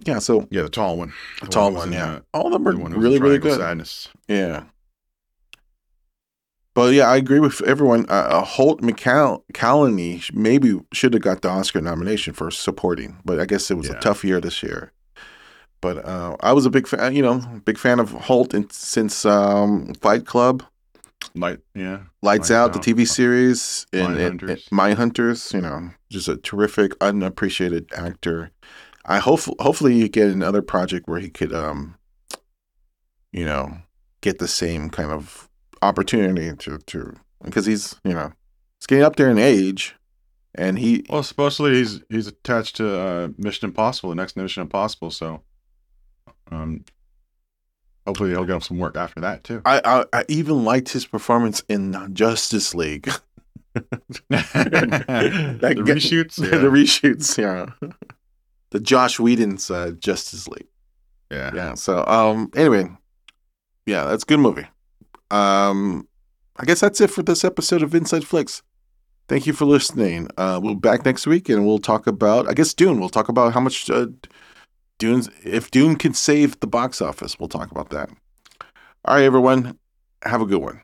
Yeah, 0.05 0.19
so 0.19 0.47
Yeah, 0.49 0.63
the 0.63 0.69
tall 0.69 0.97
one. 0.97 1.13
the 1.41 1.47
tall 1.47 1.69
who 1.69 1.75
was 1.75 1.83
one. 1.85 1.93
Yeah, 1.93 2.19
all 2.33 2.47
of 2.47 2.53
them 2.53 2.67
are 2.67 2.71
the 2.73 2.79
one 2.79 2.93
really, 2.93 3.19
really 3.19 3.37
good. 3.37 3.57
Sadness. 3.59 4.07
Yeah. 4.27 4.63
But 6.75 6.93
yeah, 6.93 7.09
I 7.09 7.17
agree 7.17 7.39
with 7.39 7.61
everyone. 7.63 8.05
Uh, 8.09 8.13
uh, 8.13 8.43
Holt 8.43 8.81
McCallany 8.81 10.33
maybe 10.33 10.79
should 10.93 11.13
have 11.13 11.23
got 11.23 11.41
the 11.41 11.49
Oscar 11.49 11.81
nomination 11.81 12.33
for 12.33 12.51
supporting, 12.51 13.17
but 13.25 13.39
I 13.39 13.45
guess 13.45 13.69
it 13.71 13.75
was 13.75 13.87
Yeah. 13.89 13.97
a 13.97 13.99
tough 13.99 14.23
year 14.23 14.39
this 14.39 14.61
year. 14.63 14.91
But 15.81 16.05
uh, 16.05 16.35
I 16.41 16.53
was 16.53 16.65
a 16.65 16.69
big 16.69 16.87
fan, 16.87 17.15
you 17.15 17.21
know, 17.21 17.39
big 17.65 17.77
fan 17.77 17.99
of 17.99 18.11
Holt 18.11 18.53
in, 18.53 18.69
since 18.69 19.25
um, 19.25 19.93
Fight 19.95 20.25
Club, 20.25 20.63
Light, 21.35 21.59
yeah. 21.73 21.99
Lights 22.21 22.49
Lights 22.49 22.51
Out, 22.51 22.73
the 22.73 22.79
TV 22.79 23.07
series, 23.07 23.85
and, 23.93 24.17
and, 24.17 24.41
and 24.43 24.49
Mindhunters. 24.59 24.69
Mindhunters. 24.69 25.53
You 25.53 25.61
know, 25.61 25.89
just 26.09 26.27
a 26.27 26.37
terrific, 26.37 26.93
unappreciated 27.01 27.91
actor. 27.95 28.51
I 29.05 29.19
hope 29.19 29.39
hopefully 29.59 29.95
you 29.95 30.07
get 30.09 30.29
another 30.29 30.61
project 30.61 31.07
where 31.07 31.19
he 31.19 31.29
could, 31.29 31.53
um, 31.53 31.95
you 33.31 33.45
know, 33.45 33.77
get 34.21 34.39
the 34.39 34.47
same 34.47 34.89
kind 34.89 35.11
of 35.11 35.48
opportunity 35.81 36.55
to 36.55 36.77
to 36.77 37.13
because 37.43 37.65
he's 37.65 37.95
you 38.03 38.13
know 38.13 38.31
he's 38.79 38.87
getting 38.87 39.03
up 39.03 39.15
there 39.15 39.29
in 39.29 39.37
age, 39.37 39.95
and 40.55 40.77
he 40.79 41.05
Well, 41.09 41.23
supposedly 41.23 41.75
he's 41.75 42.01
he's 42.09 42.27
attached 42.27 42.75
to 42.77 42.99
uh, 42.99 43.27
Mission 43.37 43.69
Impossible, 43.69 44.09
the 44.09 44.15
next 44.15 44.35
Mission 44.35 44.61
Impossible. 44.61 45.11
So, 45.11 45.43
um, 46.51 46.83
hopefully 48.05 48.31
he'll 48.31 48.45
get 48.45 48.63
some 48.63 48.77
work 48.77 48.95
after 48.97 49.21
that 49.21 49.43
too. 49.43 49.61
I, 49.65 49.81
I 49.83 50.05
I 50.19 50.25
even 50.27 50.63
liked 50.63 50.89
his 50.89 51.05
performance 51.05 51.61
in 51.69 52.13
Justice 52.13 52.73
League. 52.75 53.09
the 53.73 53.83
That 54.29 55.75
get- 55.75 55.85
reshoots, 55.97 56.35
the 56.37 56.47
yeah. 56.47 56.63
reshoots, 56.63 57.37
yeah. 57.37 57.89
The 58.71 58.79
Joss 58.79 59.19
Whedon's 59.19 59.69
uh, 59.71 59.91
Justice 59.99 60.47
League. 60.47 60.67
yeah. 61.31 61.51
Yeah. 61.53 61.73
So, 61.75 62.03
um, 62.05 62.49
anyway, 62.55 62.89
yeah, 63.85 64.05
that's 64.05 64.23
a 64.23 64.25
good 64.25 64.39
movie. 64.39 64.65
Um, 65.31 66.07
I 66.57 66.65
guess 66.65 66.81
that's 66.81 67.01
it 67.01 67.09
for 67.09 67.23
this 67.23 67.43
episode 67.43 67.81
of 67.81 67.95
Inside 67.95 68.25
Flicks. 68.25 68.61
Thank 69.27 69.45
you 69.45 69.53
for 69.53 69.65
listening. 69.65 70.27
Uh, 70.37 70.59
we'll 70.61 70.75
be 70.75 70.79
back 70.79 71.05
next 71.05 71.27
week 71.27 71.49
and 71.49 71.65
we'll 71.65 71.79
talk 71.79 72.07
about, 72.07 72.49
I 72.49 72.53
guess, 72.53 72.73
Dune. 72.73 72.99
We'll 72.99 73.09
talk 73.09 73.29
about 73.29 73.53
how 73.53 73.59
much 73.59 73.89
uh, 73.89 74.07
Dune's, 74.97 75.29
if 75.43 75.69
Dune 75.71 75.95
can 75.95 76.13
save 76.13 76.59
the 76.59 76.67
box 76.67 77.01
office, 77.01 77.39
we'll 77.39 77.47
talk 77.47 77.71
about 77.71 77.89
that. 77.91 78.09
All 79.05 79.15
right, 79.15 79.23
everyone. 79.23 79.77
Have 80.23 80.41
a 80.41 80.45
good 80.45 80.61
one. 80.61 80.81